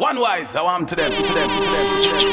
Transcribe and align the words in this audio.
One 0.00 0.18
wise, 0.18 0.56
I 0.56 0.62
want 0.62 0.88
to 0.88 0.96
them, 0.96 1.10
to 1.10 1.16
them, 1.18 1.26
to 1.26 1.34
them, 1.34 1.46
to 1.46 2.10
them. 2.10 2.30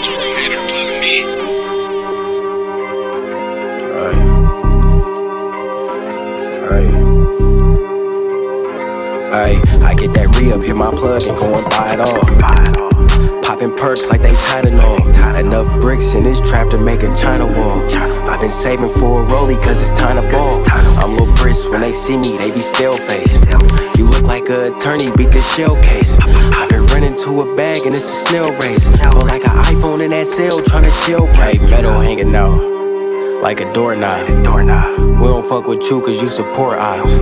Aye. 9.33 9.33
Aye. 9.33 9.61
I 9.83 9.93
get 9.95 10.13
that 10.13 10.33
re 10.39 10.53
up, 10.53 10.61
hit 10.63 10.77
my 10.77 10.91
plug 10.95 11.23
and 11.23 11.37
go 11.37 11.53
and 11.53 11.69
buy 11.71 11.91
it 11.91 11.99
all. 11.99 13.41
Popping 13.41 13.75
perks 13.75 14.09
like 14.09 14.21
they 14.21 14.31
Tylenol. 14.47 15.37
Enough 15.37 15.81
bricks 15.81 16.13
in 16.13 16.23
this 16.23 16.39
trap 16.49 16.69
to 16.69 16.77
make 16.77 17.03
a 17.03 17.13
China 17.17 17.47
wall. 17.47 17.83
I've 18.29 18.39
been 18.39 18.49
saving 18.49 18.91
for 18.91 19.23
a 19.23 19.25
rollie 19.25 19.61
cause 19.61 19.81
it's 19.81 19.91
time 19.99 20.15
to 20.15 20.31
ball. 20.31 20.63
I'm 21.03 21.17
little 21.17 21.35
Bris 21.35 21.67
when 21.67 21.81
they 21.81 21.91
see 21.91 22.15
me, 22.15 22.37
they 22.37 22.49
be 22.49 22.61
still 22.61 22.95
faced. 22.95 23.43
You 23.97 24.05
look 24.05 24.23
like 24.23 24.47
a 24.47 24.71
attorney, 24.71 25.11
beat 25.17 25.31
the 25.31 25.41
shell 25.41 25.75
case. 25.83 26.17
I've 26.21 26.66
been 26.99 27.11
running 27.11 27.23
to 27.23 27.41
a 27.41 27.55
bag 27.55 27.85
and 27.85 27.93
it's 27.93 28.05
a 28.05 28.25
snail 28.27 28.51
race. 28.59 28.85
Feel 28.85 29.25
like 29.27 29.43
an 29.43 29.55
iPhone 29.65 30.03
in 30.03 30.11
that 30.11 30.27
cell 30.27 30.61
trying 30.63 30.83
to 30.83 30.91
chill. 31.05 31.25
Hey, 31.27 31.57
metal 31.69 31.99
hanging 31.99 32.35
out 32.35 32.77
like 33.41 33.59
a 33.59 33.71
doorknob. 33.73 34.27
We 35.19 35.27
don't 35.27 35.45
fuck 35.47 35.67
with 35.67 35.83
you 35.89 36.01
cause 36.01 36.21
you 36.21 36.27
support 36.27 36.79
ops. 36.79 37.13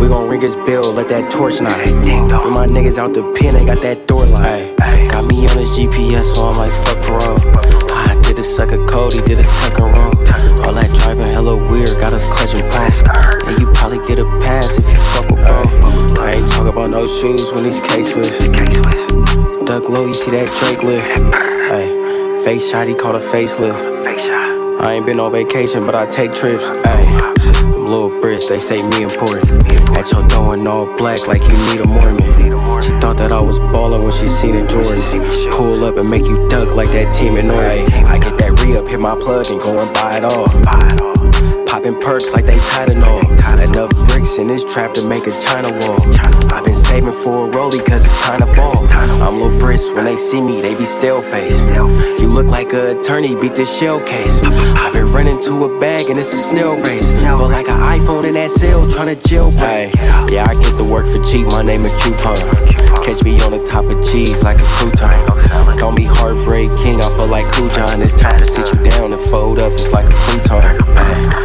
We 0.00 0.08
gon' 0.08 0.28
ring 0.28 0.40
his 0.40 0.56
bill, 0.56 0.92
let 0.92 1.08
that 1.08 1.30
torch 1.30 1.60
knock. 1.60 1.82
For 2.42 2.50
my 2.50 2.66
niggas 2.66 2.98
out 2.98 3.14
the 3.14 3.22
pen, 3.38 3.54
they 3.54 3.66
got 3.66 3.82
that 3.82 4.06
door 4.06 4.24
lock. 4.26 4.78
Got 5.10 5.26
me 5.26 5.46
on 5.48 5.58
his 5.58 5.68
GPS, 5.76 6.34
so 6.34 6.48
I'm 6.48 6.56
like, 6.56 6.70
fuck 6.70 6.98
parole. 7.02 7.38
I 7.90 8.18
did 8.22 8.38
a 8.38 8.42
sucker 8.42 8.78
Cody, 8.86 9.22
did 9.22 9.40
a 9.40 9.44
and 9.44 9.78
roll. 9.78 10.14
All 10.64 10.74
that 10.74 10.90
driving 11.02 11.26
hella 11.26 11.56
weird, 11.56 11.90
got 11.98 12.12
us 12.12 12.24
clutching 12.24 12.68
pump. 12.70 12.94
And 13.46 13.58
you 13.58 13.66
probably 13.92 14.14
get 14.14 14.18
a 14.18 14.24
pass 14.40 14.78
if 14.78 14.88
you 14.88 14.96
fuck 14.96 15.30
with 15.30 15.44
bro. 15.44 16.24
I 16.24 16.32
ain't 16.34 16.48
talk 16.50 16.66
about 16.66 16.90
no 16.90 17.06
shoes 17.06 17.52
when 17.52 17.64
these 17.64 17.80
case 17.80 18.14
with. 18.14 18.38
Duck 19.66 19.88
low, 19.88 20.06
you 20.06 20.14
see 20.14 20.30
that 20.30 20.48
Drake 20.60 20.82
lift. 20.82 21.08
Hey, 21.70 22.44
face 22.44 22.70
shot, 22.70 22.86
he 22.86 22.94
called 22.94 23.16
a 23.16 23.20
facelift. 23.20 24.80
I 24.80 24.94
ain't 24.94 25.06
been 25.06 25.20
on 25.20 25.32
vacation, 25.32 25.84
but 25.84 25.94
I 25.94 26.06
take 26.06 26.32
trips. 26.32 26.70
Ayy, 26.70 27.62
them 27.62 27.86
little 27.86 28.20
bricks, 28.20 28.46
they 28.46 28.58
say 28.58 28.86
me 28.88 29.02
important. 29.02 29.48
At 29.96 30.10
your 30.10 30.26
door 30.28 30.54
in 30.54 30.66
all 30.66 30.86
black, 30.96 31.26
like 31.28 31.42
you 31.42 31.56
need 31.70 31.80
a 31.80 31.86
Mormon. 31.86 32.82
She 32.82 32.92
thought 32.98 33.16
that 33.18 33.30
I 33.30 33.40
was 33.40 33.60
ballin' 33.60 34.02
when 34.02 34.12
she 34.12 34.26
seen 34.26 34.54
the 34.56 34.62
Jordans. 34.62 35.50
Pull 35.52 35.84
up 35.84 35.96
and 35.98 36.08
make 36.08 36.24
you 36.24 36.48
duck 36.48 36.74
like 36.74 36.90
that 36.92 37.14
team 37.14 37.36
in 37.36 37.48
Norway. 37.48 37.84
I 38.06 38.18
get 38.18 38.38
that 38.38 38.60
re 38.62 38.76
up, 38.76 38.88
hit 38.88 39.00
my 39.00 39.14
plug, 39.16 39.46
and 39.50 39.60
go 39.60 39.78
and 39.78 39.92
buy 39.94 40.18
it 40.18 40.24
all. 40.24 41.21
Popping 41.72 41.98
perks 42.02 42.34
like 42.34 42.44
they 42.44 42.58
Tylenol. 42.58 43.24
Enough 43.66 43.90
bricks 44.06 44.36
in 44.36 44.46
this 44.46 44.62
trap 44.62 44.92
to 44.92 45.08
make 45.08 45.26
a 45.26 45.30
China 45.40 45.72
wall. 45.72 46.02
I've 46.52 46.66
been 46.66 46.74
saving 46.74 47.14
for 47.14 47.48
a 47.48 47.50
rollie 47.50 47.82
cause 47.82 48.04
it's 48.04 48.26
time 48.26 48.40
to 48.40 48.46
ball. 48.54 48.86
I'm 48.92 49.40
little 49.40 49.58
Bris 49.58 49.88
when 49.92 50.04
they 50.04 50.16
see 50.16 50.42
me, 50.42 50.60
they 50.60 50.74
be 50.74 50.84
still 50.84 51.22
faced. 51.22 51.64
You 52.20 52.28
look 52.28 52.48
like 52.48 52.74
a 52.74 52.94
attorney, 52.94 53.34
beat 53.36 53.54
the 53.54 53.64
shell 53.64 54.00
case. 54.04 54.42
I've 54.76 54.92
been 54.92 55.10
running 55.12 55.40
to 55.44 55.64
a 55.64 55.80
bag 55.80 56.10
and 56.10 56.18
it's 56.18 56.34
a 56.34 56.36
snail 56.36 56.76
race. 56.82 57.08
Feel 57.22 57.48
like 57.48 57.68
an 57.68 57.80
iPhone 57.80 58.28
in 58.28 58.34
that 58.34 58.50
cell 58.50 58.84
trying 58.90 59.16
to 59.16 59.16
jailbreak. 59.26 59.94
Yeah, 60.30 60.44
I 60.44 60.52
get 60.60 60.76
the 60.76 60.84
work 60.84 61.06
for 61.06 61.24
cheap, 61.24 61.46
my 61.46 61.62
name 61.62 61.86
is 61.86 62.04
Coupon. 62.04 62.36
Catch 63.02 63.24
me 63.24 63.40
on 63.40 63.50
the 63.50 63.64
top 63.64 63.86
of 63.86 63.96
cheese 64.04 64.42
like 64.42 64.58
a 64.58 64.68
crouton. 64.76 65.80
Call 65.80 65.92
me 65.92 66.04
Heartbreak 66.04 66.68
King, 66.84 67.00
I 67.00 67.08
feel 67.16 67.28
like 67.28 67.46
Kujan. 67.46 68.02
It's 68.02 68.12
time 68.12 68.38
to 68.38 68.44
sit 68.44 68.66
you 68.74 68.90
down 68.90 69.14
and 69.14 69.22
fold 69.30 69.58
up, 69.58 69.72
it's 69.72 69.90
like 69.90 70.06
a 70.06 70.12
futon. 70.12 70.78
Why 71.32 71.41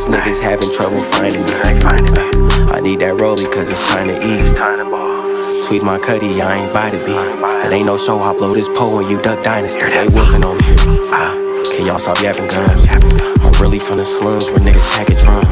is 0.00 0.08
niggas 0.08 0.40
having 0.40 0.72
trouble 0.72 1.02
finding 1.02 1.42
me? 1.42 1.52
I 2.72 2.80
need 2.80 3.00
that 3.00 3.16
rollie 3.16 3.50
cause 3.52 3.68
it's 3.68 3.86
time 3.90 4.08
to 4.08 4.16
eat. 4.16 5.66
Tweet 5.66 5.82
my 5.82 5.98
cutty, 5.98 6.40
I 6.40 6.62
ain't 6.62 6.72
by 6.72 6.90
to 6.90 6.98
be. 7.04 7.12
It 7.12 7.72
ain't 7.72 7.86
no 7.86 7.96
show, 7.98 8.18
I 8.20 8.32
blow 8.32 8.54
this 8.54 8.68
pole 8.68 8.96
when 8.96 9.10
you 9.10 9.20
duck 9.20 9.42
dynasty. 9.44 9.80
They 9.80 10.08
wolfing 10.08 10.44
on 10.44 10.56
me. 10.56 10.64
Ah, 11.12 11.34
can 11.76 11.86
y'all 11.86 11.98
stop 11.98 12.20
yapping 12.22 12.48
guns? 12.48 12.86
I'm 13.44 13.52
really 13.60 13.78
from 13.78 13.98
the 13.98 14.04
slums 14.04 14.46
where 14.46 14.60
niggas 14.60 14.88
pack 14.96 15.10
a 15.10 15.16
drum. 15.16 15.44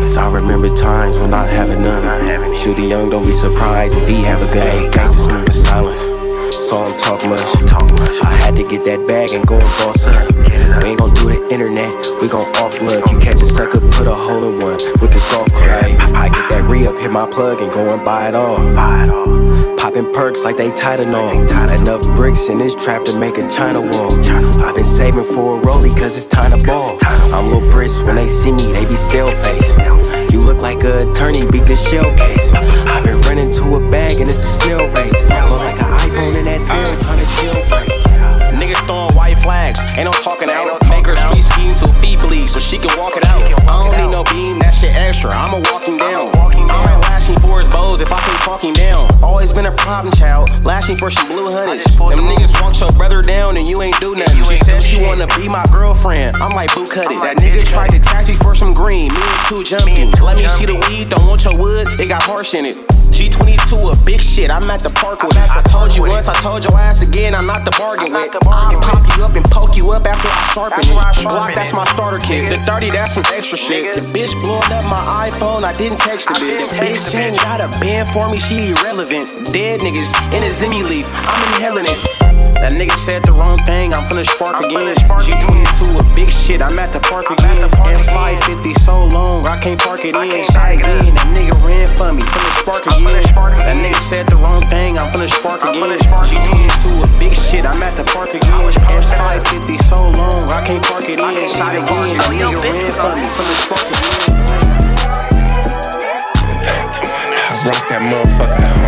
Cause 0.00 0.16
I 0.16 0.32
remember 0.32 0.68
times 0.74 1.18
when 1.18 1.30
not 1.30 1.48
having 1.48 1.82
none. 1.82 2.54
Shoot 2.54 2.78
a 2.78 2.82
young, 2.82 3.10
don't 3.10 3.26
be 3.26 3.34
surprised 3.34 3.96
if 3.98 4.08
he 4.08 4.22
have 4.22 4.40
a 4.40 4.54
gun. 4.54 4.90
Gangsters 4.90 5.28
move 5.28 5.46
in 5.46 5.52
silence. 5.52 6.13
So 6.64 6.78
I 6.78 6.84
don't 6.86 6.98
talk 6.98 7.20
much. 7.28 7.44
I 8.24 8.32
had 8.40 8.56
to 8.56 8.64
get 8.64 8.86
that 8.86 9.06
bag 9.06 9.32
and 9.32 9.46
go 9.46 9.60
and 9.60 9.72
boss 9.84 10.06
up. 10.08 10.32
We 10.80 10.96
ain't 10.96 10.98
gon' 10.98 11.12
do 11.12 11.28
the 11.28 11.46
internet, 11.52 11.92
we 12.22 12.26
gon' 12.26 12.48
off 12.56 12.78
blood. 12.78 13.04
You 13.12 13.18
catch 13.20 13.42
a 13.42 13.44
sucker, 13.44 13.80
put 13.92 14.06
a 14.06 14.14
hole 14.14 14.48
in 14.48 14.64
one 14.64 14.80
with 14.96 15.12
this 15.12 15.30
golf 15.30 15.52
club. 15.52 15.84
I 16.16 16.30
get 16.32 16.48
that 16.48 16.64
re 16.64 16.86
up, 16.86 16.96
hit 16.96 17.12
my 17.12 17.28
plug 17.28 17.60
and 17.60 17.70
go 17.70 17.92
and 17.92 18.02
buy 18.02 18.28
it 18.28 18.34
all. 18.34 18.56
Popping 19.76 20.10
perks 20.14 20.42
like 20.42 20.56
they 20.56 20.70
Tylenol. 20.70 21.44
Enough 21.82 22.16
bricks 22.16 22.48
in 22.48 22.56
this 22.56 22.74
trap 22.82 23.04
to 23.04 23.20
make 23.20 23.36
a 23.36 23.46
China 23.46 23.82
wall. 23.82 24.16
I've 24.64 24.74
been 24.74 24.88
saving 24.88 25.24
for 25.24 25.58
a 25.58 25.60
rollie 25.60 25.92
cause 25.92 26.16
it's 26.16 26.24
time 26.24 26.58
to 26.58 26.66
ball. 26.66 26.96
I'm 27.36 27.52
little 27.52 27.68
Bris 27.70 28.00
when 28.00 28.16
they 28.16 28.28
see 28.28 28.52
me, 28.52 28.72
they 28.72 28.86
be 28.86 28.96
still 28.96 29.28
faced. 29.44 30.32
You 30.32 30.40
look 30.40 30.62
like 30.64 30.82
a 30.82 31.10
attorney, 31.10 31.44
beat 31.44 31.66
the 31.66 31.76
shell 31.76 32.08
case. 32.16 32.52
I've 32.88 33.04
been 33.04 33.20
running 33.28 33.52
to 33.52 33.76
a 33.76 33.90
bag 33.90 34.18
and 34.18 34.30
it's 34.30 34.42
a 34.42 34.48
snail 34.64 34.88
race. 34.96 35.20
Feel 35.28 35.60
like 35.60 35.83
an 36.24 36.32
iPhone 36.32 36.38
in 36.38 36.44
that 36.44 36.60
cell 36.60 36.98
trying 37.00 37.18
to 37.18 37.28
jailbreak. 37.40 37.88
Niggas 38.54 38.80
throwing 38.86 39.12
white 39.14 39.36
flags, 39.38 39.80
ain't 39.98 40.06
no 40.06 40.12
talking 40.22 40.48
out. 40.48 40.66
Make 40.88 41.06
her 41.06 41.16
street 41.16 41.42
scheme 41.42 41.74
to 41.82 41.86
a 41.90 41.94
fee 42.00 42.16
bleed 42.16 42.48
so 42.48 42.60
she 42.60 42.78
can 42.78 42.96
walk 42.98 43.16
it 43.16 43.24
out. 43.26 43.42
I 43.42 43.74
don't 43.82 43.92
need 43.98 44.10
no 44.10 44.22
beam, 44.24 44.58
that 44.60 44.72
shit 44.72 44.94
extra. 44.96 45.30
I'ma 45.30 45.60
walk 45.72 45.84
him 45.84 45.96
down. 45.96 46.30
I 46.34 46.54
ain't 46.54 47.02
lashing 47.02 47.36
for 47.40 47.58
his 47.58 47.68
bows 47.68 48.00
if 48.00 48.12
I 48.12 48.20
can 48.20 48.36
talk 48.46 48.62
him 48.62 48.74
down. 48.74 49.10
Always 49.22 49.52
been 49.52 49.66
a 49.66 49.74
problem 49.74 50.12
child, 50.14 50.48
lashing 50.64 50.96
for 50.96 51.10
some 51.10 51.28
blue 51.28 51.50
honeys. 51.50 51.84
Them 51.98 52.22
niggas 52.24 52.54
walked 52.62 52.80
your 52.80 52.92
brother 52.94 53.20
down 53.20 53.58
and 53.58 53.68
you 53.68 53.82
ain't 53.82 53.98
do 54.00 54.14
nothing. 54.14 54.44
She 54.44 54.56
said 54.56 54.82
she 54.82 55.02
wanna 55.02 55.26
be 55.36 55.48
my 55.48 55.64
girlfriend. 55.72 56.36
I'm 56.36 56.54
like, 56.54 56.72
boo, 56.74 56.86
cut 56.86 57.10
it. 57.10 57.20
That 57.20 57.36
nigga 57.38 57.66
tried 57.66 57.90
to 57.90 58.00
tax 58.00 58.28
me 58.28 58.36
for 58.36 58.54
some 58.54 58.72
green. 58.72 59.12
Me 59.12 59.20
and 59.20 59.42
two 59.50 59.64
jumping. 59.64 60.10
Let 60.22 60.36
me 60.38 60.46
see 60.48 60.64
the 60.64 60.78
weed, 60.88 61.10
don't 61.10 61.26
want 61.26 61.44
your 61.44 61.58
wood, 61.58 61.88
it 61.98 62.08
got 62.08 62.22
harsh 62.22 62.54
in 62.54 62.66
it. 62.66 62.93
G22 63.14 63.94
a 63.94 63.94
big 64.04 64.20
shit, 64.20 64.50
I'm 64.50 64.66
at 64.66 64.82
the 64.82 64.90
park 64.98 65.22
with 65.22 65.38
it. 65.38 65.50
I 65.54 65.62
told 65.62 65.94
you 65.94 66.02
once, 66.02 66.26
I 66.26 66.34
told 66.42 66.64
your 66.64 66.74
ass 66.74 67.06
again, 67.06 67.32
I'm 67.32 67.46
not 67.46 67.64
the 67.64 67.70
bargain 67.78 68.10
with. 68.10 68.34
I 68.34 68.74
pop 68.74 69.06
you 69.16 69.22
up 69.22 69.36
and 69.38 69.44
poke 69.54 69.76
you 69.76 69.92
up 69.92 70.04
after 70.04 70.26
I 70.26 70.50
sharpen 70.50 70.82
it. 70.82 70.98
Glock, 71.22 71.54
that's 71.54 71.72
my 71.72 71.84
starter 71.94 72.18
kit. 72.18 72.50
The 72.50 72.58
30, 72.66 72.90
that's 72.90 73.14
some 73.14 73.22
extra 73.30 73.56
shit. 73.56 73.94
The 73.94 74.02
bitch 74.10 74.34
blowing 74.42 74.72
up 74.74 74.82
my 74.90 75.30
iPhone, 75.30 75.62
I 75.62 75.72
didn't 75.74 75.98
text 75.98 76.26
the 76.26 76.34
bitch. 76.34 76.58
The 76.58 76.66
bitch 76.82 77.14
ain't 77.14 77.38
got 77.38 77.62
a 77.62 77.70
band 77.78 78.08
for 78.08 78.28
me, 78.28 78.38
she 78.38 78.74
irrelevant. 78.74 79.30
Dead 79.54 79.78
niggas 79.78 80.10
in 80.34 80.42
a 80.42 80.50
Zimmy 80.50 80.82
leaf, 80.82 81.06
I'm 81.06 81.54
inhaling 81.54 81.86
it. 81.86 82.33
That 82.64 82.72
nigga 82.80 82.96
said 82.96 83.20
the 83.28 83.36
wrong 83.36 83.60
thing, 83.68 83.92
I'm 83.92 84.08
finna 84.08 84.24
spark 84.24 84.56
again. 84.64 84.96
G22 84.96 86.00
a 86.00 86.04
big 86.16 86.32
shit, 86.32 86.64
I'm 86.64 86.72
at 86.80 86.96
the 86.96 87.00
park 87.12 87.28
again. 87.28 87.60
S550 87.60 88.72
so 88.80 89.04
long, 89.12 89.44
I 89.44 89.60
can't 89.60 89.76
park 89.76 90.00
it 90.08 90.16
in. 90.16 90.32
Shot 90.48 90.72
again, 90.72 91.04
that 91.12 91.28
nigga 91.36 91.52
ran 91.60 91.84
for 91.92 92.08
me, 92.16 92.24
finna 92.24 92.52
spark 92.64 92.88
again. 92.88 93.20
That 93.68 93.76
nigga 93.76 94.00
said 94.08 94.24
the 94.32 94.40
wrong 94.40 94.64
thing, 94.72 94.96
I'm 94.96 95.12
finna 95.12 95.28
spark 95.28 95.60
again. 95.60 95.92
G22 96.00 97.04
a 97.04 97.08
big 97.20 97.36
shit, 97.36 97.68
I'm 97.68 97.84
at 97.84 98.00
the 98.00 98.08
park 98.16 98.32
again. 98.32 98.56
S550 98.96 99.76
so 99.84 100.08
long, 100.16 100.48
I 100.48 100.64
can't 100.64 100.80
park 100.88 101.04
it 101.04 101.20
in. 101.20 101.36
Shot 101.44 101.68
again, 101.68 102.16
that 102.16 102.32
nigga 102.32 102.64
ran 102.64 102.88
for 102.96 103.12
me, 103.12 103.28
finna 103.28 103.56
spark 103.60 103.84
again. 103.92 104.40
I 107.44 107.60
rock 107.68 107.84
that 107.92 108.00
motherfucker 108.08 108.64
on 108.72 108.83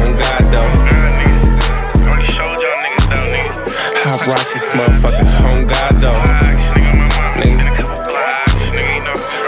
I 4.06 4.14
rock 4.28 4.46
this 4.52 4.68
motherfucker 4.70 5.26
on 5.42 5.66
God 5.66 5.94
though. 5.98 6.14
Nigga. 7.42 7.66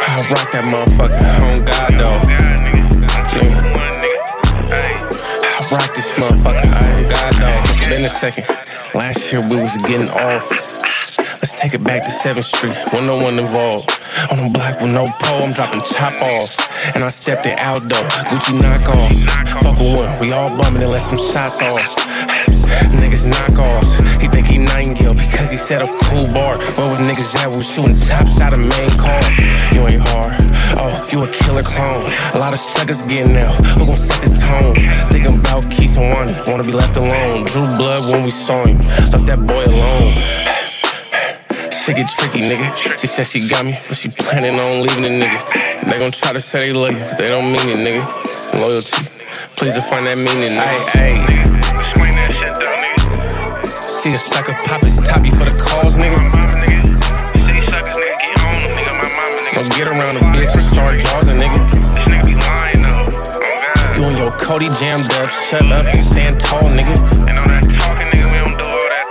I 0.03 0.19
rock 0.35 0.51
that 0.51 0.65
motherfucker 0.67 1.23
on 1.47 1.63
God 1.63 1.93
though. 1.95 2.19
Nigga. 3.39 3.63
I 5.55 5.63
rock 5.71 5.95
this 5.95 6.11
motherfucker 6.19 6.67
on 6.75 7.07
God 7.09 7.33
though. 7.39 7.63
Been 7.89 8.05
a 8.05 8.09
second. 8.09 8.47
Last 8.97 9.31
year 9.31 9.43
we 9.49 9.56
was 9.62 9.77
getting 9.87 10.09
off. 10.09 10.50
Let's 11.38 11.55
take 11.61 11.75
it 11.75 11.85
back 11.85 12.03
to 12.03 12.09
7th 12.09 12.43
Street, 12.43 12.77
when 12.93 13.06
no 13.06 13.17
one 13.17 13.38
involved. 13.38 13.88
On 14.32 14.38
the 14.38 14.50
block 14.50 14.81
with 14.82 14.93
no 14.93 15.06
pole, 15.23 15.47
I'm 15.47 15.53
dropping 15.53 15.82
chop 15.82 16.21
off. 16.21 16.56
And 16.97 17.05
I 17.05 17.09
stepped 17.09 17.47
it 17.47 17.56
out 17.61 17.82
though, 17.82 18.09
Gucci 18.27 18.59
knockoffs. 18.59 19.23
Fuck 19.62 19.79
with 19.79 19.94
one, 19.94 20.19
we 20.19 20.32
all 20.32 20.50
bumming 20.50 20.82
and 20.82 20.91
let 20.91 21.03
some 21.03 21.17
shots 21.17 21.62
off. 21.62 22.07
Niggas 22.94 23.26
knock 23.26 23.58
offs. 23.58 23.93
He 24.20 24.28
think 24.28 24.46
he 24.46 24.58
Nightingale 24.58 25.14
because 25.14 25.50
he 25.50 25.56
set 25.56 25.82
up 25.82 25.88
cool 26.08 26.26
bar. 26.32 26.58
Where 26.58 26.88
was 26.88 27.00
niggas 27.00 27.37
at? 27.40 27.55
We 27.55 27.62
shooting 27.62 27.96
tops 27.96 28.40
out 28.40 28.52
of 28.52 28.60
main 28.60 28.90
car. 28.99 29.20
You 29.72 29.87
ain't 29.87 30.02
hard. 30.02 30.34
Oh, 30.76 30.93
you 31.10 31.22
a 31.22 31.28
killer 31.28 31.62
clone. 31.62 32.05
A 32.34 32.38
lot 32.38 32.52
of 32.52 32.60
suckers 32.60 33.02
getting 33.02 33.37
out. 33.37 33.55
Who 33.78 33.87
gon' 33.87 33.96
set 33.96 34.22
the 34.22 34.31
tone? 34.37 34.75
Thinking 35.10 35.40
about 35.40 35.70
Keith 35.70 35.96
and 35.99 36.12
Wanda. 36.12 36.34
Wanna 36.46 36.64
be 36.64 36.72
left 36.72 36.96
alone. 36.96 37.44
Drew 37.44 37.64
blood 37.76 38.12
when 38.12 38.25
we 38.25 38.31
saw 38.31 38.58
him. 38.64 38.78
Left 39.12 39.26
that 39.26 39.40
boy 39.46 39.64
alone. 39.64 40.14
Shit 41.72 41.96
get 41.96 42.08
tricky, 42.08 42.40
nigga. 42.44 42.69
She 43.00 43.06
said 43.06 43.26
she 43.26 43.49
got 43.49 43.64
me, 43.64 43.78
but 43.88 43.96
she 43.96 44.10
planning 44.10 44.56
on 44.56 44.82
leaving 44.82 45.05
the 45.05 45.10
nigga. 45.10 45.88
They 45.88 45.99
gon' 45.99 46.10
try 46.12 46.32
to 46.32 46.40
say 46.40 46.69
they 46.69 46.72
love 46.72 46.93
you, 46.93 47.05
but 47.05 47.16
they 47.16 47.28
don't 47.28 47.46
mean 47.46 47.69
it, 47.69 47.81
nigga. 47.81 48.60
Loyalty, 48.60 49.08
please 49.56 49.75
define 49.75 50.05
that 50.05 50.19
meaning, 50.19 50.58
nigga. 50.58 51.57
I 54.33 54.43
could 54.43 54.57
pop 54.65 54.83
his 54.83 54.97
toppy 54.99 55.31
for 55.31 55.45
the 55.45 55.57
calls, 55.57 55.97
nigga. 55.97 56.19
Don't 59.55 59.71
get 59.77 59.89
around 59.89 60.17
a 60.17 60.25
bitch 60.35 60.53
and 60.55 60.63
start 60.63 60.99
draws 61.01 61.29
a 61.29 61.35
nigga. 61.35 61.59
You 63.97 64.05
and 64.05 64.19
your 64.19 64.33
Cody 64.33 64.69
jammed 64.81 65.13
up, 65.15 65.29
shut 65.29 65.71
up 65.73 65.87
and 65.87 66.03
stand 66.03 66.41
tall, 66.41 66.63
nigga. 66.63 66.97
And 67.29 67.39
I'm 67.39 67.49
not 67.49 67.63
talking, 67.63 68.07
nigga, 68.09 68.33
we 68.33 68.39
don't 68.39 68.57
do 68.57 68.65
all 68.69 68.89
that, 68.95 69.07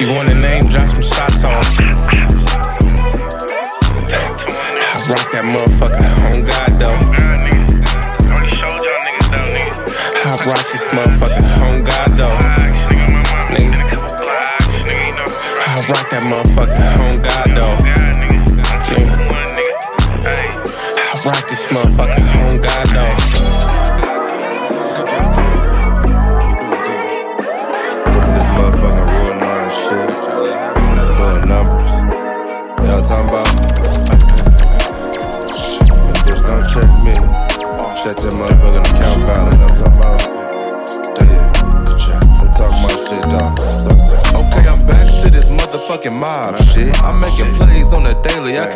You 0.00 0.08
want 0.14 0.30
a 0.30 0.34
name, 0.34 0.66
drop 0.66 0.88
some 0.88 1.02
shots 1.02 1.44
on. 1.44 2.35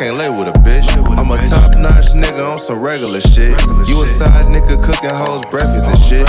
Can't 0.01 0.17
lay 0.17 0.29
with 0.33 0.49
a 0.49 0.57
bitch. 0.65 0.89
I'm 1.13 1.29
a 1.29 1.37
top 1.45 1.77
notch 1.77 2.17
nigga 2.17 2.41
on 2.41 2.57
some 2.57 2.81
regular 2.81 3.21
shit. 3.21 3.53
You 3.85 4.01
a 4.01 4.07
side 4.07 4.49
nigga 4.49 4.81
cooking 4.81 5.13
hoes 5.13 5.45
breakfast 5.53 5.85
and 5.85 6.01
shit. 6.01 6.25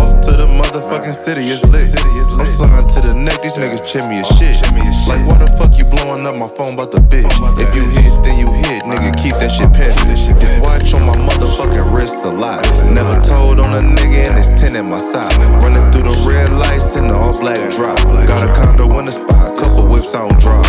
Off 0.00 0.24
to 0.24 0.32
the 0.32 0.48
motherfucking 0.48 1.12
city, 1.12 1.44
it's 1.44 1.64
lit. 1.68 1.92
I'm 2.40 2.48
sliding 2.48 2.88
to 2.96 3.00
the 3.04 3.12
neck, 3.12 3.42
these 3.42 3.60
niggas 3.60 3.84
chip 3.84 4.08
me 4.08 4.24
as 4.24 4.28
shit. 4.40 4.56
Like, 5.04 5.20
why 5.28 5.36
the 5.36 5.52
fuck 5.60 5.76
you 5.76 5.84
blowing 5.84 6.24
up 6.24 6.34
my 6.36 6.48
phone 6.48 6.80
about 6.80 6.92
the 6.92 7.04
bitch? 7.04 7.28
If 7.60 7.76
you 7.76 7.84
hit, 7.92 8.16
then 8.24 8.40
you 8.40 8.48
hit, 8.72 8.88
nigga, 8.88 9.12
keep 9.20 9.36
that 9.36 9.52
shit 9.52 9.68
pimpin'. 9.76 10.40
This 10.40 10.56
watch 10.64 10.94
on 10.96 11.04
my 11.04 11.16
motherfucking 11.28 11.92
wrist 11.92 12.24
a 12.24 12.30
lot. 12.32 12.64
Never 12.88 13.20
told 13.20 13.60
on 13.60 13.76
a 13.76 13.84
nigga 13.84 14.32
and 14.32 14.38
it's 14.40 14.48
10 14.56 14.76
at 14.76 14.84
my 14.88 14.98
side. 14.98 15.28
Running 15.60 15.84
through 15.92 16.08
the 16.08 16.16
red 16.24 16.48
lights 16.56 16.96
in 16.96 17.08
the 17.08 17.14
all 17.14 17.38
black 17.38 17.60
drop. 17.76 18.00
Got 18.24 18.48
a 18.48 18.50
condo 18.56 18.98
in 18.98 19.04
the 19.04 19.12
spot, 19.12 19.60
couple 19.60 19.92
whips 19.92 20.14
on 20.14 20.32
drop. 20.40 20.64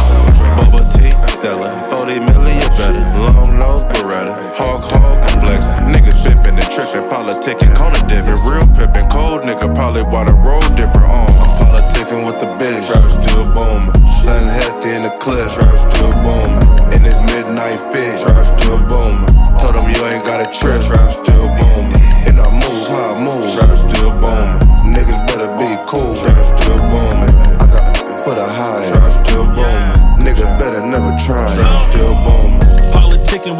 Bubba 0.59 0.83
T, 0.91 1.15
seller, 1.31 1.71
40 2.05 2.19
million 2.19 2.69
better. 2.77 3.01
Long 3.17 3.57
nose 3.57 3.83
Beretta, 3.85 4.37
hog 4.53 4.81
hog 4.81 5.17
and 5.25 5.41
flexin'. 5.41 5.89
Niggas 5.89 6.21
bippin' 6.21 6.53
and 6.53 6.69
trippin', 6.69 7.09
politicking, 7.09 7.73
corner 7.75 7.97
dippin'. 8.05 8.37
Real 8.45 8.67
pippin', 8.77 9.09
cold 9.09 9.41
nigga, 9.41 9.73
probably 9.73 10.03
why 10.03 10.23
the 10.23 10.33
road 10.33 10.69
different 10.77 11.09
on. 11.09 11.25
I'm 11.25 11.65
politicking 11.65 12.21
with 12.21 12.37
the 12.37 12.45
bitch, 12.61 12.85
trap 12.85 13.09
still 13.09 13.49
booming. 13.57 13.89
Sun 14.21 14.45
hefty 14.45 14.93
in 14.93 15.01
the 15.01 15.17
clip, 15.17 15.49
trap 15.49 15.73
still 15.81 16.13
booming. 16.21 16.93
In 16.93 17.01
this 17.01 17.17
midnight 17.33 17.81
fit, 17.89 18.21
trap 18.21 18.45
still 18.53 18.77
booming. 18.85 19.25
Told 19.57 19.73
him 19.73 19.89
you 19.89 20.05
ain't 20.05 20.23
got 20.29 20.45
a 20.45 20.47
trip, 20.53 20.85
trap 20.85 21.09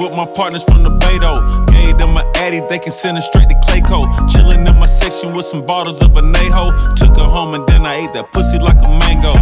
with 0.10 0.18
my 0.18 0.26
partners 0.26 0.64
from 0.64 0.84
the 0.84 0.90
Beto. 0.90 1.66
Gave 1.68 1.98
them 1.98 2.18
an 2.18 2.26
Addy, 2.36 2.62
they 2.70 2.80
can 2.80 2.92
send 2.92 3.18
it 3.18 3.24
straight 3.24 3.50
to 3.50 3.56
Clayco. 3.56 4.08
Chillin' 4.30 4.68
in 4.68 4.80
my 4.80 4.86
section 4.86 5.34
with 5.34 5.46
some 5.46 5.66
bottles 5.66 6.02
of 6.02 6.12
Anejo. 6.12 6.96
Took 6.96 7.18
her 7.18 7.24
home 7.24 7.54
and 7.54 7.68
then 7.68 7.86
I 7.86 7.96
ate 7.96 8.14
that 8.14 8.32
pussy 8.32 8.60
like 8.60 8.78
a 8.82 8.88
mango. 8.88 9.34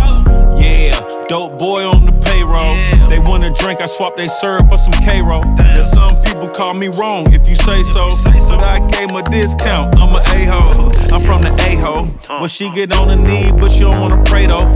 Yeah, 0.60 0.94
dope 1.28 1.58
boy 1.58 1.86
on 1.88 2.06
the 2.06 2.12
payroll. 2.12 2.76
They 3.10 3.20
want 3.20 3.44
a 3.44 3.52
drink, 3.52 3.82
I 3.82 3.86
swap 3.86 4.16
they 4.16 4.28
syrup 4.28 4.70
for 4.70 4.78
some 4.78 4.94
K-Roll. 5.04 5.44
And 5.46 5.86
some 5.86 6.16
people 6.24 6.50
call 6.50 6.74
me 6.74 6.88
wrong 6.88 7.32
if 7.34 7.48
you 7.48 7.56
say 7.56 7.84
so. 7.84 8.16
But 8.24 8.64
I 8.64 8.80
gave 8.88 9.12
a 9.12 9.24
discount, 9.24 9.98
I'm 10.00 10.16
a 10.16 10.20
A-ho. 10.20 10.92
I'm 11.14 11.22
from 11.22 11.42
the 11.42 11.54
A-ho. 11.68 12.06
When 12.40 12.50
she 12.50 12.72
get 12.72 12.96
on 12.98 13.08
the 13.08 13.16
knee, 13.16 13.52
but 13.52 13.70
she 13.72 13.82
don't 13.82 14.00
wanna 14.00 14.24
pray 14.24 14.46
though. 14.46 14.68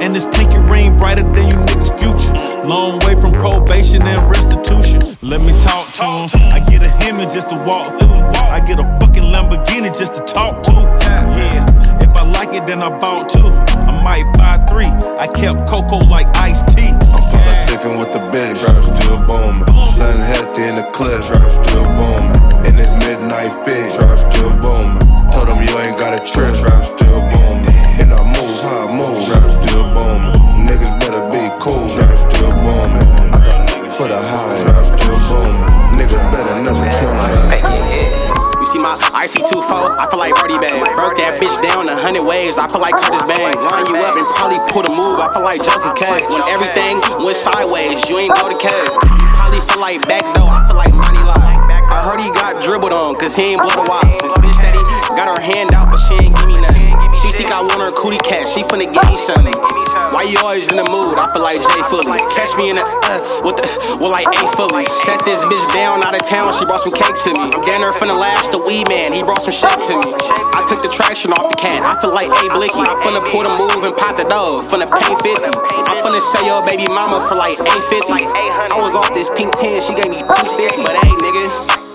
And 0.00 0.14
this 0.14 0.26
pinky 0.32 0.58
ring 0.58 0.96
brighter 0.96 1.22
than 1.22 1.48
you 1.48 1.54
niggas' 1.54 1.98
future. 1.98 2.47
Long 2.68 2.98
way 3.08 3.16
from 3.16 3.32
probation 3.32 4.02
and 4.02 4.30
restitution. 4.30 5.00
Let 5.22 5.40
me 5.40 5.58
talk 5.64 5.88
to 5.94 6.04
him. 6.04 6.52
I 6.52 6.60
get 6.68 6.82
a 6.82 6.90
Hemi 7.00 7.24
just 7.24 7.48
to 7.48 7.56
walk 7.64 7.98
through. 7.98 8.20
I 8.52 8.60
get 8.60 8.78
a 8.78 8.84
fucking 9.00 9.24
Lamborghini 9.24 9.88
just 9.96 10.16
to 10.16 10.20
talk 10.20 10.62
to. 10.64 10.72
Yeah, 11.32 11.64
if 12.04 12.14
I 12.14 12.28
like 12.36 12.52
it, 12.52 12.66
then 12.66 12.82
I 12.82 12.90
bought 12.98 13.30
two. 13.30 13.48
I 13.88 14.02
might 14.04 14.28
buy 14.36 14.60
three. 14.68 14.92
I 15.16 15.26
kept 15.28 15.66
Coco 15.66 15.96
like 15.96 16.28
iced 16.36 16.68
tea. 16.76 16.92
I'm 16.92 17.24
politicking 17.32 17.98
with 17.98 18.12
the 18.12 18.20
bitch, 18.28 18.60
trap 18.60 18.84
still 18.84 19.16
booming. 19.24 19.64
Sun 19.96 20.18
hefty 20.18 20.64
in 20.64 20.76
the 20.76 20.84
clip, 20.92 21.24
trap 21.24 21.48
still 21.50 21.88
booming. 21.96 22.68
In 22.68 22.76
this 22.76 22.92
midnight 23.00 23.48
fit, 23.64 23.94
trap 23.96 24.18
still 24.28 24.52
booming. 24.60 25.00
Told 25.32 25.48
him 25.48 25.56
you 25.64 25.72
ain't 25.80 25.98
got 25.98 26.12
a 26.12 26.20
trip, 26.20 26.52
trap 26.60 26.84
still 26.84 27.20
booming. 27.32 27.47
See 39.26 39.40
my 39.42 39.50
IC24, 39.50 39.98
I 39.98 40.04
feel 40.10 40.20
like 40.20 40.34
Brody 40.36 40.58
Bang. 40.62 40.94
Broke 40.94 41.16
that 41.18 41.38
bitch 41.40 41.54
down 41.62 41.88
a 41.88 41.96
hundred 41.96 42.22
waves, 42.22 42.58
I 42.58 42.68
feel 42.68 42.80
like 42.80 42.94
Curtis 42.94 43.24
Bang. 43.26 43.56
Line 43.58 43.86
you 43.90 43.96
up 43.98 44.14
and 44.14 44.26
probably 44.36 44.60
pull 44.70 44.84
the 44.86 44.94
move, 44.94 45.18
I 45.18 45.32
feel 45.34 45.42
like 45.42 45.58
Joseph 45.58 45.96
K. 45.98 46.22
When 46.30 46.42
everything 46.46 47.00
went 47.18 47.36
sideways, 47.36 48.04
you 48.06 48.18
ain't 48.18 48.34
go 48.36 48.46
to 48.46 48.58
K. 48.58 48.68
You 48.70 49.26
probably 49.34 49.62
feel 49.66 49.80
like 49.80 49.98
back 50.06 50.22
though, 50.36 50.46
I 50.46 50.62
feel 50.68 50.78
like 50.78 50.94
Money 50.94 51.22
Lie. 51.24 51.58
I 51.90 52.04
heard 52.04 52.20
he 52.20 52.30
got 52.30 52.62
dribbled 52.62 52.92
on, 52.92 53.16
cause 53.16 53.34
he 53.34 53.56
ain't 53.56 53.62
blow 53.62 53.74
the 53.74 53.86
wop. 53.88 54.04
This 54.04 54.34
bitch 54.38 54.58
that 54.62 54.74
he 54.76 54.82
got 55.16 55.26
her 55.26 55.40
hand 55.40 55.74
out, 55.74 55.90
but 55.90 55.98
she 55.98 56.14
ain't 56.14 56.34
give 56.36 56.46
me 56.46 56.60
nothing. 56.60 56.77
Think 57.38 57.54
I 57.54 57.62
want 57.62 57.78
her 57.78 57.94
cootie 57.94 58.18
cat, 58.26 58.42
she 58.50 58.66
finna 58.66 58.90
give 58.90 59.06
me 59.06 59.14
something. 59.14 59.54
Why 60.10 60.26
you 60.26 60.42
always 60.42 60.66
in 60.66 60.74
the 60.74 60.82
mood? 60.90 61.06
I 61.22 61.30
feel 61.30 61.46
like 61.46 61.54
Jay 61.54 61.86
Fully. 61.86 62.18
Catch 62.34 62.58
me 62.58 62.74
in 62.74 62.82
the, 62.82 62.82
uh, 62.82 63.22
with 63.46 63.54
the, 63.54 63.62
with 64.02 64.10
like 64.10 64.26
eight 64.26 64.50
fully. 64.58 64.82
Set 65.06 65.22
this 65.22 65.46
bitch 65.46 65.66
down 65.70 66.02
out 66.02 66.18
of 66.18 66.26
town, 66.26 66.50
she 66.58 66.66
brought 66.66 66.82
some 66.82 66.98
cake 66.98 67.14
to 67.14 67.30
me. 67.38 67.46
There 67.62 67.78
finna 67.94 68.18
lash 68.18 68.50
the 68.50 68.58
weed 68.58 68.90
man, 68.90 69.14
he 69.14 69.22
brought 69.22 69.46
some 69.46 69.54
shit 69.54 69.70
to 69.70 69.94
me. 70.02 70.10
I 70.50 70.66
took 70.66 70.82
the 70.82 70.90
traction 70.90 71.30
off 71.30 71.46
the 71.46 71.54
cat, 71.54 71.78
I 71.86 71.94
feel 72.02 72.10
like 72.10 72.26
A 72.26 72.50
Blicky. 72.50 72.74
I'm 72.74 72.98
finna 73.06 73.22
pull 73.30 73.46
the 73.46 73.54
move 73.54 73.86
and 73.86 73.94
pop 73.94 74.18
the 74.18 74.26
dough, 74.26 74.58
finna 74.66 74.90
pay 74.90 75.06
50. 75.22 75.30
I'm 75.86 76.02
finna 76.02 76.18
sell 76.18 76.42
your 76.42 76.66
baby 76.66 76.90
mama 76.90 77.22
for 77.30 77.38
like 77.38 77.54
850. 77.54 78.34
I 78.34 78.82
was 78.82 78.98
off 78.98 79.14
this 79.14 79.30
pink 79.38 79.54
10, 79.54 79.70
she 79.86 79.94
gave 79.94 80.10
me 80.10 80.26
P50, 80.26 80.82
but 80.82 80.98
hey 80.98 81.14
nigga. 81.22 81.87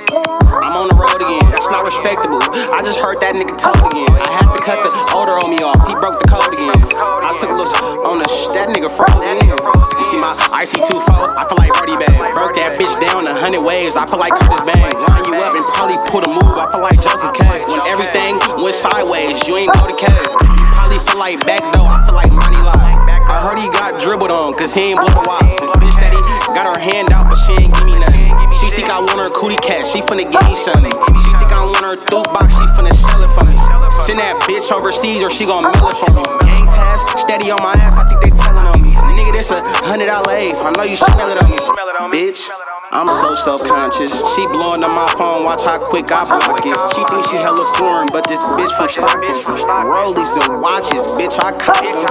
Again, 1.23 1.45
that's 1.49 1.71
not 1.71 1.87
respectable. 1.87 2.43
I 2.75 2.83
just 2.83 2.99
heard 2.99 3.23
that 3.23 3.33
nigga 3.35 3.55
talk 3.55 3.75
again. 3.91 4.11
I 4.11 4.31
had 4.35 4.47
to 4.51 4.59
cut 4.59 4.79
the 4.83 4.91
odor 5.15 5.39
on 5.39 5.49
me 5.49 5.59
off, 5.63 5.79
he 5.87 5.95
broke 5.95 6.19
the 6.19 6.27
code 6.27 6.51
again. 6.51 6.75
I 6.95 7.31
took 7.39 7.49
a 7.49 7.57
look 7.57 7.71
on 8.03 8.19
the 8.19 8.27
sh- 8.27 8.51
that 8.59 8.67
nigga 8.69 8.91
froze 8.91 9.23
in. 9.23 9.39
You 9.39 10.05
see 10.05 10.19
my 10.19 10.35
IC24, 10.59 11.39
I 11.39 11.43
feel 11.47 11.59
like 11.59 11.71
Brody 11.79 11.97
Bag. 11.97 12.13
Broke 12.35 12.55
that 12.59 12.75
bitch 12.75 12.93
down 12.99 13.25
a 13.27 13.33
hundred 13.33 13.63
waves, 13.63 13.95
I 13.95 14.03
feel 14.05 14.19
like 14.19 14.35
Curtis 14.35 14.63
Bang. 14.67 14.93
Line 14.99 15.25
you 15.25 15.35
up 15.39 15.55
and 15.55 15.65
probably 15.73 15.97
pull 16.11 16.23
a 16.27 16.31
move, 16.31 16.55
I 16.59 16.67
feel 16.69 16.83
like 16.83 16.99
Joseph 16.99 17.33
K. 17.33 17.41
When 17.71 17.79
everything 17.87 18.37
went 18.59 18.75
sideways, 18.75 19.39
you 19.47 19.55
ain't 19.57 19.71
go 19.71 19.81
to 19.81 19.95
K. 19.95 20.05
You 20.11 20.65
probably 20.75 20.99
feel 21.07 21.19
like 21.19 21.39
back 21.47 21.63
though, 21.71 21.87
I 21.87 22.03
feel 22.05 22.15
like 22.17 22.31
Money 22.35 22.59
Lie. 22.61 22.92
I 23.33 23.41
heard 23.41 23.57
he 23.57 23.65
got 23.73 23.97
dribbled 23.97 24.29
on, 24.29 24.53
cause 24.53 24.77
he 24.77 24.93
ain't 24.93 25.01
blow 25.01 25.09
the. 25.09 25.41
This 25.57 25.73
bitch 25.81 25.97
that 25.97 26.13
he 26.13 26.21
got 26.53 26.69
her 26.69 26.77
hand 26.77 27.09
out, 27.09 27.25
but 27.25 27.41
she 27.41 27.57
ain't 27.57 27.73
give 27.73 27.89
me 27.89 27.97
nothing. 27.97 28.29
She 28.61 28.69
think 28.69 28.93
I 28.93 29.01
want 29.01 29.17
her 29.17 29.33
cootie 29.33 29.57
cat, 29.57 29.81
she 29.89 30.05
finna 30.05 30.29
give 30.29 30.45
me 30.45 30.53
something. 30.53 30.93
She 30.93 31.31
think 31.41 31.49
I 31.49 31.65
want 31.65 31.81
her 31.81 31.97
through 31.97 32.29
box, 32.29 32.53
she 32.53 32.65
finna 32.77 32.93
sell 32.93 33.17
it 33.25 33.33
for 33.33 33.41
me. 33.49 33.57
Send 34.05 34.21
that 34.21 34.37
bitch 34.45 34.69
overseas 34.69 35.25
or 35.25 35.33
she 35.33 35.49
gon' 35.49 35.65
mail 35.65 35.73
it 35.73 35.97
for 35.97 36.13
me. 36.13 36.23
Gang 36.45 36.69
pass, 36.69 37.01
steady 37.17 37.49
on 37.49 37.57
my 37.65 37.73
ass, 37.81 37.97
I 37.97 38.05
think 38.05 38.21
they 38.21 38.29
telling 38.29 38.69
on 38.69 38.77
me. 38.85 38.93
Nigga, 39.17 39.33
this 39.33 39.49
a 39.49 39.57
hundred 39.81 40.13
dollar 40.13 40.29
I 40.29 40.69
know 40.77 40.85
you 40.85 40.93
smell 40.93 41.33
it 41.33 41.41
on 41.41 42.13
me. 42.13 42.13
Bitch, 42.13 42.45
I'm 42.93 43.09
so 43.09 43.33
self-conscious. 43.33 44.13
She 44.37 44.45
blowing 44.53 44.85
on 44.85 44.93
my 44.93 45.09
phone, 45.17 45.41
watch 45.41 45.65
how 45.65 45.81
quick 45.81 46.13
I 46.13 46.29
block 46.29 46.61
it. 46.61 46.77
She 46.93 47.01
thinks 47.01 47.25
she 47.33 47.41
hella 47.41 47.65
foreign, 47.73 48.05
but 48.13 48.29
this 48.29 48.37
bitch 48.53 48.69
from 48.77 48.85
Stockton. 48.85 49.33
Rollies 49.89 50.37
and 50.37 50.61
watches, 50.61 51.01
bitch, 51.17 51.33
I 51.41 51.57
cop 51.57 51.73
them. 51.73 52.05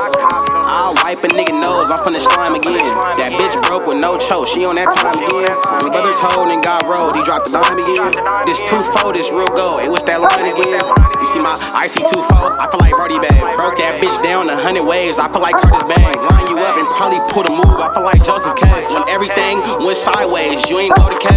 I'll 0.67 0.99
wipe 1.07 1.23
a 1.23 1.31
nigga 1.31 1.55
nose, 1.55 1.87
I'm 1.87 2.03
finna 2.03 2.19
slime 2.19 2.59
again. 2.59 2.83
That 3.15 3.31
bitch 3.39 3.55
broke 3.63 3.87
with 3.87 4.03
no 4.03 4.19
choke, 4.19 4.51
she 4.51 4.67
on 4.67 4.75
that 4.75 4.91
time 4.91 5.23
again. 5.23 5.55
My 5.87 5.89
brother's 5.95 6.19
told 6.19 6.51
and 6.51 6.59
got 6.59 6.83
rolled, 6.91 7.15
he 7.15 7.23
dropped 7.23 7.47
the 7.47 7.63
dime 7.63 7.79
again. 7.79 8.19
This 8.43 8.59
2-4, 8.67 9.15
this 9.15 9.31
real 9.31 9.55
gold, 9.55 9.87
it 9.87 9.91
was 9.93 10.03
that 10.11 10.19
line 10.19 10.51
again. 10.51 10.83
You 11.23 11.27
see 11.31 11.39
my 11.39 11.55
icy 11.79 12.03
2-4, 12.03 12.59
I 12.59 12.67
feel 12.67 12.83
like 12.83 12.91
Brody 12.99 13.23
bag. 13.23 13.39
Broke 13.55 13.79
that 13.79 14.03
bitch 14.03 14.19
down 14.27 14.51
a 14.51 14.59
hundred 14.59 14.83
waves, 14.83 15.23
I 15.23 15.31
feel 15.31 15.47
like 15.47 15.55
Curtis 15.55 15.87
Bang. 15.87 16.19
Line 16.19 16.47
you 16.51 16.59
up 16.59 16.75
and 16.75 16.91
probably 16.99 17.23
pull 17.31 17.47
the 17.47 17.55
move, 17.55 17.79
I 17.79 17.95
feel 17.95 18.03
like 18.03 18.19
Joseph 18.19 18.59
K. 18.59 18.67
When 18.91 19.07
everything 19.07 19.63
went 19.79 19.95
sideways, 19.95 20.59
you 20.73 20.79
ain't 20.81 20.97
go 20.97 21.05
to 21.05 21.19
K. 21.21 21.29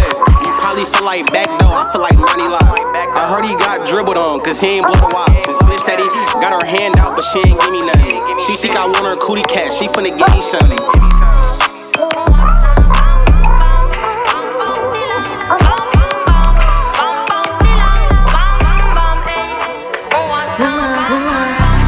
You 0.48 0.52
probably 0.56 0.88
feel 0.88 1.04
like 1.04 1.28
back 1.28 1.44
though, 1.60 1.76
I 1.76 1.84
feel 1.92 2.00
like 2.00 2.16
money 2.16 2.48
live. 2.48 2.64
I 3.12 3.28
heard 3.28 3.44
he 3.44 3.52
got 3.60 3.84
dribbled 3.84 4.16
on, 4.16 4.40
cause 4.40 4.60
he 4.64 4.80
ain't 4.80 4.86
blow 4.88 4.96
the 4.96 5.12
wop. 5.12 5.28
This 5.28 5.60
bitch 5.68 5.84
that 5.84 6.00
he 6.00 6.08
got 6.40 6.56
her 6.56 6.64
hand 6.64 6.96
out, 6.96 7.12
but 7.12 7.20
she 7.20 7.44
ain't 7.44 7.52
give 7.52 7.68
me 7.68 7.84
nothing. 7.84 8.16
She 8.48 8.56
think 8.56 8.80
I 8.80 8.88
want 8.88 9.04
her 9.04 9.16
cootie 9.20 9.44
cat, 9.44 9.68
she 9.68 9.92
finna 9.92 10.16
give 10.16 10.32
me 10.32 10.40
something. 10.40 10.80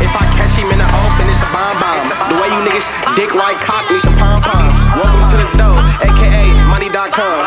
If 0.04 0.12
I 0.12 0.24
catch 0.36 0.52
him 0.52 0.68
in 0.68 0.76
the 0.76 0.84
open, 0.84 1.24
it's 1.32 1.40
a 1.40 1.48
bomb 1.48 1.80
bomb. 1.80 2.12
The 2.28 2.36
way 2.44 2.52
you 2.52 2.60
niggas 2.68 2.92
dick 3.16 3.32
right 3.32 3.56
cock 3.64 3.88
me 3.88 3.96
some 3.96 4.12
pom 4.20 4.44
poms. 4.44 4.76
Welcome 5.00 5.24
to 5.32 5.36
the 5.40 5.48
dough, 5.56 5.80
aka 6.04 6.44
money.com. 6.68 7.37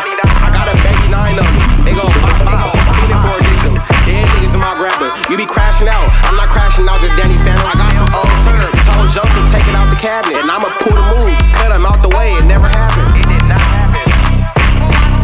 be 5.42 5.50
crashing 5.50 5.90
out. 5.90 6.06
I'm 6.22 6.38
not 6.38 6.48
crashing 6.48 6.86
out, 6.86 7.02
just 7.02 7.18
Danny 7.18 7.34
Phantom. 7.42 7.66
I 7.66 7.74
got 7.74 7.90
some 7.98 8.10
old 8.14 8.30
syrup. 8.46 8.70
Told 8.86 9.10
Joseph 9.10 9.50
take 9.50 9.66
it 9.66 9.74
out 9.74 9.90
the 9.90 9.98
cabinet. 9.98 10.38
And 10.38 10.46
I'ma 10.46 10.70
pull 10.78 10.94
the 10.94 11.02
move. 11.10 11.34
Cut 11.58 11.74
him 11.74 11.82
out 11.82 11.98
the 11.98 12.14
way. 12.14 12.30
It 12.38 12.46
never 12.46 12.70
happened. 12.70 13.10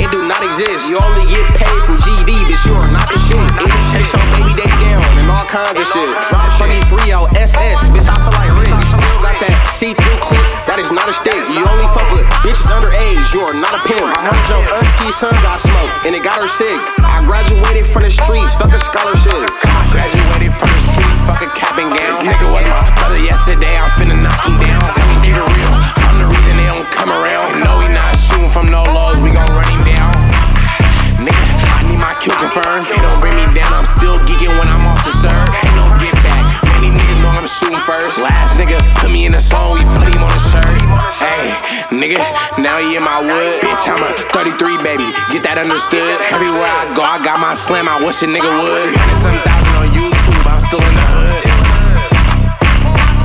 It 0.02 0.10
do 0.10 0.26
not 0.26 0.42
exist. 0.42 0.90
You 0.90 0.98
only 0.98 1.26
get 1.30 1.46
paid 1.54 1.80
from 1.86 2.02
GV, 2.02 2.50
bitch. 2.50 2.66
You 2.66 2.74
are 2.74 2.90
not 2.90 3.06
the 3.14 3.18
shit. 3.18 3.38
It 3.38 3.70
takes 3.94 4.10
your 4.10 4.22
baby 4.34 4.54
day 4.58 4.70
down 4.90 5.06
and 5.22 5.30
all 5.30 5.46
kinds 5.46 5.78
of 5.78 5.86
shit. 5.86 6.10
Drop 6.26 6.50
33 6.58 7.14
out 7.14 7.30
SS, 7.38 7.86
bitch. 7.94 8.10
I 8.10 8.18
feel 8.18 8.34
like 8.34 8.50
rich. 8.58 8.74
Still 8.90 9.18
got 9.22 9.38
that 9.38 9.47
see-through 9.78 10.18
clip. 10.18 10.42
That 10.66 10.82
is 10.82 10.90
not 10.90 11.06
a 11.06 11.14
stick. 11.14 11.38
You 11.54 11.62
only 11.62 11.86
fuck 11.94 12.10
with 12.10 12.26
bitches 12.42 12.66
underage. 12.66 13.30
You 13.30 13.46
are 13.46 13.54
not 13.54 13.78
a 13.78 13.80
pimp. 13.86 14.10
I 14.10 14.26
heard 14.26 14.44
your 14.50 14.58
auntie's 14.74 15.14
son 15.14 15.30
got 15.38 15.62
smoked 15.62 16.02
and 16.02 16.18
it 16.18 16.26
got 16.26 16.42
her 16.42 16.50
sick. 16.50 16.82
I 16.98 17.22
graduated 17.22 17.86
from 17.86 18.02
the 18.02 18.10
streets. 18.10 18.58
Fuck 18.58 18.74
a 18.74 18.80
scholarship. 18.82 19.46
I 19.62 19.86
graduated 19.94 20.50
from 20.58 20.74
the 20.74 20.82
streets, 20.82 21.18
fuck 21.22 21.40
a 21.46 21.48
cap 21.54 21.78
and 21.78 21.94
gown. 21.94 22.26
Nigga 22.26 22.50
was 22.50 22.66
my 22.66 22.90
brother 22.98 23.22
yesterday, 23.22 23.78
I'm 23.78 23.86
finna 23.94 24.18
knock 24.18 24.42
him 24.42 24.58
down. 24.58 24.82
Tell 24.82 25.06
me, 25.06 25.16
get 25.22 25.38
it 25.38 25.46
real. 25.46 25.74
I'm 25.78 26.16
the 26.18 26.26
reason 26.26 26.58
they 26.58 26.66
don't 26.66 26.88
come 26.90 27.14
around. 27.14 27.62
No, 27.62 27.78
we 27.78 27.86
not 27.88 28.18
shooting 28.18 28.50
from 28.50 28.74
no 28.74 28.82
lows, 28.82 29.22
we 29.22 29.30
gon' 29.30 29.46
run 29.54 29.70
him 29.70 29.82
down. 29.86 30.10
Nigga, 31.22 31.46
I 31.70 31.86
need 31.86 32.02
my 32.02 32.18
kill 32.18 32.34
confirmed. 32.34 32.90
They 32.90 32.98
don't 32.98 33.22
bring 33.22 33.38
me 33.38 33.46
down, 33.54 33.70
I'm 33.70 33.86
still 33.86 34.18
geeking 34.26 34.58
when 34.58 34.66
I'm 34.66 34.82
off 34.90 35.06
the 35.06 35.14
serve. 35.14 35.77
Niggas 37.48 37.60
shooting 37.60 37.80
first. 37.80 38.18
Last 38.18 38.56
nigga 38.56 38.78
put 38.96 39.10
me 39.10 39.26
in 39.26 39.34
a 39.34 39.40
song, 39.40 39.74
we 39.74 39.80
put 39.96 40.12
him 40.12 40.22
on 40.22 40.30
a 40.30 40.38
shirt. 40.38 40.64
Hey, 41.16 41.52
nigga, 41.90 42.20
now 42.58 42.78
he 42.78 42.96
in 42.96 43.02
my 43.02 43.20
wood. 43.20 43.60
Bitch, 43.62 43.88
I'm 43.88 44.02
a 44.02 44.12
33 44.32 44.82
baby, 44.84 45.08
get 45.32 45.42
that 45.44 45.58
understood. 45.58 46.20
Everywhere 46.32 46.68
I 46.68 46.92
go, 46.94 47.02
I 47.02 47.18
got 47.24 47.40
my 47.40 47.54
slam, 47.54 47.88
I 47.88 47.96
wish 48.04 48.22
a 48.22 48.28
nigga 48.28 48.48
would. 48.48 48.82
300 48.92 49.16
some 49.16 49.38
thousand 49.40 49.74
on 49.80 49.88
YouTube, 49.96 50.44
I'm 50.44 50.60
still 50.60 50.82
in 50.82 50.94
the 50.94 51.06
hood. 51.08 51.48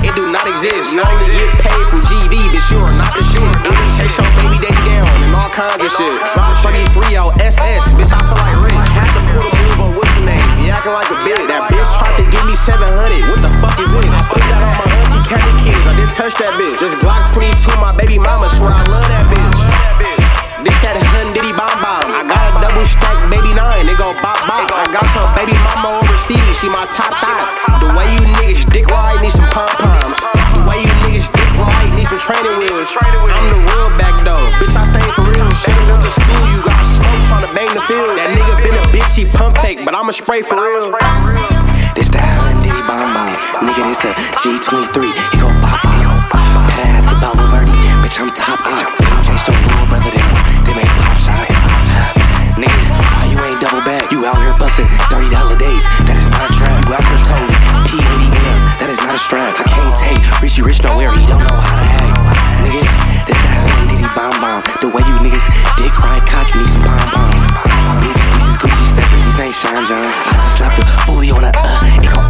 It 0.04 0.14
do 0.20 0.28
not 0.32 0.48
exist. 0.52 0.92
You 0.92 1.00
only 1.00 1.32
get 1.32 1.48
paid 1.64 1.86
from 1.88 2.04
GV, 2.04 2.52
bitch. 2.52 2.68
You 2.72 2.80
are 2.84 2.92
not 2.92 3.16
the 3.16 3.24
shit. 3.24 3.40
It 3.40 3.92
takes 3.96 4.20
your 4.20 4.28
baby 4.36 4.60
day 4.60 4.76
down 4.84 5.08
and 5.24 5.32
all 5.32 5.48
kinds 5.48 5.80
of 5.80 5.88
shit. 5.88 6.20
Drop 6.36 6.52
33 6.60 7.16
out 7.16 7.40
SS, 7.40 7.96
bitch. 7.96 8.12
I 8.12 8.20
feel 8.20 8.36
like 8.36 8.68
rich. 8.68 8.88
Had 8.92 9.08
to 9.16 9.22
pull 9.32 9.48
the 9.48 9.73
acting 10.74 10.98
like 10.98 11.10
a 11.14 11.18
bitch. 11.22 11.46
That 11.46 11.70
bitch 11.70 11.86
tried 12.02 12.18
to 12.18 12.26
give 12.26 12.44
me 12.50 12.58
700. 12.58 13.30
What 13.30 13.46
the 13.46 13.54
fuck 13.62 13.78
is 13.78 13.90
this? 13.94 14.10
Put 14.34 14.42
that 14.50 14.62
on 14.66 14.74
my 14.82 14.88
auntie 14.90 15.22
Candy 15.30 15.54
kids. 15.62 15.86
I 15.86 15.94
didn't 15.94 16.16
touch 16.18 16.34
that 16.42 16.58
bitch. 16.58 16.82
Just 16.82 16.98
Glock 16.98 17.30
22, 17.32 17.54
my 17.78 17.94
baby 17.94 18.18
mama. 18.18 18.50
Swear 18.50 18.74
I 18.74 18.84
love 18.90 19.06
that 19.06 19.26
bitch. 19.30 19.60
This 20.66 20.80
that 20.82 20.96
hun 21.14 21.36
diddy 21.36 21.54
bomb 21.54 21.78
bomb. 21.84 22.08
I 22.10 22.24
got 22.26 22.50
a 22.50 22.52
double 22.58 22.88
stack 22.88 23.20
baby 23.30 23.54
nine. 23.54 23.86
It 23.86 24.00
go 24.00 24.16
bop 24.24 24.40
bop. 24.50 24.72
I 24.74 24.88
got 24.90 25.06
your 25.14 25.28
baby 25.38 25.54
mama 25.62 26.02
overseas. 26.02 26.56
She 26.58 26.72
my 26.72 26.88
top 26.90 27.14
thought. 27.22 27.54
The 27.84 27.92
way 27.94 28.08
you 28.18 28.24
niggas 28.42 28.66
dick 28.72 28.88
ride 28.90 29.22
need 29.22 29.36
some 29.36 29.48
pom 29.54 29.70
poms. 29.78 30.18
The 30.58 30.64
way 30.66 30.82
you 30.82 30.94
niggas 31.06 31.30
dick 31.30 31.52
ride 31.60 31.92
need 31.94 32.08
some 32.08 32.20
training 32.20 32.56
wheels. 32.58 32.90
I'm 32.96 33.46
the 33.52 33.60
real 33.60 33.92
back 34.00 34.16
though. 34.24 34.50
Bitch, 34.58 34.74
I 34.74 34.88
stay 34.88 35.06
for 35.12 35.28
real. 35.28 35.52
Shit 35.52 35.76
went 35.86 36.02
to 36.02 36.12
school. 36.12 36.53
Fake, 39.76 39.86
but 39.86 39.96
I'ma 39.96 40.12
spray 40.12 40.42
for 40.42 40.56
real. 40.56 40.92
This 41.94 42.10
that 42.14 42.26
hun 42.26 42.62
diddy 42.62 42.84
bomb 42.86 43.14
bomb. 43.14 43.38
Nigga, 43.66 43.86
this 43.86 44.02
a 44.06 44.12
G23. 44.42 45.14
He 45.14 45.38
gon' 45.38 45.56
pop 45.62 45.82
pop. 45.82 46.30
Better 46.70 46.88
ask 46.90 47.10
about 47.10 47.38
Laverty. 47.38 47.74
Bitch, 48.02 48.18
I'm 48.18 48.30
top 48.34 48.62
up. 48.66 48.90
They 48.98 49.10
changed 49.26 49.46
your 49.50 49.58
little 49.62 49.88
brother 49.90 50.12
down. 50.14 50.34
They 50.66 50.74
make 50.78 50.94
pop 50.98 51.16
shots. 51.18 51.54
Nigga, 52.58 52.82
why 53.14 53.26
you 53.30 53.38
ain't 53.42 53.62
double 53.62 53.82
back? 53.86 54.10
You 54.12 54.26
out 54.26 54.38
here 54.38 54.54
bustin' 54.58 54.90
$30 55.10 55.58
days. 55.58 55.84
That 56.06 56.18
is 56.18 56.30
not 56.30 56.50
a 56.50 56.52
trap. 56.54 56.78
You 56.86 56.94
out 56.94 57.06
here 57.06 57.22
toting 57.26 57.54
P80Ms. 57.90 58.62
That 58.82 58.90
is 58.90 59.00
not 59.02 59.14
a 59.14 59.22
strap. 59.22 59.54
I 59.58 59.66
can't 59.66 59.96
take 59.98 60.22
Richie 60.42 60.62
Rich 60.62 60.84
nowhere. 60.84 61.14
He 61.14 61.26
don't 61.26 61.46
know 61.46 61.58
how 61.58 61.78
to 61.78 61.86
act. 61.86 62.18
Nigga, 62.62 62.84
this 63.26 63.38
that 63.38 63.58
hun 63.58 63.90
diddy 63.90 64.10
bomb 64.14 64.38
bomb. 64.42 64.62
The 64.82 64.90
way 64.90 65.02
you 65.06 65.16
niggas 65.22 65.46
dick 65.78 65.94
ride 66.02 66.26
cock, 66.26 66.50
you 66.54 66.62
need 66.62 66.70
some 66.70 66.84
bomb 66.86 67.10
bombs. 67.10 67.73
These 69.34 69.50
ain't 69.50 69.56
Sean 69.58 69.82
John. 69.90 69.98
I 69.98 70.30
just 70.38 70.58
slapped 70.62 70.78
a 70.78 70.86
fully 71.10 71.34
on 71.34 71.42
a 71.42 71.50
uh. 71.50 71.98
It 71.98 72.06
go 72.06 72.22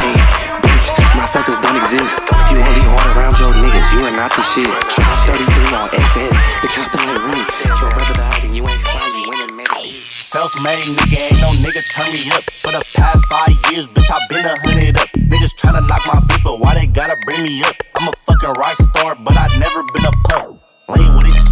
Hey, 0.00 0.16
bitch, 0.64 0.88
my 1.12 1.28
suckers 1.28 1.60
don't 1.60 1.76
exist. 1.76 2.24
You 2.48 2.56
only 2.56 2.84
hard 2.88 3.12
around 3.12 3.36
your 3.36 3.52
niggas, 3.52 3.84
you 3.92 4.08
are 4.08 4.16
not 4.16 4.32
the 4.32 4.40
shit. 4.40 4.64
Drop 4.64 5.28
33 5.28 5.76
on 5.76 5.92
SS, 5.92 6.32
bitch, 6.64 6.76
I 6.80 6.88
feel 6.88 7.04
like 7.04 7.20
rich. 7.36 7.52
Your 7.84 7.92
brother 7.92 8.16
died 8.16 8.44
and 8.48 8.56
you 8.56 8.64
ain't 8.64 8.80
smart, 8.80 9.12
you 9.12 9.28
winning, 9.28 9.56
man. 9.60 9.68
Self-made 9.68 10.88
nigga, 10.88 11.20
ain't 11.20 11.40
no 11.44 11.52
nigga 11.60 11.84
turn 11.92 12.08
me 12.16 12.32
up. 12.32 12.48
For 12.48 12.72
the 12.72 12.80
past 12.96 13.20
five 13.28 13.52
years, 13.68 13.84
bitch, 13.92 14.08
I 14.08 14.16
been 14.32 14.46
a 14.48 14.56
hundred 14.56 14.96
up. 14.96 15.08
Niggas 15.20 15.52
tryna 15.60 15.84
knock 15.84 16.00
my 16.08 16.16
bitch, 16.16 16.40
but 16.40 16.60
why 16.64 16.80
they 16.80 16.86
gotta 16.88 17.20
bring 17.28 17.44
me 17.44 17.60
up? 17.60 17.76
I'm 18.00 18.08
a 18.08 18.12
fucking 18.24 18.56
rock 18.56 18.80
star, 18.80 19.20
but 19.20 19.36
I 19.36 19.52
never 19.60 19.84
been 19.92 20.08
a 20.08 20.12
punk. 20.32 20.56
Lane 20.96 21.12
with 21.20 21.28
it, 21.28 21.44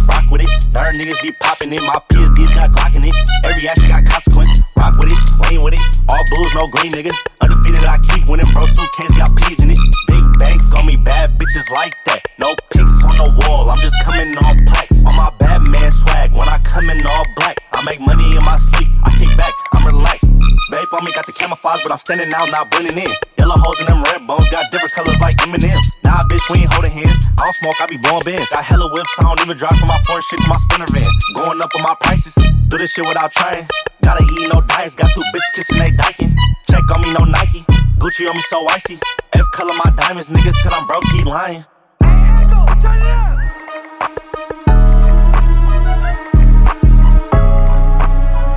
Nerd 0.89 1.05
niggas 1.05 1.21
be 1.21 1.31
popping 1.33 1.71
it. 1.71 1.83
My 1.83 2.01
PSDs 2.09 2.55
got 2.55 2.71
Glock 2.71 2.95
in 2.95 3.03
it. 3.03 3.13
Every 3.45 3.67
action 3.67 3.89
got 3.89 4.05
consequence. 4.05 4.49
Rock 4.75 4.97
with 4.97 5.09
it, 5.11 5.19
lane 5.45 5.61
with 5.61 5.75
it. 5.75 5.81
All 6.09 6.17
blues, 6.31 6.51
no 6.55 6.67
green 6.67 6.91
nigga. 6.91 7.13
Undefeated, 7.41 7.83
I 7.83 7.99
keep 7.99 8.27
winning. 8.27 8.51
Bro, 8.53 8.65
suitcase 8.65 9.13
got 9.13 9.35
peas 9.37 9.61
in 9.61 9.69
it. 9.69 9.77
Big 10.07 10.39
bank 10.39 10.61
on 10.75 10.87
me, 10.87 10.95
bad 10.97 11.37
bitches 11.37 11.69
like 11.69 11.93
that. 12.05 12.25
No 12.39 12.55
pics 12.71 13.03
on 13.03 13.17
the 13.17 13.45
wall, 13.45 13.69
I'm 13.69 13.79
just 13.79 14.01
coming 14.03 14.35
all 14.37 14.55
plaques. 14.65 15.03
On 15.05 15.15
my 15.15 15.31
Batman 15.37 15.91
swag, 15.91 16.31
when 16.31 16.49
I 16.49 16.57
come 16.63 16.89
in 16.89 17.05
all 17.05 17.25
black. 17.35 17.57
I 17.71 17.83
make 17.83 17.99
money 17.99 18.35
in 18.35 18.43
my 18.43 18.57
sleep, 18.57 18.87
I 19.03 19.15
kick 19.15 19.37
back, 19.37 19.53
I'm 19.73 19.85
relaxed. 19.85 20.28
Babe 20.67 20.91
on 20.93 21.05
me 21.05 21.11
got 21.15 21.25
the 21.25 21.33
camouflage, 21.33 21.81
but 21.83 21.91
I'm 21.91 21.99
standing 21.99 22.27
out, 22.35 22.51
not 22.51 22.69
blending 22.69 22.99
in. 22.99 23.13
Yellow 23.39 23.57
hoes 23.57 23.79
and 23.79 23.87
them 23.87 24.03
red 24.11 24.27
bones 24.27 24.49
got 24.51 24.67
different 24.71 24.93
colors 24.93 25.19
like 25.23 25.39
M&M's. 25.47 25.87
Nah, 26.03 26.27
bitch, 26.27 26.43
we 26.51 26.59
ain't 26.59 26.71
holding 26.75 26.91
hands. 26.91 27.25
I 27.39 27.47
don't 27.47 27.55
smoke, 27.55 27.79
I 27.79 27.87
be 27.87 27.97
blowing 27.97 28.25
bins. 28.27 28.49
Got 28.51 28.63
hella 28.67 28.91
whips, 28.91 29.09
I 29.19 29.23
don't 29.23 29.41
even 29.41 29.57
drive 29.57 29.79
from 29.79 29.87
my 29.87 29.97
foreign 30.05 30.21
shit 30.27 30.39
to 30.43 30.47
my 30.51 30.59
spinner 30.69 30.89
van. 30.91 31.07
Going 31.33 31.61
up 31.61 31.71
on 31.73 31.81
my 31.81 31.95
prices, 32.01 32.35
do 32.67 32.77
this 32.77 32.91
shit 32.91 33.07
without 33.07 33.31
trying. 33.31 33.65
Gotta 34.03 34.23
eat 34.23 34.51
no 34.51 34.61
diets, 34.61 34.93
got 34.93 35.09
two 35.13 35.23
bitches 35.33 35.53
kissing 35.55 35.79
they 35.79 35.91
dyking. 35.95 36.35
Check 36.69 36.83
on 36.91 37.01
me, 37.01 37.09
no 37.15 37.23
Nike. 37.23 37.63
Gucci 37.97 38.29
on 38.29 38.35
me 38.35 38.43
so 38.49 38.67
icy. 38.67 38.99
F 39.33 39.47
color 39.53 39.73
my 39.73 39.89
diamonds, 39.95 40.29
niggas 40.29 40.53
said 40.61 40.73
I'm 40.73 40.85
broke, 40.85 41.03
he 41.15 41.23
lying. 41.23 41.65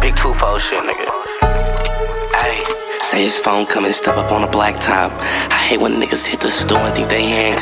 Big 0.00 0.16
two 0.16 0.34
four 0.34 0.58
shit, 0.58 0.82
nigga. 0.82 1.21
Say 3.12 3.28
his 3.28 3.36
phone 3.36 3.66
come 3.66 3.84
and 3.84 3.92
step 3.92 4.16
up 4.16 4.32
on 4.32 4.40
a 4.42 4.48
black 4.48 4.80
top. 4.80 5.12
I 5.52 5.60
hate 5.68 5.84
when 5.84 6.00
niggas 6.00 6.24
hit 6.24 6.40
the 6.40 6.48
store 6.48 6.80
and 6.80 6.96
think 6.96 7.12
they. 7.12 7.20
They 7.20 7.52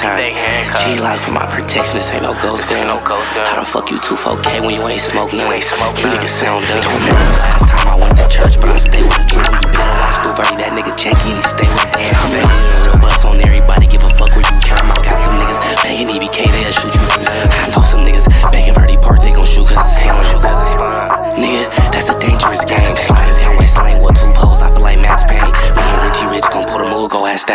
G 0.78 1.02
like 1.02 1.18
for 1.18 1.34
my 1.34 1.42
protection, 1.42 1.98
this 1.98 2.06
ain't 2.14 2.22
no 2.22 2.38
ghost 2.38 2.70
gun. 2.70 2.86
no. 2.86 3.02
How 3.02 3.58
the 3.58 3.66
fuck 3.66 3.90
you 3.90 3.98
2-4K 3.98 4.62
when 4.62 4.78
you 4.78 4.86
ain't 4.86 5.02
smoke 5.02 5.34
none? 5.34 5.50
smoke 5.58 5.98
you 5.98 6.06
niggas 6.06 6.38
sound 6.38 6.62
dumb. 6.70 6.86
Don't 6.86 6.94
remember 7.02 7.26
the 7.26 7.42
last 7.42 7.66
time 7.66 7.88
I 7.90 7.96
went 7.98 8.14
to 8.22 8.26
church, 8.30 8.62
but 8.62 8.70
I 8.70 8.78
stay 8.78 9.02
with 9.02 9.10
the 9.10 9.26
drum. 9.26 9.50
You 9.58 9.74
better 9.74 9.96
watch 9.98 10.22
Lou 10.22 10.30
Berry, 10.38 10.54
that 10.62 10.70
nigga 10.70 10.94
janky 10.94 11.34
and 11.34 11.42
he 11.42 11.42
stay 11.42 11.66
with 11.66 11.90
them. 11.98 12.14
I'm 12.14 12.30
ready 12.30 12.46
to 12.46 12.86
real 12.86 12.98
bust 13.02 13.26
on 13.26 13.42
everybody, 13.42 13.90
give 13.90 14.06
a 14.06 14.10
fuck 14.14 14.30
where 14.30 14.46
you 14.46 14.58
from. 14.70 14.86
I 14.86 15.02
got 15.02 15.18
some 15.18 15.34
niggas 15.34 15.58
begging 15.82 16.14
EBK, 16.14 16.46
they'll 16.46 16.78
shoot 16.78 16.94
you 16.94 16.99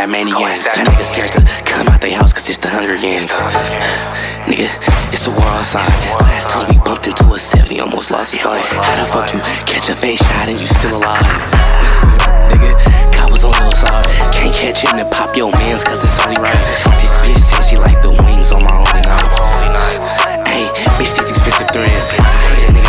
that 0.05 0.11
maniac. 0.11 0.61
Got 0.65 0.85
niggas 0.85 1.09
scared 1.09 1.31
to 1.33 1.41
come 1.65 1.87
out 1.89 2.01
their 2.01 2.13
house 2.13 2.33
cause 2.33 2.45
it's 2.49 2.61
the 2.61 2.69
Hunger 2.69 2.97
Games. 2.97 3.31
Nigga, 4.49 4.69
it's 5.09 5.25
the 5.25 5.33
war 5.33 5.49
outside. 5.57 5.89
Last 6.21 6.49
time 6.53 6.69
we 6.69 6.77
bumped 6.85 7.07
into 7.07 7.25
a 7.25 7.39
70, 7.39 7.79
almost 7.81 8.11
lost 8.11 8.33
his 8.33 8.45
life. 8.45 8.65
How 8.85 9.01
the 9.01 9.07
fuck 9.09 9.33
you 9.33 9.41
catch 9.65 9.89
a 9.89 9.95
face 9.97 10.21
shot 10.21 10.45
and 10.49 10.59
you 10.59 10.67
still 10.69 10.93
alive? 10.97 11.25
Nigga, 12.53 12.71
cop 13.17 13.31
was 13.31 13.43
on 13.43 13.57
your 13.57 13.73
side. 13.73 14.05
Can't 14.29 14.53
catch 14.53 14.85
it 14.85 14.93
and 14.93 15.09
pop 15.09 15.33
your 15.35 15.49
mans 15.51 15.83
cause 15.83 15.97
it's 16.03 16.19
only 16.21 16.37
right. 16.37 16.61
This 17.01 17.17
bitch 17.25 17.41
said 17.41 17.63
she 17.65 17.77
like 17.77 17.97
the 18.05 18.13
wings 18.13 18.51
on 18.53 18.61
my 18.61 18.75
only 18.77 19.01
nights. 19.01 19.37
Hey, 20.45 20.69
bitch, 21.01 21.17
these 21.17 21.33
expensive 21.33 21.69
threads. 21.73 22.13
I 22.13 22.29
hate 22.53 22.69
a 22.69 22.71
nigga 22.73 22.84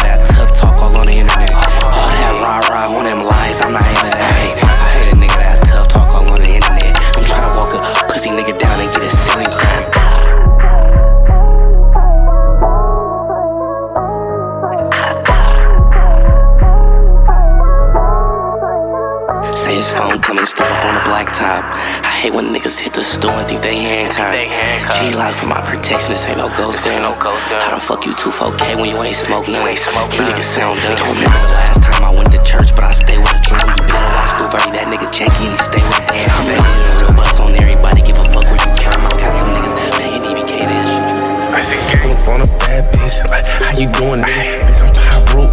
they 23.66 23.82
handcuffed. 23.82 24.94
G 24.94 25.10
lock 25.18 25.34
for 25.34 25.50
my 25.50 25.58
protection, 25.58 26.14
this 26.14 26.22
ain't 26.30 26.38
no 26.38 26.46
ghost 26.54 26.78
down. 26.86 27.18
How 27.18 27.74
the 27.74 27.82
fuck 27.82 28.06
you 28.06 28.14
2 28.14 28.30
when 28.78 28.86
you 28.86 29.02
ain't 29.02 29.18
smoke 29.18 29.50
none? 29.50 29.66
You 29.66 30.22
niggas 30.22 30.46
sound 30.54 30.78
dumb. 30.86 30.94
Don't 30.94 31.18
remember 31.18 31.40
the 31.42 31.50
last 31.58 31.82
time 31.82 32.02
I 32.06 32.14
went 32.14 32.30
to 32.30 32.40
church, 32.46 32.70
but 32.78 32.86
I 32.86 32.92
stay 32.94 33.18
with 33.18 33.34
a 33.34 33.40
drum. 33.42 33.66
You 33.66 33.82
better 33.90 34.10
watch 34.14 34.30
Stu 34.38 34.46
Birdie, 34.46 34.70
that 34.78 34.86
nigga 34.86 35.10
janky 35.10 35.50
and 35.50 35.58
he 35.58 35.58
stay 35.58 35.82
with 35.82 35.98
a 35.98 36.14
I'm 36.14 36.46
ready 36.46 36.62
to 36.62 37.02
real 37.02 37.12
bust 37.18 37.42
on 37.42 37.58
everybody, 37.58 38.06
give 38.06 38.14
a 38.14 38.26
fuck 38.30 38.46
where 38.46 38.54
you 38.54 38.70
from. 38.86 39.02
I 39.02 39.12
got 39.18 39.34
some 39.34 39.50
niggas 39.50 39.74
paying 39.98 40.22
EBK 40.22 40.52
to 40.62 40.76
shoot 40.86 41.10
you 41.10 41.18
from. 41.26 41.34
I 41.50 41.60
see 41.66 41.80
gang 41.90 42.06
up 42.14 42.22
on 42.30 42.40
a 42.46 42.48
bad 42.62 42.86
bitch. 42.94 43.18
Like, 43.26 43.46
how 43.50 43.74
you 43.74 43.90
doing, 43.98 44.22
nigga? 44.22 44.62
Bitch, 44.62 44.78
I'm 44.78 44.94
pop 44.94 45.26
rope. 45.34 45.50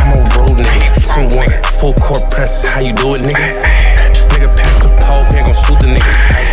I'm 0.00 0.08
a 0.16 0.18
road 0.40 0.56
nigga. 0.56 0.88
I'm 1.12 1.28
one 1.36 1.52
full 1.76 1.92
court 2.00 2.24
press. 2.32 2.64
How 2.64 2.80
you 2.80 2.96
do 2.96 3.12
it, 3.12 3.20
nigga? 3.20 3.44
Nigga, 4.32 4.48
pass 4.56 4.76
the 4.80 4.88
pole. 5.04 5.20
We 5.28 5.36
ain't 5.36 5.52
gon' 5.52 5.58
shoot 5.68 5.80
the 5.84 5.92
nigga. 5.92 6.45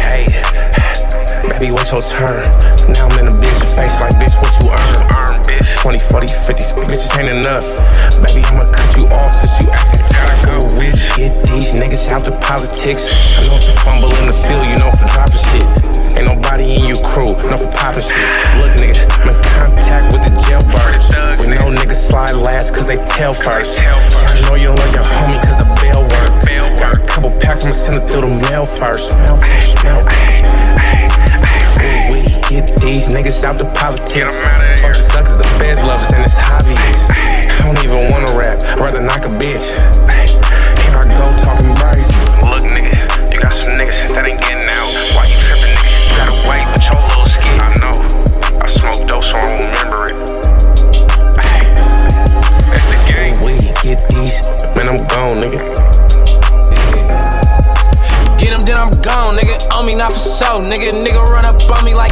Baby, 1.60 1.72
what's 1.72 1.92
your 1.92 2.02
turn? 2.02 2.44
Now 2.90 3.08
I'm 3.08 3.20
in 3.20 3.28
a 3.28 3.36
bitch 3.38 3.62
face 3.76 4.00
like, 4.02 4.14
bitch, 4.18 4.36
what 4.42 4.52
you 4.60 4.74
earn? 4.74 5.40
20, 5.78 6.00
40, 6.00 6.28
50, 6.28 6.64
speak, 6.64 6.86
bitches 6.86 7.20
ain't 7.20 7.30
enough. 7.30 7.64
Baby, 8.26 8.42
I'ma 8.50 8.72
cut 8.72 8.98
you 8.98 9.06
off 9.08 9.32
since 9.40 9.62
you 9.62 9.70
acting 9.70 10.04
go 10.50 10.66
with. 10.78 10.98
Get 11.16 11.34
these 11.46 11.74
niggas 11.74 12.10
out 12.10 12.26
the 12.26 12.36
politics. 12.44 13.06
I 13.38 13.48
know 13.48 13.56
it's 13.56 13.68
a 13.68 13.76
fumble 13.86 14.12
in 14.22 14.28
the 14.28 14.38
field, 14.46 14.66
you 14.66 14.78
know, 14.78 14.92
for 14.92 15.06
dropping 15.14 15.44
shit. 15.54 15.68
Ain't 16.18 16.28
nobody 16.28 16.78
in 16.78 16.86
your 16.90 17.02
crew, 17.06 17.30
no 17.50 17.58
for 17.58 17.72
popping 17.74 18.06
shit. 18.06 18.30
Look, 18.62 18.74
nigga, 18.78 19.02
I'm 19.22 19.30
in 19.34 19.40
contact 19.54 20.14
with 20.14 20.22
the 20.26 20.34
jailbirds. 20.46 21.06
We 21.42 21.54
know 21.54 21.70
niggas 21.70 22.02
slide 22.10 22.34
last 22.34 22.74
cause 22.74 22.88
they 22.88 22.98
tell 23.06 23.34
first. 23.34 23.80
I 23.80 24.42
know 24.50 24.56
you 24.56 24.74
don't 24.74 24.80
love 24.80 24.94
your 24.94 25.06
homie 25.06 25.42
cause 25.42 25.62
of 25.62 25.70
bail 25.82 26.02
work. 26.02 26.32
Got 26.78 26.98
a 26.98 27.06
couple 27.08 27.32
packs, 27.40 27.64
I'ma 27.66 27.74
send 27.74 27.98
it 27.98 28.08
through 28.08 28.22
the 28.22 28.34
mail 28.50 28.66
first. 28.66 29.12
Mail 29.18 29.38
first, 29.38 29.84
mail 29.84 30.04
first. 30.04 30.23
Ooh, 32.54 32.56
we 32.56 32.62
get 32.62 32.82
these 32.82 33.08
niggas 33.08 33.44
out 33.44 33.58
the 33.58 33.66
politics. 33.74 34.32
Fuck 34.82 34.96
the 34.96 35.02
suckers, 35.02 35.38
the 35.38 35.44
feds 35.58 35.84
lovers, 35.84 36.14
and 36.14 36.24
it's 36.24 36.34
hobby. 36.38 36.76
I 36.78 37.62
don't 37.64 37.84
even 37.84 38.12
wanna 38.12 38.38
rap, 38.38 38.62
I'd 38.62 38.80
rather 38.80 39.02
knock 39.02 39.26
a 39.26 39.30
bitch. 39.30 39.66
Here 40.82 40.96
I 40.96 41.06
go 41.18 41.34
talking 41.44 41.74
crazy. 41.76 42.14
Look, 42.46 42.64
nigga, 42.70 43.34
you 43.34 43.40
got 43.42 43.54
some 43.54 43.74
niggas 43.74 43.98
that 44.14 44.26
ain't 44.26 44.42
getting 44.42 44.70
out. 44.70 44.94
Why 45.16 45.26
you 45.26 45.38
tripping, 45.42 45.74
nigga? 45.74 45.90
You 46.10 46.16
gotta 46.18 46.38
wait 46.50 46.66
with 46.74 46.86
your 46.86 47.00
little 47.02 47.26
ski. 47.26 47.50
I 47.58 47.74
know. 47.82 47.96
I 48.62 48.68
smoke 48.68 49.08
dope, 49.08 49.24
so 49.24 49.38
I 49.38 49.42
don't 49.50 49.74
remember 49.74 50.10
it. 50.10 50.18
Hey, 51.42 51.66
that's 52.70 52.88
the 52.92 53.00
game. 53.10 53.36
We 53.42 53.58
get 53.82 54.00
these, 54.10 54.46
man, 54.76 54.90
I'm 54.90 55.02
gone, 55.10 55.42
nigga. 55.42 55.60
Get 58.38 58.52
him, 58.52 58.66
then 58.66 58.78
I'm 58.78 58.92
gone, 59.02 59.38
nigga. 59.38 59.58
On 59.72 59.86
me, 59.86 59.96
not 59.96 60.12
for 60.14 60.20
show, 60.20 60.62
nigga. 60.62 60.92
Nigga 60.92 61.24
run 61.26 61.46
up 61.46 61.56
on 61.72 61.86
me 61.86 61.96
like 61.96 62.12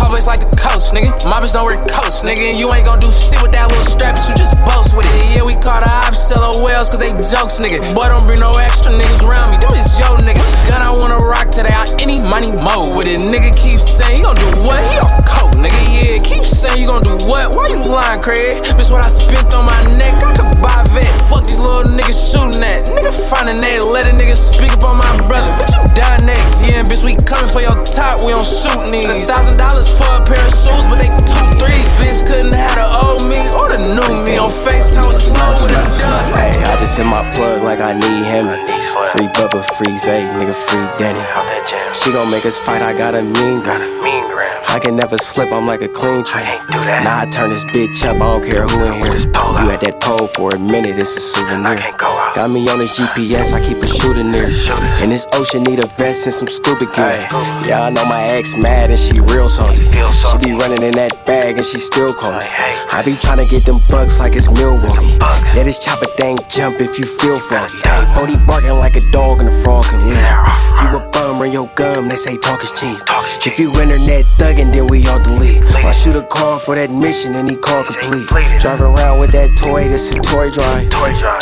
Cowboys 0.00 0.24
like 0.24 0.40
the 0.40 0.48
coach, 0.56 0.96
nigga. 0.96 1.12
My 1.28 1.44
don't 1.44 1.66
wear 1.68 1.76
coats, 1.84 2.24
nigga. 2.24 2.56
You 2.56 2.72
ain't 2.72 2.88
gon' 2.88 3.04
do 3.04 3.12
shit 3.12 3.36
with 3.44 3.52
that 3.52 3.68
little 3.68 3.84
strap, 3.84 4.16
but 4.16 4.24
you 4.24 4.34
just 4.34 4.56
boast 4.64 4.96
with 4.96 5.04
it. 5.04 5.36
Yeah, 5.36 5.44
we 5.44 5.52
call 5.52 5.76
the 5.76 5.92
ops 6.08 6.32
whales, 6.56 6.88
cause 6.88 6.98
they 6.98 7.12
jokes, 7.28 7.60
nigga. 7.60 7.84
Boy, 7.92 8.08
don't 8.08 8.24
bring 8.24 8.40
no 8.40 8.56
extra 8.56 8.88
niggas 8.96 9.20
around 9.20 9.52
me. 9.52 9.60
Them 9.60 9.76
is 9.76 9.92
yo 10.00 10.08
niggas. 10.24 10.48
Gun 10.64 10.80
I 10.80 10.88
wanna 10.88 11.20
rock 11.20 11.52
today, 11.52 11.76
I 11.76 11.84
any 12.00 12.16
money 12.24 12.48
mo 12.48 12.96
with 12.96 13.12
it. 13.12 13.20
Nigga 13.20 13.52
keep 13.52 13.76
saying, 13.76 14.16
he 14.16 14.22
gon' 14.24 14.40
do 14.40 14.48
what? 14.64 14.80
He 14.88 14.96
off 15.04 15.20
coke, 15.28 15.60
nigga. 15.60 15.80
Yeah, 15.92 16.16
keep 16.24 16.48
saying 16.48 16.80
you 16.80 16.88
gon' 16.88 17.04
do 17.04 17.20
what? 17.28 17.52
Why 17.52 17.68
you 17.68 17.84
lying, 17.84 18.24
Craig? 18.24 18.64
Bitch, 18.80 18.88
what 18.88 19.04
I 19.04 19.08
spent 19.12 19.52
on 19.52 19.68
my 19.68 19.80
neck, 20.00 20.16
I 20.24 20.39
buy 20.60 20.84
vet. 20.92 21.08
Fuck 21.26 21.48
these 21.48 21.58
little 21.58 21.88
niggas 21.88 22.16
shooting 22.16 22.62
at. 22.62 22.86
Nigga 22.92 23.12
finding 23.28 23.60
that, 23.60 23.80
let 23.88 24.06
a 24.06 24.12
nigga 24.14 24.36
speak 24.36 24.72
up 24.76 24.84
on 24.84 25.00
my 25.00 25.10
brother. 25.26 25.50
Bitch, 25.58 25.74
you 25.74 25.84
die 25.96 26.20
next. 26.24 26.62
Yeah, 26.62 26.84
bitch, 26.84 27.04
we 27.04 27.16
coming 27.24 27.50
for 27.50 27.64
your 27.64 27.76
top, 27.88 28.22
we 28.22 28.30
don't 28.30 28.46
shoot 28.46 28.76
niggas. 28.92 29.24
A 29.24 29.32
thousand 29.32 29.56
dollars 29.56 29.88
for 29.88 30.06
a 30.06 30.20
pair 30.22 30.40
of 30.40 30.54
shoes, 30.54 30.84
but 30.86 31.00
they 31.00 31.10
two 31.24 31.46
threes. 31.58 31.88
Bitch 31.98 32.22
couldn't 32.28 32.54
have 32.54 32.76
the 32.76 32.86
old 32.86 33.24
me 33.26 33.40
or 33.56 33.72
the 33.72 33.80
new 33.80 34.12
me 34.22 34.36
on 34.36 34.52
FaceTime 34.52 35.08
with 35.08 35.18
slow 35.18 35.50
with 35.64 35.72
a 35.72 35.82
done. 35.98 36.26
Hey, 36.36 36.54
I 36.62 36.76
just 36.76 36.96
hit 36.96 37.08
my 37.08 37.24
plug 37.34 37.64
like 37.64 37.80
I 37.80 37.96
need 37.96 38.24
him. 38.28 38.46
Free 39.16 39.28
Bubba, 39.34 39.64
free 39.76 39.96
Zay, 39.96 40.22
nigga, 40.38 40.54
free 40.54 40.86
Danny. 41.00 41.22
She 41.94 42.12
gon' 42.12 42.30
make 42.30 42.46
us 42.46 42.58
fight, 42.58 42.82
I 42.82 42.96
got 42.96 43.14
a 43.14 43.22
mean 43.22 43.60
gram. 43.60 43.80
I 44.70 44.78
can 44.78 44.94
never 44.94 45.18
slip, 45.18 45.50
I'm 45.50 45.66
like 45.66 45.82
a 45.82 45.88
clean 45.88 46.22
train. 46.22 46.46
Nah, 46.70 47.26
I 47.26 47.26
turn 47.26 47.50
this 47.50 47.64
bitch 47.74 48.06
up, 48.06 48.22
I 48.22 48.38
don't 48.38 48.44
care 48.46 48.62
who 48.62 48.86
in 48.86 49.02
here. 49.02 49.26
You 49.58 49.66
at 49.66 49.82
that 49.82 49.98
pole 49.98 50.30
for 50.38 50.54
a 50.54 50.60
minute, 50.62 50.94
it's 50.94 51.10
a 51.18 51.20
souvenir. 51.20 51.82
Got 51.98 52.54
me 52.54 52.62
on 52.70 52.78
the 52.78 52.86
GPS, 52.86 53.50
I 53.50 53.58
keep 53.58 53.82
a 53.82 53.88
shooter 53.90 54.22
near. 54.22 54.46
And 55.02 55.10
this 55.10 55.26
ocean 55.34 55.66
need 55.66 55.82
a 55.82 55.88
vest 55.98 56.30
and 56.30 56.34
some 56.34 56.46
scuba 56.46 56.86
gear. 56.94 57.18
Yeah, 57.66 57.82
I 57.82 57.90
know 57.90 58.06
my 58.06 58.22
ex 58.30 58.54
mad 58.62 58.94
and 58.94 58.98
she 58.98 59.18
real 59.18 59.50
salty. 59.50 59.90
She 59.90 60.36
be 60.38 60.54
running 60.54 60.86
in 60.86 60.94
that 60.94 61.18
bag 61.26 61.58
and 61.58 61.66
she 61.66 61.82
still 61.82 62.14
calling. 62.14 62.46
I 62.94 63.02
be 63.02 63.18
trying 63.18 63.42
to 63.42 63.48
get 63.50 63.66
them 63.66 63.82
bucks 63.90 64.22
like 64.22 64.38
it's 64.38 64.46
Milwaukee. 64.46 65.18
Yeah, 65.50 65.66
this 65.66 65.82
chopper 65.82 66.06
thing 66.14 66.38
jump 66.46 66.78
if 66.78 66.94
you 66.94 67.10
feel 67.10 67.34
froggy. 67.34 67.82
40 68.14 68.38
barking 68.46 68.78
like 68.78 68.94
a 68.94 69.02
dog 69.10 69.42
and 69.42 69.50
a 69.50 69.56
frog 69.66 69.82
can 69.90 69.98
live. 70.06 70.22
You 70.78 70.94
a 70.94 71.02
bum, 71.10 71.42
run 71.42 71.50
your 71.50 71.66
gum, 71.74 72.06
they 72.06 72.14
say 72.14 72.38
talk 72.38 72.62
is 72.62 72.70
cheap. 72.70 73.02
If 73.42 73.58
you 73.58 73.74
internet 73.74 74.30
thuggin', 74.60 74.72
then 74.72 74.86
we 74.86 75.06
all 75.08 75.22
delete. 75.22 75.62
I 75.84 75.92
shoot 75.92 76.16
a 76.16 76.22
call 76.22 76.58
for 76.58 76.74
that 76.74 76.90
mission 76.90 77.34
and 77.34 77.48
he 77.48 77.56
call 77.56 77.84
complete. 77.84 78.28
Drive 78.60 78.80
around 78.80 79.20
with 79.20 79.32
that 79.32 79.48
toy, 79.60 79.88
this 79.88 80.10
a 80.14 80.20
toy 80.20 80.50
drive. 80.50 80.88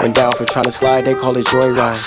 Went 0.01 0.15
down 0.15 0.33
for 0.33 0.45
trying 0.45 0.65
to 0.65 0.73
slide, 0.73 1.05
they 1.05 1.15
call 1.15 1.37
it 1.37 1.47
joyride. 1.47 1.99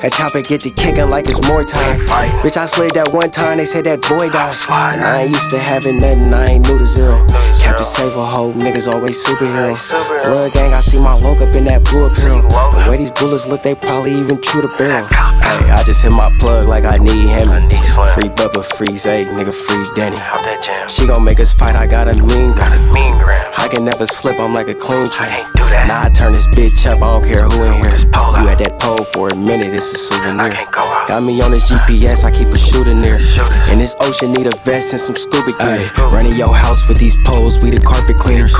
That 0.00 0.12
chopper 0.12 0.42
get 0.42 0.60
to 0.62 0.70
kicking 0.70 1.08
like 1.08 1.28
it's 1.28 1.46
more 1.48 1.64
time. 1.64 2.00
Bitch, 2.42 2.56
I 2.56 2.66
slid 2.66 2.92
that 2.94 3.10
one 3.12 3.30
time, 3.30 3.58
they 3.58 3.64
said 3.64 3.84
that 3.84 4.02
boy 4.02 4.28
died. 4.28 4.54
And 4.94 5.02
I 5.02 5.22
ain't 5.22 5.30
used 5.30 5.50
to 5.50 5.58
having 5.58 6.00
nothing, 6.00 6.32
I 6.32 6.56
ain't 6.56 6.68
new 6.68 6.78
to 6.78 6.86
zero. 6.86 7.24
Captain 7.60 7.86
Save 7.86 8.16
a 8.16 8.24
hoe, 8.24 8.52
niggas 8.52 8.92
always 8.92 9.16
superhero. 9.24 9.76
Blood 10.24 10.52
gang, 10.52 10.72
I 10.74 10.80
see 10.80 11.00
my 11.00 11.14
logo 11.14 11.48
up 11.48 11.54
in 11.54 11.64
that 11.64 11.84
blue 11.84 12.06
apparel. 12.06 12.42
The 12.42 12.86
way 12.88 12.96
these 12.96 13.10
bullets 13.10 13.46
look, 13.46 13.62
they 13.62 13.74
probably 13.74 14.12
even 14.12 14.40
chew 14.40 14.60
the 14.60 14.68
barrel. 14.76 15.08
Hey, 15.40 15.70
I 15.70 15.82
just 15.84 16.02
hit 16.02 16.10
my 16.10 16.30
plug 16.40 16.68
like 16.68 16.84
I 16.84 16.98
need 16.98 17.28
him. 17.28 17.48
Free 18.14 18.28
Bubba, 18.28 18.64
free 18.76 18.96
Zay, 18.96 19.24
nigga, 19.24 19.52
free 19.52 19.84
Danny. 19.96 20.16
She 20.88 21.06
gon' 21.06 21.24
make 21.24 21.40
us 21.40 21.52
fight, 21.52 21.74
I 21.76 21.86
got 21.86 22.08
a 22.08 22.14
mean 22.14 22.52
gram. 22.52 23.52
I 23.56 23.68
can 23.68 23.84
never 23.84 24.06
slip, 24.06 24.38
I'm 24.38 24.52
like 24.52 24.68
a 24.68 24.74
clean 24.74 25.06
train. 25.06 25.38
Nah, 25.88 26.04
I 26.04 26.10
turn 26.10 26.32
this 26.32 26.46
bitch 26.48 26.86
up, 26.86 27.02
I 27.02 27.12
don't 27.12 27.24
care 27.24 27.44
who 27.44 27.64
in 27.64 27.72
here. 27.80 27.96
You 28.40 28.48
at 28.48 28.58
that 28.58 28.78
pole 28.80 29.04
for 29.16 29.28
a 29.28 29.36
minute, 29.36 29.72
it's 29.72 29.92
a 29.92 29.96
souvenir. 29.96 30.56
Got 31.08 31.22
me 31.22 31.40
on 31.40 31.50
this 31.50 31.70
GPS, 31.70 32.24
I 32.24 32.30
keep 32.30 32.48
a 32.48 32.58
shooter 32.58 32.94
near. 32.94 33.16
And 33.72 33.80
this 33.80 33.96
ocean 34.00 34.32
need 34.32 34.46
a 34.46 34.54
vest 34.64 34.92
and 34.92 35.00
some 35.00 35.16
scuba 35.16 35.52
gear. 35.64 35.80
Running 36.12 36.34
your 36.36 36.54
house 36.54 36.86
with 36.88 36.98
these 36.98 37.16
poles, 37.24 37.58
we 37.60 37.70
the 37.70 37.80
carpet 37.80 38.18
cleaners. 38.18 38.52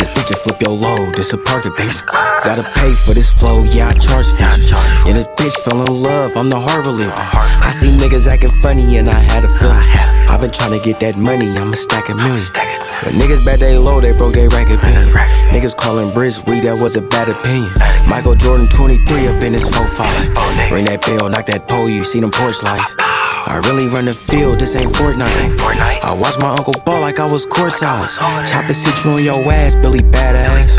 This 0.00 0.08
bitch 0.08 0.28
will 0.32 0.40
flip 0.40 0.60
your 0.64 0.76
load, 0.76 1.14
this 1.14 1.32
a 1.32 1.38
parking 1.38 1.72
picture. 1.76 2.04
Gotta 2.44 2.64
pay 2.80 2.92
for 2.92 3.12
this 3.12 3.28
flow, 3.28 3.62
yeah, 3.64 3.88
I 3.88 3.92
charge 3.92 4.26
features. 4.40 4.72
Yeah, 5.04 5.20
this 5.20 5.28
bitch 5.36 5.56
fell 5.64 5.84
in 5.84 6.02
love, 6.02 6.36
I'm 6.36 6.48
the 6.48 6.60
harbor 6.60 6.92
leaver. 6.92 7.12
I 7.12 7.72
see 7.72 7.92
niggas 7.92 8.26
acting 8.26 8.52
funny 8.62 8.96
and 8.96 9.08
I 9.08 9.18
had 9.18 9.44
a 9.44 9.50
feeling. 9.58 9.84
I've 10.28 10.40
been 10.40 10.50
trying 10.50 10.76
to 10.78 10.84
get 10.84 11.00
that 11.00 11.16
money, 11.26 11.50
I'ma 11.58 11.74
stack 11.74 12.08
a 12.08 12.14
million. 12.14 12.46
But 12.54 13.12
niggas 13.18 13.44
bet 13.44 13.58
they 13.58 13.76
low, 13.76 14.00
they 14.00 14.12
broke 14.16 14.34
they 14.34 14.46
rack 14.48 14.70
opinion. 14.70 15.10
Niggas 15.50 15.76
calling 15.76 16.14
Bris 16.14 16.38
weed, 16.46 16.62
that 16.62 16.78
was 16.78 16.94
a 16.94 17.02
bad 17.02 17.28
opinion. 17.28 17.68
Michael 18.08 18.36
Jordan 18.36 18.68
23 18.68 19.26
up 19.26 19.42
in 19.42 19.52
his 19.52 19.64
4-5. 19.64 20.70
Ring 20.70 20.84
that 20.86 21.02
bell, 21.02 21.28
knock 21.28 21.46
that 21.46 21.66
pole, 21.68 21.90
you 21.90 22.04
see 22.04 22.20
them 22.20 22.30
porch 22.30 22.62
lights. 22.62 22.94
Ah. 22.98 23.26
I 23.46 23.58
really 23.68 23.88
run 23.88 24.06
the 24.06 24.12
field, 24.12 24.60
this 24.60 24.74
ain't 24.76 24.92
Fortnite. 24.92 25.58
I 26.02 26.12
watch 26.14 26.38
my 26.38 26.50
uncle 26.50 26.74
ball 26.84 27.00
like 27.00 27.18
I 27.18 27.26
was 27.26 27.44
courtside. 27.46 28.06
Chopper 28.46 28.74
sit 28.74 28.94
you 29.04 29.10
on 29.10 29.22
your 29.22 29.52
ass, 29.52 29.74
Billy 29.74 30.00
badass. 30.00 30.78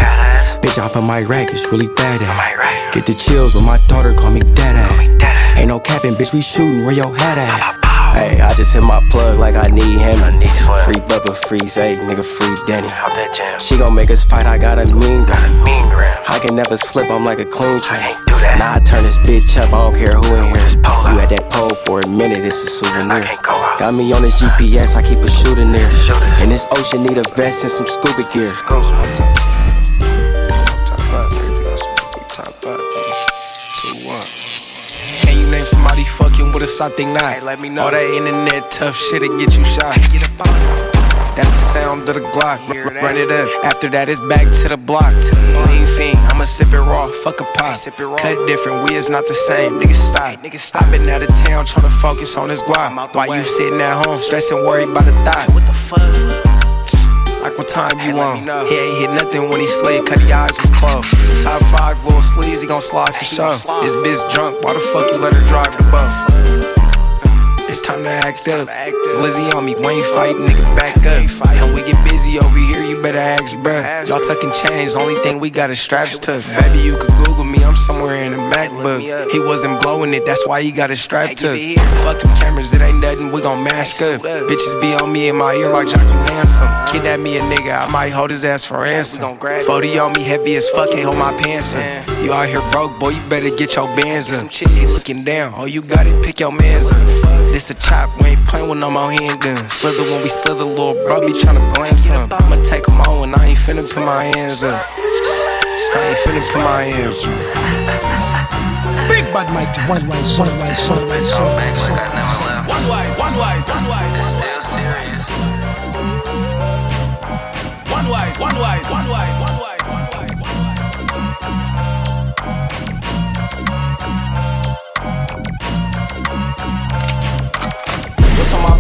Bitch 0.62 0.82
off 0.82 0.96
of 0.96 1.04
my 1.04 1.22
rack, 1.22 1.52
it's 1.52 1.70
really 1.72 1.88
badass. 1.88 2.94
Get 2.94 3.06
the 3.06 3.14
chills 3.14 3.56
when 3.56 3.66
my 3.66 3.80
daughter 3.88 4.14
call 4.14 4.32
me 4.32 4.42
dad 4.56 4.76
ass. 4.76 5.10
Ain't 5.58 5.68
no 5.68 5.80
capping, 5.80 6.14
bitch, 6.14 6.34
we 6.34 6.42
shooting 6.42 6.86
where 6.86 6.96
your 6.96 7.16
head 7.16 7.38
at. 7.38 7.77
Hey, 8.17 8.41
I 8.41 8.51
just 8.56 8.73
hit 8.73 8.82
my 8.82 8.99
plug 9.12 9.38
like 9.38 9.53
I 9.53 9.67
need 9.67 10.01
him. 10.01 10.17
Free 10.82 10.97
Bubba, 11.06 11.38
free 11.45 11.62
Zay, 11.69 11.97
nigga, 11.97 12.25
free 12.25 12.58
Denny. 12.65 12.89
She 13.60 13.77
gon' 13.77 13.93
make 13.93 14.10
us 14.10 14.23
fight, 14.23 14.47
I 14.47 14.58
got 14.58 14.80
a 14.80 14.86
mean 14.86 15.23
gram. 15.23 15.38
I 16.27 16.39
can 16.41 16.56
never 16.56 16.77
slip, 16.77 17.12
I'm 17.12 17.23
like 17.23 17.39
a 17.39 17.45
clean 17.45 17.77
train. 17.77 18.10
Now 18.58 18.73
I 18.73 18.80
turn 18.80 19.03
this 19.03 19.19
bitch 19.19 19.56
up, 19.62 19.71
I 19.71 19.86
don't 19.86 19.95
care 19.95 20.15
who 20.15 20.34
in 20.34 20.45
here. 20.49 20.69
You 21.13 21.19
at 21.21 21.30
that 21.30 21.45
pole 21.51 21.69
for 21.86 22.01
a 22.01 22.10
minute, 22.10 22.39
it's 22.43 22.58
a 22.58 22.67
souvenir. 22.67 23.30
Got 23.77 23.93
me 23.93 24.12
on 24.12 24.23
this 24.23 24.41
GPS, 24.41 24.95
I 24.95 25.03
keep 25.03 25.19
a 25.19 25.30
shooting 25.30 25.71
there. 25.71 25.89
And 26.41 26.49
this 26.49 26.65
ocean 26.71 27.03
need 27.03 27.19
a 27.19 27.23
vest 27.36 27.62
and 27.62 27.71
some 27.71 27.86
scuba 27.86 28.25
gear. 28.34 29.37
Fucking 36.38 36.54
with? 36.54 36.82
I 36.82 36.89
think 36.89 37.13
not. 37.13 37.43
let 37.43 37.60
me 37.60 37.69
know. 37.69 37.84
All 37.84 37.91
that 37.91 38.04
internet 38.04 38.69
tough 38.71 38.95
shit 38.95 39.21
to 39.21 39.28
get 39.38 39.58
you 39.58 39.63
shot. 39.63 39.95
That's 41.36 41.54
the 41.54 41.62
sound 41.62 42.10
of 42.10 42.15
the 42.15 42.21
Glock. 42.21 42.60
R- 42.69 42.93
run 43.04 43.15
it 43.15 43.32
up. 43.32 43.63
After 43.63 43.89
that, 43.89 44.10
it's 44.10 44.19
back 44.19 44.45
to 44.62 44.69
the 44.69 44.78
block. 44.78 45.13
Lean 45.69 45.86
fiend, 45.86 46.17
I'ma 46.30 46.45
sip 46.45 46.73
it 46.73 46.80
raw. 46.80 47.08
Fuck 47.23 47.41
a 47.41 47.43
pop. 47.54 47.78
Cut 47.78 48.47
different, 48.47 48.89
we 48.89 48.95
is 48.95 49.10
not 49.10 49.28
the 49.28 49.36
same. 49.36 49.80
Niggas 49.80 49.93
stop. 49.93 50.84
I 50.84 50.91
been 50.91 51.08
out 51.10 51.21
of 51.21 51.30
town 51.45 51.65
trying 51.65 51.86
to 51.86 51.93
focus 52.02 52.38
on 52.38 52.47
this 52.47 52.63
guap. 52.63 53.13
While 53.13 53.38
you 53.38 53.43
sitting 53.43 53.80
at 53.82 54.06
home, 54.06 54.17
stressing, 54.17 54.58
worried 54.58 54.89
about 54.89 55.06
the 55.06 55.12
thought. 55.12 55.50
What 55.54 55.65
the 55.65 55.73
fuck? 55.73 56.66
Like 57.41 57.58
what 57.58 57.67
time 57.67 58.00
you 58.00 58.19
on? 58.19 58.43
He 58.67 58.76
ain't 58.76 58.97
hit 59.00 59.12
nothing 59.12 59.50
when 59.50 59.60
he 59.60 59.67
slid, 59.67 60.06
cut 60.06 60.19
the 60.19 60.34
eyes 60.34 60.58
was 60.62 60.71
closed. 60.76 61.43
Top 61.43 61.62
five, 61.63 61.97
little 62.04 62.21
sleaze, 62.21 62.62
he 62.62 62.67
gon' 62.67 62.82
slide 62.82 63.13
for 63.15 63.23
sure. 63.23 63.54
This 63.82 63.95
bitch 63.95 64.34
drunk, 64.34 64.63
why 64.63 64.73
the 64.73 64.80
fuck 64.80 65.12
you 65.12 65.17
let 65.17 65.34
her 65.34 65.47
drive 65.47 65.71
the 65.78 65.84
boat? 65.91 66.37
It's 67.69 67.82
time 67.82 68.03
to 68.03 68.10
act 68.10 68.47
up. 68.47 68.67
Lizzie 69.21 69.51
on 69.51 69.65
me, 69.65 69.75
when 69.75 69.97
you 69.97 70.03
fight, 70.15 70.36
nigga, 70.36 70.75
back 70.77 70.95
up. 71.03 71.27
And 71.60 71.75
we 71.75 71.82
get 71.84 72.01
busy 72.10 72.39
over 72.39 72.58
here, 72.58 72.82
you 72.88 73.01
better 73.01 73.17
ask, 73.17 73.56
bruh. 73.58 74.08
Y'all 74.08 74.21
tucking 74.21 74.53
chains, 74.53 74.95
only 74.95 75.15
thing 75.15 75.39
we 75.39 75.49
got 75.49 75.69
is 75.69 75.80
straps 75.80 76.17
tough. 76.17 76.47
Maybe 76.47 76.86
you 76.86 76.97
could 76.97 77.12
Google 77.25 77.43
me, 77.43 77.60
I'm 77.63 77.75
somewhere 77.75 78.23
in 78.23 78.34
a 78.34 78.38
MacBook. 78.38 79.32
He 79.32 79.39
wasn't 79.39 79.82
blowing 79.82 80.13
it, 80.13 80.25
that's 80.25 80.47
why 80.47 80.62
he 80.62 80.71
got 80.71 80.89
his 80.89 81.01
strap 81.01 81.36
tough. 81.36 81.58
Fuck 82.03 82.19
them 82.19 82.32
cameras, 82.39 82.73
it 82.73 82.82
ain't 82.82 83.01
nothing, 83.01 83.34
we 83.34 83.41
gon' 83.41 83.63
mask 83.63 84.01
up. 84.01 84.21
Bitches 84.21 84.80
be 84.80 84.93
on 84.95 85.12
me 85.12 85.27
in 85.27 85.36
my 85.36 85.53
ear 85.53 85.69
like 85.69 85.88
Jock, 85.88 86.01
you 86.01 86.19
handsome. 86.32 86.69
Kidnap 86.88 87.19
me 87.19 87.36
a 87.36 87.41
nigga, 87.41 87.88
I 87.88 87.91
might 87.91 88.10
hold 88.10 88.30
his 88.30 88.45
ass 88.45 88.63
for 88.63 88.80
ransom. 88.80 89.38
40 89.38 89.99
on 89.99 90.13
me, 90.13 90.23
heavy 90.23 90.56
as 90.56 90.69
fuck, 90.69 90.91
can't 90.91 91.03
hold 91.03 91.17
my 91.17 91.36
pants 91.43 91.75
up. 91.75 92.08
You 92.23 92.32
out 92.32 92.47
here 92.47 92.63
broke, 92.71 92.97
boy, 92.99 93.10
you 93.10 93.27
better 93.27 93.53
get 93.58 93.75
your 93.75 93.88
bands 93.88 94.32
up. 94.32 94.49
He 94.51 94.86
looking 94.88 95.23
down, 95.25 95.53
oh, 95.58 95.65
you 95.65 95.82
got 95.82 96.06
it, 96.08 96.23
pick 96.23 96.39
your 96.39 96.51
mans 96.51 96.91
up. 96.91 96.97
This 97.58 97.72
a 97.72 97.74
chop, 97.74 98.15
we 98.22 98.28
ain't 98.28 98.46
playing 98.46 98.70
with 98.70 98.78
no 98.78 98.91
more 98.91 99.10
handguns. 99.10 99.72
Slither 99.72 100.04
when 100.04 100.22
we 100.22 100.30
slither, 100.30 100.63
little 100.63 100.93
bro 100.93 101.22
be 101.22 101.34
tryna 101.34 101.74
blame 101.74 101.91
some. 101.93 102.32
I'ma 102.32 102.62
take 102.62 102.86
them 102.86 103.02
on 103.02 103.24
and 103.30 103.36
I 103.36 103.48
ain't 103.48 103.58
finna 103.58 103.82
put 103.91 104.06
my 104.06 104.26
hands 104.26 104.63
up. 104.63 104.86
I 104.93 106.13
ain't 106.13 106.20
finna 106.22 106.46
put 106.54 106.62
my 106.62 106.84
hands 106.84 107.26
up. 107.26 107.34
Big 109.10 109.26
bad 109.34 109.52
mighty, 109.52 109.82
one 109.89 110.06
way, 110.06 110.22
one 110.38 110.54
way, 110.62 110.70
one 110.86 111.10
way, 111.10 111.26
one 111.34 111.58
way, 111.58 111.74
one 112.70 112.86
way, 112.93 113.10
one 113.17 113.34
way, 113.41 113.58
one 113.65 113.89
way. 113.89 114.06
One 114.22 114.37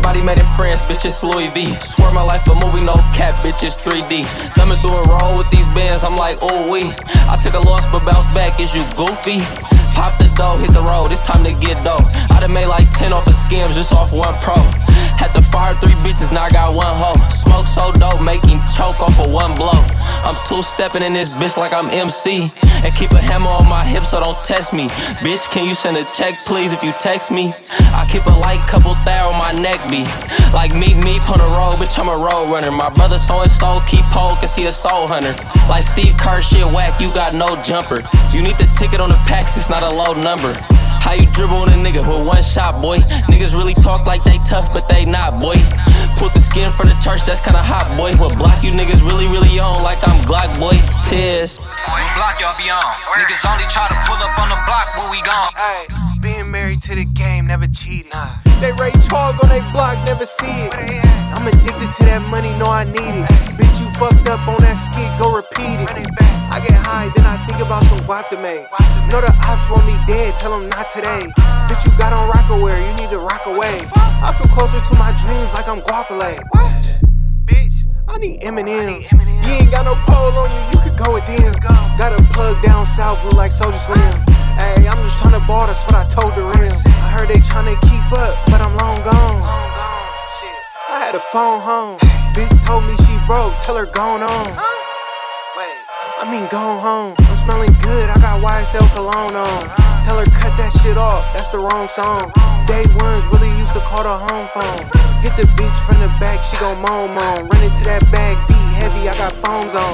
body 0.07 0.21
made 0.21 0.39
in 0.39 0.45
France, 0.55 0.83
bitch, 0.83 1.03
it's 1.03 1.21
Louis 1.21 1.49
V. 1.49 1.77
Swear 1.81 2.13
my 2.13 2.21
life 2.21 2.47
a 2.47 2.55
movie, 2.55 2.79
no 2.79 2.93
cap, 3.11 3.43
bitch, 3.43 3.61
it's 3.61 3.75
3D. 3.75 4.23
Coming 4.55 4.77
through 4.79 4.95
a 4.95 5.03
roll 5.03 5.37
with 5.37 5.49
these 5.51 5.65
bands, 5.75 6.01
I'm 6.01 6.15
like, 6.15 6.41
ooh 6.41 6.71
wee. 6.71 6.93
I 7.27 7.37
took 7.43 7.55
a 7.55 7.59
loss 7.59 7.85
but 7.91 8.05
bounce 8.05 8.25
back, 8.33 8.57
is 8.61 8.73
you 8.73 8.85
goofy? 8.95 9.39
Pop 9.99 10.17
the 10.17 10.31
dough, 10.37 10.59
hit 10.59 10.71
the 10.71 10.81
road, 10.81 11.11
it's 11.11 11.21
time 11.21 11.43
to 11.43 11.51
get 11.51 11.83
dough. 11.83 11.99
I 12.31 12.39
done 12.39 12.53
made 12.53 12.67
like 12.67 12.89
10 12.91 13.11
off 13.11 13.27
of 13.27 13.35
skims, 13.35 13.75
just 13.75 13.91
off 13.91 14.13
one 14.13 14.39
pro. 14.39 14.55
Had 15.17 15.33
to 15.33 15.41
fire 15.41 15.75
three 15.79 15.97
bitches, 16.05 16.31
now 16.31 16.43
I 16.43 16.49
got 16.49 16.73
one 16.73 16.85
hoe. 16.85 17.29
Smoke 17.29 17.67
so 17.67 17.91
dope, 17.91 18.19
him 18.19 18.59
choke 18.75 18.99
off 18.99 19.19
of 19.19 19.31
one 19.31 19.53
blow. 19.55 19.79
I'm 20.23 20.37
two 20.45 20.61
stepping 20.63 21.03
in 21.03 21.13
this 21.13 21.29
bitch 21.29 21.57
like 21.57 21.73
I'm 21.73 21.89
MC. 21.89 22.51
And 22.83 22.93
keep 22.95 23.11
a 23.11 23.19
hammer 23.19 23.49
on 23.49 23.67
my 23.67 23.83
hip 23.83 24.05
so 24.05 24.19
don't 24.19 24.43
test 24.43 24.73
me. 24.73 24.87
Bitch, 25.25 25.49
can 25.49 25.67
you 25.67 25.73
send 25.73 25.97
a 25.97 26.05
check, 26.13 26.45
please, 26.45 26.73
if 26.73 26.83
you 26.83 26.91
text 26.99 27.31
me? 27.31 27.53
I 27.93 28.07
keep 28.11 28.25
a 28.25 28.31
light 28.31 28.67
couple 28.67 28.93
thou 29.05 29.31
on 29.31 29.39
my 29.39 29.51
neck, 29.53 29.81
be. 29.89 30.05
Like 30.53 30.73
meet 30.75 30.97
me 31.03 31.19
on 31.19 31.39
the 31.39 31.49
road, 31.57 31.77
bitch, 31.77 31.97
I'm 31.99 32.09
a 32.09 32.17
road 32.17 32.51
runner. 32.51 32.71
My 32.71 32.89
brother 32.89 33.17
so 33.17 33.41
and 33.41 33.51
so 33.51 33.81
keep 33.87 34.05
pole, 34.05 34.35
cause 34.35 34.55
he 34.55 34.65
a 34.65 34.71
soul 34.71 35.07
hunter. 35.07 35.33
Like 35.67 35.83
Steve 35.83 36.15
Kerr, 36.17 36.41
shit 36.41 36.65
whack, 36.65 37.01
you 37.01 37.11
got 37.13 37.33
no 37.33 37.61
jumper. 37.61 38.07
You 38.31 38.41
need 38.41 38.57
the 38.57 38.69
ticket 38.77 38.99
on 38.99 39.09
the 39.09 39.19
packs, 39.27 39.57
it's 39.57 39.69
not 39.69 39.83
a 39.83 39.93
low 39.93 40.13
number. 40.13 40.53
How 41.07 41.13
you 41.13 41.25
dribble 41.31 41.55
on 41.55 41.69
a 41.69 41.79
nigga 41.79 42.03
with 42.03 42.27
one 42.27 42.43
shot, 42.43 42.81
boy? 42.81 42.97
Niggas 43.31 43.55
really 43.55 43.73
talk 43.73 44.05
like 44.05 44.25
they 44.25 44.39
tough, 44.39 44.73
but 44.73 44.89
they 44.89 45.05
not, 45.05 45.39
boy. 45.39 45.55
Put 46.19 46.33
the 46.33 46.41
skin 46.41 46.69
for 46.69 46.83
the 46.83 46.91
church, 46.99 47.23
that's 47.23 47.39
kinda 47.39 47.63
hot, 47.63 47.95
boy. 47.95 48.11
What 48.19 48.37
block 48.37 48.61
you 48.61 48.71
niggas 48.71 48.99
really, 49.07 49.25
really 49.31 49.57
on 49.57 49.81
like 49.83 50.03
I'm 50.03 50.19
Glock, 50.27 50.51
boy? 50.59 50.75
Tears. 51.07 51.59
What 51.63 52.11
block 52.11 52.35
y'all 52.43 52.51
be 52.59 52.67
on? 52.67 52.83
Niggas 53.23 53.39
only 53.47 53.63
try 53.71 53.87
to 53.87 53.95
pull 54.03 54.19
up 54.19 54.35
on 54.35 54.51
the 54.51 54.59
block 54.67 54.99
when 54.99 55.07
we 55.09 55.23
gone. 55.23 55.55
Hey, 55.55 55.87
being 56.19 56.51
married 56.51 56.81
to 56.81 56.95
the 56.95 57.05
game, 57.05 57.47
never 57.47 57.67
cheat, 57.67 58.11
nah. 58.11 58.27
They 58.59 58.73
Ray 58.73 58.91
Charles 59.07 59.39
on 59.39 59.47
they 59.47 59.63
block, 59.71 60.03
never 60.05 60.25
see 60.25 60.67
it. 60.67 60.75
I'm 61.31 61.47
addicted 61.47 61.87
to 61.87 62.03
that 62.03 62.19
money, 62.27 62.51
know 62.59 62.67
I 62.67 62.83
need 62.83 63.15
it. 63.15 63.31
Bitch, 63.55 63.79
you 63.79 63.87
fucked 63.95 64.27
up 64.27 64.45
on 64.45 64.59
that 64.59 64.75
skit, 64.75 65.07
go 65.15 65.31
repeat 65.31 65.79
it. 65.87 66.36
I 66.57 66.59
get 66.59 66.73
high, 66.73 67.13
then 67.13 67.21
I 67.21 67.37
think 67.45 67.61
about 67.61 67.85
some 67.85 68.01
guap 68.09 68.33
to 68.33 68.37
make. 68.41 68.65
Know 69.13 69.21
the 69.21 69.29
ops 69.45 69.69
want 69.69 69.85
me 69.85 69.93
dead, 70.09 70.33
tell 70.41 70.57
them 70.57 70.65
not 70.73 70.89
today. 70.89 71.21
Bitch, 71.69 71.85
you 71.85 71.93
got 72.01 72.09
on 72.09 72.33
Rocawear, 72.33 72.81
you 72.81 72.97
need 72.97 73.13
to 73.13 73.21
rock 73.21 73.45
away. 73.45 73.77
I 73.93 74.33
feel 74.33 74.49
closer 74.49 74.81
to 74.81 74.93
my 74.97 75.13
dreams 75.21 75.53
like 75.53 75.69
I'm 75.69 75.85
Guapale. 75.85 76.41
Bitch, 77.45 77.85
I 78.09 78.17
need 78.17 78.41
Eminem. 78.41 79.05
You 79.05 79.53
ain't 79.53 79.69
got 79.69 79.85
no 79.85 79.93
pole 80.01 80.33
on 80.33 80.49
you, 80.49 80.61
you 80.73 80.79
could 80.81 80.97
go 80.97 81.13
with 81.13 81.29
them. 81.29 81.53
Got 81.93 82.17
a 82.17 82.23
plug 82.33 82.63
down 82.63 82.87
south, 82.87 83.23
look 83.23 83.37
like 83.37 83.51
Soldier 83.51 83.77
Slim. 83.77 84.17
Hey, 84.57 84.89
I'm 84.89 84.97
just 85.05 85.21
tryna 85.21 85.45
ball, 85.45 85.67
that's 85.67 85.85
what 85.85 85.93
I 85.93 86.09
told 86.09 86.33
the 86.33 86.41
rim. 86.41 86.73
I 87.05 87.13
heard 87.13 87.29
they 87.29 87.37
tryna 87.37 87.77
keep 87.85 88.01
up, 88.17 88.33
but 88.49 88.65
I'm 88.65 88.73
long 88.81 88.97
gone. 89.05 89.45
I 90.89 91.05
had 91.05 91.13
a 91.13 91.21
phone 91.29 91.61
home. 91.61 91.99
Bitch 92.33 92.49
told 92.65 92.89
me 92.89 92.97
she 93.05 93.13
broke, 93.29 93.59
tell 93.59 93.77
her 93.77 93.85
gone 93.85 94.23
on. 94.23 94.57
Wait, 96.17 96.27
I 96.27 96.31
mean 96.31 96.47
gone 96.49 96.79
home. 96.81 97.15
I'm 97.19 97.37
smelling 97.37 97.73
good, 97.81 98.09
I 98.09 98.17
got 98.19 98.41
YSL 98.41 98.87
cologne 98.93 99.35
on. 99.35 99.61
Tell 100.03 100.17
her 100.17 100.25
cut 100.25 100.55
that 100.57 100.71
shit 100.81 100.97
off, 100.97 101.25
that's 101.35 101.49
the 101.49 101.59
wrong 101.59 101.87
song. 101.87 102.31
Day 102.65 102.83
ones 102.95 103.25
really 103.27 103.49
used 103.57 103.73
to 103.73 103.81
call 103.81 104.03
the 104.03 104.17
home 104.17 104.47
phone. 104.53 104.85
Hit 105.21 105.35
the 105.37 105.47
bitch 105.57 105.77
from 105.85 105.99
the 105.99 106.07
back, 106.19 106.43
she 106.43 106.57
gon' 106.57 106.81
moan 106.81 107.13
moan. 107.13 107.47
Run 107.47 107.63
into 107.63 107.83
that 107.85 108.03
bag, 108.11 108.37
feet 108.47 108.55
heavy, 108.77 109.09
I 109.09 109.17
got 109.17 109.33
phones 109.43 109.73
on. 109.75 109.93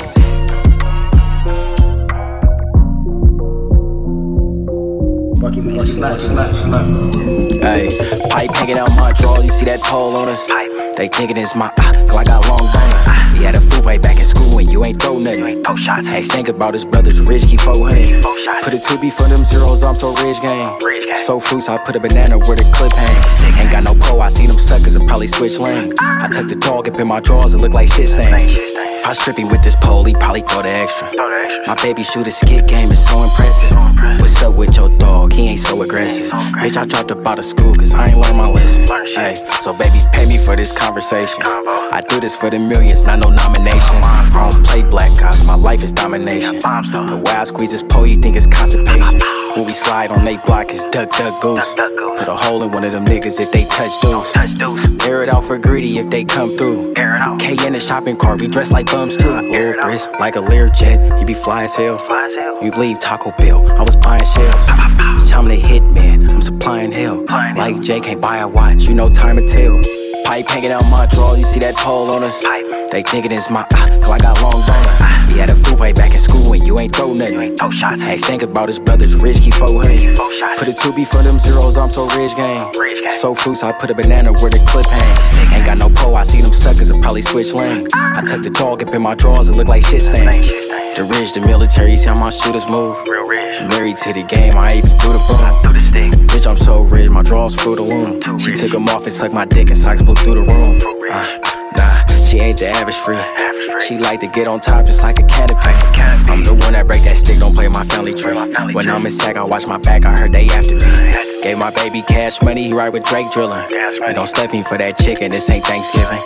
Fucking 5.42 5.66
me, 5.66 5.86
slap, 5.86 6.20
slap, 6.20 6.54
slap. 6.54 6.86
Hey, 7.60 7.90
pipe 8.30 8.56
hanging 8.56 8.78
out 8.78 8.90
my 8.96 9.12
drawers, 9.20 9.44
you 9.44 9.52
see 9.52 9.66
that 9.66 9.82
toll 9.84 10.16
on 10.16 10.30
us? 10.30 10.48
They 10.96 11.08
thinking 11.08 11.38
it's 11.38 11.56
my 11.56 11.72
ah, 11.80 11.92
cause 12.08 12.18
I 12.18 12.24
got 12.24 12.48
long 12.48 12.60
boner. 12.60 12.93
Had 13.44 13.58
a 13.58 13.62
food 13.62 13.86
way 13.86 13.98
back 13.98 14.16
in 14.18 14.24
school 14.24 14.60
and 14.60 14.72
you 14.72 14.84
ain't 14.86 15.02
throw 15.02 15.20
nothing. 15.20 15.64
Hey, 16.06 16.24
think 16.24 16.48
about 16.48 16.74
his 16.74 16.86
brothers 16.86 17.20
rich, 17.22 17.44
keep 17.44 17.60
400. 17.60 18.24
Put 18.64 18.74
a 18.74 18.78
2B 18.78 19.12
for 19.12 19.28
them 19.28 19.44
zeros, 19.44 19.84
I'm 19.84 19.96
so 19.96 20.16
rich 20.24 20.42
gang. 20.42 20.80
So 21.26 21.40
fruits, 21.40 21.68
I 21.68 21.78
put 21.78 21.96
a 21.96 22.00
banana 22.00 22.38
where 22.38 22.56
the 22.56 22.64
clip 22.74 22.94
hang. 22.94 23.60
Ain't 23.60 23.72
got 23.72 23.84
no 23.84 23.96
pole, 23.96 24.22
I 24.22 24.30
see 24.30 24.48
them 24.48 24.58
suckers 24.58 24.96
and 24.96 25.06
probably 25.08 25.28
switch 25.28 25.60
lane. 25.60 25.94
I 26.00 26.30
tuck 26.30 26.48
the 26.48 26.56
dog 26.56 26.88
up 26.88 27.00
in 27.00 27.08
my 27.08 27.20
drawers, 27.20 27.54
it 27.54 27.58
look 27.58 27.74
like 27.74 27.92
shit 27.92 28.08
stains. 28.08 28.58
I 29.06 29.12
strip 29.12 29.38
with 29.38 29.62
this 29.62 29.76
pole, 29.76 30.06
he 30.06 30.14
probably 30.14 30.42
throw 30.42 30.62
the 30.62 30.70
extra. 30.70 31.12
My 31.68 31.76
baby 31.84 32.04
shoot 32.04 32.26
a 32.26 32.32
skit 32.32 32.68
game 32.68 32.90
is 32.90 33.06
so 33.06 33.22
impressive. 33.22 33.72
What's 34.20 34.42
up 34.42 34.56
with 34.56 34.78
your 34.78 34.90
dog? 34.98 35.34
He 35.34 35.50
ain't 35.50 35.60
so 35.60 35.82
aggressive. 35.82 36.32
Bitch, 36.32 36.78
I 36.78 36.86
dropped 36.86 37.12
up 37.12 37.26
out 37.28 37.40
of 37.40 37.46
school 37.46 37.76
cause 37.76 37.94
I 37.94 38.08
ain't 38.08 38.18
learned 38.18 38.38
my 38.38 38.50
lesson. 38.50 38.88
Hey, 39.16 39.36
so 39.36 39.74
baby, 39.74 40.00
pay 40.14 40.26
me 40.28 40.38
for 40.38 40.56
this 40.56 40.78
conversation. 40.78 41.44
I 41.46 42.02
do 42.08 42.22
this 42.22 42.36
for 42.36 42.50
the 42.50 42.60
millions, 42.60 43.04
not 43.04 43.20
no 43.20 43.30
nomination. 43.36 44.00
I 44.04 44.50
don't 44.52 44.66
play 44.66 44.84
black 44.84 45.12
guys, 45.20 45.46
my 45.48 45.56
life 45.56 45.84
is 45.84 45.92
domination. 45.92 46.60
The 46.60 47.22
way 47.26 47.34
I 47.34 47.44
squeeze 47.44 47.72
this 47.72 47.84
pole, 47.84 48.08
you 48.08 48.18
think 48.18 48.36
it's 48.36 48.48
constipation. 48.48 49.20
When 49.56 49.66
we 49.66 49.74
slide 49.74 50.12
on 50.12 50.26
they 50.26 50.38
block, 50.38 50.72
it's 50.72 50.86
duck, 50.86 51.12
duck, 51.12 51.42
goose. 51.42 51.74
Put 51.74 52.28
a 52.28 52.36
hole 52.36 52.64
in 52.64 52.72
one 52.72 52.84
of 52.84 52.92
them 52.92 53.06
niggas 53.06 53.40
if 53.40 53.52
they 53.52 53.66
touch 53.66 53.94
dudes. 54.02 55.08
Air 55.08 55.24
it 55.24 55.30
out 55.30 55.44
for 55.44 55.58
greedy 55.58 55.98
if 55.98 56.10
they 56.10 56.24
come 56.24 56.50
through. 56.58 56.94
K 57.40 57.58
in 57.66 57.74
the 57.74 57.80
shopping 57.80 58.18
cart, 58.18 58.42
we 58.42 58.48
dress 58.48 58.72
like 58.72 58.88
bums 58.88 59.18
too. 59.18 59.30
Air 59.54 59.80
brisk 59.82 60.12
like 60.20 60.36
a 60.36 60.40
Learjet, 60.40 61.20
he 61.20 61.26
be 61.26 61.34
fly 61.34 61.64
as 61.64 61.76
hell. 61.76 62.00
You 62.64 62.72
leave 62.72 63.00
Taco 63.00 63.32
Bell, 63.38 63.68
I 63.78 63.84
was 63.84 63.96
buying 63.96 64.26
shells. 64.26 64.94
I'm 65.34 65.48
the 65.48 65.60
hitman. 65.60 66.30
I'm 66.30 66.42
supplying 66.42 66.92
hell. 66.92 67.26
Like 67.26 67.82
Jay 67.82 68.00
can't 68.00 68.22
buy 68.22 68.38
a 68.38 68.48
watch, 68.48 68.84
you 68.84 68.94
know 68.94 69.10
time 69.10 69.36
to 69.38 69.48
tell. 69.48 70.03
Pipe 70.24 70.48
hanging 70.48 70.72
out 70.72 70.84
my 70.90 71.06
draw, 71.08 71.36
you 71.36 71.44
see 71.44 71.60
that 71.60 71.76
pole 71.76 72.10
on 72.10 72.24
us? 72.24 72.42
They 72.92 73.04
thinking 73.04 73.32
it's 73.32 73.50
my 73.50 73.66
ah, 73.74 73.88
cause 74.02 74.10
I 74.10 74.18
got 74.20 74.42
long 74.42 74.62
boner. 74.66 75.03
He 75.34 75.40
had 75.40 75.50
a 75.50 75.56
fool 75.56 75.78
way 75.78 75.94
back 75.94 76.14
in 76.14 76.20
school 76.20 76.54
and 76.54 76.64
you 76.64 76.78
ain't 76.78 76.96
throw 76.96 77.12
nothing. 77.12 77.58
Hey, 78.00 78.18
think 78.18 78.44
about 78.44 78.70
his 78.70 78.78
brothers, 78.78 79.16
rich, 79.16 79.42
keep 79.42 79.56
400. 79.56 80.16
Put 80.60 80.68
a 80.68 80.74
2B 80.78 81.08
for 81.08 81.24
them 81.26 81.40
zeros, 81.40 81.76
I'm 81.76 81.92
so 81.92 82.06
rich, 82.16 82.36
gang. 82.36 82.72
So 83.20 83.34
fruits, 83.34 83.64
I 83.64 83.72
put 83.72 83.90
a 83.90 83.96
banana 83.96 84.32
where 84.32 84.52
the 84.52 84.62
clip 84.70 84.86
hang. 84.86 85.56
Ain't 85.56 85.66
got 85.66 85.80
no 85.80 85.90
pole, 85.90 86.16
I 86.16 86.24
see 86.24 86.42
them 86.42 86.54
suckers 86.54 86.92
and 86.92 87.02
probably 87.02 87.24
switch 87.24 87.52
lane. 87.52 87.88
I 87.96 88.24
tuck 88.28 88.44
the 88.44 88.52
dog 88.52 88.84
up 88.84 88.94
in 88.94 89.02
my 89.02 89.16
drawers, 89.16 89.50
it 89.50 89.54
look 89.54 89.68
like 89.68 89.84
shit 89.84 90.04
stains. 90.04 90.52
The 90.96 91.04
rich, 91.04 91.34
the 91.34 91.42
military, 91.42 91.98
see 91.98 92.10
how 92.10 92.16
my 92.16 92.30
shooters 92.30 92.70
move. 92.70 92.96
Married 93.08 93.98
to 94.06 94.14
the 94.14 94.24
game, 94.30 94.54
I 94.56 94.76
even 94.76 94.90
threw 95.02 95.14
the 95.14 95.24
broom. 95.26 96.28
Bitch, 96.28 96.46
I'm 96.46 96.58
so 96.58 96.84
rich, 96.84 97.10
my 97.10 97.24
drawers 97.24 97.56
through 97.56 97.78
the 97.78 97.84
womb. 97.84 98.38
She 98.38 98.52
took 98.52 98.72
them 98.72 98.88
off 98.90 99.06
and 99.06 99.14
sucked 99.14 99.34
my 99.34 99.46
dick 99.46 99.70
and 99.70 99.78
socks 99.78 100.04
blew 100.04 100.14
through 100.14 100.36
the 100.36 100.42
room. 100.42 100.78
Uh, 101.12 101.63
she 102.34 102.40
ain't 102.40 102.58
the 102.58 102.68
average 102.68 102.96
free. 102.96 103.22
She 103.86 103.98
like 104.00 104.20
to 104.22 104.28
get 104.28 104.48
on 104.48 104.60
top 104.60 104.88
just 104.88 105.04
like 105.04 105.20
a 105.20 105.24
canopy. 105.24 105.70
I'm 106.32 106.44
the 106.44 106.56
one 106.56 106.74
that 106.74 106.88
break 106.88 107.04
that 107.04 107.18
stick, 107.18 107.38
don't 107.38 107.54
play 107.54 107.68
my 107.68 107.86
family 107.86 108.14
tree. 108.14 108.34
When 108.74 108.90
I'm 108.90 109.06
in 109.06 109.12
sack, 109.12 109.38
I 109.38 109.44
watch 109.44 109.68
my 109.68 109.78
back, 109.78 110.04
I 110.06 110.18
heard 110.18 110.32
they 110.32 110.48
after 110.48 110.74
me. 110.74 111.33
Gave 111.44 111.58
my 111.58 111.72
baby 111.72 112.02
cash 112.04 112.42
money, 112.42 112.64
he 112.64 112.74
ride 112.74 112.94
with 112.94 113.04
Drake 113.04 113.30
drilling. 113.34 113.70
You 113.70 114.14
don't 114.14 114.28
step 114.28 114.54
me 114.54 114.64
for 114.64 114.78
that 114.78 114.98
chicken, 114.98 115.32
this 115.32 115.50
ain't 115.50 115.66
Thanksgiving. 115.66 116.18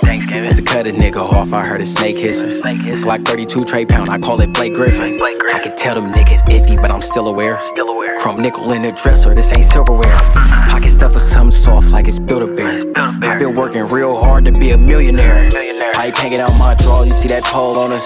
Had 0.45 0.55
to 0.57 0.61
cut 0.61 0.85
a 0.85 0.91
nigga 0.91 1.17
off, 1.17 1.53
I 1.53 1.65
heard 1.65 1.81
a 1.81 1.87
snake 1.87 2.17
hissing. 2.17 2.61
Glock 3.01 3.25
32 3.25 3.65
tray 3.65 3.83
pound, 3.83 4.09
I 4.09 4.19
call 4.19 4.39
it 4.41 4.53
Blake 4.53 4.75
Griffin. 4.75 5.19
I 5.51 5.59
can 5.63 5.75
tell 5.75 5.95
them 5.95 6.13
niggas 6.13 6.43
iffy, 6.49 6.79
but 6.79 6.91
I'm 6.91 7.01
still 7.01 7.27
aware. 7.27 7.57
Chrome 8.19 8.41
nickel 8.43 8.71
in 8.73 8.83
the 8.83 8.91
dresser, 8.91 9.33
this 9.33 9.51
ain't 9.55 9.65
silverware. 9.65 10.17
Pocket 10.69 10.89
stuff 10.89 11.13
for 11.13 11.19
something 11.19 11.49
soft 11.49 11.89
like 11.89 12.07
it's 12.07 12.19
built 12.19 12.43
a 12.43 12.47
bear. 12.47 12.83
I've 12.95 13.39
been 13.39 13.55
working 13.55 13.87
real 13.87 14.15
hard 14.15 14.45
to 14.45 14.51
be 14.51 14.69
a 14.69 14.77
millionaire. 14.77 15.49
Pipe 15.93 16.15
hanging 16.15 16.41
out 16.41 16.51
my 16.59 16.75
draw, 16.75 17.01
you 17.01 17.11
see 17.11 17.27
that 17.29 17.43
pole 17.43 17.79
on 17.79 17.91
us? 17.91 18.05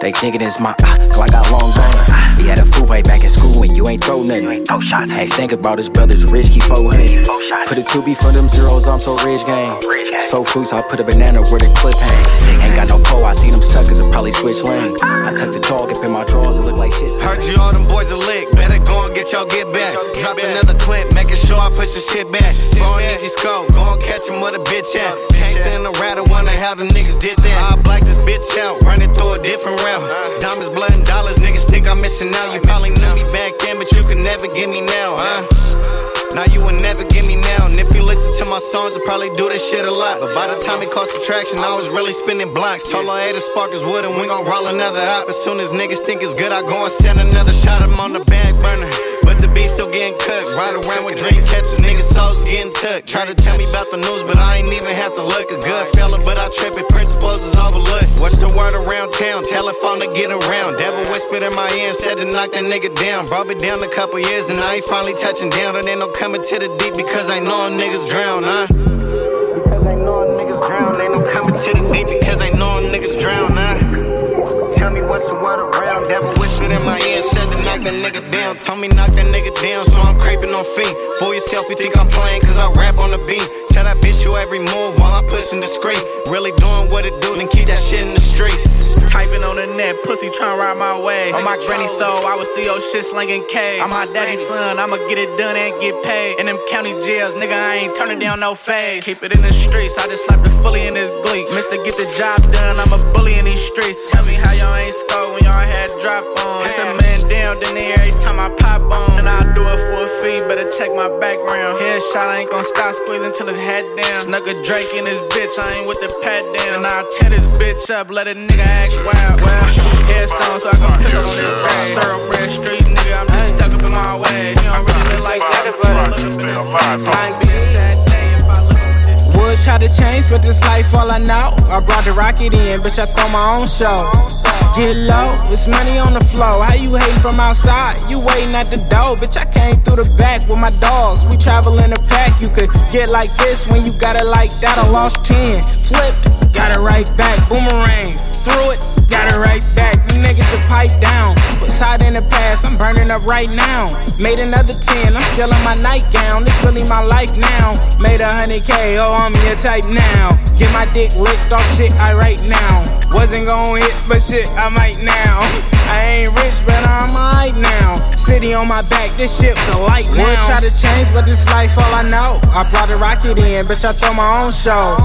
They 0.00 0.10
thinking 0.10 0.40
it's 0.40 0.58
my 0.58 0.74
ah, 0.82 0.96
cause 1.10 1.20
I 1.20 1.28
got 1.28 1.50
long 1.52 1.70
boner. 1.74 2.18
We 2.38 2.46
had 2.46 2.60
a 2.60 2.64
fool 2.64 2.86
way 2.86 3.02
back 3.02 3.24
in 3.24 3.30
school 3.30 3.64
and 3.64 3.76
you 3.76 3.88
ain't 3.88 4.02
throw 4.02 4.22
nothing. 4.22 4.64
Hey, 5.10 5.26
think 5.26 5.50
about 5.50 5.78
his 5.78 5.90
brothers, 5.90 6.24
rich, 6.24 6.47
keep 6.48 6.64
400. 6.64 7.28
Put 7.68 7.76
a 7.76 7.84
2B 7.84 8.16
for 8.16 8.32
them 8.32 8.48
zeros, 8.48 8.88
I'm 8.88 9.00
so 9.00 9.16
rich, 9.24 9.44
gang. 9.44 9.80
So 10.28 10.44
fruits, 10.44 10.72
I 10.72 10.80
put 10.88 11.00
a 11.00 11.04
banana 11.04 11.40
where 11.40 11.60
the 11.60 11.70
clip 11.76 11.96
hang. 11.96 12.68
Ain't 12.68 12.76
got 12.76 12.88
no 12.88 12.98
pole, 13.00 13.24
I 13.24 13.32
see 13.32 13.50
them 13.50 13.62
suckers 13.62 13.98
and 13.98 14.12
probably 14.12 14.32
switch 14.32 14.60
lane. 14.64 14.96
I 15.04 15.32
tuck 15.36 15.52
the 15.52 15.60
dog 15.60 15.92
up 15.92 16.04
in 16.04 16.10
my 16.10 16.24
drawers, 16.24 16.58
it 16.58 16.64
look 16.64 16.76
like 16.76 16.92
shit. 16.92 17.12
Heard 17.20 17.40
you 17.44 17.56
all 17.60 17.72
them 17.72 17.88
boys 17.88 18.10
a 18.10 18.16
lick. 18.16 18.50
Better 18.52 18.80
go 18.84 19.06
and 19.06 19.14
get 19.14 19.32
your 19.32 19.46
get 19.48 19.68
back. 19.72 19.92
Drop 20.20 20.36
another 20.36 20.76
clip, 20.76 21.08
making 21.14 21.40
sure 21.40 21.56
I 21.56 21.70
push 21.72 21.96
the 21.96 22.00
shit 22.00 22.28
back. 22.32 22.52
Go 22.76 22.96
on 22.96 23.02
easy 23.04 23.28
scope, 23.28 23.72
go 23.72 23.96
and 23.96 24.00
catch 24.02 24.28
him 24.28 24.40
with 24.40 24.56
a 24.56 24.62
bitch 24.68 24.92
at. 24.96 25.16
Can't 25.32 25.56
send 25.56 25.86
a 25.88 25.92
rat, 26.00 26.20
I 26.20 26.24
wonder 26.28 26.52
how 26.52 26.74
the 26.74 26.84
niggas 26.84 27.20
did 27.20 27.38
that. 27.38 27.56
I 27.56 27.80
black 27.80 28.04
this 28.04 28.18
bitch 28.28 28.48
out, 28.60 28.82
running 28.84 29.12
through 29.14 29.36
a 29.36 29.40
different 29.40 29.80
route. 29.84 30.04
Diamonds, 30.40 30.68
blood, 30.70 30.92
and 30.92 31.04
dollars, 31.04 31.38
niggas 31.38 31.68
think 31.68 31.88
I'm 31.88 32.00
missing 32.00 32.34
out. 32.34 32.52
You 32.52 32.60
probably 32.60 32.90
knew 32.90 33.12
me 33.16 33.24
back 33.32 33.56
then, 33.60 33.78
but 33.78 33.90
you 33.92 34.02
can 34.04 34.20
never 34.20 34.48
get 34.52 34.68
me 34.68 34.80
now, 34.80 35.16
huh? 35.16 36.17
Now 36.34 36.44
you 36.52 36.64
will 36.64 36.76
never 36.78 37.04
get 37.04 37.26
me 37.26 37.36
now. 37.36 37.66
And 37.66 37.78
if 37.80 37.94
you 37.94 38.02
listen 38.02 38.32
to 38.38 38.44
my 38.44 38.58
songs, 38.58 38.96
I 38.96 39.00
probably 39.04 39.30
do 39.36 39.48
this 39.48 39.64
shit 39.68 39.84
a 39.84 39.90
lot. 39.90 40.20
But 40.20 40.34
by 40.34 40.46
the 40.46 40.60
time 40.60 40.82
it 40.82 40.90
cost 40.90 41.12
traction, 41.24 41.58
I 41.60 41.74
was 41.74 41.88
really 41.88 42.12
spinning 42.12 42.52
blocks. 42.52 42.90
Told 42.90 43.06
her, 43.06 43.18
hey, 43.18 43.32
the 43.32 43.40
sparkers 43.40 43.84
wood, 43.84 44.04
and 44.04 44.14
we 44.16 44.26
gon' 44.26 44.44
roll 44.44 44.66
another 44.66 45.00
up. 45.00 45.28
As 45.28 45.36
soon 45.36 45.60
as 45.60 45.70
niggas 45.70 46.00
think 46.04 46.22
it's 46.22 46.34
good, 46.34 46.52
I 46.52 46.62
go 46.62 46.84
and 46.84 46.92
send 46.92 47.18
another 47.18 47.52
shot. 47.52 47.86
I'm 47.86 47.98
on 48.00 48.12
the 48.12 48.24
back 48.24 48.52
burner. 48.60 48.90
But 49.22 49.38
the 49.40 49.48
beef 49.48 49.70
still 49.70 49.90
getting 49.92 50.16
cooked. 50.16 50.56
Ride 50.56 50.72
around 50.72 51.04
with 51.04 51.20
dream 51.20 51.44
catches, 51.44 51.76
niggas 51.84 52.08
souls 52.12 52.44
getting 52.44 52.72
took. 52.72 53.04
Try 53.04 53.26
to 53.26 53.34
tell 53.34 53.56
me 53.58 53.68
about 53.68 53.90
the 53.90 53.98
news, 53.98 54.22
but 54.24 54.36
I 54.36 54.56
ain't 54.64 54.72
even 54.72 54.87
have 55.08 55.16
to 55.16 55.24
look. 55.24 55.48
A 55.48 55.58
good 55.64 55.86
fella, 55.96 56.18
but 56.24 56.36
I 56.36 56.48
trip 56.52 56.76
it. 56.76 56.88
Principles 56.88 57.42
is 57.44 57.56
overlooked. 57.56 58.20
What's 58.20 58.36
the 58.36 58.52
word 58.52 58.74
around 58.76 59.12
town? 59.16 59.42
Telephone 59.44 60.00
to 60.00 60.08
get 60.12 60.30
around. 60.30 60.76
Devil 60.76 61.00
whispered 61.08 61.42
in 61.42 61.54
my 61.56 61.68
ear, 61.80 61.92
said 61.92 62.16
to 62.20 62.24
knock 62.28 62.52
that 62.52 62.64
nigga 62.64 62.92
down. 63.00 63.24
Brought 63.26 63.46
me 63.46 63.54
down 63.56 63.82
a 63.82 63.88
couple 63.88 64.20
years, 64.20 64.50
and 64.50 64.58
I 64.58 64.76
ain't 64.76 64.84
finally 64.84 65.14
touching 65.14 65.48
down. 65.50 65.76
And 65.76 65.86
ain't 65.88 66.00
no 66.00 66.12
coming 66.12 66.42
to 66.42 66.56
the 66.58 66.68
deep 66.76 66.94
because 66.94 67.30
I 67.30 67.38
know 67.38 67.72
niggas 67.72 68.04
drown, 68.08 68.44
huh? 68.44 68.66
Because 68.68 69.86
I 69.88 69.94
know 69.96 70.28
niggas 70.36 70.60
drown. 70.68 71.00
Ain't 71.00 71.14
no 71.16 71.22
coming 71.24 71.56
to 71.56 71.70
the 71.72 71.84
deep 71.88 72.08
because 72.20 72.40
I 72.42 72.50
know 72.50 72.84
niggas 72.84 73.16
drown, 73.20 73.56
huh? 73.56 74.76
Tell 74.76 74.90
me 74.92 75.00
what's 75.00 75.26
the 75.26 75.34
word 75.34 75.60
around. 75.72 76.04
Devil 76.04 76.28
whispered 76.36 76.70
in 76.70 76.84
my 76.84 77.00
ear, 77.00 77.22
said 77.22 77.48
to 77.48 77.56
knock 77.64 77.80
that 77.80 77.96
nigga 77.96 78.20
down. 78.30 78.58
Told 78.58 78.80
me 78.80 78.88
knock 78.88 79.16
that 79.16 79.26
nigga 79.32 79.56
down, 79.62 79.84
so 79.88 80.00
I'm 80.04 80.20
creeping 80.20 80.52
on 80.52 80.64
feet. 80.76 80.92
For 81.18 81.32
yourself, 81.34 81.64
you 81.70 81.76
think 81.76 81.96
I'm 81.96 82.08
playing 82.08 82.42
cause 82.42 82.58
I 82.58 82.70
rap 82.76 82.98
on 82.98 83.10
the 83.10 83.18
beat. 83.24 83.48
Tell 83.78 83.86
that 83.86 84.02
bitch 84.02 84.26
you 84.26 84.34
every 84.34 84.58
move 84.58 84.98
while 84.98 85.14
I'm 85.14 85.22
pushing 85.30 85.62
discreet. 85.62 86.02
Really 86.34 86.50
doing 86.58 86.90
what 86.90 87.06
it 87.06 87.14
do, 87.22 87.38
then 87.38 87.46
keep 87.46 87.70
that 87.70 87.78
shit 87.78 88.02
in 88.02 88.10
the 88.10 88.18
streets. 88.18 88.82
Typing 89.06 89.46
on 89.46 89.54
the 89.54 89.70
net, 89.78 89.94
pussy 90.02 90.34
tryna 90.34 90.58
ride 90.58 90.74
my 90.74 90.98
way. 90.98 91.30
On 91.30 91.46
my 91.46 91.54
granny 91.62 91.86
soul, 91.86 92.26
I 92.26 92.34
was 92.34 92.50
through 92.50 92.66
your 92.66 92.74
shit 92.90 93.06
slinging 93.06 93.46
K. 93.46 93.78
I'm 93.78 93.86
my 93.94 94.02
daddy's 94.10 94.42
son, 94.42 94.82
I'ma 94.82 94.98
get 95.06 95.14
it 95.14 95.30
done 95.38 95.54
and 95.54 95.70
get 95.78 95.94
paid. 96.02 96.42
In 96.42 96.50
them 96.50 96.58
county 96.66 96.90
jails, 97.06 97.38
nigga, 97.38 97.54
I 97.54 97.86
ain't 97.86 97.94
turning 97.94 98.18
down 98.18 98.42
no 98.42 98.58
phase. 98.58 99.04
Keep 99.06 99.22
it 99.22 99.30
in 99.30 99.42
the 99.46 99.54
streets, 99.54 99.94
I 99.94 100.10
just 100.10 100.26
slapped 100.26 100.42
the 100.42 100.50
fully 100.58 100.90
in 100.90 100.94
this 100.98 101.14
gleek. 101.22 101.46
Mister, 101.54 101.78
get 101.78 101.94
the 101.94 102.10
job 102.18 102.42
done, 102.50 102.82
I'm 102.82 102.90
a 102.90 102.98
bully 103.14 103.38
in 103.38 103.44
these 103.46 103.62
streets. 103.62 104.10
Tell 104.10 104.26
me 104.26 104.34
how 104.34 104.50
y'all 104.58 104.74
ain't 104.74 104.90
score 104.90 105.38
when 105.38 105.46
y'all 105.46 105.54
had 105.54 105.86
drop 106.02 106.26
on. 106.26 106.66
It's 106.66 106.74
a 106.82 106.98
man 106.98 107.07
down, 107.28 107.60
then 107.60 107.76
every 107.76 108.12
time 108.20 108.40
I 108.40 108.48
pop 108.56 108.82
on. 108.82 109.18
And 109.20 109.28
I'll 109.28 109.46
do 109.54 109.62
it 109.62 109.80
for 109.88 110.04
a 110.04 110.10
fee, 110.20 110.40
better 110.48 110.68
check 110.72 110.90
my 110.96 111.08
background. 111.20 111.78
Headshot, 111.78 112.28
I 112.28 112.40
ain't 112.40 112.50
gon' 112.50 112.64
stop 112.64 112.94
squeezing 112.94 113.32
till 113.36 113.48
it's 113.48 113.58
head 113.58 113.84
down. 113.96 114.24
Snuck 114.24 114.46
a 114.46 114.54
Drake 114.64 114.92
in 114.96 115.04
this 115.04 115.20
bitch, 115.32 115.54
I 115.60 115.78
ain't 115.78 115.86
with 115.86 116.00
the 116.00 116.10
pat 116.24 116.42
down. 116.56 116.82
And 116.82 116.86
I'll 116.86 117.06
tear 117.18 117.30
this 117.30 117.48
bitch 117.60 117.90
up, 117.92 118.10
let 118.10 118.26
a 118.26 118.34
nigga 118.34 118.66
act 118.66 118.96
wild, 119.04 119.36
wild. 119.44 119.68
Headstone, 120.08 120.60
so 120.60 120.72
I 120.72 120.76
can 120.80 120.92
piss 120.98 121.14
on 121.14 121.36
this 121.36 121.54
rag. 121.64 121.88
Thoroughbred 121.96 122.50
street, 122.50 122.86
nigga, 122.88 123.14
I'm 123.20 123.28
just 123.28 123.56
stuck 123.56 123.72
up 123.76 123.82
in 123.84 123.92
my 123.92 124.16
way. 124.16 124.56
You 124.56 124.68
don't 124.72 124.88
really 124.88 125.04
look 125.12 125.24
like 125.24 125.42
that 125.44 125.64
if 125.68 125.78
I 125.84 126.08
look 126.08 126.18
up 126.18 126.40
in 126.40 126.46
this 126.48 127.04
Might 127.04 127.36
be 127.38 127.48
a 127.48 127.62
sad 127.76 127.94
day 128.08 128.26
if 128.32 128.48
I 128.48 128.58
look 128.64 128.82
up 128.88 129.04
this 129.04 129.36
Would 129.36 129.58
try 129.60 129.76
to 129.76 129.90
change, 129.90 130.24
but 130.32 130.40
this 130.42 130.64
life 130.64 130.88
all 130.96 131.10
I 131.10 131.18
know. 131.18 131.54
I 131.68 131.80
brought 131.80 132.04
the 132.04 132.12
rocket 132.12 132.54
in, 132.54 132.80
bitch, 132.80 132.98
I 132.98 133.04
throw 133.04 133.28
my 133.28 133.46
own 133.52 133.68
show. 133.68 134.57
Get 134.76 134.96
low, 134.96 135.38
it's 135.50 135.68
money 135.68 135.98
on 135.98 136.12
the 136.12 136.24
floor. 136.34 136.64
How 136.64 136.74
you 136.74 136.94
hating 136.94 137.20
from 137.20 137.40
outside? 137.40 137.98
You 138.10 138.20
waiting 138.26 138.54
at 138.54 138.66
the 138.68 138.78
door, 138.90 139.16
bitch. 139.16 139.36
I 139.36 139.46
came 139.50 139.76
through 139.82 140.04
the 140.04 140.10
back 140.16 140.46
with 140.48 140.58
my 140.58 140.70
dogs. 140.80 141.30
We 141.30 141.36
travel 141.36 141.78
in 141.80 141.92
a 141.92 142.00
pack. 142.08 142.40
You 142.40 142.48
could 142.48 142.70
get 142.90 143.10
like 143.10 143.30
this 143.42 143.66
when 143.66 143.84
you 143.84 143.92
got 143.92 144.20
it 144.20 144.26
like 144.26 144.50
that. 144.60 144.78
I 144.78 144.86
lost 144.88 145.24
10. 145.24 145.62
Flipped, 145.62 146.54
got 146.54 146.70
it 146.70 146.80
right 146.80 147.08
back. 147.16 147.40
Boomerang, 147.48 148.18
threw 148.30 148.70
it, 148.70 148.84
got 149.08 149.26
it 149.32 149.38
right 149.38 149.64
back. 149.74 149.96
You 150.12 150.22
niggas 150.22 150.46
to 150.54 150.60
pipe 150.68 150.94
down. 151.00 151.34
Was 151.60 151.78
hot 151.80 152.04
in 152.04 152.14
the 152.14 152.22
past, 152.30 152.64
I'm 152.64 152.78
burning 152.78 153.10
up 153.10 153.26
right 153.26 153.50
now. 153.50 153.90
Made 154.18 154.38
another 154.38 154.74
10, 154.74 155.16
I'm 155.16 155.22
still 155.34 155.50
in 155.50 155.62
my 155.64 155.74
nightgown. 155.74 156.44
This 156.44 156.54
really 156.64 156.86
my 156.86 157.02
life 157.02 157.34
now. 157.36 157.74
Made 157.98 158.20
a 158.20 158.30
hundred 158.30 158.62
K, 158.62 158.98
oh, 158.98 159.14
I'm 159.14 159.34
your 159.42 159.58
type 159.58 159.90
now. 159.90 160.38
Get 160.54 160.70
my 160.70 160.86
dick 160.94 161.10
licked 161.18 161.50
off 161.50 161.66
shit 161.74 161.90
I 161.98 162.14
right 162.14 162.38
now. 162.46 162.86
Wasn't 163.10 163.48
gon' 163.48 163.78
hit, 163.78 163.94
but 164.06 164.20
shit, 164.22 164.46
I 164.58 164.68
might 164.74 164.98
now. 164.98 165.38
I 165.86 166.18
ain't 166.18 166.34
rich, 166.34 166.58
but 166.66 166.82
I'm 166.82 167.14
alright 167.14 167.54
now. 167.54 167.94
City 168.18 168.52
on 168.52 168.66
my 168.66 168.82
back, 168.90 169.16
this 169.16 169.38
shit 169.38 169.54
the 169.70 169.78
light 169.86 170.10
now. 170.10 170.26
Would 170.26 170.42
try 170.50 170.60
to 170.60 170.68
change, 170.68 171.08
but 171.14 171.24
this 171.24 171.46
life 171.48 171.72
all 171.78 171.94
I 171.94 172.02
know. 172.02 172.42
I 172.50 172.66
brought 172.68 172.90
a 172.90 172.98
rocket 172.98 173.38
in, 173.38 173.64
bitch, 173.70 173.86
I 173.86 173.94
throw 173.94 174.12
my 174.12 174.28
own 174.34 174.50
show. 174.50 174.98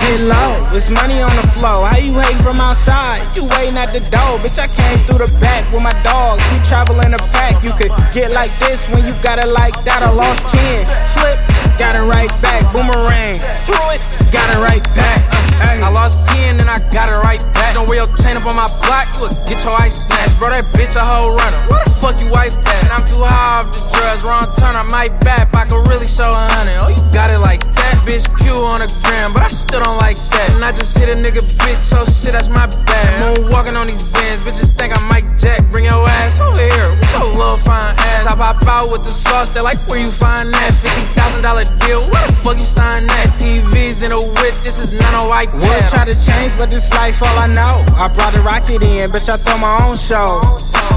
Get 0.00 0.24
low, 0.24 0.64
it's 0.72 0.88
money 0.90 1.20
on 1.20 1.30
the 1.36 1.46
flow. 1.60 1.84
How 1.84 2.00
you 2.00 2.16
hating 2.18 2.40
from 2.40 2.56
outside? 2.56 3.36
You 3.36 3.44
waiting 3.54 3.76
at 3.76 3.92
the 3.92 4.00
door, 4.08 4.40
bitch. 4.40 4.58
I 4.58 4.66
came 4.66 4.98
through 5.04 5.28
the 5.28 5.30
back 5.38 5.68
with 5.70 5.84
my 5.84 5.94
dogs. 6.02 6.42
We 6.50 6.58
travel 6.64 6.98
in 7.04 7.12
a 7.12 7.22
pack. 7.36 7.62
You 7.62 7.76
could 7.76 7.92
get 8.16 8.32
like 8.32 8.50
this 8.64 8.88
when 8.88 9.04
you 9.04 9.12
got 9.20 9.38
it 9.38 9.52
like 9.52 9.76
that. 9.84 10.00
I 10.02 10.10
lost 10.10 10.48
10. 10.50 10.88
Flip, 11.14 11.38
got 11.78 11.94
it 11.94 12.02
right 12.08 12.32
back. 12.40 12.64
Boomerang, 12.72 13.44
threw 13.60 13.84
it, 13.92 14.02
got 14.32 14.48
it 14.50 14.58
right 14.58 14.82
back. 14.96 15.20
Uh, 15.30 15.45
I 15.60 15.90
lost 15.92 16.28
10 16.34 16.60
and 16.60 16.68
I 16.68 16.78
got 16.90 17.10
it 17.10 17.18
right 17.22 17.42
back. 17.54 17.74
Don't 17.74 17.88
wear 17.88 18.02
your 18.04 18.10
chain 18.18 18.36
up 18.36 18.46
on 18.46 18.56
my 18.56 18.68
block, 18.88 19.06
you 19.14 19.28
would 19.28 19.36
get 19.46 19.62
your 19.64 19.76
ice 19.76 20.04
snatched. 20.04 20.38
Bro, 20.38 20.50
that 20.50 20.64
bitch 20.72 20.96
a 20.96 21.04
whole 21.04 21.36
runner. 21.36 21.60
Where 21.68 21.84
the 21.84 21.92
fuck 21.92 22.16
you 22.20 22.28
wife 22.32 22.56
at? 22.56 22.84
And 22.84 22.92
I'm 22.92 23.04
too 23.04 23.20
high 23.22 23.62
off 23.62 23.72
the 23.72 23.80
drugs, 23.94 24.22
wrong 24.24 24.48
turn, 24.56 24.74
I 24.74 24.84
might 24.88 25.12
back. 25.20 25.54
I 25.54 25.64
could 25.68 25.84
really 25.88 26.08
show 26.08 26.30
a 26.30 26.44
hundred. 26.56 26.80
Oh, 26.80 26.88
you 26.88 27.02
got 27.12 27.30
it 27.30 27.38
like 27.38 27.60
that, 27.60 27.75
bitch. 28.06 28.30
Q 28.38 28.54
on 28.62 28.78
the 28.80 28.88
gram, 29.02 29.34
but 29.34 29.42
I 29.42 29.50
still 29.50 29.82
don't 29.82 29.98
like 29.98 30.16
that. 30.16 30.54
And 30.54 30.64
I 30.64 30.70
just 30.70 30.96
hit 30.96 31.10
a 31.10 31.18
nigga, 31.18 31.42
bitch, 31.42 31.82
so 31.82 31.98
shit, 32.06 32.32
that's 32.32 32.48
my 32.48 32.70
bad. 32.86 33.08
Moonwalking 33.20 33.74
on 33.74 33.90
these 33.90 34.14
bands, 34.14 34.40
bitches 34.40 34.70
think 34.78 34.94
I'm 34.94 35.04
Mike 35.10 35.26
Jack. 35.36 35.66
Bring 35.70 35.84
your 35.84 36.06
ass 36.06 36.40
over 36.40 36.54
here, 36.54 36.90
with 36.94 37.10
your 37.12 37.26
little 37.34 37.58
fine 37.58 37.94
ass. 37.98 38.26
I 38.26 38.34
pop 38.38 38.62
out 38.64 38.88
with 38.90 39.02
the 39.02 39.10
sauce, 39.10 39.50
they're 39.50 39.66
like, 39.66 39.82
where 39.90 39.98
you 39.98 40.10
find 40.10 40.54
that? 40.54 40.70
$50,000 41.42 41.42
deal, 41.82 42.06
where 42.06 42.26
the 42.26 42.32
fuck 42.32 42.56
you 42.56 42.62
sign 42.62 43.06
that? 43.10 43.34
TVs 43.34 44.06
in 44.06 44.12
a 44.12 44.20
whip, 44.20 44.54
this 44.62 44.78
is 44.78 44.92
not 44.92 45.12
a 45.18 45.26
white 45.28 45.52
Would 45.52 45.84
try 45.90 46.06
to 46.06 46.14
change, 46.14 46.56
but 46.56 46.70
this 46.70 46.92
life 46.94 47.20
all 47.22 47.36
I 47.38 47.50
know. 47.50 47.82
I 47.98 48.08
brought 48.14 48.38
a 48.38 48.42
rocket 48.42 48.82
in, 48.82 49.10
bitch, 49.10 49.28
I 49.28 49.36
throw 49.36 49.58
my 49.58 49.74
own 49.82 49.98
show. 49.98 50.40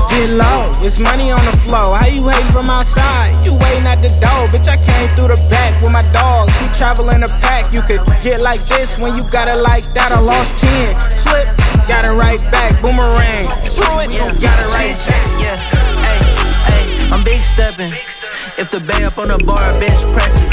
Get 0.10 0.34
low, 0.34 0.72
it's 0.82 1.00
money 1.00 1.30
on 1.30 1.44
the 1.46 1.54
floor. 1.70 1.94
How 1.94 2.08
you 2.08 2.26
hating 2.28 2.50
from 2.50 2.70
outside? 2.70 3.30
You 3.46 3.54
waiting 3.62 3.86
at 3.86 4.02
the 4.02 4.10
door, 4.18 4.50
bitch. 4.50 4.66
I 4.66 4.74
came 4.74 5.10
through 5.14 5.30
the 5.30 5.40
back 5.54 5.78
with 5.82 5.94
my 5.94 6.02
dogs. 6.14 6.50
We 6.62 6.68
travel 6.74 6.99
in 7.08 7.24
a 7.24 7.32
pack. 7.40 7.72
You 7.72 7.82
could 7.82 8.04
get 8.20 8.42
like 8.42 8.60
this 8.60 9.00
when 9.00 9.16
you 9.16 9.24
got 9.32 9.48
it 9.48 9.62
like 9.64 9.88
that. 9.96 10.12
I 10.12 10.20
lost 10.20 10.60
10. 10.60 10.92
Flip, 11.24 11.48
got 11.88 12.04
it 12.04 12.16
right 12.20 12.42
back. 12.52 12.76
Boomerang. 12.84 13.48
Threw 13.64 14.04
it, 14.04 14.12
got 14.44 14.58
it 14.60 14.70
right 14.76 14.98
back. 15.08 15.28
Yeah, 15.40 15.56
hey, 16.04 16.20
hey, 16.68 16.86
I'm 17.16 17.24
big 17.24 17.40
stepping. 17.40 17.96
If 18.60 18.68
the 18.68 18.84
bay 18.84 19.08
up 19.08 19.16
on 19.16 19.32
the 19.32 19.40
bar, 19.48 19.72
bench 19.80 20.04
pressing. 20.12 20.52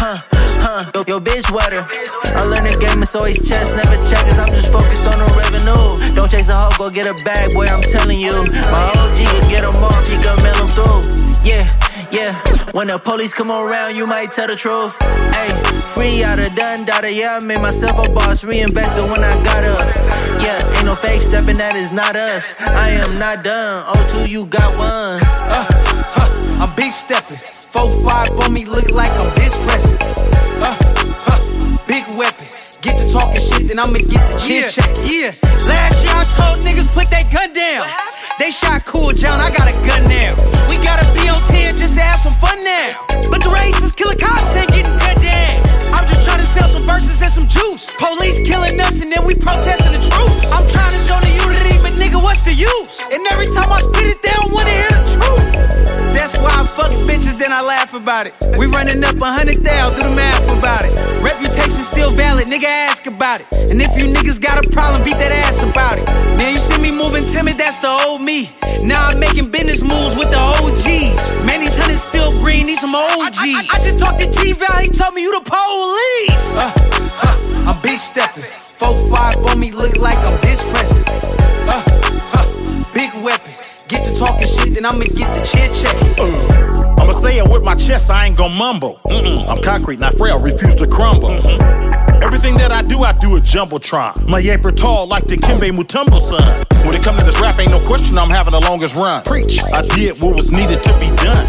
Huh, 0.00 0.16
huh, 0.64 0.88
yo, 0.96 1.04
yo, 1.04 1.16
bitch 1.20 1.52
wetter. 1.52 1.84
I 2.32 2.48
learned 2.48 2.72
the 2.72 2.76
game, 2.80 3.04
it's 3.04 3.12
always 3.14 3.36
chess, 3.44 3.76
never 3.76 4.00
checkers. 4.00 4.40
I'm 4.40 4.48
just 4.48 4.72
focused 4.72 5.04
on 5.04 5.20
the 5.20 5.28
revenue. 5.36 6.00
Don't 6.16 6.30
chase 6.32 6.48
a 6.48 6.56
hoe, 6.56 6.72
go 6.80 6.88
get 6.88 7.04
a 7.04 7.12
bag, 7.24 7.52
boy, 7.52 7.68
I'm 7.68 7.84
telling 7.84 8.16
you. 8.16 8.32
My 8.72 8.80
OG 8.96 9.20
can 9.20 9.44
get 9.52 9.62
them 9.68 9.76
off, 9.84 10.08
he 10.08 10.16
can 10.24 10.40
mail 10.40 10.56
them 10.64 10.70
through. 10.72 11.04
Yeah, 11.44 11.68
yeah. 12.14 12.32
When 12.72 12.86
the 12.86 12.98
police 12.98 13.34
come 13.34 13.50
around, 13.50 13.96
you 13.96 14.06
might 14.06 14.30
tell 14.30 14.46
the 14.46 14.54
truth. 14.54 14.96
Hey, 15.34 15.50
free 15.94 16.22
out 16.22 16.38
of 16.38 16.54
done, 16.54 16.84
data. 16.84 17.12
Yeah, 17.12 17.38
I 17.40 17.44
made 17.44 17.60
myself 17.60 17.98
a 18.06 18.10
boss, 18.12 18.44
reinvested 18.44 19.04
when 19.10 19.20
I 19.20 19.34
got 19.44 19.64
up. 19.64 19.84
Yeah, 20.40 20.76
ain't 20.76 20.86
no 20.86 20.94
fake 20.94 21.22
stepping, 21.22 21.56
that 21.56 21.74
is 21.74 21.92
not 21.92 22.16
us. 22.16 22.56
I 22.60 22.90
am 22.90 23.18
not 23.18 23.42
done. 23.44 23.84
O2, 23.86 24.28
you 24.28 24.46
got 24.46 24.70
one. 24.78 25.20
Uh, 25.22 25.66
huh, 26.14 26.62
I'm 26.62 26.74
big 26.76 26.92
stepping. 26.92 27.38
Four 27.74 27.90
five 28.06 28.30
on 28.40 28.52
me, 28.52 28.64
look 28.64 28.90
like 28.90 29.10
I'm 29.12 29.30
bitch 29.34 29.56
pressing. 29.66 29.98
Uh, 30.62 30.76
huh, 31.26 31.53
big 31.86 32.04
weapon. 32.16 32.46
Get 32.82 33.00
to 33.00 33.06
talking 33.08 33.40
shit, 33.40 33.68
then 33.68 33.78
I'ma 33.80 33.96
get 34.04 34.20
the 34.28 34.36
chin 34.36 34.68
Yeah, 34.68 34.68
check. 34.68 34.90
yeah. 35.08 35.32
Last 35.64 36.04
year 36.04 36.12
I 36.12 36.24
told 36.28 36.60
niggas 36.60 36.92
put 36.92 37.08
that 37.10 37.32
gun 37.32 37.52
down. 37.56 37.88
They 38.36 38.50
shot 38.50 38.84
Cool 38.84 39.12
John, 39.16 39.40
I 39.40 39.48
got 39.48 39.70
a 39.72 39.76
gun 39.88 40.04
now. 40.04 40.36
We 40.68 40.76
gotta 40.84 41.06
be 41.16 41.24
on 41.32 41.40
10 41.48 41.76
just 41.80 41.96
to 41.96 42.02
have 42.04 42.20
some 42.20 42.36
fun 42.36 42.60
now. 42.60 42.92
But 43.32 43.40
the 43.40 43.48
racist 43.48 43.96
killer 43.96 44.18
cops 44.20 44.52
ain't 44.60 44.68
getting 44.68 44.92
cut 45.00 45.16
down. 45.24 45.56
I'm 45.96 46.04
just 46.10 46.26
trying 46.28 46.42
to 46.42 46.48
sell 46.48 46.68
some 46.68 46.84
verses 46.84 47.22
and 47.24 47.32
some 47.32 47.48
juice. 47.48 47.94
Police 47.96 48.44
killing 48.44 48.76
us 48.84 49.00
and 49.00 49.08
then 49.08 49.24
we 49.24 49.32
protesting 49.38 49.94
the 49.96 50.02
truth. 50.04 50.44
I'm 50.52 50.66
trying 50.68 50.92
to 50.92 51.00
show 51.00 51.16
the 51.24 51.32
unity, 51.40 51.80
but 51.80 51.96
nigga, 51.96 52.20
what's 52.20 52.44
the 52.44 52.52
use? 52.52 53.00
And 53.08 53.24
every 53.32 53.48
time 53.48 53.72
I 53.72 53.80
spit 53.80 54.12
it, 54.12 54.20
they 54.20 54.34
don't 54.36 54.52
wanna 54.52 54.74
hear 54.76 54.92
the 54.92 55.04
truth. 55.16 55.48
That's 56.12 56.36
why 56.38 56.52
I 56.52 56.66
fuck 56.68 56.92
bitches, 57.08 57.38
then 57.40 57.50
I 57.52 57.62
laugh 57.64 57.96
about 57.96 58.28
it. 58.28 58.34
We 58.58 58.66
running 58.66 59.02
up 59.04 59.16
a 59.16 59.30
hundred 59.32 59.64
thousand, 59.64 59.96
do 59.96 60.02
the 60.04 60.14
math 60.14 60.46
about 60.52 60.84
it. 60.84 60.92
Reputation 61.22 61.73
still 61.82 62.10
valid, 62.10 62.46
nigga 62.46 62.70
ask 62.86 63.06
about 63.06 63.40
it. 63.40 63.46
And 63.70 63.82
if 63.82 63.96
you 63.98 64.06
niggas 64.06 64.38
got 64.40 64.60
a 64.60 64.70
problem, 64.70 65.02
beat 65.02 65.18
that 65.18 65.32
ass 65.48 65.64
about 65.64 65.98
it. 65.98 66.06
Now 66.38 66.48
you 66.48 66.58
see 66.58 66.78
me 66.78 66.92
moving 66.92 67.26
timid, 67.26 67.58
that's 67.58 67.78
the 67.80 67.90
old 67.90 68.22
me. 68.22 68.46
Now 68.86 69.10
I'm 69.10 69.18
making 69.18 69.50
business 69.50 69.82
moves 69.82 70.14
with 70.14 70.30
the 70.30 70.38
OGs. 70.38 71.42
Man, 71.42 71.60
these 71.60 71.76
hundreds 71.76 72.06
still 72.06 72.30
green, 72.38 72.66
need 72.66 72.78
some 72.78 72.94
OGs. 72.94 73.42
I, 73.42 73.50
I, 73.50 73.74
I 73.74 73.78
just 73.82 73.98
talked 73.98 74.20
to 74.22 74.30
G 74.30 74.52
Val, 74.54 74.78
he 74.78 74.88
told 74.88 75.14
me 75.14 75.22
you 75.22 75.32
the 75.34 75.42
police. 75.42 76.54
Uh, 76.54 76.70
huh, 77.18 77.72
I'm 77.72 77.78
big 77.82 77.98
stepping. 77.98 78.46
Four 78.78 78.94
five 79.10 79.36
on 79.50 79.58
me, 79.58 79.72
look 79.72 79.98
like 79.98 80.18
I'm 80.18 80.36
bitch 80.44 80.62
pressing. 80.70 81.02
Uh, 81.66 82.13
big 82.94 83.10
weapon. 83.22 83.52
Get 83.88 84.04
to 84.06 84.16
talking 84.16 84.48
shit, 84.48 84.74
then 84.74 84.86
I'ma 84.86 85.04
get 85.04 85.28
the 85.34 85.44
chin 85.44 85.68
check. 85.74 85.96
Uh, 86.18 86.94
I'ma 87.02 87.12
say 87.12 87.38
it 87.38 87.48
with 87.48 87.62
my 87.62 87.74
chest, 87.74 88.10
I 88.10 88.26
ain't 88.26 88.36
gon' 88.36 88.56
mumble. 88.56 89.00
Mm-mm. 89.04 89.46
I'm 89.48 89.60
concrete, 89.60 89.98
not 89.98 90.16
frail, 90.16 90.40
refuse 90.40 90.74
to 90.76 90.86
crumble. 90.86 91.28
Mm-hmm. 91.28 92.03
Everything 92.22 92.56
that 92.56 92.72
I 92.72 92.82
do, 92.82 93.02
I 93.02 93.12
do 93.12 93.36
a 93.36 93.40
jumbotron. 93.40 94.28
My 94.28 94.40
yaper 94.40 94.74
tall 94.74 95.06
like 95.06 95.24
Dikembe 95.24 95.70
Mutombo 95.70 96.20
son. 96.20 96.42
When 96.86 96.94
it 96.94 97.02
come 97.02 97.16
to 97.18 97.24
this 97.24 97.40
rap, 97.40 97.58
ain't 97.58 97.70
no 97.70 97.80
question 97.80 98.18
I'm 98.18 98.28
having 98.28 98.52
the 98.52 98.60
longest 98.60 98.96
run. 98.96 99.22
Preach, 99.24 99.58
I 99.72 99.80
did 99.96 100.20
what 100.20 100.34
was 100.34 100.50
needed 100.50 100.82
to 100.82 100.92
be 101.00 101.08
done. 101.16 101.46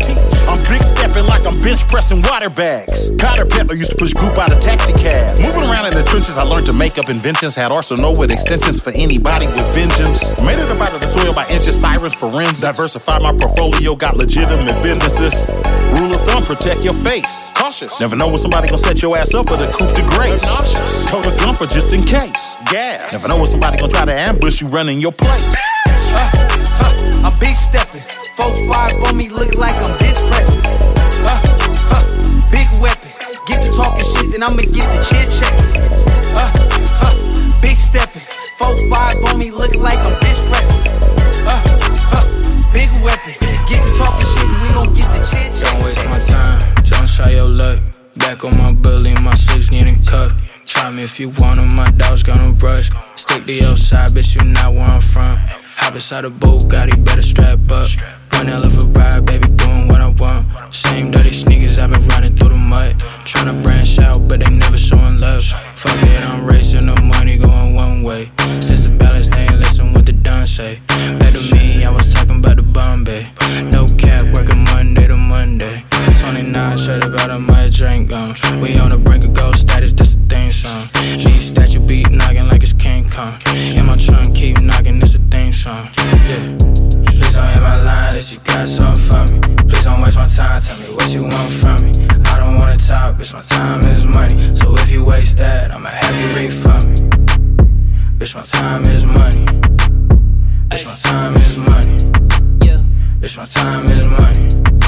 I'm 0.48 0.62
big 0.72 0.82
stepping 0.82 1.26
like 1.26 1.46
I'm 1.46 1.60
bench 1.60 1.88
pressing 1.90 2.22
water 2.22 2.50
bags. 2.50 3.12
Cotter 3.20 3.46
Pepper 3.46 3.76
used 3.76 3.92
to 3.92 3.98
push 3.98 4.14
group 4.14 4.38
out 4.38 4.52
of 4.52 4.62
taxi 4.62 4.94
cabs. 4.94 5.42
Moving 5.42 5.68
around 5.68 5.92
in 5.92 5.94
the 5.94 6.04
trenches, 6.08 6.38
I 6.38 6.44
learned 6.44 6.68
to 6.68 6.74
make 6.74 6.98
up 6.98 7.10
inventions. 7.10 7.56
Had 7.56 7.72
arsenal 7.72 8.18
with 8.18 8.32
extensions 8.32 8.82
for 8.82 8.92
anybody 8.96 9.48
with 9.48 9.68
vengeance. 9.76 10.40
Made 10.42 10.56
it 10.56 10.72
up 10.72 10.80
out 10.80 10.94
of 10.94 11.02
the 11.02 11.08
soil 11.08 11.34
by 11.34 11.48
inches, 11.50 11.80
sirens 11.80 12.16
for 12.16 12.30
rents. 12.30 12.62
Diversified 12.62 13.22
my 13.22 13.34
portfolio, 13.36 13.96
got 13.96 14.16
legitimate 14.16 14.80
businesses. 14.82 15.44
Rule 16.00 16.16
of 16.16 16.22
thumb, 16.24 16.44
protect 16.44 16.84
your 16.84 16.94
face. 16.94 17.52
Cautious. 17.56 18.00
Never 18.00 18.16
know 18.16 18.28
when 18.28 18.38
somebody 18.38 18.70
gonna 18.70 18.80
set 18.80 19.02
your 19.02 19.18
ass 19.18 19.34
up 19.34 19.50
for 19.50 19.58
the 19.58 19.68
coup 19.68 19.92
de 19.92 20.04
grace. 20.16 20.46
Told 21.10 21.26
a 21.28 21.36
gun 21.38 21.56
for 21.56 21.66
just 21.66 21.94
in 21.94 22.02
case. 22.02 22.58
Gas. 22.72 23.12
Never 23.12 23.28
know 23.28 23.38
when 23.38 23.48
somebody 23.48 23.78
gonna 23.78 23.92
try 23.92 24.06
to 24.06 24.18
ambush 24.18 24.62
you 24.62 24.68
running 24.68 25.00
your 25.02 25.12
place. 25.12 25.56
Uh, 26.16 26.32
huh, 26.80 27.28
I'm 27.28 27.40
big 27.40 27.56
stepping. 27.56 28.02
Four 28.36 28.52
five 28.72 28.96
on 29.08 29.18
me, 29.18 29.30
look 29.30 29.56
like 29.56 29.76
I'm 29.76 29.96
bitch 30.00 30.20
pressing. 30.32 30.60
Uh, 31.24 31.40
huh, 31.92 32.04
big 32.52 32.68
weapon. 32.82 33.12
Get 33.48 33.62
to 33.64 33.70
talking 33.76 34.06
shit, 34.06 34.32
then 34.32 34.44
I'ma 34.44 34.64
get 34.64 34.88
the 34.92 35.00
chin 35.04 35.28
check. 35.28 35.54
Uh, 36.36 36.52
huh, 37.00 37.16
big 37.62 37.78
stepping. 37.78 38.24
Four 38.58 38.76
five 38.90 39.24
on 39.26 39.40
me, 39.40 39.52
look 39.52 39.76
like 39.78 40.00
I'm 40.00 40.16
bitch 40.20 40.42
pressing. 40.50 40.82
Uh, 41.48 41.62
huh, 42.12 42.26
big 42.74 42.90
weapon. 43.04 43.36
Get 43.70 43.84
to 43.84 43.92
talking 43.98 44.28
shit, 44.36 44.48
and 44.48 44.60
we 44.64 44.68
gon' 44.74 44.94
get 44.96 45.08
the 45.16 45.22
chin 45.28 45.48
check. 45.54 45.72
Don't 45.72 45.86
waste 45.86 46.06
my 46.10 46.20
time, 46.20 46.60
don't 46.90 47.08
try 47.08 47.32
your 47.32 47.48
luck. 47.48 47.95
Back 48.18 48.46
on 48.46 48.58
my 48.58 48.72
bully, 48.82 49.14
my 49.22 49.34
six 49.36 49.68
getting 49.68 50.02
cut. 50.04 50.32
Try 50.66 50.90
me 50.90 51.04
if 51.04 51.20
you 51.20 51.30
want 51.30 51.58
want 51.58 51.74
'em, 51.74 51.76
my 51.76 51.92
dog's 51.92 52.24
gonna 52.24 52.52
rush. 52.52 52.90
Stick 53.16 53.46
to 53.46 53.54
your 53.54 53.76
side, 53.76 54.12
bitch, 54.12 54.36
you 54.36 54.44
not 54.44 54.74
where 54.74 54.84
I'm 54.84 55.02
from. 55.02 55.38
Hop 55.78 55.96
inside 55.96 56.26
a 56.26 56.30
boat, 56.30 56.68
got 56.70 56.90
it, 56.90 57.04
better 57.04 57.22
strap 57.22 57.60
up. 57.72 57.90
One 58.34 58.48
hell 58.48 58.66
of 58.66 58.78
a 58.84 58.88
ride, 59.00 59.26
baby, 59.26 59.48
doing 59.50 59.88
what 59.88 60.02
I 60.02 60.08
want. 60.08 60.46
Same 60.74 61.12
dirty 61.12 61.32
sneakers, 61.32 61.82
I've 61.82 61.92
been 61.92 62.08
running 62.08 62.38
through 62.38 62.50
the 62.50 62.56
mud. 62.56 62.96
Tryna 63.26 63.62
branch 63.64 64.00
out, 64.00 64.28
but 64.28 64.40
they 64.40 64.50
never 64.50 64.78
showing 64.78 65.20
love. 65.20 65.44
Fuck 65.76 66.02
it, 66.04 66.24
I'm 66.24 66.46
racing, 66.46 66.88
the 66.88 67.00
money 67.02 67.38
going 67.38 67.76
one 67.76 68.04
way. 68.04 68.32
Since 68.60 68.90
the 68.90 68.96
balance, 68.96 69.30
they 69.30 69.44
ain't 69.44 69.60
listen 69.60 69.94
what 69.94 70.06
the 70.06 70.14
done 70.14 70.48
say. 70.48 70.80
Back 71.20 71.34
to 71.34 71.42
me, 71.54 71.84
I 71.84 71.92
was 71.92 72.14
talking 72.14 72.38
about 72.38 72.56
the 72.56 72.64
Bombay. 72.64 73.28
No 73.72 73.86
cap, 73.98 74.24
working 74.34 74.64
Monday 74.64 75.08
to 75.08 75.18
Monday. 75.18 75.84
29, 76.26 76.78
shut 76.80 77.06
about 77.06 77.30
a 77.30 77.38
my 77.38 77.70
drink 77.70 78.10
gone. 78.10 78.34
We 78.60 78.76
on 78.78 78.90
the 78.90 78.98
brink 78.98 79.26
of 79.26 79.34
gold 79.36 79.56
status, 79.56 79.94
that's 79.94 80.16
the 80.16 80.22
theme 80.28 80.52
song. 80.52 80.88
These 80.96 81.50
statue 81.50 81.86
beat 81.86 82.10
knocking 82.10 82.48
like 82.48 82.64
it's 82.64 82.74
King 82.74 83.08
Kong. 83.12 83.40
In 83.54 83.86
my 83.86 83.94
trunk, 83.94 84.34
keep 84.34 84.60
knocking, 84.60 85.00
it's 85.04 85.14
a 85.14 85.20
theme 85.20 85.54
song. 85.54 85.88
Yeah. 86.26 86.58
Please 87.06 87.34
don't 87.36 87.48
hit 87.54 87.62
my 87.62 87.78
line 87.84 88.10
unless 88.10 88.34
you 88.34 88.40
got 88.40 88.68
something 88.68 89.06
for 89.06 89.22
me. 89.30 89.40
Please 89.70 89.84
don't 89.84 90.02
waste 90.02 90.18
my 90.18 90.26
time, 90.26 90.60
tell 90.60 90.78
me 90.80 90.96
what 90.96 91.14
you 91.14 91.24
want 91.26 91.54
from 91.54 91.78
me. 91.86 91.92
I 92.26 92.40
don't 92.40 92.58
wanna 92.58 92.78
talk, 92.80 93.18
bitch, 93.18 93.32
my 93.32 93.42
time 93.42 93.82
is 93.82 94.04
money. 94.06 94.46
So 94.56 94.74
if 94.82 94.90
you 94.90 95.06
waste 95.06 95.38
that, 95.38 95.70
I'ma 95.70 95.90
have 95.90 96.16
you 96.18 96.42
refund 96.42 96.86
me. 96.90 96.96
Bitch, 98.18 98.34
my 98.34 98.42
time 98.42 98.82
is 98.90 99.06
money. 99.06 99.46
Bitch, 100.74 100.86
my 100.88 100.96
time 100.96 101.36
is 101.46 101.56
money. 101.60 101.98
Yeah. 102.66 102.82
Bitch, 103.22 103.38
my 103.38 103.46
time 103.46 103.86
is 103.86 104.08
money. 104.08 104.85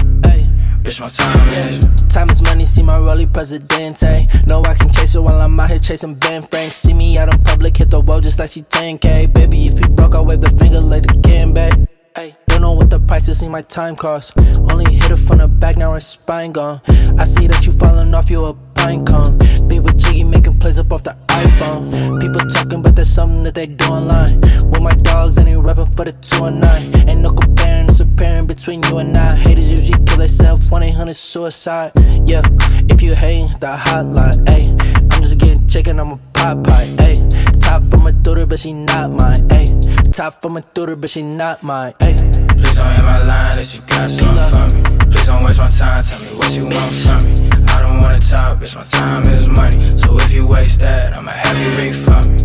Bitch, 0.87 1.01
my 1.01 1.09
time 1.09 1.49
is. 1.49 1.79
Time 2.07 2.29
is 2.29 2.41
money, 2.41 2.63
see 2.63 2.81
my 2.81 2.97
rollie 2.97 3.27
presidente. 3.27 4.25
Know 4.47 4.61
I 4.61 4.73
can 4.73 4.87
chase 4.87 5.15
her 5.15 5.21
while 5.21 5.41
I'm 5.41 5.59
out 5.59 5.69
here 5.69 5.79
chasing 5.79 6.15
Ben 6.15 6.41
Frank. 6.41 6.71
See 6.71 6.93
me 6.93 7.17
out 7.17 7.27
in 7.27 7.43
public, 7.43 7.75
hit 7.75 7.89
the 7.89 8.01
road 8.01 8.23
just 8.23 8.39
like 8.39 8.51
she 8.51 8.61
10K. 8.61 9.33
Baby, 9.33 9.65
if 9.65 9.81
you 9.81 9.89
broke, 9.89 10.15
I 10.15 10.21
wave 10.21 10.39
the 10.39 10.49
finger 10.51 10.79
like 10.79 11.03
the 11.03 11.51
back. 11.53 11.77
Hey, 12.15 12.35
don't 12.47 12.61
know 12.61 12.71
what 12.71 12.89
the 12.89 13.01
price 13.01 13.27
is, 13.27 13.39
see 13.39 13.49
my 13.49 13.63
time 13.63 13.97
cost. 13.97 14.31
Only 14.71 14.93
hit 14.93 15.09
her 15.09 15.17
from 15.17 15.39
the 15.39 15.49
back, 15.49 15.75
now 15.75 15.91
her 15.91 15.99
spine 15.99 16.53
gone. 16.53 16.79
I 17.19 17.25
see 17.25 17.47
that 17.47 17.65
you 17.65 17.73
falling 17.73 18.15
off, 18.15 18.29
you 18.29 18.45
a 18.45 18.53
pine 18.75 19.03
cone. 19.03 19.37
Be 19.67 19.81
with 19.81 19.99
Jiggy 19.99 20.23
making 20.23 20.57
plays 20.57 20.79
up 20.79 20.89
off 20.93 21.03
the 21.03 21.17
iPhone. 21.27 22.21
People 22.21 22.47
talking, 22.47 22.81
but 22.81 22.95
there's 22.95 23.11
something 23.11 23.43
that 23.43 23.55
they 23.55 23.67
do 23.67 23.83
online. 23.87 24.39
With 24.71 24.81
my 24.81 24.93
dogs, 24.93 25.37
and 25.37 25.47
they 25.47 25.57
rapping 25.57 25.87
for 25.97 26.05
the 26.05 26.13
2 26.13 26.45
and 26.45 26.61
9. 26.61 27.09
Ain't 27.09 27.19
no 27.19 27.31
comparing, 27.31 27.87
it's 27.87 27.99
apparent 28.17 28.47
between 28.47 28.81
you 28.83 28.97
and 28.97 29.15
I. 29.15 29.35
Haters 29.35 29.69
usually 29.69 30.03
kill 30.05 30.17
themselves, 30.17 30.69
1 30.71 30.83
800 30.83 31.15
suicide. 31.15 31.91
Yeah, 32.25 32.41
if 32.89 33.01
you 33.01 33.13
hating, 33.13 33.49
the 33.59 33.77
hotline, 33.77 34.33
ayy. 34.45 34.67
I'm 35.13 35.21
just 35.21 35.37
getting 35.37 35.67
chicken, 35.67 35.99
I'm 35.99 36.13
a 36.13 36.19
pop 36.33 36.63
pie, 36.63 36.87
ayy. 36.97 37.59
Top 37.59 37.83
from 37.83 38.03
my 38.03 38.11
daughter, 38.11 38.45
but 38.45 38.59
she 38.59 38.73
not 38.73 39.11
mine, 39.11 39.47
ayy. 39.49 40.13
Top 40.13 40.41
from 40.41 40.53
my 40.53 40.61
daughter, 40.73 40.95
but 40.95 41.09
she 41.09 41.21
not 41.21 41.61
mine, 41.61 41.93
ayy. 41.99 42.17
Please 42.57 42.75
don't 42.75 42.91
hit 42.95 43.03
my 43.03 43.23
line 43.23 43.51
unless 43.51 43.75
you 43.75 43.81
got 43.85 44.09
something 44.09 44.49
for 44.51 44.75
me. 44.75 45.11
Please 45.11 45.27
don't 45.27 45.43
waste 45.43 45.59
my 45.59 45.69
time, 45.69 46.03
tell 46.03 46.19
me 46.19 46.27
what 46.37 46.51
you 46.57 46.65
want 46.65 46.93
from 46.93 47.17
me. 47.23 47.67
I 47.67 47.81
don't 47.81 48.01
wanna 48.01 48.19
talk, 48.19 48.59
bitch, 48.59 48.75
my 48.75 48.83
time 48.83 49.21
is 49.29 49.47
money. 49.47 49.85
So 49.97 50.17
if 50.17 50.33
you 50.33 50.47
waste 50.47 50.79
that, 50.79 51.13
I'ma 51.13 51.31
have 51.31 51.57
you 51.57 51.69
refund 51.83 52.27
me. 52.31 52.37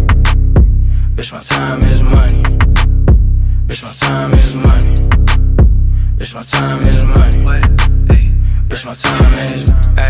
Bitch, 1.16 1.32
my 1.32 1.40
time 1.40 1.80
is 1.88 2.02
money. 2.02 2.42
Bitch, 3.66 3.82
my 3.82 3.92
time 3.92 4.34
is 4.34 4.54
money. 4.54 5.21
Bitch, 6.16 6.34
my 6.34 6.42
time 6.42 6.82
is 6.82 7.04
money. 7.06 7.44
Bitch, 8.68 8.84
my 8.86 8.94
time 8.94 9.54
is. 9.54 10.01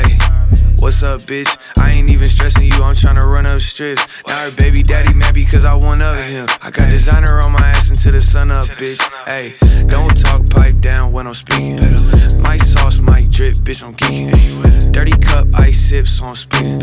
What's 0.82 1.00
up, 1.04 1.20
bitch? 1.20 1.46
I 1.80 1.92
ain't 1.92 2.10
even 2.10 2.24
stressing 2.24 2.64
you, 2.64 2.82
I'm 2.82 2.96
tryna 2.96 3.24
run 3.24 3.46
up 3.46 3.60
strips. 3.60 4.04
Now 4.26 4.46
her 4.46 4.50
baby 4.50 4.82
daddy 4.82 5.14
mad 5.14 5.32
because 5.32 5.64
I 5.64 5.74
won 5.74 6.02
of 6.02 6.16
him. 6.24 6.48
I 6.60 6.72
got 6.72 6.90
designer 6.90 7.38
on 7.38 7.52
my 7.52 7.60
ass 7.60 7.90
until 7.90 8.10
the 8.10 8.20
sun 8.20 8.50
up, 8.50 8.66
bitch. 8.66 9.00
Hey, 9.28 9.54
don't 9.86 10.20
talk 10.20 10.50
pipe 10.50 10.80
down 10.80 11.12
when 11.12 11.28
I'm 11.28 11.34
speaking. 11.34 11.78
My 12.40 12.56
sauce 12.56 12.98
might 12.98 13.30
drip, 13.30 13.58
bitch, 13.58 13.84
I'm 13.84 13.94
geeking. 13.94 14.90
Dirty 14.90 15.16
cup, 15.18 15.46
ice 15.54 15.78
sip, 15.78 16.08
so 16.08 16.24
I'm 16.24 16.34
speeding. 16.34 16.80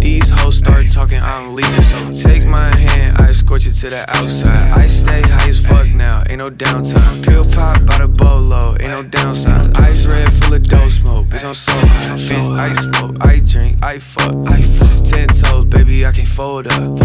These 0.00 0.28
hoes 0.28 0.58
start 0.58 0.90
talking, 0.90 1.22
I'm 1.22 1.54
leaving. 1.54 1.80
So 1.80 2.12
take 2.12 2.46
my 2.46 2.76
hand, 2.76 3.16
I 3.16 3.30
escort 3.30 3.64
you 3.64 3.72
to 3.72 3.88
the 3.88 4.04
outside. 4.18 4.66
I 4.78 4.86
stay 4.86 5.22
high 5.22 5.48
as 5.48 5.66
fuck 5.66 5.88
now, 5.88 6.24
ain't 6.28 6.38
no 6.38 6.50
downtime. 6.50 7.26
Pill 7.26 7.44
pop 7.56 7.86
by 7.86 7.98
the 7.98 8.08
bolo, 8.08 8.76
ain't 8.78 8.90
no 8.90 9.02
downside. 9.02 9.74
Ice 9.78 10.04
red 10.04 10.30
full 10.30 10.52
of 10.52 10.64
dope 10.68 10.90
smoke, 10.90 11.26
bitch, 11.28 11.44
I'm 11.44 11.54
so 11.54 11.72
high. 11.72 12.16
Bitch, 12.16 12.58
I 12.58 12.72
smoke, 12.74 13.16
drink, 13.38 13.82
I 13.82 13.98
fuck. 13.98 14.34
I 14.52 14.62
fuck. 14.62 14.96
Ten 15.04 15.28
toes, 15.28 15.66
baby, 15.66 16.04
I 16.04 16.12
can't 16.12 16.28
fold 16.28 16.66
up. 16.66 16.98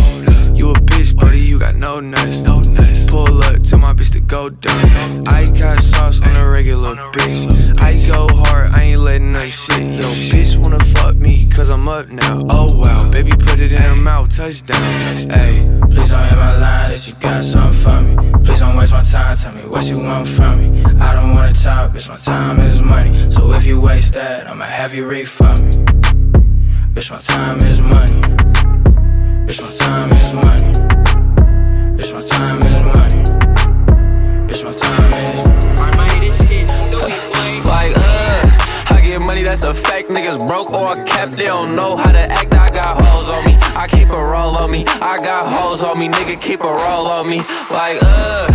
You 0.58 0.72
a 0.72 0.74
bitch, 0.74 1.16
buddy, 1.16 1.40
you 1.40 1.60
got 1.60 1.76
no 1.76 2.00
nuts. 2.00 2.42
No 2.42 2.60
nuts. 2.60 3.06
Pull 3.06 3.44
up, 3.44 3.62
tell 3.62 3.80
my 3.80 3.94
bitch 3.94 4.12
to 4.14 4.22
go 4.22 4.50
dumb. 4.50 5.24
I 5.28 5.46
got 5.46 5.80
sauce 5.82 6.22
on 6.22 6.36
a 6.36 6.50
regular, 6.50 6.96
bitch. 7.12 7.80
I 7.82 7.96
go 8.12 8.28
hard, 8.34 8.72
I 8.72 8.84
ain't 8.84 9.02
letting 9.02 9.36
up 9.36 9.44
shit. 9.44 9.82
Yo, 10.00 10.12
bitch 10.32 10.58
wanna 10.58 10.84
fuck 10.84 11.16
me, 11.16 11.48
cause 11.48 11.70
I'm 11.70 11.88
up 11.88 12.10
now. 12.10 12.44
Oh 12.50 12.68
wow, 12.76 13.10
baby, 13.10 13.32
put 13.32 13.60
it 13.60 13.72
in 13.72 13.82
her 13.82 13.96
mouth, 13.96 14.36
touchdown. 14.36 14.82
Hey. 15.30 15.70
Please 15.92 16.10
don't 16.10 16.24
hit 16.28 16.36
my 16.36 16.58
line 16.58 16.86
unless 16.86 17.08
you 17.08 17.16
got 17.16 17.44
something 17.44 17.72
for 17.72 18.02
me. 18.02 18.44
Please 18.44 18.60
don't 18.60 18.76
waste 18.76 18.92
my 18.92 19.02
time, 19.04 19.36
tell 19.36 19.52
me 19.54 19.62
what 19.62 19.86
you 19.86 20.00
want 20.00 20.28
from 20.28 20.60
me. 20.62 20.84
I 21.00 21.14
don't 21.14 21.34
wanna 21.34 21.54
talk, 21.54 21.92
bitch, 21.92 22.10
my 22.10 22.18
time 22.18 22.60
is 22.60 22.82
money. 22.82 23.32
So 23.32 23.54
if 23.54 23.66
you 23.66 23.80
waste 23.80 24.14
that, 24.14 24.48
I'ma 24.48 24.66
have 24.66 24.94
you 24.94 25.06
refund 25.06 25.62
me. 25.64 26.15
Bitch, 26.96 27.12
my 27.12 27.18
time 27.18 27.58
is 27.68 27.82
money. 27.82 28.22
Bitch, 29.44 29.62
my 29.62 29.70
time 29.70 30.14
is 30.14 30.32
money. 30.32 30.72
Bitch, 31.98 32.14
my 32.14 32.22
time 32.22 32.60
is 32.72 32.86
money. 32.86 33.22
Bitch, 34.48 34.64
my 34.64 34.72
time 34.72 35.12
is. 35.12 35.82
I 35.82 35.92
made 35.98 36.22
this 36.26 36.48
shit, 36.48 36.66
do 36.92 37.00
it, 37.04 37.20
boy. 37.34 37.70
Like, 37.70 37.92
uh, 37.98 38.96
I 38.96 39.02
get 39.04 39.20
money 39.20 39.44
that's 39.44 39.64
a 39.64 39.74
fact. 39.74 40.08
Niggas 40.08 40.48
broke 40.48 40.72
or 40.72 40.96
capped, 41.04 41.34
they 41.34 41.48
don't 41.48 41.76
know 41.76 41.98
how 41.98 42.14
to 42.14 42.18
act. 42.18 42.54
I 42.54 42.70
got 42.70 43.04
hoes 43.04 43.30
on 43.30 43.44
me. 43.44 43.58
I 43.76 43.88
keep 43.90 44.08
a 44.08 44.14
roll 44.14 44.56
on 44.56 44.72
me. 44.72 44.86
I 44.88 45.18
got 45.18 45.44
hoes 45.44 45.84
on 45.84 46.00
me. 46.00 46.08
Nigga, 46.08 46.42
keep 46.42 46.62
a 46.62 46.64
roll 46.64 47.08
on 47.08 47.30
me. 47.30 47.40
Like, 47.70 48.00
uh, 48.04 48.55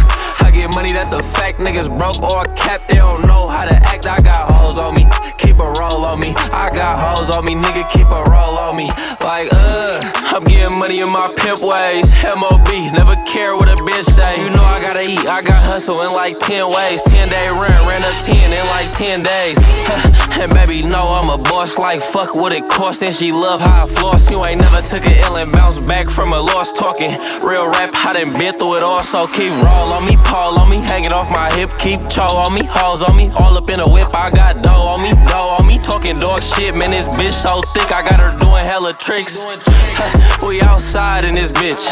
get 0.60 0.74
money 0.74 0.92
that's 0.92 1.12
a 1.12 1.20
fact. 1.20 1.58
Niggas 1.58 1.88
broke 1.96 2.20
or 2.22 2.44
capped, 2.54 2.88
they 2.88 2.96
don't 2.96 3.22
know 3.22 3.48
how 3.48 3.64
to 3.64 3.74
act. 3.74 4.06
I 4.06 4.20
got 4.20 4.50
hoes 4.50 4.78
on 4.78 4.94
me. 4.94 5.04
Keep 5.38 5.56
a 5.56 5.72
roll 5.80 6.04
on 6.04 6.20
me. 6.20 6.34
I 6.52 6.70
got 6.72 7.00
hoes 7.00 7.30
on 7.30 7.44
me. 7.44 7.54
Nigga, 7.54 7.88
keep 7.90 8.06
a 8.06 8.22
roll 8.28 8.58
on 8.58 8.76
me. 8.76 8.88
Like, 9.20 9.48
uh, 9.52 10.00
I'm 10.36 10.44
getting 10.44 10.78
money 10.78 11.00
in 11.00 11.08
my 11.08 11.32
pimp 11.36 11.60
ways. 11.60 12.08
MOB, 12.24 12.68
never 12.92 13.16
care 13.24 13.56
what 13.56 13.68
a 13.68 13.76
bitch 13.82 14.04
say. 14.04 14.32
You 14.44 14.50
know 14.50 14.62
I 14.62 14.80
gotta 14.80 15.04
eat. 15.04 15.24
I 15.26 15.40
got 15.42 15.60
hustle 15.62 16.02
in 16.02 16.10
like 16.12 16.38
10 16.38 16.68
ways. 16.68 17.02
10 17.04 17.28
day 17.28 17.48
rent, 17.48 17.80
ran 17.88 18.04
up 18.04 18.16
10 18.22 18.36
in 18.36 18.66
like 18.68 18.90
10 18.96 19.22
days. 19.22 19.58
and 20.40 20.52
baby, 20.52 20.82
no, 20.82 21.08
I'm 21.08 21.30
a 21.30 21.38
boss. 21.38 21.78
Like, 21.78 22.00
fuck 22.00 22.34
what 22.34 22.52
it 22.52 22.68
cost. 22.68 23.02
And 23.02 23.14
she 23.14 23.32
love 23.32 23.60
how 23.60 23.84
I 23.84 23.86
floss. 23.86 24.30
You 24.30 24.44
ain't 24.44 24.60
never 24.60 24.82
took 24.82 25.04
an 25.06 25.16
ill 25.24 25.36
and 25.36 25.52
bounced 25.52 25.86
back 25.86 26.10
from 26.10 26.32
a 26.32 26.40
loss. 26.40 26.72
Talking 26.72 27.10
real 27.44 27.68
rap, 27.68 27.90
I 27.94 28.12
done 28.12 28.32
been 28.38 28.58
through 28.58 28.76
it 28.76 28.82
all. 28.82 29.02
So 29.02 29.26
keep 29.26 29.52
roll 29.52 29.92
on 29.92 30.06
me, 30.06 30.16
Paul 30.24 30.49
on 30.58 30.70
me, 30.70 30.78
hanging 30.78 31.12
off 31.12 31.30
my 31.30 31.52
hip. 31.54 31.70
Keep 31.78 32.08
cho 32.08 32.22
on 32.22 32.54
me, 32.54 32.64
hoes 32.64 33.02
on 33.02 33.16
me. 33.16 33.30
All 33.30 33.56
up 33.56 33.68
in 33.70 33.80
a 33.80 33.88
whip, 33.88 34.14
I 34.14 34.30
got 34.30 34.62
dough 34.62 34.94
on 34.94 35.02
me, 35.02 35.10
dough 35.28 35.56
on 35.58 35.66
me. 35.66 35.78
Talking 35.78 36.18
dog 36.18 36.42
shit, 36.42 36.74
man, 36.74 36.90
this 36.90 37.08
bitch 37.08 37.32
so 37.32 37.60
thick. 37.74 37.92
I 37.92 38.02
got 38.02 38.18
her 38.20 38.38
doing 38.38 38.64
hella 38.64 38.94
tricks. 38.94 39.44
we 40.46 40.60
outside 40.60 41.24
in 41.24 41.34
this 41.34 41.52
bitch. 41.52 41.82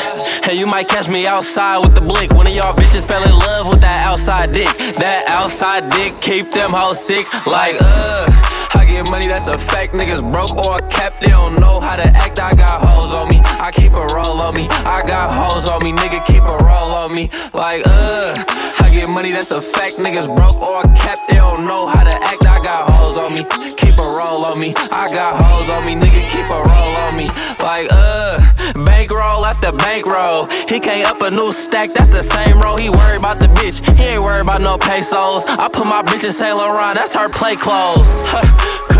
And 0.48 0.58
you 0.58 0.66
might 0.66 0.88
catch 0.88 1.08
me 1.08 1.26
outside 1.26 1.78
with 1.78 1.94
the 1.94 2.00
blick. 2.00 2.30
One 2.32 2.46
of 2.46 2.52
y'all 2.52 2.74
bitches 2.74 3.06
fell 3.06 3.22
in 3.22 3.32
love 3.32 3.68
with 3.68 3.80
that 3.80 4.06
outside 4.06 4.52
dick. 4.52 4.68
That 4.96 5.24
outside 5.28 5.90
dick 5.90 6.12
keep 6.20 6.52
them 6.52 6.70
hoes 6.70 7.04
sick. 7.04 7.26
Like, 7.46 7.74
uh, 7.80 8.26
I 8.74 8.86
get 8.88 9.10
money, 9.10 9.26
that's 9.26 9.46
a 9.46 9.58
fact. 9.58 9.94
Niggas 9.94 10.22
broke 10.32 10.56
or 10.56 10.78
capped, 10.88 11.20
they 11.20 11.28
don't 11.28 11.58
know 11.60 11.80
how 11.80 11.96
to 11.96 12.04
act. 12.04 12.38
I 12.38 12.54
got 12.54 12.84
hoes 12.84 13.14
on 13.14 13.28
me, 13.28 13.37
I 13.58 13.72
keep 13.72 13.92
a 13.92 14.06
roll 14.14 14.40
on 14.40 14.54
me. 14.54 14.68
I 14.86 15.02
got 15.02 15.34
hoes 15.34 15.68
on 15.68 15.82
me, 15.82 15.92
nigga, 15.92 16.24
keep 16.24 16.42
a 16.42 16.56
roll 16.62 16.94
on 16.94 17.12
me. 17.12 17.28
Like, 17.52 17.82
uh, 17.84 18.34
I 18.78 18.88
get 18.92 19.08
money, 19.08 19.32
that's 19.32 19.50
a 19.50 19.60
fact. 19.60 19.96
Niggas 19.96 20.34
broke 20.36 20.62
or 20.62 20.82
capped, 20.94 21.26
they 21.28 21.34
don't 21.34 21.66
know 21.66 21.86
how 21.88 22.04
to 22.04 22.14
act. 22.14 22.46
I 22.46 22.56
got 22.62 22.88
hoes 22.88 23.18
on 23.18 23.34
me, 23.34 23.42
keep 23.74 23.98
a 23.98 24.08
roll 24.14 24.46
on 24.46 24.60
me. 24.60 24.74
I 24.92 25.08
got 25.10 25.34
hoes 25.34 25.68
on 25.68 25.84
me, 25.84 25.94
nigga, 25.94 26.22
keep 26.30 26.46
a 26.46 26.60
roll 26.62 26.94
on 27.02 27.16
me. 27.16 27.26
Like, 27.58 27.88
uh, 27.90 28.38
bankroll 28.84 29.44
after 29.44 29.72
bankroll. 29.72 30.46
He 30.68 30.78
can't 30.78 31.10
up 31.10 31.20
a 31.22 31.30
new 31.30 31.50
stack, 31.50 31.94
that's 31.94 32.10
the 32.10 32.22
same 32.22 32.60
roll. 32.60 32.76
He 32.76 32.90
worried 32.90 33.18
about 33.18 33.40
the 33.40 33.46
bitch, 33.58 33.82
he 33.96 34.04
ain't 34.04 34.22
worried 34.22 34.42
about 34.42 34.60
no 34.60 34.78
pesos. 34.78 35.46
I 35.48 35.68
put 35.68 35.86
my 35.86 36.02
bitch 36.02 36.24
in 36.24 36.32
Saint 36.32 36.56
Laurent, 36.56 36.94
that's 36.94 37.14
her 37.14 37.28
play 37.28 37.56
clothes. 37.56 38.22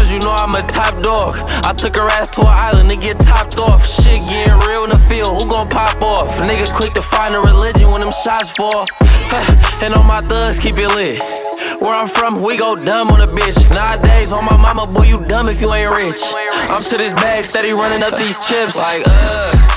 Cause 0.08 0.14
you 0.16 0.24
know 0.24 0.32
I'm 0.32 0.54
a 0.54 0.66
top 0.66 1.02
dog. 1.02 1.36
I 1.68 1.74
took 1.74 1.94
her 1.96 2.08
ass 2.08 2.30
to 2.30 2.40
an 2.40 2.46
island 2.48 2.88
to 2.88 2.96
get 2.96 3.18
topped 3.18 3.58
off. 3.58 3.84
Shit 3.84 4.26
getting 4.26 4.56
real 4.66 4.84
in 4.84 4.88
the 4.88 4.96
field, 4.96 5.36
who 5.36 5.46
gon' 5.46 5.68
pop 5.68 6.00
off? 6.00 6.38
Niggas 6.38 6.72
quick 6.74 6.94
to 6.94 7.02
find 7.02 7.34
a 7.34 7.40
religion 7.40 7.90
when 7.90 8.00
them 8.00 8.12
shots 8.24 8.56
fall. 8.56 8.86
And 9.84 9.92
all 9.92 10.02
my 10.04 10.22
thugs 10.22 10.58
keep 10.58 10.78
it 10.78 10.88
lit. 10.96 11.20
Where 11.82 11.94
I'm 11.94 12.08
from, 12.08 12.42
we 12.42 12.56
go 12.56 12.74
dumb 12.74 13.10
on 13.10 13.20
a 13.20 13.26
bitch. 13.26 13.68
Nowadays, 13.68 14.32
on 14.32 14.46
my 14.46 14.56
mama, 14.56 14.86
boy, 14.86 15.04
you 15.04 15.20
dumb 15.26 15.50
if 15.50 15.60
you 15.60 15.70
ain't 15.74 15.92
rich. 15.92 16.22
I'm 16.72 16.82
to 16.84 16.96
this 16.96 17.12
bag, 17.12 17.44
steady 17.44 17.72
running 17.72 18.02
up 18.02 18.18
these 18.18 18.38
chips. 18.38 18.76
Like, 18.76 19.02
uh, 19.06 19.67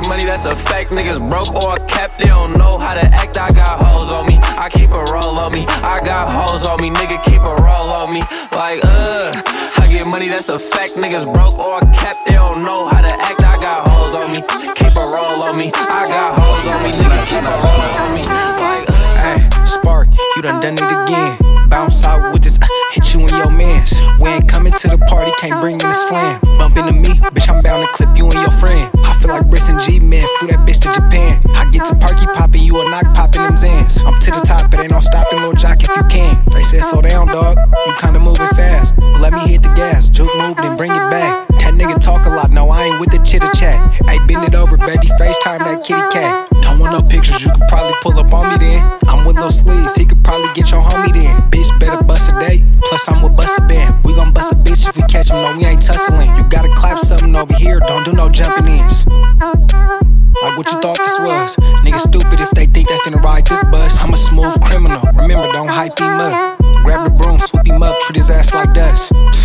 get 0.00 0.08
money, 0.08 0.24
that's 0.24 0.44
a 0.44 0.56
fact. 0.56 0.90
Niggas 0.90 1.18
broke 1.30 1.54
or 1.54 1.76
capped, 1.86 2.18
they 2.18 2.26
don't 2.26 2.52
know 2.56 2.78
how 2.78 2.94
to 2.94 3.00
act. 3.00 3.36
I 3.36 3.50
got 3.52 3.80
hoes 3.82 4.10
on 4.10 4.26
me, 4.26 4.38
I 4.56 4.68
keep 4.70 4.90
a 4.90 5.04
roll 5.12 5.38
on 5.38 5.52
me. 5.52 5.66
I 5.82 6.00
got 6.04 6.28
hoes 6.28 6.66
on 6.66 6.80
me, 6.80 6.90
nigga, 6.90 7.22
keep 7.24 7.40
a 7.40 7.54
roll 7.62 7.90
on 7.90 8.12
me. 8.12 8.20
Like, 8.52 8.80
uh, 8.84 9.42
I 9.76 9.88
get 9.90 10.06
money, 10.06 10.28
that's 10.28 10.48
a 10.48 10.58
fact. 10.58 10.94
Niggas 10.94 11.32
broke 11.32 11.58
or 11.58 11.80
capped, 11.92 12.26
they 12.26 12.34
don't 12.34 12.62
know 12.62 12.88
how 12.88 13.00
to 13.00 13.12
act. 13.12 13.42
I 13.42 13.54
got 13.60 13.88
hoes 13.88 14.14
on 14.14 14.32
me, 14.32 14.40
keep 14.74 14.96
a 14.96 15.04
roll 15.04 15.44
on 15.44 15.56
me. 15.58 15.72
I 15.74 16.04
got 16.06 16.38
hoes 16.38 16.66
on 16.66 16.82
me, 16.82 16.90
nigga, 16.92 17.24
keep 17.28 17.44
a 17.44 17.56
roll 17.60 17.82
on 18.00 18.10
me. 18.14 18.22
Like, 18.60 18.88
uh, 18.88 19.20
Ay, 19.20 19.64
spark, 19.66 20.08
you 20.36 20.42
done 20.42 20.60
done 20.60 20.74
it 20.74 20.90
again. 21.04 21.36
Bounce 21.68 22.04
out 22.04 22.32
with 22.32 22.42
this, 22.42 22.58
uh, 22.58 22.66
hit 22.92 23.14
you 23.14 23.20
and 23.20 23.30
your 23.30 23.50
mans. 23.50 23.94
We 24.20 24.28
ain't 24.30 24.48
coming 24.48 24.72
to 24.72 24.88
the 24.88 24.98
party, 25.06 25.30
can't 25.40 25.60
bring 25.60 25.74
in 25.74 25.86
the 25.86 25.94
slam. 25.94 26.40
Bump 26.58 26.76
into 26.76 26.92
me, 26.92 27.14
bitch, 27.30 27.48
I'm 27.48 27.62
bound 27.62 27.86
to 27.86 27.92
clip 27.92 28.16
you 28.16 28.26
and 28.26 28.34
your 28.34 28.50
friend. 28.50 28.90
I 29.04 29.14
feel 29.20 29.30
like 29.30 29.48
Bris 29.48 29.68
and 29.68 29.80
G 29.80 30.00
man, 30.00 30.26
flew 30.38 30.48
that 30.48 30.66
bitch 30.66 30.80
to 30.82 30.92
Japan. 30.92 31.40
I 31.54 31.70
get 31.70 31.86
to 31.86 31.94
Parky 31.94 32.26
poppin', 32.26 32.62
you 32.62 32.80
a 32.80 32.84
knock 32.90 33.14
poppin' 33.14 33.42
them 33.42 33.54
Zans. 33.54 34.04
I'm 34.04 34.18
to 34.18 34.30
the 34.30 34.40
top, 34.40 34.72
it 34.74 34.80
ain't 34.80 34.90
no 34.90 35.00
stopping, 35.00 35.38
little 35.38 35.54
jock 35.54 35.82
if 35.82 35.94
you 35.94 36.02
can. 36.10 36.42
They 36.50 36.62
said 36.62 36.82
slow 36.82 37.02
down, 37.02 37.28
dog, 37.28 37.56
you 37.86 37.92
kinda 38.00 38.18
moving 38.18 38.48
fast. 38.48 38.98
Let 39.20 39.32
me 39.32 39.40
hit 39.46 39.62
the 39.62 39.72
gas, 39.74 40.08
juke 40.08 40.34
move, 40.36 40.56
then 40.56 40.76
bring 40.76 40.90
it 40.90 41.06
back. 41.10 41.46
That 41.60 41.74
nigga 41.74 42.00
talk 42.00 42.26
a 42.26 42.30
lot, 42.30 42.50
no, 42.50 42.68
I 42.70 42.84
ain't 42.86 43.00
with 43.00 43.10
the 43.10 43.18
chitter 43.18 43.50
chat. 43.54 43.78
Hey, 44.06 44.18
bend 44.26 44.42
it 44.42 44.54
over, 44.56 44.76
baby, 44.76 45.06
FaceTime 45.20 45.62
that 45.62 45.84
kitty 45.84 46.02
cat. 46.10 46.48
Don't 46.62 46.80
want 46.80 46.92
no 46.92 47.02
pictures, 47.02 47.40
you 47.44 47.52
could 47.52 47.68
probably 47.68 47.94
pull 48.02 48.18
up 48.18 48.32
on 48.34 48.50
me 48.50 48.56
then. 48.58 48.98
I'm 49.06 49.24
with 49.24 49.36
Lil 49.36 49.50
Sleeves, 49.50 49.94
he 49.94 50.04
could 50.10 50.24
probably 50.24 50.50
get 50.54 50.70
your 50.72 50.82
homie 50.82 51.12
then. 51.12 51.50
Bitch, 51.50 51.70
better 51.78 52.02
bust 52.02 52.30
a 52.30 52.32
date. 52.40 52.64
Plus, 52.82 53.08
I'm 53.08 53.22
with 53.22 53.36
Bust 53.36 53.58
a 53.58 53.62
Band. 53.62 54.04
We 54.04 54.14
gon' 54.14 54.32
bust 54.32 54.52
a 54.52 54.56
bitch 54.56 54.88
if 54.88 54.96
we 54.96 55.02
catch 55.04 55.30
him, 55.30 55.36
no, 55.36 55.56
we 55.56 55.64
ain't 55.64 55.82
tussling. 55.82 56.34
You 56.36 56.42
gotta 56.48 56.68
clap 56.74 56.98
something 56.98 57.34
over 57.36 57.54
here, 57.54 57.78
don't 57.80 58.04
do 58.04 58.12
no 58.12 58.28
jumping 58.28 58.66
ins. 58.66 59.06
Like 59.06 60.56
what 60.56 60.66
you 60.72 60.80
thought 60.80 60.98
this 60.98 61.18
was. 61.20 61.56
Niggas 61.84 62.08
stupid 62.08 62.40
if 62.40 62.50
they 62.50 62.66
think 62.66 62.88
they 62.88 62.96
finna 62.98 63.22
ride 63.22 63.46
this 63.46 63.62
bus. 63.64 64.02
I'm 64.02 64.12
a 64.12 64.16
smooth 64.16 64.60
criminal, 64.62 65.02
remember, 65.14 65.46
don't 65.52 65.68
hype 65.68 65.98
him 65.98 66.20
up. 66.20 66.59
Grab 66.90 67.06
the 67.06 67.16
broom, 67.22 67.38
sweep 67.38 67.66
him 67.66 67.84
up, 67.84 67.94
treat 68.00 68.16
his 68.16 68.30
ass 68.30 68.52
like 68.52 68.74
dust. 68.74 69.12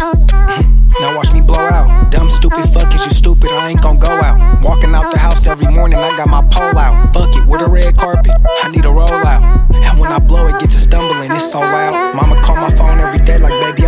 now 1.00 1.16
watch 1.16 1.32
me 1.32 1.42
blow 1.42 1.62
out. 1.62 2.10
Dumb, 2.10 2.28
stupid, 2.28 2.68
fuck 2.74 2.92
is 2.96 3.06
you 3.06 3.12
stupid, 3.12 3.52
I 3.52 3.70
ain't 3.70 3.84
gon' 3.84 4.00
go 4.00 4.10
out. 4.10 4.64
Walking 4.64 4.96
out 4.96 5.12
the 5.12 5.20
house 5.20 5.46
every 5.46 5.68
morning, 5.68 6.00
I 6.00 6.18
got 6.18 6.28
my 6.28 6.42
pole 6.42 6.76
out. 6.76 7.14
Fuck 7.14 7.36
it, 7.36 7.46
with 7.46 7.62
a 7.62 7.68
red 7.68 8.00
carpet, 8.00 8.34
I 8.64 8.70
need 8.70 8.86
a 8.86 8.90
roll 8.90 9.14
out. 9.14 9.70
And 9.72 10.00
when 10.00 10.12
I 10.12 10.18
blow 10.18 10.48
it, 10.48 10.60
get 10.60 10.72
to 10.72 10.78
stumbling, 10.78 11.34
it's 11.34 11.52
so 11.52 11.60
loud. 11.60 12.16
Mama 12.16 12.42
call 12.42 12.56
my 12.56 12.72
phone 12.72 12.98
every 12.98 13.24
day, 13.24 13.38
like, 13.38 13.54
baby, 13.62 13.85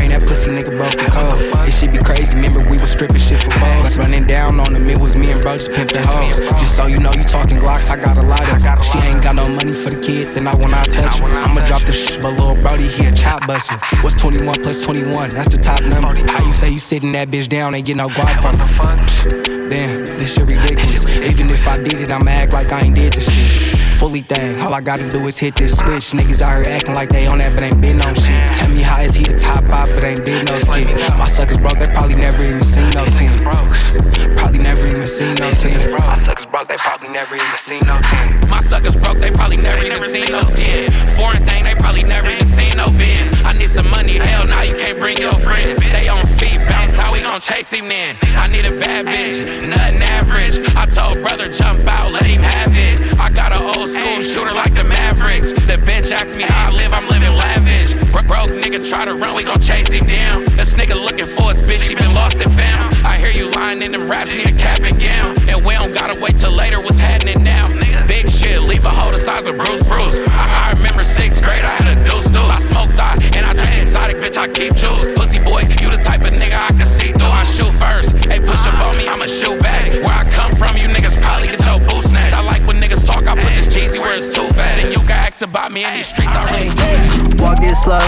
grain, 0.00 0.10
that 0.16 0.26
pussy 0.26 0.50
nigga 0.50 0.72
broke 0.76 0.96
the 0.96 1.08
code. 1.12 1.38
This 1.66 1.80
shit 1.80 1.92
be 1.92 1.98
crazy, 1.98 2.36
remember 2.36 2.60
we 2.60 2.78
was 2.80 2.90
stripping 2.90 3.20
shit 3.20 3.42
for 3.42 3.52
balls. 3.60 3.96
Running 3.96 4.26
down 4.26 4.58
on 4.60 4.74
him, 4.74 4.88
it 4.88 4.98
was 4.98 5.16
me 5.16 5.30
and 5.30 5.40
bro 5.42 5.56
just 5.56 5.72
pimping 5.72 6.02
hoes. 6.02 6.40
Just 6.60 6.76
so 6.76 6.86
you 6.86 6.98
know, 6.98 7.12
you 7.12 7.24
talking 7.24 7.58
Glocks, 7.58 7.90
I 7.90 7.96
got 8.00 8.16
a 8.16 8.22
lot 8.22 8.42
of 8.48 8.62
them. 8.62 8.82
She 8.82 8.98
ain't 8.98 9.22
got 9.22 9.36
no 9.36 9.48
money 9.48 9.74
for 9.74 9.90
the 9.90 10.00
kid, 10.00 10.34
then 10.34 10.48
I 10.48 10.54
when 10.56 10.72
I 10.72 10.82
touch 10.84 11.18
her. 11.18 11.26
I'ma 11.26 11.66
drop 11.66 11.84
the 11.84 11.92
shit, 11.92 12.22
but 12.22 12.32
little 12.32 12.56
Brody, 12.56 12.88
he 12.88 13.06
a 13.06 13.12
chop 13.12 13.46
bus. 13.46 13.68
hustle. 13.68 14.02
What's 14.02 14.16
21 14.20 14.62
plus 14.62 14.84
21? 14.84 15.30
That's 15.30 15.54
the 15.54 15.60
top 15.60 15.82
number. 15.82 16.14
How 16.32 16.44
you 16.44 16.52
say 16.52 16.70
you 16.70 16.80
sitting 16.80 17.12
that 17.12 17.28
bitch 17.28 17.48
down, 17.48 17.74
ain't 17.74 17.86
get 17.86 17.96
no 17.96 18.08
guap 18.08 18.40
from 18.40 18.56
her? 18.56 19.68
Damn, 19.68 20.04
this 20.04 20.34
shit 20.34 20.46
ridiculous. 20.46 21.04
Even 21.04 21.50
if 21.50 21.66
I 21.68 21.76
did 21.78 22.00
it, 22.00 22.10
I'ma 22.10 22.30
act 22.30 22.52
like 22.52 22.72
I 22.72 22.82
ain't 22.82 22.96
did 22.96 23.12
the 23.12 23.20
shit. 23.20 23.69
Fully 24.00 24.22
thing, 24.22 24.58
all 24.62 24.72
I 24.72 24.80
gotta 24.80 25.06
do 25.12 25.26
is 25.26 25.36
hit 25.36 25.56
this 25.56 25.76
switch. 25.76 26.12
Niggas 26.18 26.40
out 26.40 26.64
here 26.64 26.72
acting 26.74 26.94
like 26.94 27.10
they 27.10 27.26
on 27.26 27.36
that, 27.36 27.54
but 27.54 27.62
ain't 27.62 27.82
been 27.82 28.00
on 28.00 28.14
shit. 28.14 28.48
Tell 28.54 28.70
me 28.70 28.80
how 28.80 29.02
is 29.02 29.14
he 29.14 29.24
a 29.30 29.38
top 29.38 29.62
op, 29.64 29.88
but 29.90 30.02
ain't 30.02 30.24
did 30.24 30.48
no 30.48 30.58
skit. 30.58 30.96
My 31.18 31.28
suckers 31.28 31.58
broke, 31.58 31.78
they 31.78 31.86
probably 31.88 32.14
never 32.14 32.42
even 32.42 32.64
seen 32.64 32.88
no 32.96 33.04
team. 33.04 34.39
Never 34.60 34.86
even 34.86 35.06
seen 35.06 35.34
no 35.36 35.50
team. 35.52 35.90
My 35.92 36.14
suckers 36.16 36.46
broke, 36.46 36.68
they 36.68 36.76
probably 36.76 37.08
never 37.08 37.34
even 37.34 37.56
seen 37.56 37.80
no 37.86 37.98
team. 38.00 38.50
My 38.50 38.60
suckers 38.60 38.96
broke, 38.96 39.18
they 39.18 39.30
probably 39.30 39.56
never 39.56 39.84
even 39.84 40.02
seen 40.02 40.26
no 40.30 40.42
10. 40.42 40.90
Foreign 41.16 41.46
thing, 41.46 41.64
they 41.64 41.74
probably 41.74 42.04
never 42.04 42.28
even 42.28 42.46
seen 42.46 42.76
no 42.76 42.90
bins. 42.90 43.32
I 43.44 43.52
need 43.54 43.70
some 43.70 43.90
money, 43.90 44.14
hell, 44.14 44.46
now 44.46 44.62
you 44.62 44.76
can't 44.76 44.98
bring 44.98 45.16
your 45.16 45.38
friends. 45.40 45.80
They 45.92 46.08
on 46.08 46.26
feet, 46.26 46.58
bounce, 46.68 46.98
how 46.98 47.12
we 47.12 47.22
gon' 47.22 47.40
chase 47.40 47.72
him 47.72 47.88
then? 47.88 48.18
I 48.36 48.48
need 48.48 48.66
a 48.66 48.76
bad 48.78 49.06
bitch, 49.06 49.40
nothing 49.66 50.02
average. 50.02 50.60
I 50.76 50.86
told 50.86 51.22
brother, 51.22 51.48
jump 51.48 51.86
out, 51.88 52.12
let 52.12 52.26
him 52.26 52.42
have 52.42 52.76
it. 52.76 53.18
I 53.18 53.30
got 53.30 53.52
an 53.52 53.62
old 53.62 53.88
school 53.88 54.20
shooter 54.20 54.54
like 54.54 54.74
the 54.74 54.84
Mavericks. 54.84 55.52
The 55.52 55.80
bitch 55.88 56.12
asks 56.12 56.36
me 56.36 56.44
how 56.44 56.68
I 56.68 56.70
live, 56.70 56.92
I'm 56.92 57.08
living 57.08 57.32
lavish. 57.32 57.94
Bro- 58.12 58.28
broke 58.30 58.50
nigga 58.50 58.86
try 58.86 59.04
to 59.04 59.14
run, 59.14 59.34
we 59.34 59.44
gon' 59.44 59.60
chase 59.60 59.90
him 59.90 60.06
down. 60.06 60.44
This 60.56 60.74
nigga 60.74 60.94
looking 60.94 61.26
for 61.26 61.50
his 61.50 61.62
bitch, 61.62 61.88
she 61.88 61.94
been 61.94 62.14
lost 62.14 62.36
and 62.36 62.52
found. 62.52 62.99
You 63.40 63.48
lying 63.52 63.80
in 63.80 63.92
them 63.92 64.04
raps, 64.04 64.28
need 64.28 64.52
a 64.52 64.52
cap 64.52 64.80
and 64.84 65.00
gown. 65.00 65.32
And 65.48 65.64
we 65.64 65.72
don't 65.72 65.94
gotta 65.94 66.20
wait 66.20 66.36
till 66.36 66.52
later, 66.52 66.78
what's 66.78 66.98
happening 66.98 67.42
now? 67.42 67.64
Big 68.06 68.28
shit, 68.28 68.60
leave 68.60 68.84
a 68.84 68.90
hole 68.90 69.10
the 69.10 69.16
size 69.16 69.46
of 69.46 69.56
Bruce 69.56 69.82
Bruce. 69.82 70.20
I, 70.28 70.68
I 70.68 70.76
remember 70.76 71.02
sixth 71.02 71.42
grade, 71.42 71.64
I 71.64 71.72
had 71.80 71.96
a 71.96 72.04
deuce 72.04 72.28
deuce. 72.28 72.36
I 72.36 72.60
smoke 72.60 72.90
side, 72.90 73.16
and 73.34 73.46
I 73.46 73.54
drink 73.54 73.80
exotic, 73.80 74.18
bitch, 74.18 74.36
I 74.36 74.46
keep 74.52 74.74
juice. 74.74 75.06
Pussy 75.16 75.40
boy, 75.40 75.64
you 75.80 75.88
the 75.88 75.96
type 75.96 76.20
of 76.20 76.36
nigga 76.36 76.52
I 76.52 76.68
can 76.68 76.84
see 76.84 77.12
through. 77.16 77.32
I 77.32 77.42
shoot 77.44 77.72
first, 77.80 78.12
hey, 78.28 78.40
push 78.40 78.66
up 78.68 78.76
on 78.76 78.92
me, 78.98 79.08
I'ma 79.08 79.24
shoot 79.24 79.58
back. 79.60 79.88
Where 79.88 80.12
I 80.12 80.28
come 80.36 80.52
from, 80.52 80.76
you 80.76 80.92
niggas 80.92 81.16
probably 81.24 81.48
get 81.48 81.64
your 81.64 81.80
boost 81.88 82.12
snatched. 82.12 82.36
I 82.36 82.44
like 82.44 82.60
when 82.68 82.76
niggas 82.76 83.06
talk, 83.06 83.24
I 83.24 83.40
put 83.40 83.54
this 83.56 83.72
cheesy 83.72 84.00
where 84.00 84.12
it's 84.12 84.28
too 84.28 84.48
fat. 84.52 84.84
And 84.84 84.92
you 84.92 85.00
can 85.00 85.16
ask 85.16 85.40
about 85.40 85.72
me 85.72 85.88
in 85.88 85.94
these 85.94 86.12
streets, 86.12 86.36
I 86.36 86.44
really 86.52 86.68
do. 86.76 87.40
Walk 87.40 87.64
it 87.64 87.72
slow, 87.72 88.04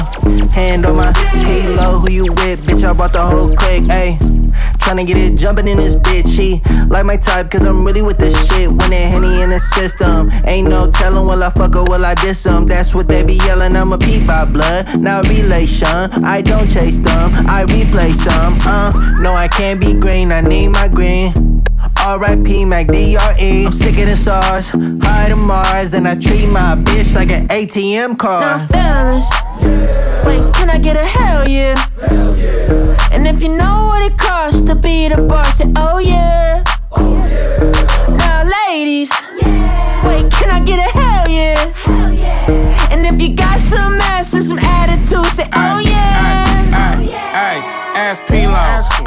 hand 0.53 0.85
on 0.85 0.97
my 1.01 1.11
halo. 1.41 2.05
Who 2.05 2.11
you 2.11 2.29
with, 2.37 2.69
bitch? 2.69 2.85
I 2.85 2.93
brought 2.93 3.13
the 3.13 3.25
whole 3.25 3.49
clique, 3.57 3.89
ayy. 3.89 4.42
Tryna 4.83 5.07
get 5.07 5.17
it 5.17 5.37
jumping 5.37 5.69
in 5.69 5.79
this 5.79 5.95
bitch. 5.95 6.29
She 6.35 6.61
like 6.89 7.07
my 7.07 7.17
type, 7.17 7.51
cause 7.51 7.65
I'm 7.65 7.85
really 7.85 8.03
with 8.03 8.19
this 8.19 8.35
shit. 8.49 8.69
When 8.69 8.93
it 8.93 9.13
henny 9.13 9.41
in 9.41 9.51
the 9.51 9.61
system, 9.61 10.31
ain't 10.45 10.69
no 10.69 10.91
telling 10.91 11.27
will 11.27 11.43
I 11.43 11.51
fuck 11.51 11.77
or 11.77 11.85
will 11.85 12.05
I 12.05 12.15
diss 12.15 12.43
them. 12.43 12.67
That's 12.67 12.95
what 12.95 13.07
they 13.07 13.23
be 13.23 13.35
yelling. 13.35 13.77
I'm 13.77 13.93
a 13.93 13.99
peep 13.99 14.27
by 14.27 14.45
blood, 14.45 15.01
not 15.01 15.29
relation. 15.29 15.87
I 15.87 16.43
don't 16.43 16.69
chase 16.69 16.99
them, 16.99 17.47
I 17.49 17.65
replay 17.65 18.13
some. 18.13 18.59
Uh, 18.63 18.91
no, 19.21 19.35
I 19.35 19.49
can't 19.49 19.81
be 19.81 19.95
green, 19.95 20.33
I 20.33 20.41
need 20.41 20.69
my 20.69 20.89
green. 20.89 21.33
R.I.P. 22.05 22.65
Mac 22.65 22.89
Dre 22.89 23.17
I'm 23.17 23.73
sick 23.73 23.99
of 23.99 24.07
the 24.07 24.17
SARS, 24.17 24.71
high 24.71 25.29
to 25.29 25.37
Mars, 25.37 25.95
and 25.95 26.09
I 26.09 26.17
treat 26.17 26.47
my 26.47 26.75
bitch 26.75 27.15
like 27.15 27.31
an 27.31 27.47
ATM 27.49 28.19
card. 28.19 28.43
Now, 28.43 28.67
fellas, 28.67 29.25
wait, 30.25 30.55
can 30.55 30.71
I 30.71 30.79
get 30.79 30.97
a 30.97 31.05
hell 31.05 31.49
yeah? 31.49 31.77
And 33.13 33.27
if 33.27 33.43
you 33.43 33.51
know 33.57 33.87
what 33.87 34.03
it 34.03 34.19
costs 34.19 34.61
to 34.63 34.75
be 34.75 35.09
the 35.09 35.21
boss, 35.23 35.59
say 35.59 35.71
oh 35.77 35.99
yeah. 35.99 36.65
Now, 38.23 38.45
ladies, 38.45 39.11
wait, 40.05 40.31
can 40.31 40.51
I 40.51 40.63
get 40.65 40.79
a 40.79 40.83
hell 40.83 41.02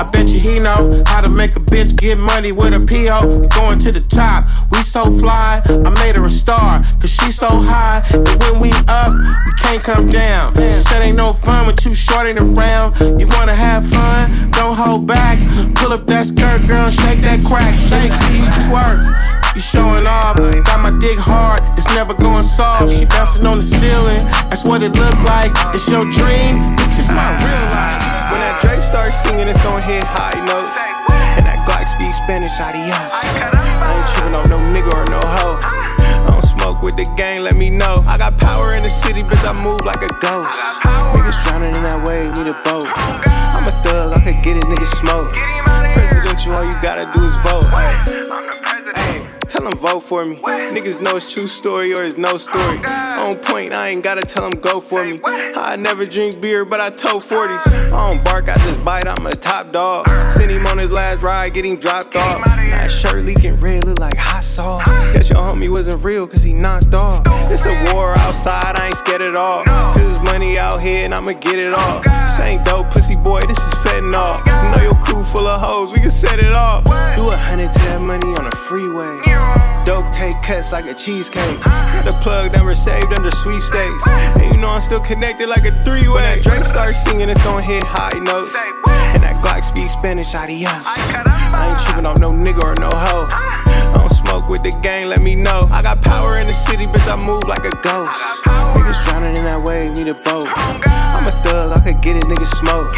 bet 0.05 0.29
you 0.29 0.39
he 0.39 0.59
know 0.59 1.03
how 1.07 1.21
to 1.21 1.29
make 1.29 1.55
a 1.55 1.59
bitch 1.59 1.95
get 1.95 2.17
money 2.17 2.51
with 2.51 2.73
a 2.73 2.79
P.O. 2.79 3.39
We 3.39 3.47
going 3.47 3.79
to 3.79 3.91
the 3.91 4.01
top. 4.01 4.45
We 4.71 4.81
so 4.81 5.11
fly, 5.11 5.61
I 5.65 5.89
made 6.03 6.15
her 6.15 6.25
a 6.25 6.31
star. 6.31 6.83
Cause 6.99 7.09
she 7.09 7.31
so 7.31 7.47
high, 7.47 8.03
and 8.11 8.27
when 8.41 8.59
we 8.59 8.71
up, 8.87 9.11
we 9.45 9.51
can't 9.57 9.83
come 9.83 10.09
down. 10.09 10.55
She 10.55 10.81
said 10.87 11.01
ain't 11.01 11.17
no 11.17 11.33
fun 11.33 11.67
with 11.67 11.85
you 11.85 11.93
shorting 11.93 12.37
around. 12.37 13.19
You 13.19 13.27
wanna 13.27 13.55
have 13.55 13.85
fun? 13.87 14.51
Don't 14.51 14.75
hold 14.75 15.07
back. 15.07 15.37
Pull 15.75 15.93
up 15.93 16.05
that 16.07 16.25
skirt, 16.25 16.67
girl, 16.67 16.89
shake 16.89 17.21
that 17.21 17.43
crack. 17.43 17.73
Shake, 17.75 18.11
see 18.11 18.37
you 18.37 18.49
twerk. 18.67 19.25
You 19.55 19.61
showing 19.61 20.05
off, 20.05 20.35
got 20.35 20.81
my 20.81 20.91
dick 20.99 21.17
hard, 21.17 21.61
it's 21.77 21.87
never 21.95 22.13
going 22.15 22.43
soft. 22.43 22.91
She 22.91 23.05
bouncing 23.05 23.45
on 23.45 23.57
the 23.57 23.63
ceiling, 23.63 24.19
that's 24.49 24.65
what 24.65 24.83
it 24.83 24.91
look 24.91 25.17
like. 25.23 25.51
It's 25.73 25.87
your 25.87 26.03
dream, 26.11 26.75
it's 26.77 26.97
just 26.97 27.15
my 27.15 27.23
real 27.39 27.69
life. 27.71 28.04
When 28.35 28.43
that 28.43 28.59
Drake 28.59 28.83
starts 28.83 29.15
singing, 29.23 29.47
it's 29.47 29.63
gonna 29.63 29.79
hit 29.79 30.03
high 30.03 30.35
notes. 30.43 30.75
And 31.39 31.47
that 31.47 31.63
Glock 31.63 31.87
speak 31.87 32.11
Spanish, 32.11 32.51
adios. 32.59 32.91
I 32.91 33.95
ain't 33.95 34.03
tripping 34.11 34.35
on 34.35 34.43
no 34.51 34.59
nigga 34.59 34.91
or 34.91 35.07
no 35.07 35.23
hoe. 35.23 35.55
I 35.63 36.35
don't 36.35 36.43
smoke 36.43 36.83
with 36.83 36.99
the 36.99 37.07
gang, 37.15 37.47
let 37.47 37.55
me 37.55 37.71
know. 37.71 37.95
I 38.03 38.19
got 38.19 38.35
power 38.35 38.75
in 38.75 38.83
the 38.83 38.91
city, 38.91 39.23
bitch, 39.23 39.39
I 39.47 39.55
move 39.55 39.87
like 39.87 40.03
a 40.03 40.11
ghost. 40.19 40.51
Niggas 41.15 41.47
drowning 41.47 41.79
in 41.79 41.83
that 41.87 42.03
wave, 42.03 42.35
need 42.35 42.51
a 42.51 42.59
boat. 42.67 42.83
I'm 43.55 43.63
a 43.63 43.71
thug, 43.87 44.11
I 44.11 44.19
could 44.19 44.43
get 44.43 44.59
it, 44.59 44.67
niggas 44.67 44.91
smoke. 44.99 45.31
Presidential, 45.95 46.59
all 46.59 46.67
you 46.67 46.75
gotta 46.83 47.07
do 47.15 47.23
is 47.23 47.35
vote. 47.39 47.71
Tell 49.55 49.69
them 49.69 49.79
vote 49.79 50.01
for 50.01 50.25
me. 50.25 50.35
Niggas 50.35 50.99
know 50.99 51.15
it's 51.15 51.33
true 51.33 51.47
story 51.47 51.93
or 51.93 52.03
it's 52.03 52.17
no 52.17 52.37
story. 52.37 52.77
On 52.89 53.33
point, 53.35 53.71
I 53.71 53.87
ain't 53.87 54.03
gotta 54.03 54.19
tell 54.21 54.49
them 54.49 54.59
go 54.59 54.81
for 54.81 55.05
me. 55.05 55.21
I 55.23 55.77
never 55.77 56.05
drink 56.05 56.41
beer, 56.41 56.65
but 56.65 56.81
I 56.81 56.89
tote 56.89 57.23
40s. 57.23 57.65
I 57.65 57.89
don't 57.89 58.21
bark, 58.25 58.49
I 58.49 58.57
just 58.57 58.83
bite, 58.83 59.07
I'm 59.07 59.25
a 59.25 59.33
top 59.33 59.71
dog. 59.71 60.09
Send 60.29 60.51
him 60.51 60.67
on 60.67 60.77
his 60.77 60.91
last 60.91 61.21
ride, 61.21 61.53
get 61.53 61.63
him 61.63 61.77
dropped 61.77 62.17
off. 62.17 62.43
That 62.43 62.91
shirt 62.91 63.23
leaking 63.23 63.61
red, 63.61 63.85
look 63.85 63.99
like 63.99 64.17
hot 64.17 64.43
sauce. 64.43 65.13
Guess 65.13 65.29
your 65.29 65.39
homie 65.39 65.69
wasn't 65.69 66.03
real, 66.03 66.27
cause 66.27 66.43
he 66.43 66.51
knocked 66.51 66.93
off. 66.93 67.23
It's 67.49 67.65
a 67.65 67.93
war 67.93 68.11
outside, 68.17 68.75
I 68.75 68.87
ain't 68.87 68.97
scared 68.97 69.21
at 69.21 69.37
all. 69.37 69.63
Cause 69.63 70.14
money 70.39 70.59
out 70.59 70.81
here 70.81 71.05
and 71.05 71.13
I'ma 71.13 71.31
get 71.31 71.63
it 71.63 71.73
all. 71.73 72.01
This 72.01 72.39
ain't 72.41 72.65
dope, 72.65 72.91
pussy 72.91 73.15
boy, 73.15 73.39
this 73.47 73.57
is 73.57 73.73
fentanyl. 73.85 74.43
You 74.43 74.67
know 74.75 74.83
your 74.83 74.99
crew 75.01 75.23
full 75.23 75.47
of 75.47 75.61
hoes, 75.61 75.93
we 75.93 75.99
can 75.99 76.09
set 76.09 76.39
it 76.39 76.51
off. 76.51 76.83
Do 77.15 77.31
a 77.31 77.37
hundred 77.37 77.71
to 77.71 77.79
that 77.87 78.01
money 78.01 78.35
on 78.35 78.43
the 78.43 78.55
freeway. 78.67 79.15
Dope 79.85 80.03
take 80.13 80.35
cuts 80.43 80.73
like 80.73 80.83
a 80.91 80.93
cheesecake. 80.93 81.59
Got 81.63 82.03
the 82.03 82.11
plug 82.21 82.51
number 82.51 82.75
saved 82.75 83.13
under 83.13 83.31
sweepstakes. 83.31 84.03
And 84.35 84.51
you 84.51 84.59
know 84.59 84.67
I'm 84.75 84.81
still 84.81 84.99
connected 84.99 85.47
like 85.47 85.63
a 85.63 85.71
three 85.87 86.03
way. 86.09 86.19
When 86.19 86.23
that 86.23 86.43
Drake 86.43 86.65
starts 86.65 87.01
singing, 87.05 87.29
it's 87.29 87.41
gonna 87.45 87.61
hit 87.63 87.83
high 87.83 88.19
notes. 88.19 88.53
And 89.15 89.23
that 89.23 89.39
Glock 89.41 89.63
speak 89.63 89.89
Spanish, 89.89 90.35
adios. 90.35 90.83
I 90.83 91.69
ain't 91.71 91.79
tripping 91.79 92.05
off 92.05 92.19
no 92.19 92.33
nigga 92.33 92.61
or 92.61 92.75
no 92.75 92.89
hoe. 92.91 93.64
With 94.47 94.61
the 94.61 94.69
gang, 94.83 95.09
let 95.09 95.21
me 95.21 95.33
know. 95.33 95.59
I 95.71 95.81
got 95.81 96.03
power 96.03 96.37
in 96.37 96.45
the 96.45 96.53
city, 96.53 96.85
bitch, 96.85 97.11
I 97.11 97.15
move 97.15 97.43
like 97.47 97.65
a 97.65 97.71
ghost. 97.81 98.45
Niggas 98.45 99.03
drowning 99.05 99.37
in 99.37 99.43
that 99.45 99.59
wave, 99.59 99.97
need 99.97 100.07
a 100.07 100.13
boat. 100.23 100.45
I'm 100.45 101.25
a 101.25 101.31
thug, 101.31 101.75
I 101.75 101.81
could 101.81 102.01
get 102.03 102.15
it, 102.15 102.23
nigga 102.25 102.45
smoke. 102.45 102.93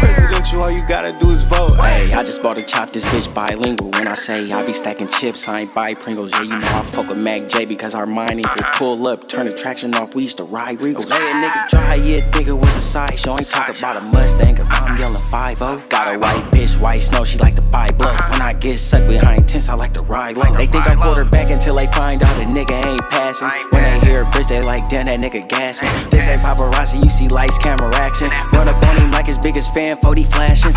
Presidential, 0.00 0.62
all 0.62 0.70
you 0.70 0.86
gotta 0.88 1.16
do 1.22 1.30
is 1.30 1.44
vote. 1.48 1.76
Hey, 1.80 2.12
I 2.12 2.22
just 2.24 2.42
bought 2.42 2.58
a 2.58 2.62
chop 2.62 2.92
this 2.92 3.06
bitch 3.06 3.32
bilingual. 3.32 3.90
When 3.92 4.06
I 4.06 4.14
say 4.14 4.50
I 4.52 4.66
be 4.66 4.72
stacking 4.72 5.08
chips, 5.08 5.48
I 5.48 5.60
ain't 5.60 5.74
buy 5.74 5.94
Pringles. 5.94 6.32
Yeah, 6.32 6.42
you 6.42 6.58
know 6.58 6.66
I 6.66 6.82
fuck 6.82 7.08
with 7.08 7.18
Mac 7.18 7.48
J 7.48 7.64
because 7.64 7.94
our 7.94 8.04
mind 8.04 8.40
equal. 8.40 8.64
Pull 8.74 9.06
up, 9.06 9.28
turn 9.28 9.46
the 9.46 9.52
traction 9.52 9.94
off, 9.94 10.14
we 10.14 10.24
used 10.24 10.38
to 10.38 10.44
ride 10.44 10.80
Regals. 10.80 11.08
Let 11.08 11.22
a 11.22 11.34
nigga 11.34 11.68
dry, 11.68 11.94
yeah, 11.94 12.30
nigga 12.32 12.54
was 12.58 12.76
a 12.76 12.80
sideshow. 12.80 13.38
Ain't 13.38 13.48
talk 13.48 13.68
about 13.78 13.96
a 13.96 14.00
Mustang 14.00 14.58
if 14.58 14.66
I'm 14.70 14.98
yelling 14.98 15.16
5 15.18 15.58
Got 15.88 16.12
a 16.12 16.18
white 16.18 16.44
bitch, 16.50 16.80
white 16.80 17.00
snow, 17.00 17.24
she 17.24 17.38
like 17.38 17.54
to 17.54 17.62
buy 17.62 17.90
blow. 17.90 18.14
When 18.30 18.42
I 18.42 18.52
get 18.52 18.78
sucked 18.78 19.08
behind 19.08 19.48
tents, 19.48 19.68
I 19.68 19.74
like 19.74 19.92
to 19.94 20.04
ride 20.06 20.36
low. 20.36 20.52
They 20.56 20.66
think 20.66 20.81
I'm 20.86 20.98
quarterback 20.98 21.50
until 21.50 21.76
they 21.76 21.86
find 21.88 22.22
out 22.22 22.36
a 22.42 22.44
nigga 22.44 22.84
ain't 22.84 23.00
passing. 23.10 23.48
When 23.70 23.82
they 23.82 24.06
hear 24.06 24.22
a 24.22 24.24
bitch, 24.26 24.48
they 24.48 24.60
like, 24.62 24.88
damn, 24.88 25.06
that 25.06 25.20
nigga 25.20 25.48
gassing. 25.48 25.88
This 26.10 26.26
ain't 26.26 26.42
paparazzi, 26.42 27.02
you 27.02 27.10
see 27.10 27.28
lights, 27.28 27.58
camera 27.58 27.94
action. 27.96 28.30
Run 28.52 28.68
up 28.68 28.82
on 28.82 28.96
him 28.96 29.10
like 29.10 29.26
his 29.26 29.38
biggest 29.38 29.72
fan, 29.72 29.96
40 30.02 30.24
flashing. 30.24 30.72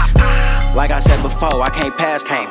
Like 0.75 0.91
I 0.91 0.99
said 0.99 1.21
before, 1.21 1.61
I 1.61 1.69
can't 1.69 1.95
pass 1.97 2.21
pole. 2.23 2.45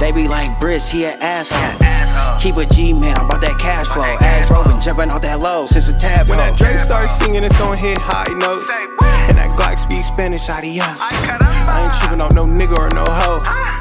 They 0.00 0.12
be 0.12 0.28
like, 0.28 0.48
Bris, 0.58 0.90
he 0.90 1.04
an 1.04 1.16
asshole. 1.20 2.40
Keep 2.40 2.56
a 2.56 2.66
G, 2.66 2.92
man, 2.92 3.16
I'm 3.16 3.26
about 3.26 3.40
that 3.42 3.58
cash 3.60 3.86
flow. 3.86 4.16
Ass 4.20 4.48
broken, 4.48 4.80
jumping 4.80 5.10
off 5.10 5.22
that 5.22 5.38
low 5.38 5.66
since 5.66 5.86
the 5.86 5.98
tab. 5.98 6.28
When 6.28 6.38
that 6.38 6.58
Drake 6.58 6.78
starts 6.78 7.16
singing, 7.18 7.44
it's 7.44 7.56
gonna 7.58 7.76
hit 7.76 7.98
high 7.98 8.32
notes. 8.34 8.68
And 9.28 9.38
that 9.38 9.56
Glock 9.56 9.78
speak 9.78 10.04
Spanish, 10.04 10.48
adios. 10.48 10.98
I 10.98 11.84
ain't 11.84 11.94
tripping 12.00 12.20
on 12.20 12.30
no 12.34 12.46
nigga 12.46 12.76
or 12.76 12.88
no 12.94 13.04
hoe. 13.04 13.42
Ah. 13.44 13.80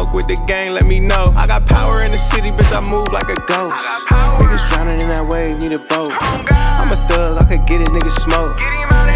Smoke 0.00 0.14
with 0.14 0.28
the 0.28 0.44
gang, 0.46 0.72
let 0.72 0.86
me 0.86 0.98
know. 0.98 1.24
I 1.36 1.46
got 1.46 1.68
power 1.68 2.00
in 2.04 2.10
the 2.10 2.16
city, 2.16 2.48
bitch, 2.52 2.72
I 2.72 2.80
move 2.80 3.12
like 3.12 3.28
a 3.28 3.36
ghost. 3.44 3.84
Niggas 4.08 4.64
drowning 4.72 4.96
in 4.96 5.08
that 5.12 5.28
wave, 5.28 5.60
need 5.60 5.76
a 5.76 5.78
boat. 5.92 6.08
Oh, 6.08 6.80
I'm 6.80 6.88
a 6.88 6.96
thug, 7.04 7.36
I 7.36 7.44
could 7.44 7.68
get 7.68 7.84
a 7.84 7.90
nigga 7.92 8.08
smoke. 8.08 8.56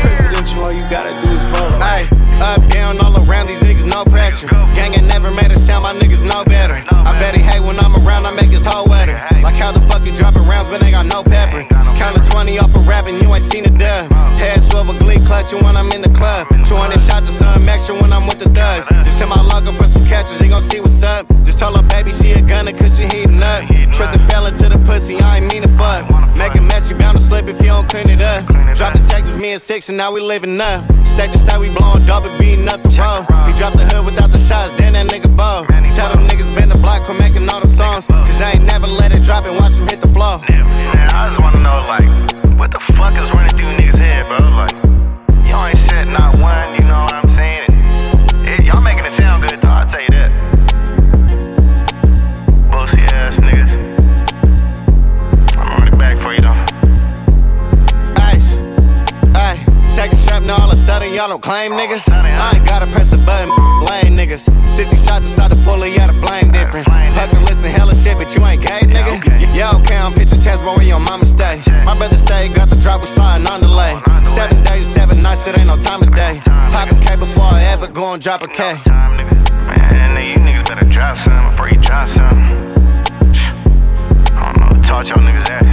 Presidential, 0.05 0.61
all 0.61 0.77
you 0.77 0.85
gotta 0.93 1.09
do 1.25 1.33
is 1.33 1.41
vote. 1.57 1.81
Hey, 1.81 2.05
up, 2.45 2.61
down, 2.69 3.01
all 3.01 3.17
around 3.17 3.47
these 3.47 3.63
niggas, 3.65 3.89
no 3.89 4.05
pressure. 4.05 4.47
Gang 4.77 4.93
ain't 4.93 5.09
never 5.09 5.31
made 5.31 5.53
a 5.53 5.59
sound, 5.59 5.85
my 5.85 5.95
niggas 5.95 6.21
know 6.21 6.45
better. 6.45 6.85
I 6.93 7.17
bet 7.19 7.35
he 7.35 7.41
hate 7.41 7.65
when 7.65 7.81
I'm 7.81 7.97
around, 8.05 8.27
I 8.27 8.37
make 8.37 8.51
his 8.51 8.67
whole 8.67 8.85
wetter. 8.85 9.17
Like 9.41 9.57
how 9.57 9.73
the 9.73 9.81
fuck 9.89 10.05
you 10.05 10.15
dropping 10.15 10.45
rounds, 10.45 10.69
but 10.69 10.83
ain't 10.83 10.93
got 10.93 11.07
no 11.07 11.25
pepper. 11.25 11.65
Just 11.71 11.97
of 11.97 12.29
20 12.29 12.59
off 12.59 12.75
of 12.75 12.87
rapping, 12.87 13.23
you 13.23 13.33
ain't 13.33 13.43
seen 13.43 13.65
a 13.65 13.71
dub. 13.71 14.13
Head 14.37 14.63
swivel, 14.63 14.93
glee 14.99 15.21
clutching 15.25 15.63
when 15.65 15.77
I'm 15.77 15.91
in 15.93 16.03
the 16.03 16.11
club. 16.11 16.49
200 16.67 17.01
shots 17.01 17.29
of 17.29 17.35
something 17.35 17.69
extra 17.69 17.95
when 17.95 18.13
I'm 18.13 18.27
with 18.27 18.39
the 18.39 18.51
thugs. 18.51 18.87
Just 19.05 19.19
hit 19.19 19.29
my 19.29 19.41
logo 19.41 19.73
for 19.73 19.87
some 19.87 20.05
catches, 20.05 20.39
he 20.41 20.49
gon' 20.49 20.63
see 20.63 20.74
what's 20.81 21.03
up. 21.03 21.29
Just 21.45 21.59
told 21.59 21.77
her 21.77 21.83
baby 21.89 22.11
she 22.11 22.33
a 22.33 22.41
gunner 22.41 22.73
cause 22.73 22.97
she 22.97 23.05
heating 23.05 23.43
up. 23.43 23.69
Trick 23.93 24.11
the 24.11 24.19
fell 24.31 24.47
into 24.47 24.69
the 24.69 24.79
pussy, 24.85 25.17
I 25.21 25.39
ain't 25.39 25.53
mean 25.53 25.63
to 25.63 25.69
fuck. 25.69 26.09
Make 26.37 26.55
a 26.55 26.61
mess, 26.61 26.91
you 26.91 26.97
bound 26.97 27.19
to 27.19 27.25
slip 27.25 27.47
if 27.47 27.61
you 27.61 27.69
don't 27.69 27.89
clean 27.89 28.09
it 28.09 28.23
up. 28.23 28.47
Drop 28.77 28.93
the 28.95 29.01
just 29.35 29.39
me 29.39 29.53
and 29.53 29.61
six, 29.61 29.89
and 29.89 29.99
now 29.99 30.13
we 30.13 30.21
living 30.21 30.61
up. 30.61 30.91
State 31.07 31.33
to 31.33 31.39
state, 31.39 31.59
we 31.59 31.69
blowing 31.71 32.05
dope 32.07 32.25
and 32.25 32.39
beating 32.39 32.69
up 32.69 32.83
the 32.83 32.91
road. 32.91 33.27
We 33.47 33.53
drop 33.59 33.75
the 33.75 33.85
hood 33.91 34.05
without 34.05 34.31
the 34.31 34.39
shots, 34.39 34.75
then 34.75 34.93
that 34.95 35.07
nigga 35.09 35.35
bow. 35.37 35.65
Tell 35.95 36.13
them 36.15 36.27
niggas 36.29 36.55
been 36.57 36.69
the 36.69 36.77
block 36.79 37.05
for 37.07 37.15
making 37.15 37.49
all 37.49 37.61
them 37.61 37.71
songs. 37.71 38.07
Cause 38.07 38.41
I 38.41 38.53
ain't 38.53 38.65
never 38.65 38.87
let 38.87 39.13
it 39.13 39.23
drop 39.23 39.45
and 39.47 39.57
watch 39.59 39.75
them 39.75 39.89
hit 39.89 40.01
the 40.01 40.09
flow. 40.09 40.41
I 40.47 41.29
just 41.29 41.41
wanna 41.41 41.61
know, 41.61 41.85
like, 41.87 42.09
what 42.59 42.71
the 42.71 42.81
fuck 42.95 43.15
is 43.15 43.31
running 43.33 43.57
through 43.57 43.75
niggas' 43.79 43.99
head, 43.99 44.27
bro? 44.27 44.39
Like, 44.55 44.75
you 45.47 45.55
ain't 45.55 45.79
said 45.91 46.09
not 46.09 46.39
one, 46.39 46.75
you 46.75 46.83
know 46.83 47.03
what 47.03 47.15
I'm 47.15 47.23
saying? 47.23 47.24
Take 60.45 60.53
a 60.53 60.57
strap, 60.57 60.59
now 60.59 60.63
all 60.63 60.71
of 60.71 60.79
a 60.79 60.81
sudden 60.81 61.15
y'all 61.15 61.29
don't 61.29 61.43
claim 61.43 61.73
niggas. 61.73 62.09
I 62.11 62.57
ain't 62.57 62.67
gotta 62.67 62.87
press 62.87 63.13
a 63.13 63.19
button, 63.19 63.49
lame 63.87 64.17
niggas. 64.17 64.51
60 64.69 64.97
shots 64.97 65.27
inside 65.27 65.51
the 65.51 65.57
fully, 65.57 65.95
yeah, 65.95 66.07
the 66.07 66.27
flame 66.27 66.53
different. 66.53 66.87
Pucker, 66.87 67.41
listen, 67.41 67.71
hella 67.71 67.95
shit, 67.95 68.17
but 68.17 68.35
you 68.35 68.45
ain't 68.45 68.63
gay, 68.63 68.81
nigga. 68.81 69.55
Yeah, 69.55 69.77
okay, 69.77 69.97
I'm 69.97 70.13
picture 70.13 70.37
test, 70.37 70.65
but 70.65 70.77
where 70.77 70.87
your 70.87 71.01
mama 71.01 71.27
stay. 71.27 71.63
My 71.85 71.97
brother 71.97 72.19
say, 72.19 72.49
got 72.53 72.71
the 72.71 72.77
drop, 72.77 73.01
we 73.01 73.07
sliding 73.07 73.47
on 73.49 73.61
delay. 73.61 74.01
Seven 74.35 74.63
days, 74.65 74.87
seven 74.87 75.23
nights, 75.23 75.47
it 75.47 75.57
ain't 75.59 75.69
no 75.69 75.77
time 75.77 76.03
of 76.03 76.15
day. 76.15 76.41
Pop 76.45 76.91
a 76.91 76.95
K 77.01 77.17
before 77.17 77.45
I 77.45 77.65
ever 77.65 77.89
go 77.89 78.13
and 78.13 78.23
drop 78.23 78.43
a 78.43 78.49
K. 78.49 78.81
Man, 78.87 80.17
nigga, 80.17 80.31
you 80.31 80.39
niggas 80.39 80.67
better 80.69 80.89
drop 80.89 81.19
some 81.19 81.51
before 81.51 81.69
you 81.69 81.81
drop 81.81 82.09
some. 82.09 82.39
I 84.37 84.53
don't 84.53 84.61
know 84.61 84.77
who 84.77 84.83
taught 84.83 85.09
y'all 85.09 85.19
niggas 85.19 85.47
that. 85.47 85.65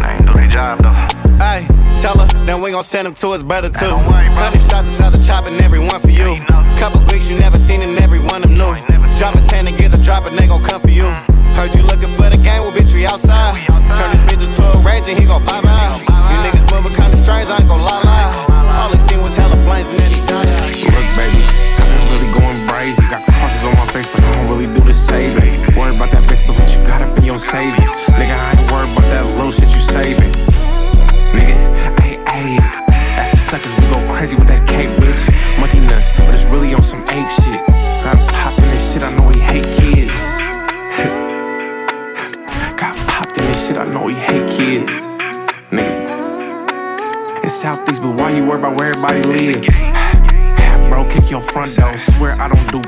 They 0.00 0.08
ain't 0.08 0.26
do 0.26 0.32
their 0.32 0.48
job, 0.48 0.82
though. 0.82 1.17
Ay, 1.40 1.66
tell 2.00 2.18
her, 2.18 2.26
then 2.46 2.60
we 2.60 2.70
gon' 2.70 2.82
send 2.82 3.06
him 3.06 3.14
to 3.14 3.32
his 3.32 3.42
brother 3.42 3.70
too. 3.70 3.94
Hundred 4.34 4.62
shots 4.62 4.90
inside 4.90 5.10
the 5.10 5.22
chopper, 5.22 5.48
and 5.48 5.60
every 5.60 5.78
one 5.78 6.00
for 6.00 6.10
you. 6.10 6.42
Couple 6.78 7.00
weeks 7.12 7.28
you 7.28 7.38
never 7.38 7.58
seen, 7.58 7.82
and 7.82 7.98
every 7.98 8.18
one 8.18 8.42
of 8.42 8.50
them 8.50 8.58
new. 8.58 8.74
Drop 9.16 9.34
a 9.34 9.40
10 9.40 9.66
and 9.68 9.76
get 9.76 9.90
the 9.90 9.98
drop, 9.98 10.26
and 10.26 10.38
they 10.38 10.46
gon' 10.46 10.62
come 10.62 10.80
for 10.80 10.90
you. 10.90 11.06
Heard 11.54 11.74
you 11.74 11.82
looking 11.82 12.08
for 12.14 12.28
the 12.30 12.36
game, 12.36 12.62
well, 12.62 12.72
bitch, 12.72 12.94
we 12.94 13.06
outside. 13.06 13.66
Turn 13.98 14.10
this 14.14 14.22
bitch 14.30 14.46
into 14.46 14.62
a 14.62 14.78
rage, 14.82 15.08
and 15.08 15.18
he 15.18 15.26
gon' 15.26 15.44
pop 15.44 15.64
out. 15.64 15.98
You 15.98 16.36
niggas 16.42 16.66
moving 16.74 16.94
kinda 16.94 17.16
strange, 17.16 17.48
I 17.48 17.58
ain't 17.58 17.68
gon' 17.68 17.82
lie, 17.82 18.02
lie. 18.02 18.46
All 18.78 18.90
he 18.90 18.98
seen 18.98 19.22
was 19.22 19.34
hella 19.36 19.56
flames, 19.62 19.88
and 19.88 19.98
then 19.98 20.10
he 20.10 20.20
died. 20.26 20.46
Look, 20.46 21.06
baby, 21.18 21.42
I've 21.78 21.90
been 21.90 22.06
really 22.14 22.30
going 22.34 22.58
brazy. 22.66 23.10
Got 23.10 23.26
the 23.26 23.32
crosses 23.32 23.64
on 23.64 23.74
my 23.78 23.86
face, 23.92 24.08
but 24.08 24.22
I 24.22 24.34
don't 24.34 24.50
really 24.50 24.66
do 24.66 24.80
the 24.80 24.94
saving. 24.94 25.54
Worried 25.74 25.96
about 25.96 26.10
that 26.12 26.22
bitch, 26.30 26.46
but 26.46 26.54
what 26.58 26.70
you 26.74 26.82
got 26.86 27.02
up 27.02 27.16
in 27.18 27.24
your 27.24 27.38
savings? 27.38 27.90
Nigga, 28.14 28.34
I 28.34 28.58
ain't 28.58 28.70
worried 28.70 28.90
about 28.90 29.06
that 29.10 29.26
little 29.36 29.50
shit 29.50 29.68
you 29.70 29.82
saving. 29.82 30.47
Nigga, 31.34 31.56
ayy, 32.02 32.16
ayy. 32.24 32.58
That's 33.16 33.32
the 33.32 33.38
suckers, 33.38 33.72
we 33.74 33.80
go 33.88 33.98
crazy 34.12 34.36
with 34.36 34.48
that 34.48 34.66
cake, 34.68 34.88
bitch. 35.00 35.20
Monkey 35.60 35.80
nuts, 35.80 36.10
but 36.16 36.34
it's 36.34 36.44
really 36.44 36.72
on 36.74 36.82
some 36.82 37.02
ape 37.08 37.28
shit. 37.42 37.60
Got 38.04 38.16
popped 38.32 38.58
in 38.60 38.68
this 38.70 38.92
shit, 38.92 39.02
I 39.02 39.10
know 39.16 39.28
he 39.28 39.40
hate 39.40 39.64
kids. 39.78 40.12
Got 42.80 42.96
popped 43.08 43.36
in 43.38 43.44
this 43.46 43.66
shit, 43.66 43.76
I 43.76 43.86
know 43.86 44.06
he 44.06 44.14
hate 44.14 44.46
kids. 44.56 44.92
Nigga. 45.70 46.06
It's 47.44 47.60
Southeast, 47.60 48.02
but 48.02 48.20
why 48.20 48.30
you 48.30 48.46
worry 48.46 48.58
about 48.60 48.76
where 48.76 48.90
everybody 48.92 49.22
live? 49.22 49.62
Bro, 50.88 51.08
kick 51.10 51.30
your 51.30 51.40
front 51.42 51.74
door. 51.76 51.96
Swear 51.96 52.32
I 52.40 52.48
don't 52.48 52.72
do 52.72 52.80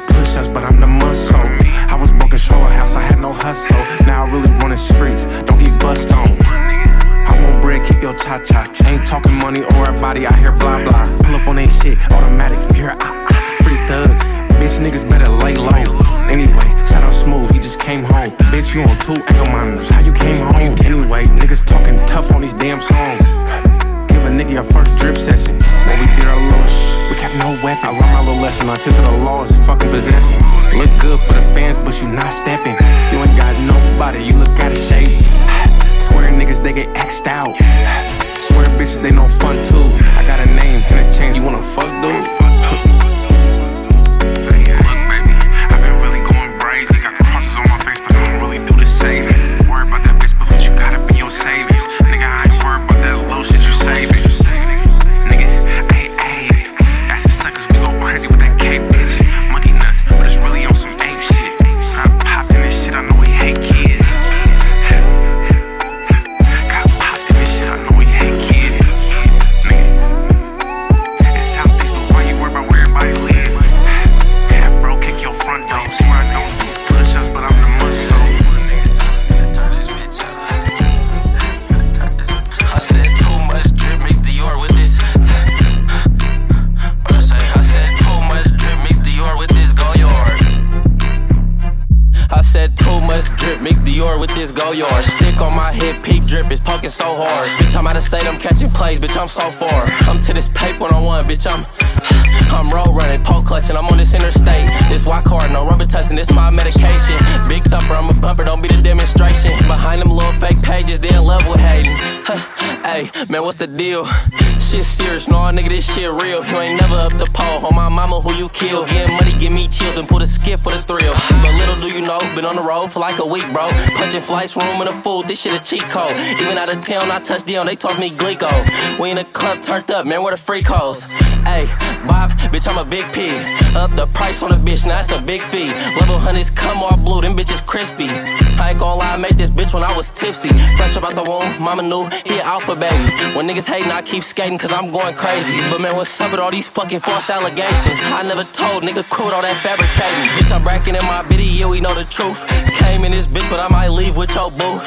Punching 124.11 124.27
flights, 124.27 124.57
room 124.57 124.81
the 124.81 124.93
food, 124.93 125.29
this 125.29 125.41
shit 125.41 125.55
a 125.55 125.63
cheat 125.63 125.83
code. 125.83 126.11
Even 126.41 126.59
out 126.59 126.75
of 126.75 126.85
town, 126.85 127.09
I 127.13 127.21
touch 127.21 127.45
down, 127.45 127.67
they 127.67 127.77
toss 127.77 127.97
me 127.97 128.11
Glico. 128.11 128.51
We 128.99 129.11
in 129.11 129.17
the 129.19 129.25
club 129.25 129.63
turned 129.63 129.89
up, 129.93 130.05
man, 130.05 130.21
where 130.25 130.33
the 130.33 130.37
freak 130.37 130.67
hoes? 130.67 131.09
Hey, 131.45 131.67
Bob, 132.07 132.31
bitch, 132.53 132.69
I'm 132.69 132.79
a 132.79 132.85
big 132.85 133.05
pig. 133.13 133.33
Up 133.77 133.91
the 133.93 134.07
price 134.09 134.43
on 134.43 134.51
the 134.51 134.57
bitch, 134.57 134.87
now 134.87 135.01
it's 135.01 135.11
a 135.11 135.21
big 135.21 135.43
fee. 135.43 135.69
Level 135.99 136.19
hundreds 136.19 136.51
come 136.51 136.83
all 136.83 136.97
blue, 136.97 137.21
them 137.21 137.37
bitches 137.37 137.65
crispy. 137.65 138.09
I 138.09 138.71
ain't 138.71 138.79
gon' 138.79 138.99
lie, 138.99 139.15
I 139.15 139.17
made 139.17 139.39
this 139.39 139.51
bitch 139.51 139.73
when 139.73 139.83
I 139.83 139.97
was 139.97 140.11
tipsy. 140.11 140.49
Fresh 140.77 140.97
up 140.97 141.05
out 141.05 141.15
the 141.15 141.23
womb, 141.23 141.63
mama 141.63 141.83
knew 141.83 142.09
he 142.25 142.39
an 142.39 142.47
alpha 142.47 142.77
baby. 142.77 143.11
When 143.35 143.49
niggas 143.49 143.67
hating, 143.67 143.91
I 143.91 144.03
keep 144.03 144.23
skating, 144.23 144.59
cause 144.59 144.73
I'm 144.73 144.91
going 144.91 145.15
crazy. 145.17 145.59
But 145.71 145.81
man, 145.81 145.97
what's 145.97 146.21
up 146.21 146.31
with 146.31 146.41
all 146.41 146.51
these 146.51 146.69
fucking 146.69 147.01
false 147.01 147.31
allegations? 147.31 147.99
I 148.03 148.23
never 148.23 148.45
told, 148.45 148.83
nigga, 148.83 149.09
quote 149.09 149.33
all 149.33 149.43
that 149.43 149.57
fabricating. 149.63 150.31
Bitch, 150.37 150.55
I'm 150.55 150.63
bracking 150.63 150.95
in 150.95 151.05
my 151.07 151.23
bitty, 151.23 151.45
yeah, 151.45 151.67
we 151.67 151.81
know 151.81 151.95
the 151.95 152.05
truth. 152.05 152.47
Came 152.79 153.05
in 153.05 153.13
this 153.13 153.27
bitch, 153.27 153.49
but 153.51 153.61
I 153.61 153.69
might 153.69 153.89
leave 153.89 154.17
with 154.17 154.35
your 154.35 154.51
boo. 154.51 154.81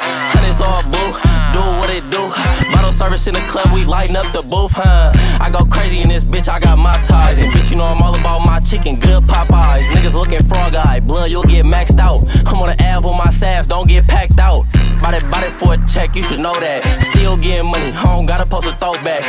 It's 0.46 0.60
all 0.60 0.82
boo, 0.84 1.10
do 1.56 1.64
what 1.80 1.90
it 1.90 2.08
do. 2.10 2.30
Bottle 2.70 2.92
service 2.92 3.26
in 3.26 3.34
the 3.34 3.40
club, 3.48 3.72
we 3.72 3.84
lighting 3.84 4.14
up 4.14 4.30
the 4.32 4.42
booth, 4.42 4.70
huh? 4.72 5.10
I 5.40 5.50
go 5.50 5.64
crazy 5.64 6.00
in 6.00 6.08
this 6.10 6.22
bitch, 6.22 6.43
I 6.48 6.58
got 6.60 6.78
my 6.78 6.92
ties. 7.04 7.40
And 7.40 7.50
bitch, 7.52 7.70
you 7.70 7.76
know 7.76 7.84
I'm 7.84 8.02
all 8.02 8.14
about 8.18 8.44
my 8.44 8.60
chicken, 8.60 8.96
good 8.96 9.22
Popeyes. 9.24 9.84
Niggas 9.84 10.14
looking 10.14 10.42
frog 10.44 10.74
eye, 10.74 11.00
blood, 11.00 11.30
you'll 11.30 11.42
get 11.44 11.64
maxed 11.64 11.98
out. 11.98 12.20
I'm 12.46 12.56
on 12.56 12.68
the 12.68 12.84
Ave 12.84 13.06
with 13.06 13.16
my 13.16 13.30
sass, 13.30 13.66
don't 13.66 13.88
get 13.88 14.06
packed 14.06 14.38
out. 14.38 14.66
Bought 15.00 15.14
it, 15.14 15.30
bought 15.30 15.44
it 15.44 15.52
for 15.52 15.74
a 15.74 15.86
check, 15.86 16.14
you 16.16 16.22
should 16.22 16.40
know 16.40 16.54
that. 16.54 16.82
Still 17.12 17.36
getting 17.36 17.70
money, 17.70 17.90
home, 17.90 18.26
gotta 18.26 18.46
post 18.46 18.66
a 18.66 18.72
throwback. 18.72 19.22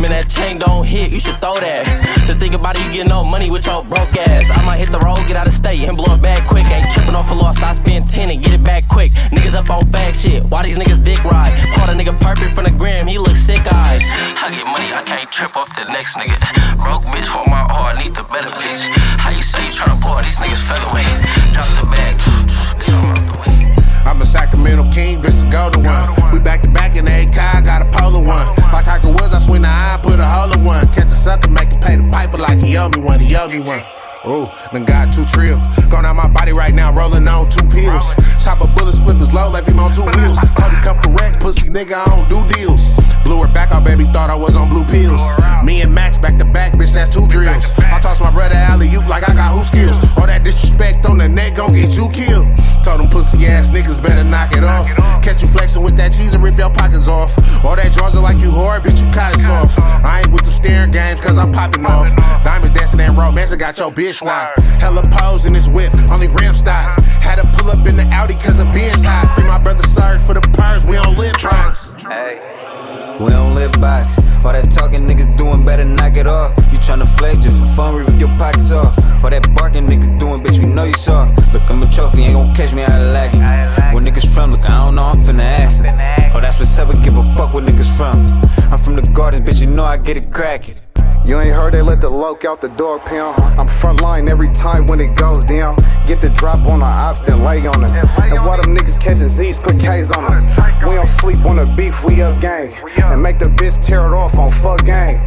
Man, 0.00 0.10
that 0.10 0.28
chain 0.28 0.58
don't 0.58 0.84
hit, 0.84 1.10
you 1.10 1.18
should 1.18 1.38
throw 1.40 1.56
that. 1.56 1.84
To 2.26 2.34
think 2.34 2.54
about 2.54 2.78
it, 2.78 2.84
you 2.86 2.92
get 2.92 3.06
no 3.06 3.24
money 3.24 3.50
with 3.50 3.66
your 3.66 3.82
broke 3.84 4.16
ass. 4.16 4.50
I 4.50 4.64
might 4.64 4.78
hit 4.78 4.90
the 4.90 4.98
road, 5.00 5.26
get 5.26 5.36
out 5.36 5.46
of 5.46 5.52
state, 5.52 5.80
and 5.88 5.96
blow 5.96 6.14
it 6.14 6.22
back 6.22 6.46
quick. 6.48 6.66
Ain't 6.66 6.90
tripping 6.92 7.14
off 7.14 7.30
a 7.30 7.34
loss, 7.34 7.62
I 7.62 7.72
spend 7.72 8.08
10 8.08 8.30
and 8.30 8.42
get 8.42 8.52
it 8.52 8.64
back 8.64 8.88
quick. 8.88 9.12
Niggas 9.32 9.54
up 9.54 9.70
on 9.70 9.82
fag 9.90 10.14
shit, 10.14 10.44
why 10.44 10.64
these 10.64 10.78
niggas 10.78 11.02
dick 11.02 11.22
ride? 11.24 11.56
Caught 11.74 11.90
a 11.90 11.92
nigga 11.92 12.18
perfect 12.20 12.54
from 12.54 12.64
the 12.64 12.70
gram, 12.70 13.06
he 13.06 13.18
look 13.18 13.36
sick 13.36 13.60
eyes. 13.72 14.02
I 14.04 14.50
get 14.50 14.66
money, 14.66 14.92
I 14.92 15.02
can't 15.02 15.30
trip 15.30 15.56
off 15.56 15.74
the 15.74 15.84
next 15.92 16.14
nigga. 16.14 16.55
Broke 16.82 17.04
bitch 17.12 17.26
for 17.26 17.44
my 17.48 17.64
heart, 17.72 17.98
need 17.98 18.14
the 18.14 18.22
better 18.24 18.50
bitch. 18.50 18.80
How 19.18 19.30
you 19.30 19.42
say 19.42 19.66
you 19.66 19.72
tryna 19.72 20.00
pour 20.00 20.22
these 20.22 20.36
niggas 20.36 20.62
featherweight? 20.68 21.06
Drop 21.54 21.68
the 21.78 21.90
bag, 21.90 22.16
I'm 24.06 24.22
a 24.22 24.24
Sacramento 24.24 24.88
King, 24.92 25.20
bitch, 25.20 25.42
the 25.42 25.50
golden 25.50 25.82
one. 25.84 26.06
We 26.32 26.38
back 26.38 26.62
to 26.62 26.70
back 26.70 26.96
in 26.96 27.04
the 27.04 27.26
car, 27.34 27.60
got 27.60 27.82
a 27.82 27.90
polar 27.90 28.24
one. 28.24 28.46
Like 28.72 28.84
Tiger 28.84 29.08
Woods, 29.08 29.34
I 29.34 29.38
swing 29.38 29.62
the 29.62 29.68
eye, 29.68 29.98
put 30.02 30.20
a 30.20 30.24
hole 30.24 30.52
in 30.52 30.64
one. 30.64 30.86
Catch 30.88 31.06
a 31.06 31.10
sucker, 31.10 31.50
make 31.50 31.70
it 31.70 31.80
pay 31.80 31.96
the 31.96 32.08
piper 32.10 32.38
like 32.38 32.58
he 32.58 32.76
owe 32.78 32.88
me 32.88 33.00
one, 33.00 33.20
he 33.20 33.34
owe 33.36 33.48
me 33.48 33.60
one. 33.60 33.82
Ooh, 34.26 34.50
then 34.72 34.84
got 34.84 35.12
two 35.14 35.24
trill. 35.24 35.60
Going 35.88 36.04
out 36.04 36.16
my 36.16 36.26
body 36.26 36.52
right 36.52 36.74
now, 36.74 36.92
rolling 36.92 37.28
on 37.28 37.48
two 37.48 37.62
pills. 37.70 38.10
Chop 38.42 38.60
a 38.60 38.66
bullets, 38.66 38.98
flip 38.98 39.18
his 39.18 39.32
low, 39.32 39.48
left 39.50 39.68
him 39.68 39.78
on 39.78 39.92
two 39.92 40.02
wheels. 40.02 40.38
Told 40.58 40.74
come 40.82 40.98
correct, 40.98 41.38
pussy 41.38 41.70
nigga, 41.70 41.94
I 41.94 42.06
don't 42.10 42.28
do 42.28 42.42
deals. 42.54 42.90
Blew 43.22 43.38
her 43.42 43.52
back 43.52 43.70
out, 43.70 43.84
baby, 43.84 44.04
thought 44.10 44.30
I 44.30 44.34
was 44.34 44.56
on 44.56 44.68
blue 44.68 44.84
pills. 44.84 45.22
Me 45.62 45.80
and 45.80 45.94
Max 45.94 46.18
back 46.18 46.38
to 46.38 46.44
back, 46.44 46.72
bitch, 46.72 46.92
that's 46.94 47.14
two 47.14 47.26
drills. 47.28 47.70
I 47.78 48.00
toss 48.00 48.20
my 48.20 48.30
brother 48.30 48.56
alley 48.56 48.90
oop 48.94 49.06
like 49.06 49.28
I 49.28 49.34
got 49.34 49.54
who 49.54 49.62
skills. 49.62 49.98
All 50.18 50.26
that 50.26 50.42
disrespect 50.42 51.06
on 51.06 51.18
the 51.18 51.28
neck 51.28 51.54
gon' 51.54 51.72
get 51.72 51.94
you 51.94 52.08
killed. 52.10 52.50
Told 52.82 53.00
them 53.00 53.08
pussy 53.08 53.46
ass 53.46 53.70
niggas 53.70 54.02
better 54.02 54.24
knock 54.24 54.56
it 54.56 54.64
off. 54.64 54.86
Catch 55.22 55.42
you 55.42 55.48
flexing 55.48 55.82
with 55.82 55.96
that 55.96 56.12
cheese 56.12 56.34
and 56.34 56.42
rip 56.42 56.58
your 56.58 56.70
pockets 56.70 57.06
off. 57.06 57.38
All 57.64 57.76
that 57.76 57.92
drawers 57.92 58.16
are 58.16 58.22
like 58.22 58.40
you 58.40 58.50
hard, 58.50 58.82
bitch, 58.82 59.02
you 59.04 59.10
cotton 59.10 59.38
soft. 59.38 59.78
I 60.04 60.20
ain't 60.20 60.32
with 60.32 60.42
the 60.42 60.50
staring 60.50 60.90
games, 60.90 61.20
cause 61.20 61.38
I'm 61.38 61.52
popping 61.52 61.86
off. 61.86 62.10
Diamonds 62.42 62.74
dancing 62.74 63.00
and 63.00 63.16
romance, 63.16 63.52
I 63.52 63.56
got 63.56 63.78
your 63.78 63.90
bitch 63.90 64.15
locked. 64.22 64.60
Hella 64.80 65.02
pose 65.10 65.46
in 65.46 65.52
this 65.52 65.68
whip, 65.68 65.92
only 66.10 66.28
ram 66.28 66.54
style. 66.54 66.94
Had 67.20 67.36
to 67.36 67.46
pull 67.58 67.70
up 67.70 67.86
in 67.86 67.96
the 67.96 68.06
Audi 68.12 68.34
cause 68.34 68.58
the 68.58 68.64
Benz 68.64 69.02
hot. 69.02 69.34
Free 69.34 69.44
my 69.44 69.62
brother 69.62 69.82
Serge 69.82 70.20
for 70.22 70.34
the 70.34 70.40
purse, 70.54 70.84
we 70.86 70.96
on 70.96 71.16
lip 71.16 71.36
box. 71.42 71.94
We 73.20 73.30
don't 73.30 73.54
live 73.54 73.72
box. 73.80 74.18
All 74.44 74.52
that 74.52 74.70
talking 74.70 75.08
niggas 75.08 75.38
doing 75.38 75.64
better 75.64 75.86
knock 75.86 76.18
it 76.18 76.26
off. 76.26 76.52
You 76.70 76.78
tryna 76.78 77.08
flex 77.16 77.38
just 77.38 77.58
for 77.58 77.66
fun, 77.68 77.94
rip 77.96 78.08
your 78.20 78.28
pockets 78.36 78.70
off. 78.70 78.92
All 79.24 79.30
that 79.30 79.54
barking 79.54 79.86
niggas 79.86 80.20
doing, 80.20 80.42
bitch, 80.42 80.62
we 80.62 80.66
know 80.66 80.84
you 80.84 80.92
soft. 80.92 81.52
Look, 81.52 81.62
I'm 81.70 81.82
a 81.82 81.88
trophy, 81.88 82.24
ain't 82.24 82.34
gon' 82.34 82.54
catch 82.54 82.74
me 82.74 82.82
out 82.82 82.92
of 82.92 83.12
lacking. 83.14 83.40
Where 83.94 84.04
niggas 84.04 84.32
from, 84.34 84.52
look, 84.52 84.68
I 84.68 84.84
don't 84.84 84.96
know, 84.96 85.04
I'm 85.04 85.18
finna 85.18 85.40
ask 85.40 85.82
them. 85.82 85.96
Oh, 86.34 86.40
that's 86.40 86.58
what's 86.58 86.78
up, 86.78 86.92
we 86.92 87.00
give 87.00 87.16
a 87.16 87.24
fuck 87.34 87.54
where 87.54 87.64
niggas 87.64 87.96
from. 87.96 88.26
I'm 88.70 88.78
from 88.78 88.96
the 88.96 89.02
garden, 89.12 89.42
bitch, 89.42 89.62
you 89.62 89.66
know 89.68 89.84
I 89.84 89.96
get 89.96 90.18
it 90.18 90.30
crackin'. 90.30 90.85
You 91.24 91.40
ain't 91.40 91.54
heard 91.54 91.74
they 91.74 91.82
let 91.82 92.00
the 92.00 92.08
loke 92.08 92.44
out 92.44 92.60
the 92.60 92.68
door 92.68 93.00
pound. 93.00 93.42
I'm 93.58 93.66
front 93.66 94.00
line 94.00 94.28
every 94.28 94.52
time 94.52 94.86
when 94.86 95.00
it 95.00 95.16
goes 95.16 95.42
down. 95.44 95.76
Get 96.06 96.20
the 96.20 96.30
drop 96.30 96.66
on 96.66 96.78
the 96.78 96.86
ops, 96.86 97.20
then 97.20 97.42
lay 97.42 97.66
on 97.66 97.80
them. 97.80 97.94
And 98.18 98.44
while 98.44 98.60
them 98.62 98.76
niggas 98.76 99.00
catching 99.00 99.28
Z's, 99.28 99.58
put 99.58 99.80
K's 99.80 100.12
on 100.12 100.24
them. 100.24 100.88
We 100.88 100.94
don't 100.94 101.08
sleep 101.08 101.44
on 101.46 101.56
the 101.56 101.66
beef, 101.76 102.04
we 102.04 102.22
up 102.22 102.40
gang. 102.40 102.72
And 103.02 103.22
make 103.22 103.38
the 103.38 103.46
bitch 103.46 103.84
tear 103.84 104.06
it 104.06 104.14
off 104.14 104.38
on 104.38 104.48
fuck 104.48 104.84
gang. 104.84 105.20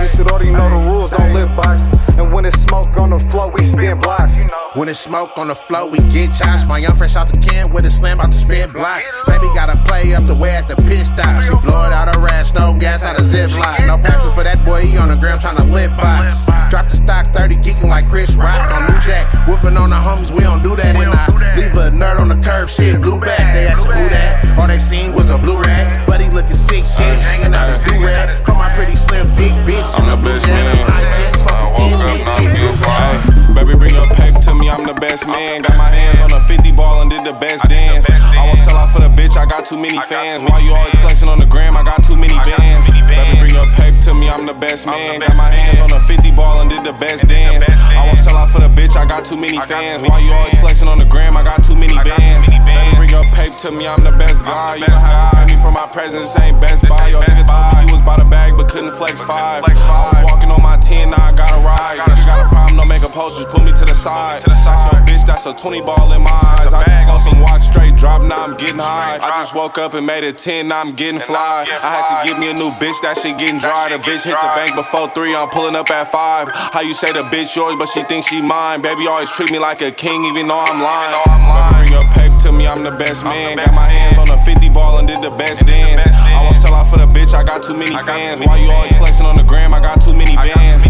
You 0.00 0.06
should 0.06 0.28
already 0.28 0.50
know 0.50 0.68
the 0.68 0.76
rules, 0.76 1.10
don't 1.10 1.32
lip 1.32 1.48
box. 1.56 1.96
And 2.18 2.32
when 2.32 2.44
it's 2.44 2.60
smoke 2.60 3.00
on 3.00 3.10
the 3.10 3.18
floor, 3.18 3.50
we 3.50 3.64
spin 3.64 3.98
blocks. 4.00 4.44
When 4.74 4.88
it's 4.88 5.00
smoke 5.00 5.36
on 5.38 5.48
the 5.48 5.54
floor, 5.54 5.88
we 5.88 5.98
get 6.12 6.34
shots. 6.34 6.66
My 6.66 6.78
young 6.78 6.94
fresh 6.94 7.16
out 7.16 7.32
the 7.32 7.40
can 7.40 7.72
with 7.72 7.86
a 7.86 7.90
slam 7.90 8.20
out 8.20 8.32
to 8.32 8.36
spin 8.36 8.70
blocks. 8.72 9.08
Baby 9.24 9.48
gotta 9.54 9.80
play 9.88 10.14
up 10.14 10.26
the 10.26 10.34
way 10.34 10.50
at 10.50 10.68
the 10.68 10.76
pit 10.76 11.06
stop. 11.06 11.42
She 11.42 11.56
blow 11.64 11.88
it 11.88 11.92
out 11.92 12.14
her 12.14 12.28
ass, 12.28 12.52
no 12.52 12.76
gas 12.78 13.04
out 13.04 13.18
of 13.18 13.24
ziplock. 13.24 13.86
No 13.86 13.96
passion 13.96 14.30
for 14.32 14.44
that 14.44 14.64
boy, 14.66 14.82
he 14.82 14.98
on 14.98 15.08
the 15.08 15.16
ground 15.16 15.40
tryna 15.40 15.64
lip 15.72 15.90
box. 15.96 16.44
Drop 16.68 16.88
the 16.88 16.96
stock 16.96 17.32
30, 17.32 17.56
geeking 17.56 17.88
like 17.88 18.04
Chris 18.06 18.36
Rock 18.36 18.70
on 18.70 18.84
New 18.92 19.00
Jack. 19.00 19.26
Woofing 19.48 19.80
on 19.80 19.90
the 19.90 19.96
homies, 19.96 20.30
we 20.30 20.40
don't 20.40 20.62
do 20.62 20.76
that. 20.76 20.92
And 20.92 21.08
I 21.08 21.56
leave 21.56 21.72
a 21.72 21.88
nerd 21.96 22.20
on 22.20 22.28
the 22.28 22.36
curb, 22.44 22.68
shit, 22.68 23.00
blue 23.00 23.18
back. 23.18 23.54
They 23.54 23.66
asking 23.66 23.92
who 23.92 24.08
that? 24.10 24.58
All 24.58 24.68
they 24.68 24.78
seen 24.78 25.14
was 25.14 25.30
a 25.30 25.38
blue 25.38 25.60
rag. 25.60 26.06
But 26.06 26.20
he 26.20 26.28
looking 26.30 26.56
sick, 26.56 26.84
shit, 26.84 27.16
hanging 27.24 27.54
out 27.54 27.70
his 27.70 27.80
do 27.80 27.96
rag. 28.04 28.44
Call 28.44 28.56
my 28.56 28.68
pretty 28.76 28.96
slim, 28.96 29.28
big 29.36 29.52
bitch 29.64 29.85
in 29.94 30.06
the 30.06 30.16
blue 30.16 30.38
jack. 30.40 30.74
I 30.90 31.14
just 31.14 31.46
smoking, 31.46 31.90
get 31.90 31.98
lit, 32.02 32.24
get 32.26 32.50
blue 32.58 32.74
Ay, 32.90 33.54
Baby, 33.54 33.78
bring 33.78 33.94
a 33.94 34.02
pack 34.02 34.34
to 34.44 34.54
me, 34.54 34.68
I'm 34.68 34.84
the 34.84 34.94
best 34.94 35.26
man. 35.26 35.62
Got 35.62 35.76
my 35.76 35.90
hands 35.90 36.20
on 36.20 36.40
a 36.40 36.42
50 36.42 36.72
ball 36.72 37.02
and 37.02 37.10
did 37.10 37.24
the 37.24 37.38
best 37.38 37.68
dance. 37.68 38.06
I 38.36 38.44
won't 38.46 38.60
sell 38.60 38.76
out 38.76 38.92
for 38.92 39.00
the 39.00 39.08
bitch, 39.08 39.36
I 39.36 39.46
got 39.46 39.64
too 39.64 39.78
many 39.78 39.98
fans. 40.06 40.42
Why 40.42 40.60
you 40.60 40.74
always 40.74 40.94
flexing 41.00 41.28
on 41.28 41.38
the 41.38 41.46
gram? 41.46 41.76
I 41.76 41.82
got 41.82 42.04
too 42.04 42.16
many 42.16 42.34
bands. 42.34 42.86
Baby, 43.08 43.38
bring 43.40 43.56
a 43.56 43.64
pack 43.74 43.92
to 44.04 44.14
me, 44.14 44.28
I'm 44.28 44.46
the 44.46 44.54
best 44.54 44.86
man. 44.86 45.20
Got 45.20 45.36
my 45.36 45.50
hands 45.50 45.80
on 45.80 45.90
a 45.90 46.02
50 46.02 46.30
ball 46.32 46.60
and 46.60 46.70
did 46.70 46.84
the 46.84 46.92
best 46.98 47.26
dance. 47.26 47.64
I 47.68 48.06
won't 48.06 48.18
sell 48.18 48.36
out 48.36 48.50
for 48.50 48.60
the 48.60 48.68
bitch, 48.68 48.96
I 48.96 49.06
got 49.06 49.24
too 49.24 49.36
many 49.36 49.58
fans. 49.66 50.02
Why 50.02 50.20
you 50.20 50.32
always 50.32 50.58
flexing 50.58 50.88
on 50.88 50.98
the 50.98 51.04
gram? 51.04 51.36
I 51.36 51.42
got 51.42 51.64
too 51.64 51.76
many 51.76 51.94
bands. 51.94 52.46
Baby, 52.46 52.96
bring 52.96 53.12
a 53.14 53.22
pack 53.32 53.50
to 53.62 53.70
me, 53.72 53.86
I'm 53.86 54.04
the 54.04 54.12
best 54.12 54.44
guy. 54.44 54.76
You 54.76 54.86
don't 54.86 55.00
have 55.00 55.30
to 55.32 55.36
pay 55.36 55.56
me 55.56 55.62
for 55.62 55.70
my 55.70 55.86
presence, 55.86 56.38
ain't 56.38 56.60
best 56.60 56.86
buy. 56.88 57.08
Yo, 57.08 57.20
nigga 57.22 57.46
told 57.46 57.82
me 57.82 57.88
you 57.88 57.92
was 57.94 58.02
by 58.02 58.16
the 58.18 58.28
bag, 58.28 58.56
but 58.56 58.68
couldn't 58.68 58.96
flex 58.96 59.20
five. 59.20 59.64
I 59.64 59.72
was 59.72 60.30
walking 60.30 60.50
on 60.50 60.62
my 60.62 60.76
10, 60.76 61.10
now 61.10 61.30
I 61.30 61.32
gotta 61.32 61.60
ride. 61.62 61.98
Nigga 61.98 62.26
got 62.26 62.46
a 62.46 62.48
problem, 62.48 62.76
don't 62.76 62.88
make 62.88 63.02
a 63.02 63.08
post, 63.08 63.38
just 63.38 63.48
put 63.48 63.64
me 63.64 63.72
to 63.72 63.84
the 63.84 63.94
side. 63.94 64.42
That's 64.42 64.92
your 64.92 65.00
bitch, 65.02 65.24
that's 65.26 65.46
a 65.46 65.54
20 65.54 65.82
ball 65.82 66.12
in 66.12 66.22
my 66.22 66.30
eyes. 66.30 66.72
I 66.72 66.84
just 66.84 67.08
on 67.08 67.18
some 67.18 67.40
walk 67.40 67.62
straight, 67.62 67.96
drop, 67.96 68.22
now 68.28 68.44
I'm 68.44 68.56
getting 68.56 68.78
high. 68.78 69.18
I 69.22 69.42
just 69.42 69.54
woke 69.54 69.78
up 69.78 69.94
and 69.94 70.06
made 70.06 70.24
it 70.24 70.38
10, 70.38 70.68
now 70.68 70.80
I'm 70.80 70.92
getting 70.92 71.20
fly. 71.20 71.66
I 71.70 71.90
had 71.90 72.06
to 72.10 72.28
get 72.28 72.38
me 72.38 72.50
a 72.50 72.54
new 72.54 72.70
bitch, 72.82 73.00
that 73.02 73.16
shit 73.16 73.38
getting 73.38 73.58
dry. 73.58 73.88
The 73.88 73.98
bitch 73.98 74.24
hit 74.24 74.34
the 74.34 74.50
bank 74.54 74.74
before 74.74 75.10
three, 75.10 75.34
I'm 75.34 75.48
pulling 75.50 75.74
up 75.74 75.90
at 75.90 76.10
five. 76.10 76.48
How 76.52 76.80
you 76.80 76.92
say 76.92 77.12
the 77.12 77.22
bitch 77.30 77.54
yours, 77.54 77.76
but 77.76 77.86
she 77.86 78.02
thinks 78.02 78.28
she 78.28 78.42
mine? 78.42 78.82
Baby 78.82 79.06
always 79.06 79.30
treat 79.30 79.50
me 79.50 79.58
like 79.58 79.80
a 79.82 79.90
king, 79.90 80.24
even 80.24 80.48
though 80.48 80.58
I'm 80.58 80.82
lying. 80.82 81.86
Bring 81.86 81.94
a 81.98 82.02
pack 82.14 82.30
to 82.42 82.52
me, 82.52 82.66
I'm 82.66 82.82
the 82.82 82.96
best 82.96 83.24
man. 83.24 83.56
Got 83.56 83.74
my 83.74 83.86
hands 83.88 84.18
on 84.18 84.30
a 84.30 84.40
50 84.40 84.68
ball 84.70 84.98
and 84.98 85.08
did 85.08 85.22
the 85.22 85.30
best 85.36 85.64
dance. 85.66 86.06
I 86.14 86.42
won't 86.42 86.56
sell 86.56 86.74
out 86.74 86.90
for 86.90 86.98
the 86.98 87.06
bitch, 87.06 87.34
I 87.34 87.44
got 87.44 87.62
too 87.62 87.76
many 87.76 87.96
fans. 88.04 88.40
Why 88.40 88.56
you 88.56 88.70
always 88.70 88.94
flexing 88.96 89.26
on 89.26 89.36
the 89.36 89.42
gram? 89.42 89.74
I 89.74 89.80
got 89.80 90.00
too 90.00 90.14
many 90.14 90.36
bands. 90.36 90.85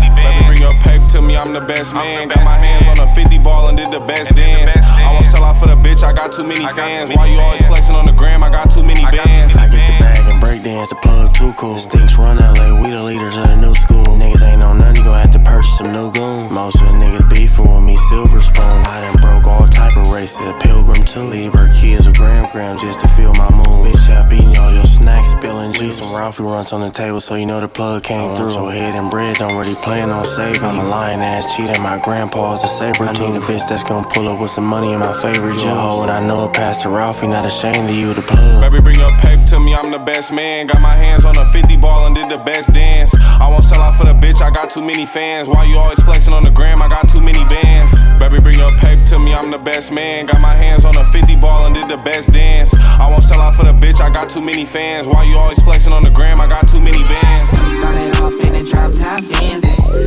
Me, 1.36 1.42
I'm 1.42 1.52
the 1.52 1.66
best 1.66 1.92
man. 1.92 2.28
Got 2.28 2.44
my 2.44 2.58
hands 2.58 2.86
on 2.88 3.08
a 3.08 3.10
50 3.12 3.38
ball 3.38 3.68
and 3.68 3.76
did 3.76 3.92
the 3.92 4.00
best 4.00 4.34
dance. 4.34 4.76
I 4.76 5.12
won't 5.12 5.26
sell 5.26 5.44
out 5.44 5.58
for 5.60 5.66
the 5.66 5.76
bitch, 5.76 6.02
I 6.02 6.12
got 6.12 6.32
too 6.32 6.46
many 6.46 6.66
fans. 6.72 7.10
Why 7.10 7.26
you 7.26 7.38
always 7.40 7.64
flexing 7.66 7.94
on 7.94 8.06
the 8.06 8.12
gram? 8.12 8.42
I 8.42 8.50
got 8.50 8.70
too 8.70 8.84
many 8.84 9.02
bands. 9.02 9.56
I 9.56 9.68
get 9.68 9.84
the 9.86 9.98
bag 10.00 10.26
and 10.26 10.40
break 10.40 10.62
dance, 10.62 10.88
the 10.88 10.96
plug 10.96 11.34
too 11.34 11.52
cool. 11.54 11.78
Stinks 11.78 12.16
run 12.16 12.38
LA, 12.38 12.80
we 12.80 12.90
the 12.90 13.02
leaders 13.02 13.36
of 13.36 13.48
the 13.48 13.56
new 13.56 13.74
school. 13.74 14.04
Niggas 14.16 14.42
ain't 14.42 14.62
on 14.62 14.78
none, 14.78 14.95
you 14.95 14.95
gon' 15.06 15.18
have 15.18 15.32
to 15.32 15.38
purchase 15.38 15.78
some 15.78 15.92
new 15.92 16.10
goon. 16.12 16.52
Most 16.52 16.82
of 16.82 16.88
the 16.88 16.94
niggas 16.98 17.30
beefing 17.30 17.72
with 17.72 17.84
me, 17.84 17.96
silver 18.10 18.40
spoon. 18.40 18.64
I 18.64 19.00
done 19.00 19.20
broke 19.22 19.46
all 19.46 19.66
type 19.68 19.96
of 19.96 20.10
races, 20.10 20.52
pilgrim 20.60 21.04
too. 21.04 21.22
Leave 21.22 21.52
her 21.52 21.68
kids 21.80 22.06
with 22.06 22.16
gram 22.16 22.50
gram 22.52 22.76
just 22.78 23.00
to 23.00 23.08
feel 23.08 23.32
my 23.34 23.50
mood. 23.50 23.86
Bitch, 23.86 24.10
I 24.10 24.28
beating 24.28 24.56
all 24.58 24.72
your 24.72 24.84
snacks, 24.84 25.28
spilling 25.32 25.72
juice. 25.72 25.98
Some 25.98 26.14
Ralphie 26.14 26.42
runs 26.42 26.72
on 26.72 26.80
the 26.80 26.90
table, 26.90 27.20
so 27.20 27.36
you 27.36 27.46
know 27.46 27.60
the 27.60 27.68
plug 27.68 28.02
came 28.02 28.36
through. 28.36 28.52
Your 28.52 28.72
head 28.72 28.94
and 28.94 29.10
bread, 29.10 29.36
don't 29.36 29.56
really 29.56 29.78
plan 29.84 30.10
on 30.10 30.24
saving. 30.24 30.62
I'm 30.62 30.78
a 30.78 30.88
lying 30.88 31.20
ass 31.20 31.56
cheater, 31.56 31.80
my 31.80 31.98
grandpa's 32.02 32.64
a 32.64 32.68
saber 32.68 33.04
I 33.04 33.12
need 33.12 33.36
a 33.36 33.40
bitch 33.40 33.68
that's 33.68 33.84
gon' 33.84 34.04
pull 34.10 34.28
up 34.28 34.40
with 34.40 34.50
some 34.50 34.66
money 34.66 34.92
in 34.92 35.00
my 35.00 35.12
favorite 35.22 35.58
Joe. 35.58 36.02
And 36.02 36.10
I 36.10 36.20
know 36.26 36.48
it 36.48 36.54
Pastor 36.54 36.88
to 36.88 36.94
Ralphie, 36.94 37.28
not 37.28 37.46
ashamed 37.46 37.90
of 37.90 37.96
you, 37.96 38.12
the 38.14 38.22
plug. 38.22 38.60
Baby, 38.62 38.82
bring 38.82 38.98
your 38.98 39.10
pack 39.10 39.38
to 39.50 39.60
me, 39.60 39.74
I'm 39.74 39.90
the 39.90 39.98
best 39.98 40.32
man. 40.32 40.66
Got 40.66 40.80
my 40.80 40.94
hands 40.94 41.24
on 41.24 41.36
a 41.36 41.46
50 41.48 41.76
ball 41.76 42.06
and 42.06 42.14
did 42.14 42.28
the 42.30 42.42
best 42.44 42.72
dance. 42.72 43.14
I 43.14 43.48
won't 43.48 43.64
sell 43.64 43.82
out 43.82 43.96
for 43.98 44.04
the 44.04 44.14
bitch, 44.14 44.40
I 44.40 44.50
got 44.50 44.70
too 44.70 44.82
many 44.82 44.95
fans. 45.04 45.48
Why 45.48 45.64
you 45.64 45.76
always 45.76 46.00
flexing 46.02 46.32
on 46.32 46.44
the 46.44 46.50
gram? 46.50 46.80
I 46.80 46.88
got 46.88 47.08
too 47.08 47.20
many 47.20 47.44
bands. 47.44 47.92
Baby, 48.18 48.40
bring 48.40 48.58
your 48.58 48.70
pack 48.70 48.96
to 49.10 49.18
me, 49.18 49.34
I'm 49.34 49.50
the 49.50 49.58
best 49.58 49.92
man. 49.92 50.26
Got 50.26 50.40
my 50.40 50.54
hands 50.54 50.84
on 50.84 50.96
a 50.96 51.04
50 51.06 51.36
ball 51.36 51.66
and 51.66 51.74
did 51.74 51.88
the 51.88 52.02
best 52.04 52.32
dance. 52.32 52.72
I 52.74 53.10
won't 53.10 53.24
sell 53.24 53.40
out 53.40 53.56
for 53.56 53.64
the 53.64 53.72
bitch, 53.72 54.00
I 54.00 54.08
got 54.08 54.30
too 54.30 54.40
many 54.40 54.64
fans. 54.64 55.06
Why 55.06 55.24
you 55.24 55.36
always 55.36 55.60
flexing 55.62 55.92
on 55.92 56.02
the 56.02 56.10
gram? 56.10 56.40
I 56.40 56.46
got 56.46 56.68
too 56.68 56.80
many 56.80 57.02
bands. 57.02 57.50
Started 57.76 58.16
off 58.22 58.40
in 58.46 58.54
a 58.54 58.64
drop 58.64 58.92
top 58.92 59.20
Benz. 59.28 59.64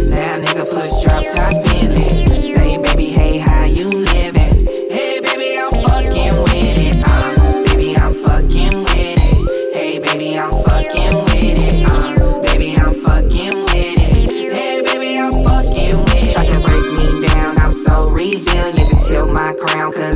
Now 0.10 0.40
nigga 0.40 0.66
push 0.66 1.04
drop 1.04 1.24
top 1.36 1.64
Bentley. 1.66 2.29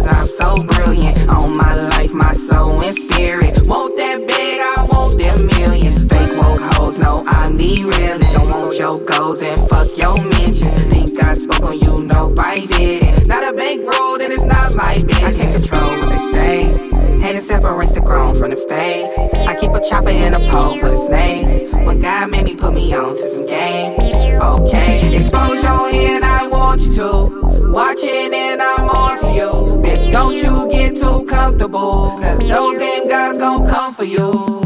Cause 0.04 0.20
I'm 0.20 0.28
so 0.28 0.64
brilliant. 0.64 1.30
On 1.30 1.58
my 1.58 1.76
life, 1.89 2.14
my 2.14 2.32
soul 2.32 2.82
and 2.82 2.95
spirit. 2.95 3.54
Want 3.68 3.95
that 3.97 4.20
big, 4.28 4.60
I 4.60 4.86
want 4.89 5.18
them 5.18 5.47
millions. 5.47 6.04
Fake 6.08 6.38
woke 6.38 6.62
hoes, 6.76 6.97
no, 6.97 7.24
I'm 7.28 7.58
the 7.58 7.84
realest. 7.84 8.36
Don't 8.36 8.47
want 8.47 8.80
your 8.80 8.99
goals 8.99 9.41
and 9.41 9.60
fuck 9.70 9.88
your 9.97 10.16
mentions. 10.24 10.74
Think 10.89 11.24
I 11.24 11.34
spoke 11.34 11.64
on 11.64 11.80
you, 11.80 12.04
nobody 12.04 12.68
did. 12.68 13.28
Not 13.28 13.54
a 13.54 13.56
bankroll, 13.56 14.18
then 14.18 14.32
it's 14.32 14.43
not 14.43 14.76
my 14.76 14.93
business. 15.08 15.24
I 15.24 15.41
can't 15.41 15.56
control 15.56 15.89
what 15.99 16.10
they 16.10 16.20
say. 16.20 17.20
Hating 17.20 17.41
separates 17.41 17.93
the 17.93 18.01
grown 18.01 18.36
from 18.36 18.51
the 18.51 18.58
face. 18.58 19.34
I 19.47 19.56
keep 19.56 19.72
a 19.72 19.82
chopper 19.82 20.10
and 20.10 20.36
a 20.36 20.39
pole 20.49 20.78
for 20.78 20.89
the 20.89 20.95
snakes. 20.95 21.74
When 21.74 22.01
God 22.01 22.32
made 22.32 22.43
me 22.43 22.56
put 22.56 22.74
me 22.74 22.93
on 22.93 23.16
to 23.16 23.26
some 23.26 23.47
game. 23.47 23.97
Okay, 24.41 25.16
expose 25.16 25.64
your 25.64 25.89
head, 25.91 26.24
I 26.24 26.47
want 26.47 26.82
you 26.82 26.91
to. 26.93 27.53
Watching 27.74 28.32
and 28.32 28.61
I'm 28.61 28.88
on 28.88 29.17
to 29.17 29.32
you. 29.32 29.49
Bitch, 29.82 30.11
don't 30.11 30.38
you 30.38 30.69
get 30.69 30.95
too 30.95 31.26
comfortable. 31.26 32.19
Cause 32.21 32.47
those 32.47 32.78
game 32.78 33.09
guys 33.09 33.39
gon' 33.39 33.65
come 33.65 33.91
for 33.91 34.03
you. 34.03 34.62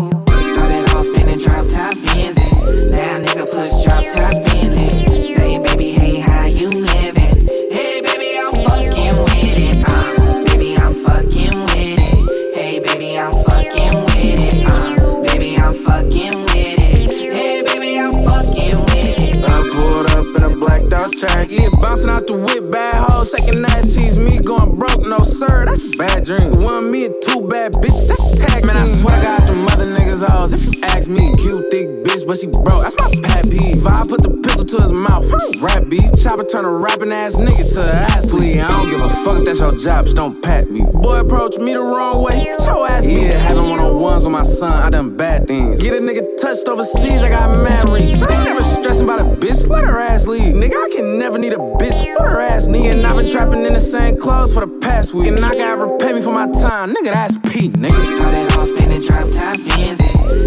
Track. 21.18 21.49
Yeah, 21.49 21.68
bouncing 21.82 22.13
out 22.13 22.30
the 22.30 22.38
whip, 22.38 22.70
bad 22.70 22.93
hoes, 23.09 23.34
second 23.34 23.65
ass 23.65 23.97
cheese. 23.97 24.18
Me 24.18 24.38
going 24.45 24.78
broke, 24.78 25.01
no 25.09 25.18
sir, 25.26 25.65
that's 25.65 25.82
a 25.82 25.97
bad 25.97 26.24
dream. 26.24 26.45
One 26.61 26.93
me 26.93 27.09
two 27.26 27.41
bad 27.49 27.74
bitches, 27.82 28.05
that's 28.05 28.38
a 28.38 28.45
tag. 28.45 28.61
Man, 28.65 28.78
I 28.78 28.86
swear 28.86 29.18
I 29.18 29.24
got 29.26 29.49
them 29.49 29.65
other 29.65 29.89
niggas 29.89 30.22
hoes. 30.22 30.53
If 30.53 30.61
you 30.70 30.74
ask 30.93 31.09
me, 31.09 31.26
cute 31.41 31.65
thick 31.74 31.89
bitch, 32.05 32.24
but 32.30 32.38
she 32.38 32.47
broke. 32.47 32.86
That's 32.86 32.97
my 33.01 33.09
pet 33.26 33.49
peeve. 33.49 33.82
I 33.82 34.05
put 34.05 34.22
the 34.22 34.38
pistol 34.45 34.65
to 34.65 34.78
his 34.78 34.93
mouth. 34.93 35.26
I 35.26 35.38
don't 35.41 35.57
rap 35.61 35.84
beat. 35.89 36.05
Chopper 36.22 36.45
turn 36.45 36.65
a 36.65 36.72
rapping 36.72 37.11
ass 37.11 37.41
nigga 37.41 37.65
to 37.65 37.82
an 37.82 38.03
athlete. 38.13 38.61
I 38.61 38.70
don't 38.70 38.89
give 38.89 39.01
a 39.01 39.09
fuck 39.09 39.41
if 39.41 39.45
that's 39.49 39.59
your 39.59 39.74
job, 39.76 40.05
just 40.05 40.15
don't 40.15 40.38
pat 40.45 40.70
me. 40.70 40.86
Boy 40.86 41.26
approach 41.26 41.57
me 41.57 41.74
the 41.74 41.82
wrong 41.82 42.22
way, 42.22 42.45
your 42.68 42.88
ass 42.88 43.05
beat. 43.05 43.28
Yeah, 43.28 43.38
having 43.39 43.70
one 43.70 43.80
on 43.80 43.99
ones 43.99 44.24
with 44.24 44.34
my 44.34 44.43
son, 44.43 44.84
I 44.84 44.89
done 44.89 45.15
bad 45.15 45.47
things. 45.47 45.82
Get 45.82 45.93
a 45.93 45.97
nigga 45.97 46.38
touched 46.38 46.68
overseas, 46.68 47.24
I 47.24 47.30
got 47.30 47.49
mad 47.63 47.89
reach. 47.89 48.22
I 48.22 48.34
ain't 48.34 48.43
never 48.45 48.61
stressing 48.61 49.05
about 49.05 49.22
a 49.22 49.24
bitch, 49.24 49.68
let 49.68 49.84
her 49.84 49.99
ass 49.99 50.28
leave. 50.28 50.53
Nigga, 50.53 50.76
I 50.76 50.89
can 50.95 51.20
never 51.20 51.38
need 51.38 51.53
a 51.53 51.57
bitch, 51.80 51.99
what 52.15 52.30
her 52.30 52.41
ass 52.41 52.68
need. 52.68 52.91
And 52.91 53.05
I've 53.07 53.15
been 53.15 53.28
trapping 53.28 53.65
in 53.65 53.74
the 53.74 53.80
same 53.80 54.18
clothes 54.18 54.53
for 54.53 54.65
the 54.65 54.80
past 54.80 55.13
week. 55.13 55.28
And 55.28 55.43
I 55.43 55.51
can 55.51 55.61
ever 55.61 55.97
pay 55.97 56.13
me 56.13 56.22
for 56.22 56.34
my 56.34 56.47
time, 56.47 56.93
nigga, 56.93 57.11
that's 57.13 57.38
Pete, 57.49 57.74
nigga. 57.74 58.05
Started 58.20 58.51
off 58.57 58.84
in 58.84 58.91
a 58.91 58.99
drop 58.99 59.28
top 59.30 59.57
Benz. 59.68 59.99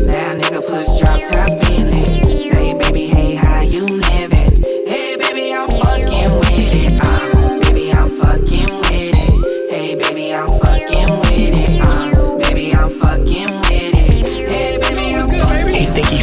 Now 0.07 0.35
nigga 0.37 0.61
push 0.67 0.89
drop 1.01 1.19
top 1.31 1.51
Bentley. 1.63 2.05
Say, 2.51 2.75
baby, 2.79 3.07
hey, 3.09 3.35
how 3.35 3.63
you 3.63 3.87
living? 3.87 4.20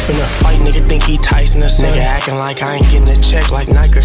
Finna 0.08 0.24
fight, 0.42 0.58
nigga 0.60 0.86
think 0.86 1.04
he 1.04 1.18
Tyson 1.18 1.62
son. 1.68 1.92
Nigga 1.92 2.00
acting 2.00 2.36
like 2.36 2.62
I 2.62 2.76
ain't 2.76 2.90
getting 2.90 3.08
a 3.08 3.20
check 3.20 3.50
like 3.50 3.68
Nike 3.68 4.00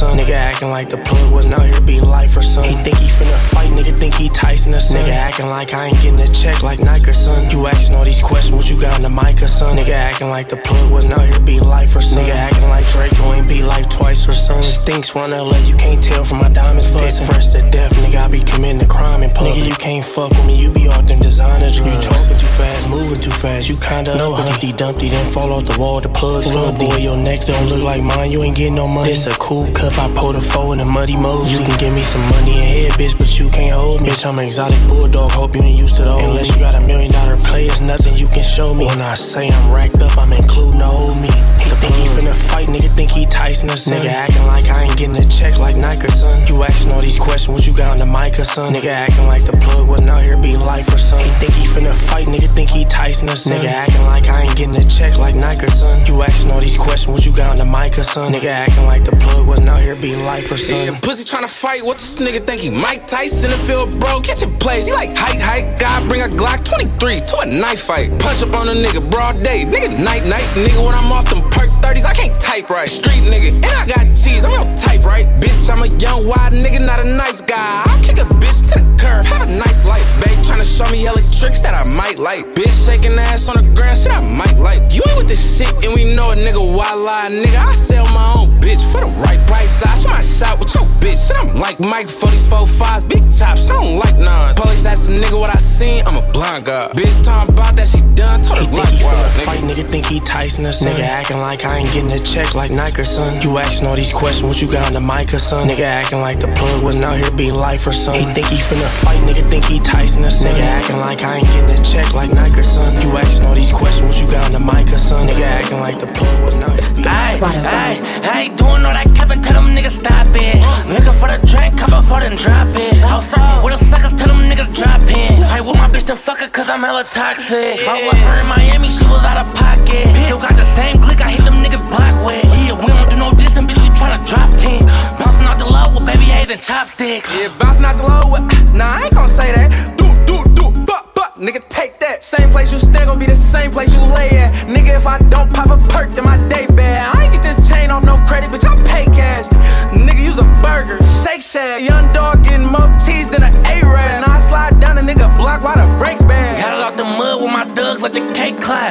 son? 0.00 0.16
Nigga 0.16 0.32
acting 0.32 0.70
like 0.70 0.88
the 0.88 0.96
plug 0.96 1.30
wasn't 1.30 1.54
out 1.60 1.66
here 1.68 1.80
be 1.82 2.00
life 2.00 2.36
or 2.36 2.42
son. 2.42 2.64
He 2.64 2.74
think 2.84 2.96
he 2.96 3.08
finna 3.12 3.40
fight, 3.52 3.70
nigga 3.76 3.92
think 4.00 4.14
he 4.14 4.28
Tyson 4.28 4.72
or 4.72 4.80
son. 4.80 4.96
Nigga 4.96 5.12
acting 5.28 5.48
like 5.48 5.74
I 5.74 5.88
ain't 5.88 6.00
getting 6.00 6.20
a 6.20 6.30
check 6.32 6.62
like 6.62 6.80
Nike 6.80 7.10
or 7.10 7.12
son. 7.12 7.50
You 7.50 7.66
asking 7.66 7.96
all 7.96 8.04
these 8.04 8.22
questions, 8.22 8.56
what 8.56 8.66
you 8.70 8.80
got 8.80 8.96
on 8.96 9.02
the 9.02 9.12
mic 9.12 9.42
or 9.42 9.46
son? 9.46 9.76
Nigga 9.76 9.92
acting 9.92 10.30
like 10.30 10.48
the 10.48 10.56
plug 10.56 10.90
wasn't 10.90 11.14
out 11.18 11.28
here 11.28 11.40
be 11.40 11.60
life 11.60 11.94
or 11.94 12.00
son. 12.00 12.24
Nigga 12.24 12.34
acting 12.34 12.68
like 12.72 12.86
Draco 12.92 13.32
ain't 13.34 13.48
be 13.48 13.62
life 13.62 13.88
twice 13.90 14.26
or 14.28 14.32
son. 14.32 14.62
Stinks 14.62 15.14
run 15.14 15.30
LA, 15.30 15.58
you 15.68 15.76
can't 15.76 16.02
tell 16.02 16.24
from 16.24 16.38
my 16.38 16.48
diamonds 16.48 16.88
bustin'. 16.96 17.26
Fresh 17.28 17.48
to 17.52 17.60
death, 17.68 17.92
nigga, 18.00 18.24
I 18.24 18.28
be 18.28 18.40
committing 18.40 18.80
a 18.80 18.88
crime 18.88 19.22
in 19.22 19.30
public. 19.30 19.52
Nigga, 19.54 19.68
you 19.68 19.76
can't 19.76 20.04
fuck 20.04 20.30
with 20.30 20.46
me, 20.46 20.56
you 20.56 20.70
be 20.72 20.88
off 20.88 21.04
them 21.04 21.20
designer 21.20 21.68
drugs. 21.68 21.84
You 21.84 22.08
talking 22.08 22.40
too 22.40 22.52
fast, 22.56 22.88
moving 22.88 23.20
too 23.20 23.36
fast. 23.42 23.68
You 23.68 23.76
kinda 23.76 24.16
know 24.16 24.32
Humpty 24.32 24.72
Dumpty, 24.72 25.08
then 25.10 25.26
fall 25.26 25.52
off 25.52 25.64
the 25.66 25.76
wall, 25.78 26.00
the 26.00 26.08
plug 26.08 26.46
Little 26.46 26.72
boy, 26.72 26.96
your 26.96 27.16
neck 27.16 27.40
don't 27.44 27.68
look 27.68 27.84
like 27.84 28.02
mine, 28.02 28.30
you 28.30 28.42
ain't 28.42 28.56
getting 28.56 28.76
no 28.76 28.88
money. 28.88 29.10
This 29.10 29.26
a 29.26 29.36
cool 29.38 29.66
cup, 29.72 29.89
I 29.98 30.12
pull 30.14 30.32
the 30.32 30.40
four 30.40 30.74
in 30.74 30.80
a 30.80 30.84
muddy 30.84 31.16
mode. 31.16 31.48
You 31.48 31.58
can 31.58 31.76
give 31.78 31.92
me 31.94 32.00
some 32.00 32.22
money 32.30 32.54
and 32.60 32.70
head, 32.70 32.92
bitch, 33.00 33.16
but 33.18 33.30
you 33.38 33.50
can't 33.50 33.74
hold 33.74 34.00
me. 34.02 34.08
Bitch, 34.08 34.26
I'm 34.26 34.38
an 34.38 34.44
exotic 34.44 34.80
bulldog, 34.88 35.30
hope 35.32 35.56
you 35.56 35.62
ain't 35.62 35.78
used 35.78 35.96
to 35.96 36.04
those. 36.04 36.22
Unless 36.22 36.54
you 36.54 36.60
got 36.60 36.74
a 36.74 36.80
million 36.80 37.10
dollar 37.10 37.36
play, 37.36 37.66
it's 37.66 37.80
nothing 37.80 38.16
you 38.16 38.28
can 38.28 38.44
show 38.44 38.74
me. 38.74 38.86
When 38.86 39.00
I 39.00 39.14
say 39.14 39.48
I'm 39.48 39.72
racked 39.72 40.00
up, 40.02 40.16
I'm 40.18 40.32
including 40.32 40.80
the 40.80 40.86
old 40.86 41.16
me. 41.16 41.32
He 41.60 41.70
think 41.80 41.94
he 41.94 42.06
finna 42.12 42.34
fight, 42.34 42.68
nigga 42.68 42.90
think 42.94 43.10
he 43.10 43.26
Tyson 43.26 43.70
or 43.70 43.76
son. 43.76 44.00
Nigga 44.00 44.12
acting 44.12 44.46
like 44.46 44.66
I 44.68 44.84
ain't 44.84 44.96
getting 44.96 45.16
a 45.16 45.26
check 45.26 45.58
like 45.58 45.76
Nike 45.76 46.06
or 46.06 46.10
son. 46.10 46.46
You 46.46 46.62
asking 46.62 46.92
all 46.92 47.00
these 47.00 47.18
questions, 47.18 47.48
what 47.48 47.66
you 47.66 47.74
got 47.74 47.90
on 47.90 47.98
the 47.98 48.06
mic 48.06 48.38
or 48.38 48.44
son? 48.44 48.74
Nigga 48.74 48.90
acting 48.90 49.26
like 49.26 49.44
the 49.44 49.56
plug 49.58 49.88
wasn't 49.88 50.10
out 50.10 50.22
here 50.22 50.36
be 50.36 50.56
life 50.56 50.92
or 50.92 50.98
son. 50.98 51.18
He 51.18 51.30
think 51.40 51.54
he 51.54 51.66
finna 51.66 51.94
fight, 51.94 52.26
nigga 52.26 52.48
think 52.54 52.70
he 52.70 52.84
Tyson 52.84 53.28
or 53.30 53.36
son. 53.36 53.58
Nigga 53.58 53.70
acting 53.70 54.04
like 54.04 54.28
I 54.28 54.42
ain't 54.42 54.56
getting 54.56 54.76
a 54.76 54.84
check 54.84 55.16
like 55.18 55.34
Nike 55.34 55.66
or 55.66 55.70
son. 55.70 56.04
You 56.06 56.22
asking 56.22 56.50
all 56.50 56.60
these 56.60 56.76
questions, 56.76 57.08
what 57.12 57.24
you 57.26 57.32
got 57.32 57.50
on 57.50 57.58
the 57.58 57.66
mic 57.66 57.98
or 57.98 58.02
son? 58.02 58.32
Nigga 58.32 58.50
acting 58.50 58.86
like 58.86 59.04
the 59.04 59.16
plug 59.16 59.46
wasn't 59.46 59.68
out 59.68 59.79
here 59.80 59.96
be 59.96 60.14
life 60.16 60.50
or 60.52 60.56
son. 60.56 60.94
Yeah, 60.94 61.00
pussy 61.00 61.24
tryna 61.24 61.48
fight, 61.48 61.84
what 61.84 61.98
this 61.98 62.16
nigga 62.16 62.46
think 62.46 62.62
he 62.62 62.70
Mike 62.70 63.06
Tyson 63.06 63.50
the 63.50 63.56
field, 63.56 63.98
bro? 63.98 64.20
Catch 64.20 64.42
it 64.42 64.52
plays, 64.60 64.86
he 64.86 64.92
like 64.92 65.16
height, 65.16 65.40
height. 65.40 65.78
God 65.78 66.08
bring 66.08 66.20
a 66.20 66.28
Glock 66.28 66.64
23 66.64 67.20
to 67.20 67.36
a 67.40 67.46
knife 67.60 67.80
fight. 67.80 68.10
Punch 68.20 68.42
up 68.42 68.54
on 68.54 68.68
a 68.68 68.76
nigga, 68.76 69.02
broad 69.10 69.42
day. 69.42 69.64
Nigga, 69.64 69.96
night, 70.04 70.24
night. 70.28 70.46
Nigga, 70.54 70.84
when 70.84 70.94
I'm 70.94 71.10
off 71.12 71.28
them 71.30 71.42
perk 71.50 71.70
30s, 71.80 72.04
I 72.04 72.14
can't 72.14 72.38
type 72.40 72.70
right. 72.70 72.88
Street 72.88 73.24
nigga, 73.24 73.56
and 73.56 73.64
I 73.64 73.86
got 73.86 74.04
cheese, 74.16 74.44
I'm 74.44 74.52
your 74.52 74.68
type 74.76 75.04
right. 75.04 75.26
Bitch, 75.40 75.70
I'm 75.70 75.82
a 75.82 75.90
young, 75.98 76.26
wild 76.26 76.52
nigga, 76.52 76.84
not 76.84 77.00
a 77.00 77.08
nice 77.16 77.40
guy. 77.40 77.82
I'll 77.86 78.02
kick 78.02 78.18
a 78.18 78.28
bitch 78.38 78.66
to 78.74 78.84
the 78.84 78.89
curb, 79.00 79.24
have 79.24 79.48
a 79.48 79.50
nice 79.50 79.84
life, 79.84 80.04
babe. 80.20 80.36
Tryna 80.44 80.68
show 80.68 80.88
me 80.92 81.02
hella 81.02 81.20
tricks 81.40 81.60
that 81.64 81.74
I 81.74 81.84
might 81.96 82.18
like. 82.18 82.44
Bitch, 82.52 82.72
shaking 82.84 83.16
ass 83.18 83.48
on 83.48 83.56
the 83.56 83.66
ground, 83.72 83.96
shit 83.96 84.12
I 84.12 84.20
might 84.20 84.58
like. 84.60 84.92
You 84.92 85.02
ain't 85.08 85.18
with 85.24 85.28
this 85.28 85.40
shit, 85.40 85.72
and 85.84 85.92
we 85.96 86.14
know 86.14 86.32
a 86.32 86.36
nigga, 86.36 86.60
why 86.60 86.92
lie, 86.92 87.32
nigga? 87.32 87.58
I 87.58 87.72
sell 87.72 88.04
my 88.12 88.36
own 88.36 88.60
bitch 88.60 88.84
for 88.92 89.00
the 89.00 89.10
right 89.24 89.40
price. 89.48 89.82
I 89.82 89.96
shoot 89.96 90.12
my 90.12 90.20
shot 90.20 90.58
with 90.60 90.74
your 90.74 90.84
bitch, 91.00 91.16
shit 91.16 91.36
I'm 91.40 91.48
like 91.56 91.80
Mike 91.80 92.08
for 92.08 92.28
these 92.28 92.46
four 92.46 92.66
fives, 92.66 93.04
big 93.04 93.24
tops, 93.30 93.70
I 93.70 93.80
don't 93.80 93.96
like 93.98 94.18
nines. 94.18 94.56
Police 94.58 94.84
ask 94.84 95.08
a 95.08 95.12
nigga 95.12 95.38
what 95.38 95.50
I 95.50 95.58
seen, 95.58 96.04
I'm 96.06 96.16
a 96.20 96.24
blind 96.32 96.66
guy. 96.66 96.92
Bitch, 96.92 97.24
talking 97.24 97.54
about 97.54 97.76
that 97.76 97.88
she 97.88 98.00
done, 98.14 98.42
told 98.42 98.58
her 98.58 98.64
He 98.64 98.70
think 98.70 98.88
he 98.88 99.04
finna 99.04 99.44
fight, 99.46 99.60
nigga 99.64 99.84
think 99.88 100.06
he 100.06 100.20
Tyson 100.20 100.66
or 100.66 100.72
son. 100.72 100.92
Nigga 100.92 101.06
acting 101.06 101.38
like 101.38 101.64
I 101.64 101.78
ain't 101.78 101.92
getting 101.92 102.12
a 102.12 102.18
check 102.20 102.54
like 102.54 102.70
Nike 102.70 103.02
or 103.02 103.04
son. 103.04 103.40
You 103.42 103.58
asking 103.58 103.86
all 103.86 103.96
these 103.96 104.12
questions, 104.12 104.44
what 104.44 104.60
you 104.60 104.68
got 104.68 104.86
on 104.86 104.92
the 104.92 105.00
mic 105.00 105.32
or 105.32 105.38
son? 105.38 105.68
Nigga 105.68 105.86
acting 105.86 106.20
like 106.20 106.40
the 106.40 106.48
plug 106.48 106.82
wasn't 106.82 107.04
out 107.04 107.16
here 107.16 107.30
be 107.32 107.50
life 107.50 107.86
or 107.86 107.92
son. 107.92 108.14
He 108.14 108.24
think 108.26 108.46
he 108.48 108.56
finna 108.56 108.89
fight, 108.90 109.20
nigga 109.22 109.46
think 109.48 109.64
he 109.64 109.78
Tyson 109.78 110.24
or 110.24 110.30
son. 110.30 110.52
Nigga 110.52 110.66
acting 110.66 111.00
like 111.00 111.22
I 111.22 111.38
ain't 111.38 111.50
getting 111.54 111.70
a 111.70 111.82
check 111.82 112.12
like 112.12 112.32
Nike 112.32 112.60
or 112.60 112.62
son. 112.62 112.94
You 113.00 113.16
asking 113.16 113.46
all 113.46 113.54
these 113.54 113.70
questions, 113.70 114.06
what 114.06 114.20
you 114.20 114.26
got 114.26 114.44
on 114.46 114.52
the 114.52 114.60
mic 114.60 114.92
or 114.92 114.98
son? 114.98 115.28
Nigga 115.28 115.46
acting 115.46 115.80
like 115.80 115.98
the 115.98 116.06
plug 116.08 116.42
wasn't 116.42 116.64
out 116.64 116.80
here 116.80 116.90
be 116.94 117.08
Ay, 117.08 117.38
ay, 117.40 117.94
I 118.24 118.40
ain't 118.46 118.56
doing 118.56 118.84
all 118.84 118.94
that 118.94 119.08
capping, 119.14 119.40
tell 119.42 119.62
them 119.62 119.72
niggas 119.72 119.96
stop 119.96 120.28
it. 120.36 120.58
Looking 120.88 121.16
for 121.16 121.28
the 121.28 121.38
drink, 121.46 121.78
cup 121.78 121.90
before 121.90 122.20
then 122.20 122.36
drop 122.36 122.68
it. 122.76 123.00
Outside 123.04 123.64
with 123.64 123.78
the 123.78 123.84
suckers, 123.84 124.14
tell 124.18 124.28
them 124.28 124.42
niggas 124.50 124.72
drop 124.74 125.00
in. 125.08 125.40
Fight 125.48 125.64
with 125.64 125.76
my 125.76 125.88
bitch 125.88 126.06
to 126.08 126.16
fuck 126.16 126.40
her, 126.40 126.48
cause 126.48 126.68
I'm 126.68 126.80
hella 126.80 127.04
toxic. 127.04 127.80
I 127.86 128.02
was 128.04 128.18
her 128.26 128.40
in 128.40 128.48
Miami, 128.48 128.90
she 128.90 129.04
was 129.06 129.24
out 129.24 129.38
of 129.40 129.48
pocket. 129.54 130.06
Still 130.26 130.40
got 130.40 130.54
the 130.54 130.68
same 130.76 131.00
click, 131.00 131.20
I 131.20 131.30
hit 131.30 131.44
them 131.44 131.62
niggas 131.64 131.84
block 131.88 132.16
with. 132.26 132.44
Yeah, 132.66 132.76
we 132.76 132.86
don't 132.86 133.08
do 133.10 133.16
no 133.16 133.30
dissing, 133.32 133.66
bitch, 133.66 133.80
we 133.80 133.88
tryna 133.96 134.20
drop 134.26 134.50
10. 134.60 134.86
Bouncing 135.18 135.46
out 135.46 135.58
the 135.58 135.68
low 135.68 135.94
with 135.94 136.06
baby 136.06 136.30
A's 136.32 136.50
and 136.50 136.60
chopsticks. 136.60 137.28
Yeah, 137.36 137.48
bouncing 137.58 137.86
out 137.86 137.96
the 137.96 138.06
low 138.06 138.32
with. 138.32 138.50
Nah, 138.80 138.96
I 138.96 139.04
ain't 139.04 139.14
gon' 139.14 139.28
say 139.28 139.52
that. 139.52 139.68
Do, 139.98 140.08
do, 140.24 140.42
do, 140.54 140.70
buck, 140.86 141.12
buck. 141.12 141.34
Nigga, 141.34 141.60
take 141.68 142.00
that. 142.00 142.24
Same 142.24 142.48
place 142.48 142.72
you 142.72 142.78
stand 142.78 143.08
gon' 143.10 143.18
be 143.18 143.26
the 143.26 143.36
same 143.36 143.59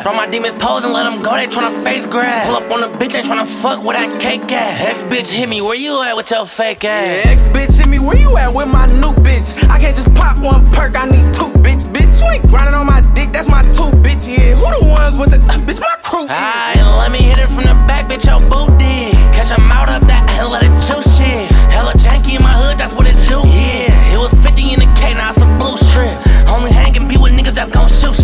From 0.10 0.18
my 0.18 0.26
demons 0.26 0.57
pose 0.57 0.84
and 0.84 0.91
let 0.91 1.03
them 1.03 1.22
go, 1.22 1.38
they 1.38 1.45
tryna 1.45 1.84
face 1.84 2.03
grab. 2.07 2.47
Pull 2.47 2.57
up 2.57 2.72
on 2.74 2.82
the 2.82 2.89
bitch, 2.97 3.14
ain't 3.14 3.30
tryna 3.30 3.45
fuck 3.45 3.86
with 3.86 3.93
that 3.95 4.10
cake 4.20 4.51
ass. 4.51 4.82
Ex 4.82 5.03
bitch 5.03 5.30
hit 5.30 5.47
me, 5.47 5.62
where 5.62 5.78
you 5.78 6.01
at 6.01 6.18
with 6.18 6.32
your 6.32 6.47
fake 6.47 6.84
ass? 6.84 7.14
Yeah, 7.14 7.32
ex 7.32 7.45
bitch 7.45 7.78
hit 7.78 7.88
me, 7.88 7.99
where 7.99 8.18
you 8.18 8.36
at 8.36 8.51
with 8.51 8.74
my 8.74 8.88
new 8.97 9.14
bitch? 9.22 9.62
I 9.70 9.78
can't 9.78 9.95
just 9.95 10.12
pop 10.16 10.41
one 10.41 10.66
perk, 10.74 10.97
I 10.97 11.05
need 11.05 11.30
two 11.38 11.53
bitch. 11.62 11.86
Bitch, 11.93 12.10
you 12.18 12.26
ain't 12.26 12.41
grinding 12.49 12.74
on 12.74 12.88
my 12.88 13.01
dick, 13.14 13.30
that's 13.30 13.47
my 13.53 13.62
two 13.78 13.93
bitch, 14.01 14.26
yeah. 14.26 14.57
Who 14.57 14.66
the 14.66 14.97
ones 14.97 15.14
with 15.14 15.30
the, 15.30 15.45
uh, 15.45 15.62
bitch, 15.62 15.80
my 15.80 15.93
crew 16.01 16.26
is. 16.26 16.34
Let 16.34 17.12
me 17.12 17.22
hit 17.22 17.38
it 17.38 17.49
from 17.53 17.70
the 17.70 17.78
back, 17.86 18.10
bitch, 18.10 18.26
your 18.26 18.41
boot 18.49 18.74
did. 18.82 19.14
Catch 19.38 19.53
a 19.53 19.62
mouth 19.62 19.93
up 19.93 20.01
that 20.10 20.26
hell, 20.32 20.49
let 20.49 20.66
it 20.66 20.74
chew 20.89 21.05
shit. 21.05 21.45
Hella 21.70 21.93
janky 21.93 22.34
in 22.34 22.41
my 22.41 22.57
hood, 22.57 22.80
that's 22.80 22.97
what 22.97 23.05
it 23.05 23.14
do, 23.30 23.45
yeah. 23.45 23.93
It 24.10 24.18
was 24.18 24.34
50 24.41 24.74
in 24.74 24.80
the 24.82 24.89
K, 24.97 25.14
now 25.14 25.30
it's 25.30 25.38
a 25.38 25.45
blue 25.62 25.78
strip. 25.78 26.18
Only 26.49 26.72
hanging 26.74 27.07
be 27.07 27.16
with 27.16 27.32
niggas 27.38 27.53
that's 27.53 27.70
gon' 27.70 27.88
shoot 27.88 28.18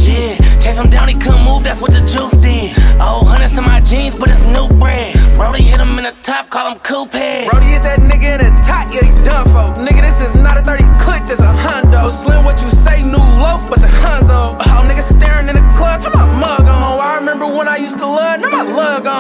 if 0.76 0.82
I'm 0.82 0.90
down, 0.90 1.08
he 1.08 1.14
couldn't 1.14 1.46
move, 1.46 1.64
that's 1.64 1.80
what 1.80 1.92
the 1.92 2.02
juice 2.02 2.36
did. 2.44 2.74
Oh, 3.00 3.24
hundreds 3.24 3.58
in 3.58 3.64
my 3.64 3.80
jeans, 3.80 4.14
but 4.14 4.28
it's 4.28 4.44
new 4.44 4.68
brand. 4.78 5.18
Brody 5.38 5.64
hit 5.64 5.80
him 5.80 5.98
in 5.98 6.04
the 6.04 6.14
top, 6.22 6.50
call 6.50 6.70
him 6.70 6.80
Coupe. 6.80 7.12
Brody 7.14 7.72
hit 7.72 7.84
that 7.88 8.00
nigga 8.04 8.36
in 8.36 8.40
the 8.44 8.62
top, 8.62 8.92
yeah, 8.92 9.00
he 9.00 9.24
done 9.24 9.46
for. 9.56 9.72
Nigga, 9.80 10.02
this 10.04 10.20
is 10.20 10.36
not 10.36 10.58
a 10.58 10.62
30 10.62 10.84
clip, 11.00 11.24
this 11.28 11.40
a 11.40 11.48
hundred. 11.48 11.85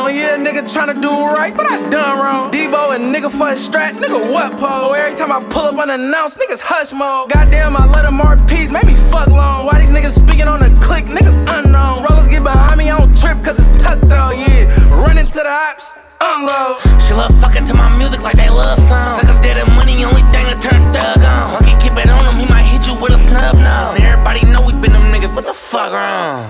Yeah, 0.05 0.37
nigga 0.37 0.61
tryna 0.69 1.01
do 1.01 1.09
right, 1.09 1.55
but 1.55 1.65
I 1.65 1.89
done 1.89 2.19
wrong. 2.19 2.51
Debo 2.51 2.93
and 2.95 3.13
nigga 3.13 3.31
for 3.31 3.49
a 3.49 3.57
strat, 3.57 3.97
nigga 3.97 4.21
what 4.31 4.53
po? 4.57 4.93
Every 4.93 5.17
time 5.17 5.31
I 5.31 5.41
pull 5.49 5.65
up 5.65 5.77
unannounced, 5.77 6.37
niggas 6.37 6.61
hush 6.61 6.93
mode. 6.93 7.31
Goddamn, 7.31 7.75
I 7.75 7.87
let 7.89 8.03
them 8.03 8.19
RPs, 8.19 8.71
make 8.71 8.85
me 8.85 8.93
fuck 8.93 9.27
long. 9.27 9.65
Why 9.65 9.79
these 9.79 9.91
niggas 9.91 10.15
speaking 10.21 10.47
on 10.47 10.59
the 10.59 10.69
click, 10.79 11.05
niggas 11.05 11.41
unknown. 11.57 12.05
Rollers 12.05 12.27
get 12.29 12.43
behind 12.43 12.77
me, 12.77 12.89
I 12.89 12.99
don't 12.99 13.17
trip, 13.17 13.41
cause 13.43 13.57
it's 13.57 13.81
tough 13.81 13.99
though, 14.01 14.31
yeah. 14.31 14.69
Running 14.93 15.25
to 15.25 15.41
the 15.41 15.49
ops, 15.49 15.93
unload. 16.21 16.79
She 17.07 17.13
love 17.13 17.33
fucking 17.41 17.65
to 17.65 17.73
my 17.73 17.89
music 17.97 18.21
like 18.21 18.37
they 18.37 18.49
love 18.49 18.77
songs. 18.85 19.25
Suck 19.25 19.35
up 19.35 19.41
dead 19.41 19.57
and 19.57 19.73
money, 19.73 20.05
only 20.05 20.23
thing 20.29 20.45
to 20.47 20.57
turn 20.61 20.79
thug 20.93 21.25
on. 21.25 21.57
Hunky, 21.57 21.73
keep 21.81 21.97
it 21.97 22.09
on 22.09 22.21
him, 22.29 22.37
he 22.37 22.45
might 22.45 22.63
hit 22.63 22.85
you 22.85 22.93
with 22.93 23.11
a 23.11 23.19
snub 23.19 23.57
nose. 23.57 23.97
And 23.97 24.05
everybody 24.05 24.45
know 24.45 24.61
we 24.61 24.77
been 24.77 24.93
them 24.93 25.09
niggas, 25.09 25.33
what 25.33 25.45
the 25.45 25.53
fuck 25.53 25.91
wrong? 25.91 26.45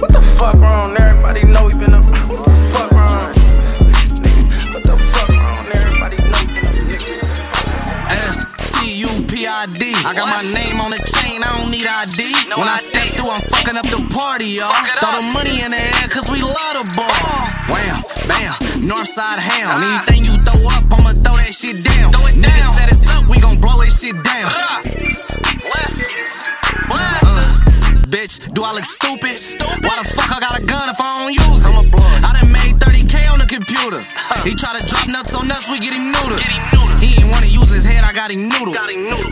What 0.00 0.12
the 0.12 0.20
fuck 0.38 0.54
wrong? 0.54 0.96
Everybody 0.96 1.44
know 1.46 1.64
we 1.66 1.74
been 1.74 1.94
up. 1.94 2.04
What 2.04 2.44
the 2.44 2.50
fuck 2.72 2.90
wrong? 2.92 3.26
What 4.72 4.82
the 4.84 4.96
fuck 4.96 5.28
wrong? 5.28 5.66
Everybody 5.68 6.16
know 6.24 6.40
we 6.40 6.52
been 6.54 6.66
up, 6.66 6.76
nigga. 6.88 7.10
S 8.10 8.46
T 8.80 9.04
U 9.04 9.10
P 9.28 9.46
I 9.46 9.66
D. 9.78 9.92
I 10.06 10.14
got 10.14 10.28
my 10.28 10.42
name 10.42 10.80
on 10.80 10.90
the 10.90 11.00
chain, 11.02 11.42
I 11.42 11.48
don't 11.58 11.70
need 11.70 11.86
ID. 11.86 12.32
When 12.56 12.68
I 12.68 12.76
step 12.76 13.06
through, 13.14 13.30
I'm 13.30 13.42
fucking 13.42 13.76
up 13.76 13.86
the 13.90 14.00
party, 14.14 14.58
y'all. 14.58 14.72
Throw 14.98 15.12
the 15.20 15.26
money 15.32 15.62
in 15.62 15.70
the 15.70 15.80
air, 15.80 16.08
cause 16.08 16.28
we 16.30 16.40
love 16.42 16.74
the 16.78 16.84
ball. 16.96 17.44
Wham, 17.70 18.02
bam, 18.26 18.54
Northside 18.88 19.38
ham. 19.38 19.68
Ah. 19.70 20.04
Anything 20.06 20.24
you 20.24 20.34
throw 20.42 20.58
up, 20.72 20.88
I'ma 20.90 21.12
throw 21.22 21.36
that 21.36 21.52
shit 21.52 21.84
down. 21.84 22.12
Niggas 22.12 22.74
set 22.74 22.90
us 22.90 23.04
up, 23.14 23.28
we 23.28 23.38
gon' 23.40 23.60
blow 23.60 23.80
this 23.80 24.00
shit 24.00 24.16
down. 24.24 24.50
Bitch, 28.10 28.52
do 28.52 28.62
I 28.66 28.74
look 28.74 28.84
stupid? 28.84 29.38
Why 29.86 29.94
the 30.02 30.06
fuck 30.10 30.30
I 30.34 30.40
got 30.42 30.58
a 30.58 30.62
gun 30.66 30.90
if 30.90 30.98
I 30.98 31.08
don't 31.22 31.32
use 31.32 31.62
it? 31.62 31.74
I 32.26 32.30
done 32.34 32.50
made 32.50 32.74
30k 32.82 33.30
on 33.30 33.38
the 33.38 33.46
computer. 33.46 34.02
He 34.42 34.52
try 34.58 34.74
to 34.74 34.82
drop 34.84 35.06
nuts 35.06 35.32
on 35.32 35.46
us, 35.50 35.70
we 35.70 35.78
get 35.78 35.94
him 35.94 36.10
neutered. 36.10 36.42
He 36.98 37.16
ain't 37.16 37.30
wanna 37.30 37.46
use 37.46 37.70
his 37.70 37.86
head, 37.86 38.02
I 38.04 38.12
got 38.12 38.30
him 38.30 38.50
noodled. 38.50 38.76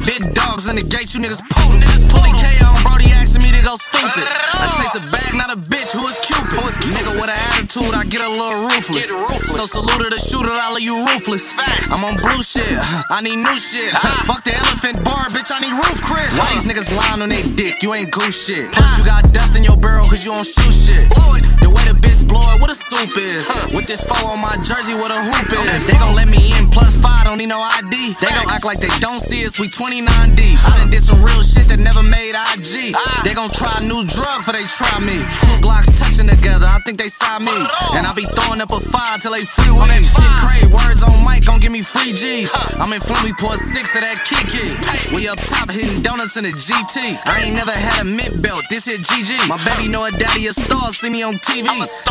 Big 0.07 0.23
dogs 0.33 0.71
in 0.71 0.77
the 0.77 0.87
gates, 0.87 1.13
you 1.15 1.21
niggas 1.21 1.43
poodle. 1.51 1.83
Fully 2.09 2.33
K 2.39 2.47
on 2.65 2.79
Brody 2.87 3.11
asking 3.19 3.43
me 3.43 3.51
to 3.53 3.61
go 3.61 3.75
stupid. 3.77 4.25
I 4.57 4.71
chase 4.71 4.95
a 4.95 5.03
bag, 5.11 5.35
not 5.35 5.51
a 5.53 5.59
bitch, 5.59 5.93
who 5.93 6.07
is 6.07 6.17
Cupid? 6.23 6.55
Nigga 6.95 7.19
with 7.19 7.29
an 7.29 7.41
attitude, 7.53 7.93
I 7.93 8.07
get 8.07 8.23
a 8.23 8.31
little 8.31 8.71
ruthless. 8.71 9.11
So 9.53 9.67
salute 9.67 10.07
to 10.07 10.09
the 10.09 10.23
shooter, 10.23 10.55
I 10.55 10.73
leave 10.73 10.87
you 10.87 10.97
ruthless. 11.05 11.53
I'm 11.91 12.05
on 12.07 12.17
blue 12.23 12.43
shit, 12.43 12.65
I 13.11 13.21
need 13.21 13.37
new 13.37 13.59
shit. 13.59 13.91
Fuck 14.25 14.47
the 14.47 14.55
elephant 14.55 15.05
bar, 15.05 15.27
bitch, 15.35 15.51
I 15.51 15.59
need 15.61 15.75
roof 15.75 15.99
Chris. 16.01 16.08
Why 16.08 16.08
these 16.08 16.08
niggas 16.69 16.95
lying 16.95 17.23
on 17.23 17.31
they 17.31 17.43
dick? 17.57 17.83
You 17.83 17.95
ain't 17.95 18.11
goose 18.11 18.47
shit. 18.47 18.71
Plus 18.73 18.99
you 18.99 19.05
got 19.05 19.33
dust 19.33 19.57
in 19.57 19.65
your 19.65 19.77
barrel 19.77 20.07
cause 20.07 20.25
you 20.25 20.33
don't 20.33 20.45
shoot 20.45 20.73
shit. 20.73 21.09
The 21.61 21.71
way 21.71 21.85
the 21.89 22.08
what 22.37 22.71
a 22.71 22.75
soup 22.75 23.17
is. 23.17 23.49
With 23.73 23.87
this 23.87 24.03
foe 24.03 24.27
on 24.27 24.41
my 24.43 24.57
jersey, 24.61 24.95
what 24.95 25.11
a 25.11 25.21
hoop 25.23 25.49
is. 25.49 25.87
They 25.87 25.97
gon' 25.99 26.15
let 26.15 26.29
me 26.29 26.53
in 26.59 26.69
plus 26.69 26.97
five, 27.01 27.25
don't 27.25 27.39
need 27.39 27.49
no 27.49 27.61
ID. 27.61 28.15
They 28.21 28.29
gon' 28.29 28.51
act 28.51 28.65
like 28.65 28.81
they 28.81 28.93
don't 29.01 29.21
see 29.21 29.45
us, 29.47 29.59
we 29.59 29.69
29 29.69 30.05
deep. 30.35 30.59
I 30.65 30.79
done 30.79 30.91
did 30.91 31.03
some 31.03 31.23
real 31.23 31.43
shit 31.43 31.69
that 31.69 31.81
never 31.81 32.03
made 32.03 32.35
IG. 32.35 32.93
They 33.25 33.35
gon' 33.35 33.51
try 33.51 33.73
a 33.81 33.85
new 33.85 34.05
drug 34.05 34.43
for 34.45 34.53
they 34.53 34.65
try 34.67 34.99
me. 35.01 35.25
Two 35.41 35.57
Glocks 35.65 35.95
touching 35.97 36.29
together, 36.29 36.67
I 36.67 36.81
think 36.85 36.99
they 36.99 37.09
saw 37.09 37.39
me. 37.39 37.55
And 37.97 38.07
I 38.07 38.13
be 38.13 38.27
throwing 38.37 38.61
up 38.61 38.73
a 38.73 38.81
five 38.81 39.23
till 39.23 39.33
they 39.33 39.45
free 39.45 39.73
weed. 39.73 40.05
Shit 40.05 40.33
cray, 40.43 40.63
words 40.69 41.03
on 41.03 41.15
mic 41.25 41.47
gon' 41.47 41.61
give 41.61 41.73
me 41.73 41.83
free 41.83 42.13
G's. 42.13 42.53
I'm 42.77 42.93
in 42.93 43.01
Flint, 43.01 43.25
we 43.25 43.33
pour 43.39 43.57
six 43.57 43.95
of 43.95 44.03
that 44.03 44.21
Kiki. 44.27 44.77
We 45.15 45.29
up 45.29 45.39
top 45.39 45.71
hitting 45.71 46.03
donuts 46.03 46.37
in 46.37 46.45
the 46.45 46.53
GT. 46.53 47.17
I 47.25 47.47
ain't 47.47 47.57
never 47.57 47.73
had 47.73 48.05
a 48.05 48.09
mint 48.09 48.43
belt, 48.43 48.65
this 48.69 48.87
here 48.87 48.99
GG. 48.99 49.49
My 49.49 49.57
baby 49.65 49.89
know 49.89 50.05
a 50.05 50.11
daddy 50.11 50.47
a 50.47 50.53
star, 50.53 50.93
see 50.93 51.11
me 51.11 51.23
on 51.23 51.35
TV. 51.41 51.69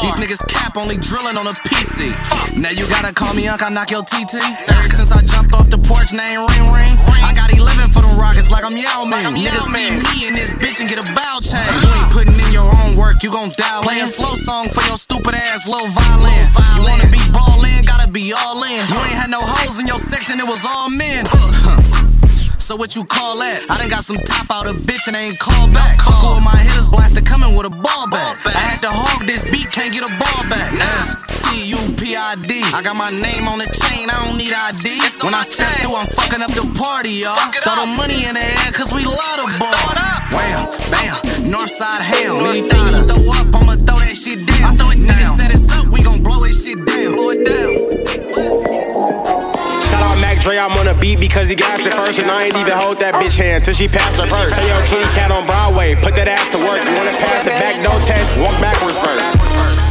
These 0.08 0.24
niggas 0.24 0.48
cap 0.48 0.78
only 0.80 0.96
drilling 0.96 1.36
on 1.36 1.44
a 1.44 1.56
PC. 1.68 2.16
Now 2.56 2.72
you 2.72 2.88
gotta 2.88 3.12
call 3.12 3.36
me 3.36 3.44
Unc, 3.52 3.60
I 3.62 3.68
knock 3.68 3.92
your 3.92 4.08
TT. 4.08 4.40
Ever 4.40 4.88
since 4.88 5.12
I 5.12 5.20
jumped 5.20 5.54
off 5.54 5.68
the 5.68 5.76
porch, 5.84 6.16
name 6.16 6.48
ring 6.48 6.72
ring. 6.72 6.96
I 7.28 7.36
got 7.36 7.52
11 7.52 7.92
for 7.92 8.00
them 8.00 8.16
rockets 8.16 8.48
like 8.50 8.64
I'm 8.64 8.72
Yao 8.80 9.04
Ming. 9.04 9.36
Niggas 9.36 9.68
see 9.68 10.00
me 10.00 10.32
in 10.32 10.34
this 10.34 10.56
bitch 10.56 10.80
and 10.80 10.88
get 10.88 11.04
a 11.04 11.08
bow 11.12 11.44
chain. 11.44 11.60
You 11.60 11.92
ain't 12.00 12.08
putting 12.16 12.40
in 12.40 12.56
your 12.56 12.72
own 12.72 12.96
work, 12.96 13.20
you 13.20 13.36
gon' 13.36 13.52
dial 13.60 13.84
Play 13.84 14.00
a 14.00 14.08
slow 14.08 14.32
song 14.32 14.72
for 14.72 14.80
your 14.88 14.96
stupid 14.96 15.36
ass 15.36 15.68
low 15.68 15.84
violin. 15.92 16.56
You 16.80 16.88
wanna 16.88 17.12
be 17.12 17.20
ballin', 17.36 17.84
gotta 17.84 18.08
be 18.08 18.32
all 18.32 18.64
in. 18.64 18.80
You 18.88 19.00
ain't 19.04 19.20
had 19.20 19.28
no 19.28 19.44
hoes 19.44 19.76
in 19.76 19.92
your 19.92 20.00
section, 20.00 20.40
it 20.40 20.48
was 20.48 20.64
all 20.64 20.88
men. 20.88 21.28
So 22.68 22.76
what 22.76 23.00
you 23.00 23.08
call 23.08 23.40
that? 23.40 23.64
I 23.72 23.80
done 23.80 23.88
got 23.88 24.04
some 24.04 24.20
top 24.28 24.52
out 24.52 24.68
of 24.68 24.76
bitch 24.84 25.08
and 25.08 25.16
I 25.16 25.32
ain't 25.32 25.40
call 25.40 25.72
back. 25.72 26.04
Fuck 26.04 26.20
with 26.36 26.44
my 26.44 26.60
hitters 26.60 26.92
blasted 26.92 27.24
coming 27.24 27.56
with 27.56 27.64
a 27.64 27.72
ball 27.72 28.12
back. 28.12 28.44
I 28.44 28.60
had 28.60 28.84
to 28.84 28.92
hog 28.92 29.24
this 29.24 29.48
beat, 29.48 29.72
can't 29.72 29.88
get 29.88 30.04
a 30.04 30.12
ball 30.20 30.44
back. 30.52 30.76
S 30.76 31.16
T 31.48 31.72
U 31.72 31.80
P 31.96 32.20
I 32.20 32.36
D. 32.44 32.60
I 32.76 32.84
got 32.84 33.00
my 33.00 33.08
name 33.08 33.48
on 33.48 33.64
the 33.64 33.72
chain, 33.72 34.12
I 34.12 34.20
don't 34.20 34.36
need 34.36 34.52
ID. 34.52 35.00
When 35.24 35.32
I 35.32 35.48
step 35.48 35.80
through, 35.80 35.96
I'm 35.96 36.12
fucking 36.12 36.44
up 36.44 36.52
the 36.52 36.68
party, 36.76 37.24
y'all. 37.24 37.40
Throw 37.64 37.88
the 37.88 37.88
money 37.96 38.28
in 38.28 38.36
the 38.36 38.44
air, 38.44 38.72
cause 38.76 38.92
we 38.92 39.08
love 39.08 39.38
the 39.40 39.48
ball. 39.64 39.88
Wham, 40.36 40.68
bam, 40.92 41.16
Northside 41.48 42.04
ham. 42.04 42.52
Anything 42.52 42.84
you 42.84 43.00
throw 43.08 43.32
up, 43.32 43.48
I'ma 43.64 43.80
throw 43.80 44.04
that 44.04 44.12
shit 44.12 44.44
down. 44.44 44.76
Niggas 44.76 45.40
set 45.40 45.56
us 45.56 45.72
up, 45.72 45.88
we 45.88 46.04
gon' 46.04 46.20
blow 46.20 46.44
this 46.44 46.68
shit 46.68 46.84
down. 46.84 47.16
Blow 47.16 47.32
it 47.32 47.48
down. 47.48 47.87
Dre, 50.48 50.58
I'm 50.58 50.72
on 50.80 50.88
a 50.88 50.98
beat 51.02 51.20
because 51.20 51.50
he 51.50 51.56
got 51.56 51.78
it 51.78 51.94
first, 51.94 52.20
and 52.20 52.32
I 52.32 52.46
ain't 52.46 52.56
even 52.56 52.72
hold 52.72 53.00
that 53.00 53.16
bitch 53.16 53.36
hand 53.36 53.66
till 53.66 53.74
she 53.74 53.90
passed 53.90 54.16
her 54.16 54.28
purse. 54.28 54.56
Say 54.56 54.64
yo, 54.64 54.80
Kitty 54.88 55.04
Cat 55.12 55.30
on 55.30 55.46
Broadway, 55.46 55.94
put 55.96 56.16
that 56.16 56.30
ass 56.30 56.48
to 56.56 56.58
work. 56.64 56.80
You 56.88 56.96
wanna 56.96 57.12
pass 57.20 57.44
the 57.44 57.52
back 57.52 57.84
door 57.84 58.00
test? 58.00 58.32
Walk 58.40 58.56
backwards 58.64 58.96
first. 58.96 59.87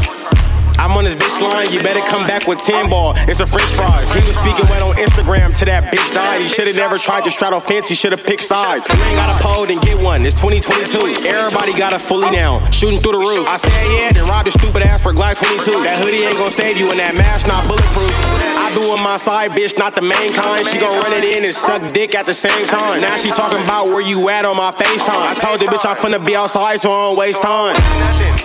I'm 0.76 0.92
on 0.92 1.04
this 1.04 1.16
bitch 1.16 1.40
line, 1.40 1.72
you 1.72 1.80
better 1.80 2.04
come 2.12 2.26
back 2.28 2.46
with 2.46 2.60
10 2.60 2.90
ball. 2.90 3.14
It's 3.26 3.40
a 3.40 3.46
french 3.46 3.72
fries. 3.72 4.04
He 4.12 4.20
was 4.28 4.36
speaking 4.36 4.68
wet 4.68 4.84
on 4.84 4.94
Instagram 5.00 5.56
to 5.58 5.64
that 5.64 5.88
bitch 5.88 6.04
died. 6.12 6.42
He 6.42 6.48
should've 6.48 6.76
never 6.76 6.98
tried 6.98 7.24
to 7.24 7.30
straddle 7.30 7.60
fence, 7.60 7.88
he 7.88 7.94
should've 7.94 8.24
picked 8.24 8.44
sides. 8.44 8.88
You 8.88 8.94
ain't 8.94 9.16
got 9.16 9.32
a 9.32 9.42
pole, 9.42 9.64
then 9.64 9.80
get 9.80 9.96
one. 9.96 10.24
It's 10.28 10.36
2022. 10.36 11.24
Everybody 11.24 11.72
got 11.72 11.96
a 11.96 11.98
fully 11.98 12.28
down, 12.30 12.60
shooting 12.70 13.00
through 13.00 13.16
the 13.16 13.24
roof. 13.24 13.48
I 13.48 13.56
said 13.56 13.72
yeah, 13.72 14.12
then 14.12 14.28
robbed 14.28 14.46
the 14.46 14.52
stupid 14.52 14.82
ass 14.84 15.02
for 15.02 15.12
Glock 15.16 15.40
22. 15.40 15.80
That 15.80 15.96
hoodie 15.96 16.28
ain't 16.28 16.36
gonna 16.36 16.52
save 16.52 16.76
you, 16.76 16.92
and 16.92 17.00
that 17.00 17.16
mask 17.16 17.48
not 17.48 17.64
bulletproof. 17.64 18.12
I 18.60 18.68
do 18.76 18.92
on 18.92 19.00
my 19.00 19.16
side, 19.16 19.56
bitch, 19.56 19.78
not 19.78 19.96
the 19.96 20.04
main 20.04 20.32
kind. 20.36 20.60
She 20.66 20.76
gon' 20.76 20.92
run 21.00 21.16
it 21.16 21.24
in 21.24 21.44
and 21.44 21.54
suck 21.54 21.80
dick 21.92 22.14
at 22.14 22.26
the 22.26 22.34
same 22.36 22.64
time. 22.68 23.00
Now 23.00 23.16
she 23.16 23.32
talking 23.32 23.64
about 23.64 23.88
where 23.88 24.04
you 24.04 24.28
at 24.28 24.44
on 24.44 24.56
my 24.56 24.72
FaceTime. 24.76 25.24
I 25.24 25.34
told 25.40 25.60
the 25.60 25.66
bitch 25.72 25.88
I'm 25.88 25.96
finna 25.96 26.20
be 26.20 26.36
outside, 26.36 26.76
so 26.80 26.92
I 26.92 27.08
don't 27.08 27.16
waste 27.16 27.40
time. 27.40 28.35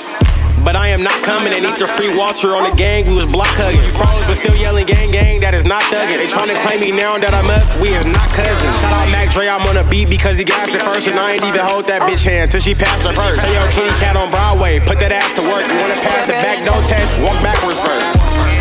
But 0.61 0.77
I 0.77 0.93
am 0.93 1.01
not 1.01 1.17
coming 1.25 1.49
and 1.53 1.65
eat 1.65 1.81
your 1.81 1.89
free 1.89 2.13
Walter 2.13 2.53
on 2.53 2.69
the 2.69 2.75
gang. 2.77 3.09
We 3.09 3.17
was 3.17 3.25
block 3.25 3.49
hugging. 3.57 3.81
Froze, 3.97 4.21
but 4.29 4.37
still 4.37 4.53
yelling 4.53 4.85
gang 4.85 5.09
gang. 5.09 5.41
That 5.41 5.57
is 5.57 5.65
not 5.65 5.81
thugging. 5.89 6.21
They 6.21 6.29
tryna 6.29 6.53
claim 6.61 6.79
me 6.85 6.93
now 6.93 7.17
that 7.17 7.33
I'm 7.33 7.49
up. 7.49 7.65
We 7.81 7.97
is 7.97 8.05
not 8.05 8.29
cousins. 8.29 8.77
Shout 8.77 8.93
out 8.93 9.09
Mac 9.09 9.33
Dre, 9.33 9.49
I'm 9.49 9.65
on 9.65 9.81
a 9.81 9.85
beat 9.89 10.09
because 10.13 10.37
he 10.37 10.45
got 10.45 10.69
it 10.69 10.77
first, 10.81 11.09
and 11.09 11.17
I 11.17 11.33
ain't 11.33 11.45
even 11.49 11.65
hold 11.65 11.89
that 11.89 12.05
bitch 12.05 12.21
hand 12.21 12.53
till 12.53 12.61
she 12.61 12.77
passed 12.77 13.09
her 13.09 13.13
purse. 13.13 13.41
Say 13.41 13.49
yo, 13.49 13.65
Kitty 13.73 13.89
Cat 13.97 14.13
on 14.13 14.29
Broadway, 14.29 14.77
put 14.85 15.01
that 15.01 15.11
ass 15.11 15.33
to 15.41 15.43
work. 15.43 15.65
You 15.65 15.77
wanna 15.81 15.97
pass 16.05 16.29
the 16.29 16.37
back 16.37 16.61
door 16.61 16.81
test? 16.85 17.17
Walk 17.17 17.41
backwards 17.41 17.81
first. 17.81 18.60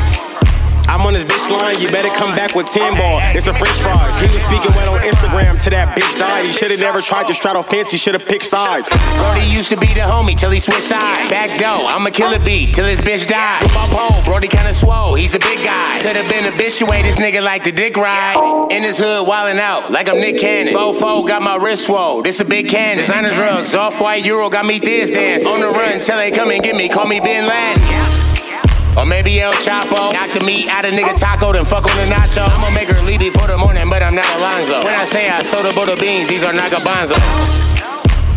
I'm 0.88 1.02
on 1.02 1.12
this 1.12 1.24
bitch 1.24 1.50
line, 1.50 1.78
you 1.80 1.88
better 1.88 2.08
come 2.16 2.34
back 2.34 2.54
with 2.54 2.66
10 2.66 2.96
ball. 2.96 3.20
It's 3.34 3.46
a 3.46 3.54
french 3.54 3.76
fries. 3.80 4.10
He 4.20 4.30
was 4.32 4.42
speaking 4.44 4.72
wet 4.72 4.88
on 4.88 5.00
Instagram 5.02 5.60
to 5.64 5.70
that 5.70 5.96
bitch 5.96 6.18
died. 6.18 6.46
He 6.46 6.52
should've 6.52 6.80
never 6.80 7.00
tried 7.00 7.26
to 7.28 7.34
straddle 7.34 7.62
fence, 7.62 7.90
he 7.90 7.98
should've 7.98 8.26
picked 8.26 8.46
sides. 8.46 8.88
Brody 8.88 9.46
used 9.46 9.70
to 9.70 9.76
be 9.76 9.88
the 9.92 10.06
homie 10.06 10.36
till 10.36 10.50
he 10.50 10.58
switched 10.58 10.88
sides. 10.88 11.30
Back 11.30 11.50
I'ma 11.60 12.10
kill 12.10 12.32
a 12.32 12.40
beat 12.40 12.74
till 12.74 12.86
his 12.86 13.00
bitch 13.00 13.26
died. 13.26 13.62
My 13.74 13.86
pole, 13.90 14.22
Brody 14.24 14.48
kinda 14.48 14.72
swole, 14.72 15.14
he's 15.14 15.34
a 15.34 15.38
big 15.38 15.62
guy. 15.64 16.00
Could've 16.00 16.28
been 16.28 16.46
a 16.46 16.54
bitch, 16.56 16.80
you 16.80 16.86
this 17.02 17.16
nigga 17.16 17.42
like 17.42 17.64
the 17.64 17.72
dick 17.72 17.96
ride. 17.96 18.68
In 18.70 18.82
his 18.82 18.98
hood, 18.98 19.26
wildin' 19.26 19.58
out 19.58 19.90
like 19.90 20.08
I'm 20.08 20.20
Nick 20.20 20.38
Cannon. 20.38 20.74
Fofo 20.74 21.26
got 21.26 21.42
my 21.42 21.56
wrist 21.56 21.86
swole, 21.86 22.22
this 22.22 22.40
a 22.40 22.44
big 22.44 22.68
cannon. 22.68 22.98
Designer 22.98 23.30
drugs, 23.30 23.74
off 23.74 24.00
white 24.00 24.24
Euro 24.26 24.48
got 24.48 24.64
me 24.64 24.78
this 24.78 25.10
dance. 25.10 25.46
On 25.46 25.60
the 25.60 25.68
run 25.68 26.00
till 26.00 26.16
they 26.16 26.30
come 26.30 26.50
and 26.50 26.62
get 26.62 26.76
me, 26.76 26.88
call 26.88 27.06
me 27.06 27.20
Bin 27.20 27.46
Laden. 27.46 28.09
Or 28.98 29.06
maybe 29.06 29.40
El 29.40 29.52
Chapo. 29.62 30.10
Knock 30.12 30.30
the 30.34 30.42
meat 30.44 30.66
out 30.70 30.84
of 30.84 30.92
nigga 30.92 31.14
oh. 31.14 31.18
taco, 31.18 31.52
then 31.52 31.64
fuck 31.64 31.86
on 31.86 31.96
the 32.00 32.08
nacho. 32.10 32.42
I'ma 32.42 32.70
make 32.70 32.90
her 32.90 33.00
leave 33.06 33.20
before 33.20 33.46
the 33.46 33.58
morning, 33.58 33.88
but 33.88 34.02
I'm 34.02 34.14
not 34.14 34.26
Alonzo. 34.38 34.82
When 34.82 34.94
I 34.94 35.04
say 35.04 35.28
I 35.28 35.42
soda 35.42 35.72
butter 35.74 35.96
beans, 35.96 36.28
these 36.28 36.42
are 36.42 36.52
Nagabanzo. 36.52 37.16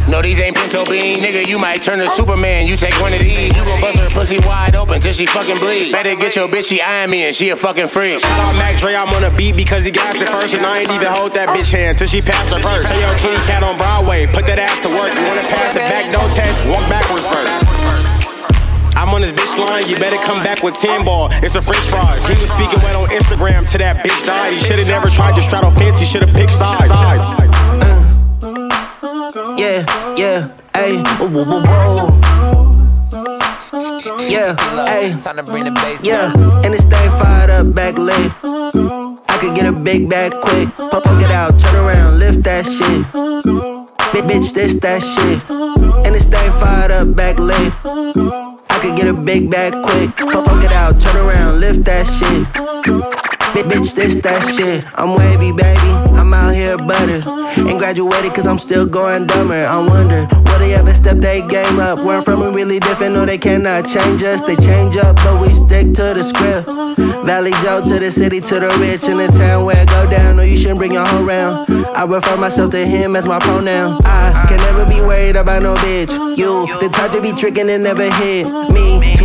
No, 0.07 0.21
these 0.21 0.39
ain't 0.39 0.55
pinto 0.55 0.83
beans. 0.85 1.23
Nigga, 1.23 1.47
you 1.47 1.57
might 1.57 1.81
turn 1.81 1.99
to 1.99 2.09
Superman. 2.09 2.67
You 2.67 2.75
take 2.75 2.93
one 2.99 3.13
of 3.13 3.21
these. 3.23 3.55
You 3.55 3.63
gon' 3.63 3.79
bust 3.79 3.97
her 3.97 4.09
pussy 4.11 4.37
wide 4.43 4.75
open 4.75 4.99
till 4.99 5.13
she 5.13 5.25
fucking 5.25 5.55
bleed. 5.57 5.91
Better 5.91 6.15
get 6.15 6.35
your 6.35 6.47
bitch, 6.47 6.69
she 6.69 6.81
eyeing 6.81 7.09
me 7.09 7.23
and 7.23 7.33
she 7.33 7.49
a 7.49 7.55
fucking 7.55 7.87
freak. 7.87 8.19
Shout 8.19 8.39
out 8.39 8.53
Mac 8.55 8.77
Dre, 8.77 8.95
I'm 8.95 9.07
on 9.09 9.23
a 9.23 9.35
beat 9.37 9.55
because 9.55 9.85
he 9.85 9.91
got 9.91 10.15
it 10.15 10.27
first, 10.27 10.55
and 10.55 10.65
I 10.65 10.83
ain't 10.83 10.91
even 10.91 11.07
hold 11.07 11.33
that 11.35 11.49
bitch 11.55 11.71
hand 11.71 11.97
till 11.97 12.07
she 12.07 12.21
passed 12.21 12.51
her 12.51 12.59
purse. 12.59 12.87
Say 12.87 12.99
yo, 12.99 13.15
Kitty 13.15 13.39
Cat 13.47 13.63
on 13.63 13.77
Broadway, 13.77 14.27
put 14.27 14.45
that 14.47 14.59
ass 14.59 14.79
to 14.83 14.89
work. 14.89 15.09
You 15.15 15.23
wanna 15.23 15.47
pass 15.47 15.71
the 15.71 15.79
back 15.87 16.11
door 16.11 16.27
test? 16.35 16.59
Walk 16.67 16.83
backwards 16.91 17.27
first. 17.31 18.12
I'm 18.95 19.09
on 19.09 19.21
this 19.21 19.33
bitch 19.33 19.57
line, 19.57 19.87
you 19.87 19.95
better 19.95 20.17
come 20.25 20.43
back 20.43 20.63
with 20.63 20.75
10 20.75 21.05
ball. 21.05 21.29
It's 21.43 21.55
a 21.55 21.61
french 21.61 21.85
fry. 21.85 22.15
He 22.27 22.39
was 22.41 22.51
speaking 22.51 22.79
wet 22.83 22.95
on 22.95 23.09
Instagram 23.09 23.69
to 23.71 23.77
that 23.79 24.05
bitch 24.05 24.25
died. 24.25 24.53
He 24.53 24.59
should've 24.59 24.87
never 24.87 25.09
tried 25.09 25.35
to 25.35 25.41
straddle 25.41 25.71
fence, 25.71 25.99
he 25.99 26.05
should've 26.05 26.33
picked 26.33 26.53
sides. 26.53 26.89
Uh. 26.91 27.49
Yeah, 29.57 29.85
yeah, 30.15 30.49
ayy, 30.73 31.01
whoa, 31.19 31.43
whoa, 31.43 31.61
whoa. 31.61 32.19
Yeah, 34.29 34.55
ayy, 34.87 36.05
yeah, 36.05 36.33
and 36.63 36.73
this 36.73 36.83
thing 36.83 37.09
fired 37.19 37.49
up 37.49 37.73
back 37.73 37.97
late. 37.97 38.31
I 38.43 39.37
could 39.39 39.55
get 39.55 39.65
a 39.65 39.71
big 39.71 40.09
bag 40.09 40.31
quick, 40.31 40.69
poke 40.77 41.21
it 41.21 41.31
out, 41.31 41.59
turn 41.59 41.75
around, 41.75 42.19
lift 42.19 42.43
that 42.43 42.65
shit. 42.65 43.05
Bitch, 44.13 44.27
bitch, 44.29 44.53
this 44.53 44.75
that 44.75 45.01
shit. 45.01 45.41
And 46.05 46.13
this 46.13 46.25
thing 46.25 46.51
fired 46.61 46.91
up 46.91 47.15
back 47.15 47.39
late. 47.39 48.52
Could 48.84 48.97
get 48.97 49.07
a 49.07 49.13
big 49.13 49.49
bag 49.49 49.71
quick, 49.71 50.13
poke 50.17 50.61
it 50.61 50.73
out, 50.73 50.99
turn 50.99 51.15
around, 51.15 51.61
lift 51.61 51.86
that 51.86 52.05
shit. 52.05 52.43
Bitch, 53.63 53.95
this 53.95 54.21
that 54.23 54.43
shit. 54.55 54.84
I'm 54.95 55.15
wavy, 55.15 55.53
baby. 55.53 55.89
I'm 56.19 56.34
out 56.34 56.53
here 56.53 56.75
buttered. 56.77 57.25
Ain't 57.57 57.79
graduated 57.79 58.34
cause 58.34 58.45
I'm 58.45 58.57
still 58.57 58.86
going 58.86 59.25
dumber. 59.25 59.65
I 59.65 59.77
wonder, 59.77 60.27
will 60.29 60.59
they 60.59 60.73
ever 60.73 60.93
step 60.93 61.17
their 61.17 61.47
game 61.47 61.79
up? 61.79 61.99
Where 61.99 62.17
I'm 62.17 62.23
from, 62.23 62.41
we 62.41 62.47
really 62.47 62.79
different. 62.79 63.13
No, 63.13 63.25
they 63.25 63.38
cannot 63.38 63.88
change 63.88 64.21
us. 64.21 64.41
They 64.41 64.57
change 64.57 64.97
up, 64.97 65.15
but 65.15 65.41
we 65.41 65.53
stick 65.53 65.93
to 65.93 66.11
the 66.13 66.23
script. 66.23 66.67
Valley 67.25 67.51
Joe 67.63 67.79
to 67.79 67.99
the 67.99 68.11
city, 68.11 68.41
to 68.41 68.59
the 68.59 68.67
rich. 68.81 69.05
In 69.05 69.15
the 69.15 69.27
town 69.27 69.63
where 69.63 69.77
I 69.77 69.86
go 69.86 70.11
down. 70.11 70.36
No, 70.36 70.41
you 70.43 70.57
shouldn't 70.57 70.79
bring 70.79 70.91
your 70.91 71.07
whole 71.07 71.23
round. 71.23 71.65
I 71.69 72.03
refer 72.03 72.36
myself 72.36 72.71
to 72.71 72.86
him 72.86 73.15
as 73.15 73.25
my 73.25 73.39
pronoun. 73.39 74.01
I 74.03 74.45
can 74.49 74.57
never 74.57 74.86
be 74.86 74.99
worried 74.99 75.38
about 75.38 75.63
no 75.63 75.73
bitch. 75.75 76.11
You, 76.36 76.67
the 76.81 76.89
type 76.89 77.11
to 77.13 77.21
be 77.21 77.31
tricking 77.31 77.69
and 77.69 77.81
never 77.81 78.11
hit 78.15 78.72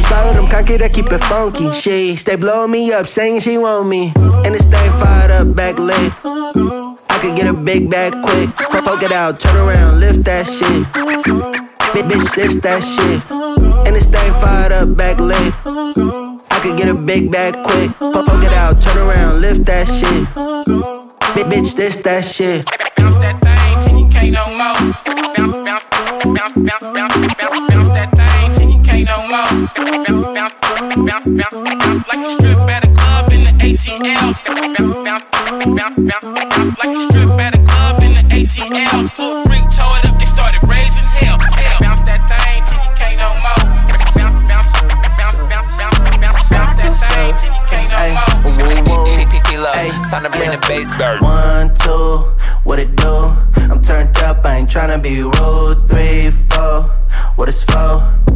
swallowed 0.09 0.36
them 0.36 0.48
cocky 0.48 0.78
to 0.78 0.88
keep 0.88 1.12
it 1.12 1.22
funky. 1.24 1.70
She 1.72 2.16
stay 2.16 2.36
blowing 2.36 2.70
me 2.70 2.92
up, 2.92 3.06
saying 3.06 3.40
she 3.40 3.59
want 3.59 3.88
me. 3.88 4.12
And 4.44 4.54
this 4.54 4.64
thing 4.64 4.90
fired 5.00 5.30
up 5.30 5.54
back 5.54 5.78
late. 5.78 6.12
I 6.24 7.18
could 7.20 7.36
get 7.36 7.46
a 7.46 7.52
big 7.52 7.90
bag 7.90 8.12
quick. 8.24 8.48
Poke 8.84 9.02
it 9.02 9.12
out, 9.12 9.38
turn 9.40 9.56
around, 9.56 10.00
lift 10.00 10.24
that 10.24 10.46
shit. 10.46 10.84
Bitch, 11.92 12.34
this 12.34 12.56
that 12.62 12.82
shit. 12.82 13.20
And 13.86 13.94
this 13.96 14.06
thing 14.06 14.32
fired 14.40 14.72
up 14.72 14.96
back 14.96 15.18
late. 15.18 15.52
I 15.66 16.61
could 16.62 16.76
get 16.78 16.88
a 16.88 16.94
big 16.94 17.30
bag 17.30 17.54
quick. 17.66 17.90
Poke 17.98 18.44
it 18.44 18.52
out, 18.52 18.80
turn 18.80 18.98
around, 18.98 19.40
lift 19.40 19.64
that 19.66 19.86
shit. 19.86 20.24
Bitch, 21.34 21.74
this 21.74 21.96
that 21.98 22.24
shit. 22.24 22.64
Bounce 22.96 23.16
that 23.16 23.36
thing 23.44 23.80
till 23.82 23.98
you 24.00 24.09
can't 24.09 24.32
no 24.32 24.44
more. 24.56 24.94
Bounce, 25.34 25.52
bounce, 25.66 25.84
bounce, 26.54 26.84
bounce, 26.94 27.34
bounce, 27.34 27.72
bounce 27.72 27.88
that 27.90 28.17
no 29.09 29.24
more. 29.24 29.48
Bounce, 30.36 30.52
bounce, 30.68 31.24
bounce, 31.24 31.56
bounce, 31.56 32.09
like 32.09 32.20
you 32.20 32.30
strip 32.36 32.61
at 32.68 32.84
a 32.84 32.90
club 32.92 33.32
in 33.32 33.40
the 33.48 33.52
ATL. 33.64 34.36
Bounce, 35.04 35.24
bounce, 35.64 35.96
bounce, 35.96 36.28
bounce, 36.28 36.78
like 36.78 36.92
you 36.92 37.00
strip 37.09 37.32
at 37.40 37.54
a 37.56 37.61
club 37.64 38.02
in 38.04 38.12
the 38.12 38.24
ATL. 38.28 39.09
Little 39.16 39.44
freak 39.48 39.64
tore 39.72 39.96
it 39.96 40.04
up, 40.04 40.18
they 40.20 40.28
started 40.28 40.61
raising 40.68 41.09
hell. 41.16 41.38
Bounce 41.80 42.04
that 42.04 42.20
thing 42.28 42.61
you 42.68 42.78
can't 43.00 43.16
no 43.16 43.28
more. 43.40 43.64
Bounce, 44.12 44.44
bounce, 44.44 44.68
bounce, 45.24 45.48
bounce, 45.48 45.80
bounce, 45.80 46.20
bounce, 46.20 46.42
bounce 46.52 46.76
that 46.76 46.92
thing 47.00 47.48
you 47.48 47.64
can't 47.64 47.88
no 47.88 47.96
more. 48.12 48.28
Time 50.09 50.24
to. 50.24 50.38
One, 51.20 51.74
two, 51.74 52.24
what 52.64 52.78
it 52.78 52.94
do? 52.96 53.12
I'm 53.56 53.80
turned 53.82 54.16
up, 54.18 54.44
I 54.44 54.59
ain't 54.59 54.68
tryna 54.68 55.02
be 55.02 55.22
rude. 55.22 55.80
Three, 55.88 56.30
four, 56.30 56.82
what 57.36 57.48
it's 57.48 57.64
for? 57.64 58.27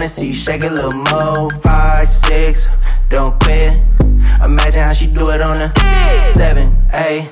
Wanna 0.00 0.08
see 0.08 0.32
shake 0.32 0.62
a 0.62 0.68
little 0.70 0.94
more. 0.94 1.50
Five, 1.60 2.08
six, 2.08 2.70
don't 3.10 3.38
quit. 3.42 3.76
Imagine 4.42 4.80
how 4.80 4.94
she 4.94 5.06
do 5.06 5.28
it 5.28 5.42
on 5.42 5.58
the 5.58 6.30
seven, 6.32 6.74
eight, 6.94 7.28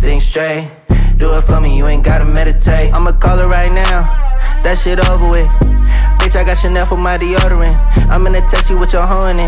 think 0.00 0.20
straight. 0.20 0.68
Do 1.20 1.36
it 1.36 1.42
for 1.42 1.60
me, 1.60 1.76
you 1.76 1.86
ain't 1.86 2.02
gotta 2.02 2.24
meditate. 2.24 2.94
I'ma 2.94 3.12
call 3.12 3.36
her 3.36 3.46
right 3.46 3.70
now, 3.70 4.08
that 4.64 4.80
shit 4.80 4.98
over 4.98 5.28
with. 5.28 5.46
Bitch, 6.16 6.34
I 6.34 6.44
got 6.44 6.56
Chanel 6.56 6.86
for 6.86 6.96
my 6.96 7.18
deodorant. 7.20 7.76
I'm 8.08 8.24
gonna 8.24 8.40
test 8.40 8.70
you 8.70 8.78
with 8.78 8.94
your 8.94 9.04
horn 9.04 9.38
in. 9.38 9.44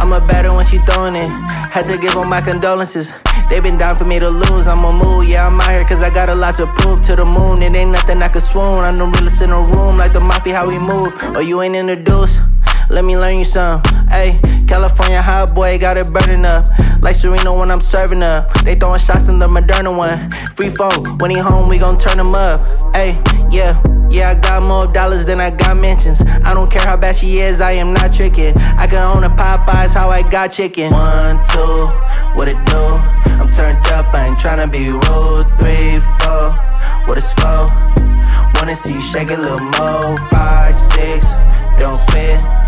I'm 0.00 0.14
a 0.14 0.20
batter 0.24 0.50
when 0.54 0.64
she 0.64 0.78
throwing 0.88 1.16
it. 1.16 1.28
Had 1.68 1.84
to 1.92 1.98
give 2.00 2.14
them 2.14 2.30
my 2.30 2.40
condolences. 2.40 3.12
They 3.50 3.60
been 3.60 3.76
down 3.76 3.96
for 3.96 4.06
me 4.06 4.18
to 4.18 4.30
lose. 4.30 4.66
I'ma 4.66 4.92
move, 4.96 5.28
yeah, 5.28 5.46
I'm 5.46 5.60
out 5.60 5.68
here 5.68 5.84
cause 5.84 6.00
I 6.00 6.08
got 6.08 6.30
a 6.30 6.34
lot 6.34 6.54
to 6.54 6.66
prove 6.80 7.02
to 7.12 7.16
the 7.16 7.26
moon. 7.26 7.60
It 7.60 7.74
ain't 7.74 7.92
nothing 7.92 8.22
I 8.22 8.28
can 8.28 8.40
swoon. 8.40 8.88
I'm 8.88 8.96
the 8.96 9.04
realest 9.04 9.42
in 9.42 9.50
the 9.50 9.60
room, 9.60 9.98
like 9.98 10.14
the 10.14 10.20
mafia, 10.20 10.56
how 10.56 10.68
we 10.68 10.78
move. 10.78 11.12
Oh, 11.36 11.44
you 11.44 11.60
ain't 11.60 11.76
introduced? 11.76 12.48
Let 12.90 13.04
me 13.04 13.16
learn 13.16 13.38
you 13.38 13.44
some. 13.44 13.80
Ayy, 14.10 14.66
California 14.66 15.22
hot 15.22 15.54
boy 15.54 15.78
got 15.78 15.96
it 15.96 16.12
burning 16.12 16.44
up. 16.44 16.66
Like 17.00 17.14
Serena 17.14 17.56
when 17.56 17.70
I'm 17.70 17.80
serving 17.80 18.22
up. 18.22 18.52
They 18.64 18.74
throwing 18.74 18.98
shots 18.98 19.28
in 19.28 19.38
the 19.38 19.46
Moderna 19.46 19.96
one. 19.96 20.30
Free 20.56 20.70
phone, 20.70 21.16
when 21.18 21.30
he 21.30 21.38
home, 21.38 21.68
we 21.68 21.78
gon' 21.78 21.98
turn 21.98 22.18
him 22.18 22.34
up. 22.34 22.60
Ayy, 22.94 23.14
yeah. 23.52 23.80
Yeah, 24.10 24.30
I 24.30 24.34
got 24.34 24.64
more 24.64 24.92
dollars 24.92 25.24
than 25.24 25.38
I 25.38 25.50
got 25.50 25.80
mentions. 25.80 26.20
I 26.20 26.52
don't 26.52 26.68
care 26.68 26.82
how 26.82 26.96
bad 26.96 27.14
she 27.14 27.38
is, 27.38 27.60
I 27.60 27.72
am 27.72 27.94
not 27.94 28.12
tricking. 28.12 28.56
I 28.58 28.88
can 28.88 29.02
own 29.16 29.22
a 29.22 29.30
Popeyes, 29.30 29.94
how 29.94 30.10
I 30.10 30.28
got 30.28 30.50
chicken. 30.50 30.90
One, 30.90 31.36
two, 31.46 31.86
what 32.34 32.48
it 32.48 32.58
do? 32.66 32.82
I'm 33.38 33.52
turned 33.52 33.78
up, 33.94 34.12
I 34.12 34.26
ain't 34.26 34.36
tryna 34.36 34.66
be 34.72 34.90
rude. 34.90 35.46
Three, 35.56 36.00
four, 36.18 36.50
what 37.06 37.16
it's 37.16 37.32
for? 37.38 37.70
Wanna 38.58 38.74
see 38.74 38.94
you 38.94 39.00
shake 39.00 39.30
a 39.30 39.36
little 39.36 39.60
more. 39.78 40.16
Five, 40.28 40.74
six, 40.74 41.66
don't 41.78 42.00
quit. 42.10 42.59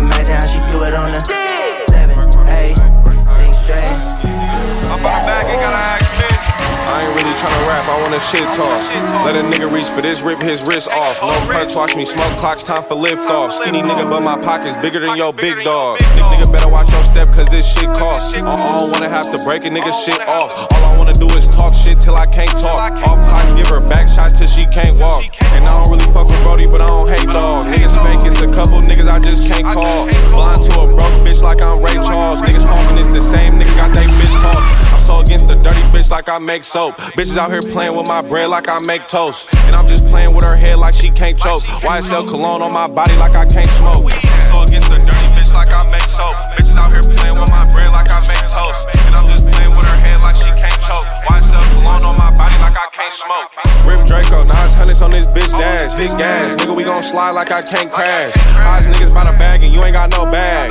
Imagine 0.00 0.34
how 0.34 0.46
she 0.46 0.58
do 0.70 0.82
it 0.84 0.94
on 0.94 1.10
the 1.12 1.20
seven, 1.86 2.18
eight, 2.48 2.76
think 3.36 3.54
straight. 3.54 4.26
I'm 4.90 5.02
back 5.02 5.46
and 5.46 5.60
gotta 5.60 5.76
ask. 5.76 6.15
I 6.96 7.04
ain't 7.04 7.12
really 7.12 7.36
tryna 7.36 7.68
rap, 7.68 7.84
I 7.92 7.96
wanna 8.00 8.20
shit 8.24 8.48
talk. 8.56 8.80
Let 9.28 9.36
a 9.36 9.44
nigga 9.44 9.68
reach 9.68 9.84
for 9.84 10.00
this, 10.00 10.22
rip 10.24 10.40
his 10.40 10.64
wrist 10.64 10.94
off. 10.96 11.12
No 11.20 11.28
perks, 11.44 11.76
watch 11.76 11.94
me 11.94 12.06
smoke 12.06 12.32
clocks, 12.40 12.64
time 12.64 12.82
for 12.84 12.94
lift 12.94 13.28
off. 13.28 13.52
Skinny 13.52 13.82
nigga, 13.82 14.08
but 14.08 14.22
my 14.22 14.40
pockets 14.40 14.78
bigger 14.78 15.00
than 15.00 15.14
your 15.14 15.34
big 15.34 15.62
dog. 15.62 15.98
Nigga, 15.98 16.32
nigga 16.32 16.52
better 16.52 16.70
watch 16.72 16.90
your 16.92 17.04
step, 17.04 17.28
cause 17.36 17.48
this 17.50 17.68
shit 17.68 17.92
cost. 18.00 18.34
I 18.34 18.40
uh-uh, 18.40 18.48
I 18.48 18.78
don't 18.78 18.90
wanna 18.92 19.10
have 19.10 19.30
to 19.30 19.36
break 19.44 19.66
a 19.66 19.68
nigga 19.68 19.92
shit 19.92 20.16
off. 20.32 20.56
All 20.56 20.84
I 20.88 20.96
wanna 20.96 21.12
do 21.12 21.28
is 21.36 21.46
talk 21.48 21.74
shit 21.74 22.00
till 22.00 22.16
I 22.16 22.24
can't 22.24 22.48
talk. 22.56 22.96
Off 23.04 23.20
clocks, 23.28 23.52
give 23.52 23.68
her 23.68 23.86
back 23.86 24.08
shots 24.08 24.38
till 24.38 24.48
she 24.48 24.64
can't 24.72 24.98
walk. 24.98 25.20
And 25.52 25.68
I 25.68 25.76
don't 25.76 25.92
really 25.92 26.10
fuck 26.16 26.28
with 26.28 26.42
Brody, 26.44 26.64
but 26.64 26.80
I 26.80 26.86
don't 26.86 27.08
hate 27.08 27.28
dog. 27.28 27.66
Niggas 27.66 27.92
fake, 28.00 28.24
it's 28.24 28.40
a 28.40 28.48
couple 28.48 28.80
niggas 28.80 29.06
I 29.06 29.20
just 29.20 29.52
can't 29.52 29.68
call. 29.68 30.08
Blind 30.32 30.64
to 30.64 30.80
a 30.80 30.86
broke 30.88 31.16
bitch 31.20 31.42
like 31.42 31.60
I'm 31.60 31.82
Ray 31.84 31.92
Charles. 31.92 32.40
Niggas 32.40 32.64
talking, 32.64 32.96
it's 32.96 33.10
the 33.10 33.20
same 33.20 33.60
nigga 33.60 33.76
got 33.76 33.92
they 33.92 34.08
bitch 34.16 34.40
tossed. 34.40 34.94
I'm 34.94 35.00
so 35.00 35.20
against 35.20 35.46
the 35.46 35.56
dirty 35.56 35.84
bitch 35.92 36.10
like 36.10 36.30
I 36.30 36.38
make 36.38 36.64
soap. 36.86 37.12
Bitches 37.14 37.36
out 37.36 37.50
here 37.50 37.60
playing 37.60 37.96
with 37.96 38.08
my 38.08 38.22
bread 38.22 38.50
like 38.50 38.68
I 38.68 38.78
make 38.86 39.06
toast. 39.08 39.54
And 39.66 39.74
I'm 39.74 39.86
just 39.86 40.06
playing 40.06 40.34
with 40.34 40.44
her 40.44 40.56
head 40.56 40.78
like 40.78 40.94
she 40.94 41.10
can't 41.10 41.38
choke. 41.38 41.62
YSL 41.82 42.28
cologne 42.28 42.62
on 42.62 42.72
my 42.72 42.86
body 42.86 43.16
like 43.16 43.34
I 43.34 43.46
can't 43.46 43.68
smoke. 43.68 44.04
I'm 44.04 44.42
so 44.48 44.62
against 44.62 44.88
the 44.90 44.98
dirty 44.98 45.28
bitch 45.34 45.52
like 45.52 45.72
I 45.72 45.88
make 45.90 46.02
soap. 46.02 46.36
Bitches 46.56 46.76
out 46.76 46.92
here 46.92 47.02
playing 47.02 47.38
with 47.38 47.50
my 47.50 47.64
bread 47.72 47.90
like 47.92 48.10
I 48.10 48.20
make 48.28 48.46
toast. 48.52 48.88
And 49.06 49.14
I'm 49.14 49.28
just 49.28 49.46
playing 49.52 49.74
with 49.74 49.86
her 49.86 49.98
head 50.00 50.20
like 50.20 50.36
she 50.36 50.50
can't 50.60 50.75
choke. 50.86 51.06
YSL 51.26 51.66
cologne 51.74 52.06
on 52.06 52.16
my 52.16 52.30
body 52.30 52.54
like 52.62 52.78
I 52.78 52.86
can't 52.94 53.12
smoke. 53.12 53.50
Rip 53.82 54.06
Draco, 54.06 54.46
nines 54.46 54.74
hundreds 54.74 55.02
on 55.02 55.10
this 55.10 55.26
bitch 55.26 55.50
dash. 55.50 55.94
Big 55.98 56.10
gas, 56.16 56.54
nigga, 56.56 56.74
we 56.74 56.84
gon' 56.84 57.02
slide 57.02 57.32
like 57.32 57.50
I 57.50 57.60
can't 57.62 57.90
crash. 57.90 58.32
Eyes 58.54 58.86
niggas 58.86 59.12
by 59.12 59.26
the 59.26 59.34
bag 59.38 59.62
and 59.62 59.72
you 59.74 59.82
ain't 59.82 59.94
got 59.94 60.10
no 60.10 60.24
bag. 60.24 60.70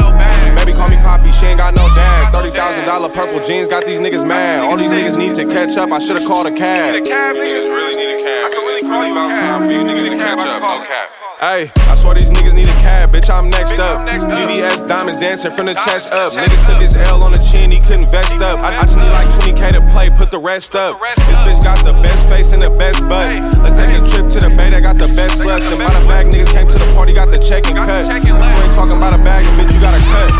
Baby 0.57 0.73
call 0.73 0.89
me 0.89 0.97
Poppy, 0.97 1.31
she 1.31 1.47
ain't 1.47 1.59
got 1.59 1.75
no 1.75 1.87
dad. 1.95 2.33
Thirty 2.33 2.51
thousand 2.55 2.87
dollar 2.87 3.09
purple 3.09 3.43
jeans 3.45 3.67
got 3.67 3.85
these 3.85 3.99
niggas 3.99 4.25
mad. 4.25 4.63
All 4.63 4.77
these 4.77 4.91
niggas 4.91 5.17
need 5.17 5.35
to 5.35 5.45
catch 5.45 5.77
up. 5.77 5.91
I 5.91 5.99
should've 5.99 6.25
called 6.25 6.47
a 6.47 6.55
cab. 6.55 6.95
Niggas 6.95 7.67
really 7.67 7.95
need 7.99 8.19
a 8.19 8.23
cab. 8.23 8.54
I 8.55 8.57
can 8.57 8.67
really 8.71 8.87
call 8.87 9.03
you 9.03 9.19
out 9.19 9.35
time 9.35 9.67
for 9.67 9.71
you 9.75 9.83
niggas 9.83 10.07
to 10.07 10.15
catch 10.15 10.47
up. 10.47 10.63
No 10.63 10.79
cap. 10.87 11.11
Hey, 11.43 11.67
I 11.91 11.93
swear 11.99 12.15
these 12.15 12.31
niggas 12.31 12.55
need 12.55 12.71
a 12.71 12.77
cab, 12.79 13.11
bitch, 13.11 13.27
I'm 13.27 13.51
next 13.51 13.75
up. 13.75 14.07
BBS 14.07 14.87
diamonds 14.87 15.19
dancing 15.19 15.51
from 15.51 15.67
the 15.67 15.75
chest 15.83 16.15
up. 16.15 16.31
Nigga 16.31 16.55
took 16.63 16.79
his 16.79 16.95
L 17.11 17.19
on 17.19 17.35
the 17.35 17.43
chin, 17.51 17.67
he 17.67 17.83
couldn't 17.83 18.07
vest 18.07 18.39
up. 18.39 18.63
I, 18.63 18.71
I 18.79 18.87
just 18.87 18.95
need 18.95 19.11
like 19.11 19.27
20k 19.43 19.75
to 19.75 19.83
play, 19.91 20.07
put 20.09 20.31
the 20.31 20.39
rest 20.39 20.73
up. 20.73 20.95
This 21.03 21.35
bitch 21.43 21.59
got 21.67 21.83
the 21.83 21.91
best 21.99 22.29
face 22.31 22.53
and 22.53 22.63
the 22.63 22.71
best 22.71 23.03
butt. 23.11 23.27
Let's 23.59 23.75
take 23.75 23.91
a 23.91 23.99
trip 24.07 24.31
to 24.31 24.39
the 24.39 24.55
bay, 24.55 24.71
they 24.71 24.79
got 24.79 24.95
the 24.95 25.11
best 25.11 25.43
sluts. 25.43 25.67
Them 25.67 25.83
by 25.83 25.91
the 25.91 26.07
bag 26.07 26.31
niggas 26.31 26.55
came 26.55 26.71
to 26.71 26.79
the 26.79 26.87
party, 26.95 27.11
got 27.11 27.27
the 27.35 27.39
check 27.43 27.67
and 27.67 27.75
cut. 27.75 28.07
You 28.07 28.31
ain't 28.31 28.71
talking 28.71 28.95
about 28.95 29.11
a 29.11 29.19
bag, 29.19 29.43
bitch, 29.59 29.75
you 29.75 29.81
gotta 29.83 29.99
cut. 30.07 30.31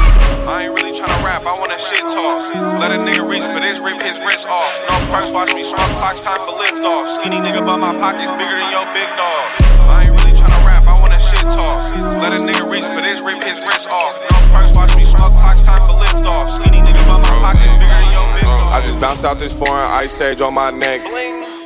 I 0.47 0.69
ain't 0.69 0.77
really 0.79 0.93
tryna 0.95 1.25
rap, 1.25 1.43
I 1.43 1.57
wanna 1.59 1.75
shit 1.75 2.05
talk. 2.07 2.39
Let 2.79 2.93
a 2.93 3.01
nigga 3.01 3.27
reach 3.27 3.43
for 3.43 3.59
this, 3.59 3.81
rip 3.81 3.99
his 3.99 4.21
wrist 4.21 4.47
off. 4.47 4.71
No 4.87 4.95
perks, 5.11 5.33
watch 5.33 5.51
me 5.51 5.63
smoke 5.65 5.89
clocks, 5.97 6.21
time 6.21 6.39
for 6.45 6.55
lift 6.55 6.85
off. 6.85 7.09
Skinny 7.09 7.41
nigga, 7.43 7.65
but 7.65 7.77
my 7.77 7.97
pockets 8.05 8.29
bigger 8.37 8.53
than 8.53 8.69
your 8.69 8.85
big 8.93 9.09
dog. 9.17 9.45
I 9.89 10.05
ain't 10.05 10.13
really 10.13 10.37
tryna 10.37 10.61
rap, 10.61 10.85
I 10.85 10.93
wanna 11.01 11.17
shit 11.17 11.41
talk. 11.49 11.81
Let 12.21 12.37
a 12.37 12.41
nigga 12.45 12.69
reach 12.69 12.85
for 12.85 13.01
this, 13.01 13.25
rip 13.25 13.41
his 13.41 13.65
wrist 13.65 13.89
off. 13.89 14.13
No 14.29 14.37
perks, 14.53 14.77
watch 14.77 14.95
me 14.95 15.03
smoke 15.03 15.33
clocks, 15.41 15.63
time 15.63 15.81
for 15.89 15.97
lift 15.97 16.21
off. 16.29 16.51
Skinny 16.51 16.85
nigga, 16.85 17.01
but 17.09 17.17
my 17.25 17.33
pockets 17.41 17.73
bigger 17.81 17.97
than 17.97 18.11
your 18.13 18.27
big 18.37 18.43
dog. 18.45 18.73
I 18.77 18.85
just 18.85 18.99
bounced 19.01 19.25
out 19.25 19.39
this 19.39 19.53
foreign 19.57 19.89
ice 19.89 20.21
age 20.21 20.41
on 20.41 20.53
my 20.53 20.69
neck. 20.69 21.01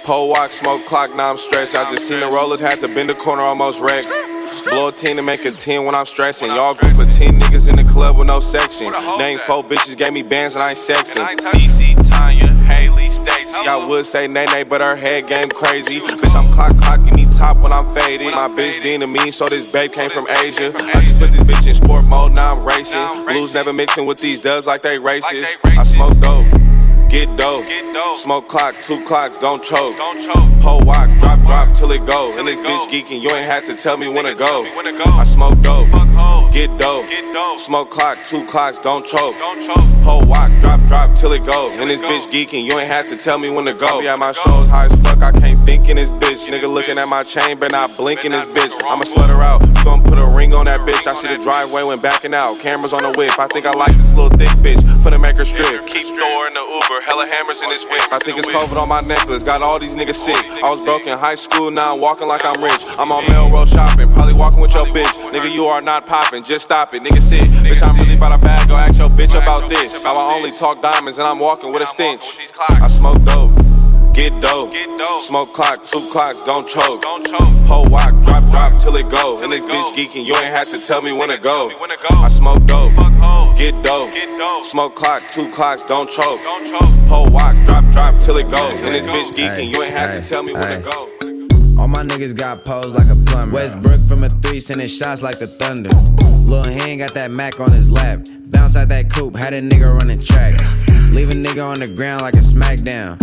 Pole 0.05 0.29
walk, 0.29 0.51
smoke 0.51 0.85
clock, 0.85 1.13
now 1.13 1.29
I'm 1.29 1.35
stretched. 1.35 1.75
I 1.75 1.83
just 1.91 2.07
seen 2.07 2.21
the 2.21 2.27
rollers, 2.27 2.61
had 2.61 2.79
to 2.79 2.87
bend 2.87 3.09
the 3.09 3.15
corner, 3.15 3.41
almost 3.41 3.81
wrecked. 3.81 4.07
Blow 4.69 4.87
a 4.87 4.91
10 4.93 5.17
to 5.17 5.21
make 5.21 5.43
a 5.43 5.51
10 5.51 5.83
when 5.83 5.93
I'm 5.93 6.05
stressing. 6.05 6.47
Y'all 6.47 6.73
group 6.73 6.97
of 6.99 7.13
10 7.15 7.33
niggas 7.33 7.67
in 7.67 7.75
the 7.75 7.83
club 7.83 8.17
with 8.17 8.27
no 8.27 8.39
section. 8.39 8.93
Name 9.17 9.39
four 9.39 9.61
bitches, 9.61 9.97
gave 9.97 10.13
me 10.13 10.23
bands 10.23 10.55
and 10.55 10.63
I 10.63 10.69
ain't 10.69 10.79
sexing. 10.79 12.08
I 13.29 13.85
would 13.87 14.05
say 14.05 14.27
Nene, 14.27 14.67
but 14.67 14.81
her 14.81 14.95
head 14.95 15.27
game 15.27 15.49
crazy. 15.49 15.99
Bitch, 15.99 16.35
I'm 16.35 16.51
clock 16.53 16.71
clocking 16.71 17.15
me 17.15 17.25
top 17.37 17.57
when 17.57 17.71
I'm 17.71 17.91
faded. 17.93 18.33
My 18.33 18.47
bitch 18.47 18.81
being 18.83 18.99
to 19.01 19.07
me, 19.07 19.31
so 19.31 19.47
this 19.47 19.71
babe 19.71 19.91
came 19.91 20.09
from 20.09 20.27
Asia. 20.29 20.73
I 20.75 21.01
just 21.01 21.19
put 21.19 21.31
this 21.31 21.43
bitch 21.43 21.67
in 21.67 21.73
sport 21.73 22.05
mode, 22.05 22.33
now 22.33 22.55
I'm 22.55 22.65
racing. 22.65 23.25
Blues 23.27 23.53
never 23.53 23.73
mixing 23.73 24.05
with 24.05 24.19
these 24.19 24.41
dubs 24.41 24.67
like 24.67 24.81
they 24.81 24.97
racist. 24.97 25.57
I 25.63 25.83
smoke 25.83 26.17
dope. 26.19 26.58
Get 27.09 27.35
dope. 27.37 27.65
Smoke 28.17 28.47
clock, 28.47 28.75
two 28.83 29.03
clocks, 29.03 29.37
don't 29.39 29.63
choke. 29.63 29.95
Pull 30.61 30.85
walk, 30.85 31.09
drop, 31.19 31.39
drop 31.43 31.75
till 31.75 31.91
it 31.91 32.05
go. 32.05 32.31
And 32.37 32.47
this 32.47 32.59
bitch 32.59 32.87
geeking, 32.89 33.21
you 33.21 33.31
ain't 33.31 33.45
had 33.45 33.65
to 33.65 33.75
tell 33.75 33.97
me 33.97 34.07
when 34.07 34.25
to 34.25 34.35
go. 34.35 34.65
I 34.65 35.23
smoke 35.23 35.59
dope. 35.63 35.87
Get 36.53 36.77
dope. 36.77 37.05
Smoke 37.57 37.89
clock, 37.89 38.17
two 38.25 38.45
clocks, 38.45 38.77
don't 38.77 39.05
choke. 39.05 39.35
Pull 40.03 40.27
walk, 40.27 40.51
drop, 40.61 40.79
drop 40.87 41.15
till 41.15 41.33
it 41.33 41.45
goes. 41.45 41.77
And 41.77 41.89
this 41.89 42.01
bitch 42.01 42.29
geeking, 42.29 42.63
you 42.63 42.77
ain't 42.77 42.87
had 42.87 43.07
to 43.07 43.17
tell 43.17 43.39
me 43.39 43.49
when 43.49 43.65
to 43.65 43.73
go. 43.73 44.01
Be 44.01 44.07
at 44.07 44.19
my 44.19 44.31
shows 44.31 44.69
high 44.69 44.85
as 44.85 45.01
fuck, 45.01 45.21
I 45.23 45.31
can't 45.31 45.57
think 45.59 45.89
in 45.89 45.95
this 45.95 46.11
bitch. 46.11 46.47
Nigga 46.49 46.71
looking 46.71 46.97
at 46.97 47.07
my 47.07 47.23
chain, 47.23 47.57
but 47.57 47.71
not 47.71 47.95
blinking 47.97 48.31
this 48.31 48.45
bitch. 48.47 48.73
I'ma 48.83 49.03
her 49.25 49.41
out. 49.41 49.61
Gonna 49.83 50.03
put 50.03 50.17
a 50.19 50.35
ring 50.35 50.53
on 50.53 50.65
that 50.65 50.81
bitch. 50.81 51.07
I 51.07 51.13
see 51.13 51.27
the 51.27 51.41
driveway 51.41 51.83
when 51.83 51.99
backing 51.99 52.33
out. 52.33 52.59
Cameras 52.59 52.93
on 52.93 53.01
the 53.01 53.11
whip. 53.17 53.37
I 53.39 53.47
think 53.47 53.65
I 53.65 53.71
like 53.71 53.95
this 53.95 54.13
little 54.13 54.29
thick 54.37 54.49
bitch. 54.61 54.81
Finna 55.01 55.19
make 55.19 55.37
her 55.37 55.45
strip. 55.45 55.85
Keep 55.87 56.03
storing 56.03 56.53
the 56.53 56.61
Uber. 56.61 56.98
Hella 57.01 57.27
hammers 57.27 57.61
in 57.61 57.69
this 57.69 57.85
whip. 57.85 58.01
I 58.11 58.19
think 58.19 58.37
it's 58.37 58.47
COVID 58.47 58.81
on 58.81 58.89
my 58.89 59.01
necklace. 59.01 59.43
Got 59.43 59.61
all 59.61 59.79
these 59.79 59.95
niggas 59.95 60.15
sick. 60.15 60.35
I 60.63 60.69
was 60.69 60.83
broke 60.83 61.07
in 61.07 61.17
high 61.17 61.35
school, 61.35 61.71
now 61.71 61.93
I'm 61.93 62.01
walking 62.01 62.27
like 62.27 62.45
I'm 62.45 62.61
rich. 62.63 62.83
I'm 62.97 63.11
on 63.11 63.25
Melrose 63.27 63.71
shopping. 63.71 64.11
Probably 64.13 64.33
walking 64.33 64.59
with 64.59 64.73
your 64.73 64.85
bitch. 64.87 65.11
Nigga, 65.31 65.53
you 65.53 65.65
are 65.65 65.81
not 65.81 66.05
popping. 66.05 66.43
Just 66.43 66.65
stop 66.65 66.93
it. 66.93 67.01
Nigga, 67.03 67.21
sit. 67.21 67.41
Bitch, 67.41 67.83
I'm 67.83 67.95
really 67.99 68.17
about 68.17 68.33
a 68.33 68.37
bag. 68.37 68.67
Go 68.67 68.75
ask 68.75 68.97
your 68.97 69.09
bitch 69.09 69.35
about 69.35 69.69
this. 69.69 70.03
How 70.03 70.17
I 70.17 70.33
only 70.35 70.51
talk 70.51 70.81
diamonds 70.81 71.19
and 71.19 71.27
I'm 71.27 71.39
walking 71.39 71.71
with 71.71 71.81
a 71.81 71.85
stench. 71.85 72.39
I 72.59 72.87
smoke 72.87 73.23
dope. 73.23 73.68
Get 74.19 74.41
dope. 74.41 74.73
Smoke 75.21 75.53
clock, 75.53 75.81
two 75.81 76.05
clocks, 76.11 76.43
don't 76.43 76.67
choke. 76.67 77.01
Pull 77.69 77.89
walk, 77.89 78.11
drop, 78.25 78.43
drop 78.51 78.77
till 78.77 78.97
it 78.97 79.07
goes. 79.09 79.39
And 79.39 79.53
this 79.53 79.63
bitch 79.63 79.95
geeking, 79.95 80.25
you 80.25 80.35
ain't 80.35 80.53
have 80.53 80.67
to 80.71 80.85
tell 80.85 81.01
me 81.01 81.13
when 81.13 81.29
to 81.29 81.37
go. 81.37 81.71
I 82.09 82.27
smoke 82.27 82.65
dope. 82.65 82.91
Get 83.57 83.81
dope. 83.81 84.11
Smoke 84.65 84.93
clock, 84.93 85.23
two 85.29 85.49
clocks, 85.51 85.83
don't 85.83 86.09
choke. 86.09 86.41
Pull 87.07 87.29
walk, 87.29 87.55
drop, 87.63 87.85
drop 87.93 88.19
till 88.19 88.35
it 88.35 88.49
goes. 88.49 88.81
And 88.81 88.93
this 88.93 89.05
bitch 89.05 89.31
geeking, 89.37 89.69
you 89.69 89.81
ain't 89.83 89.93
have 89.93 90.21
to 90.21 90.29
tell 90.29 90.43
me 90.43 90.51
when 90.51 90.83
to 90.83 90.83
go. 90.83 91.09
All 91.79 91.87
my 91.87 92.03
niggas 92.03 92.35
got 92.35 92.65
posed 92.65 92.97
like 92.97 93.07
a 93.07 93.15
plumber. 93.25 93.55
Westbrook 93.55 94.01
from 94.01 94.25
a 94.25 94.29
three, 94.29 94.59
sending 94.59 94.87
shots 94.87 95.21
like 95.21 95.39
the 95.39 95.47
thunder. 95.47 95.91
Lil' 96.45 96.65
Hen 96.65 96.97
got 96.97 97.13
that 97.13 97.31
Mac 97.31 97.57
on 97.61 97.71
his 97.71 97.89
lap. 97.89 98.19
Bounce 98.51 98.75
out 98.75 98.89
that 98.89 99.09
coupe, 99.09 99.37
had 99.37 99.53
a 99.53 99.61
nigga 99.61 99.97
running 99.97 100.19
track. 100.19 100.59
Leave 101.13 101.29
a 101.29 101.33
nigga 101.33 101.65
on 101.65 101.79
the 101.79 101.87
ground 101.87 102.21
like 102.21 102.33
a 102.33 102.43
smackdown. 102.43 103.17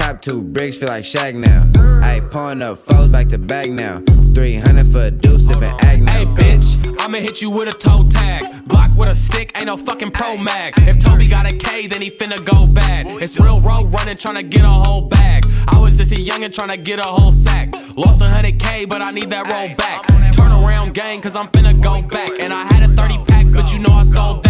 Cop 0.00 0.22
two 0.22 0.40
bricks, 0.40 0.78
feel 0.78 0.88
like 0.88 1.04
Shaq 1.04 1.34
now. 1.34 1.60
I 2.02 2.20
pulling 2.20 2.62
up 2.62 2.78
foes 2.78 3.12
back 3.12 3.28
to 3.28 3.38
back 3.38 3.68
now. 3.68 4.02
300 4.34 4.86
for 4.86 5.02
a 5.02 5.10
deuce, 5.10 5.46
different 5.46 5.78
act 5.84 6.00
now. 6.00 6.12
Hey, 6.12 6.24
bitch, 6.24 6.96
I'ma 7.00 7.18
hit 7.18 7.42
you 7.42 7.50
with 7.50 7.68
a 7.68 7.76
toe 7.76 8.08
tag. 8.10 8.44
Block 8.64 8.88
with 8.96 9.10
a 9.10 9.14
stick, 9.14 9.52
ain't 9.56 9.66
no 9.66 9.76
fucking 9.76 10.10
pro 10.12 10.38
mag. 10.38 10.72
If 10.88 10.98
Toby 10.98 11.28
got 11.28 11.44
a 11.44 11.54
K, 11.54 11.86
then 11.86 12.00
he 12.00 12.10
finna 12.10 12.42
go 12.42 12.66
bad. 12.74 13.12
It's 13.20 13.38
real 13.38 13.60
road 13.60 13.92
running, 13.92 14.16
tryna 14.16 14.48
get 14.48 14.62
a 14.62 14.68
whole 14.68 15.02
bag. 15.02 15.44
I 15.68 15.78
was 15.78 15.98
just 15.98 16.12
a 16.12 16.16
youngin' 16.16 16.48
tryna 16.48 16.82
get 16.82 16.98
a 16.98 17.02
whole 17.02 17.32
sack. 17.32 17.68
Lost 17.94 18.22
a 18.22 18.24
100K, 18.24 18.88
but 18.88 19.02
I 19.02 19.10
need 19.10 19.28
that 19.28 19.52
roll 19.52 19.68
back. 19.76 20.32
Turn 20.32 20.50
around 20.64 20.94
gang, 20.94 21.20
cause 21.20 21.36
I'm 21.36 21.48
finna 21.48 21.76
go 21.82 22.00
back. 22.00 22.40
And 22.40 22.54
I 22.54 22.64
had 22.72 22.88
a 22.88 22.92
30 22.94 23.18
pack, 23.26 23.44
but 23.52 23.70
you 23.70 23.80
know 23.80 23.92
I 23.92 24.04
sold 24.04 24.44
that, 24.44 24.49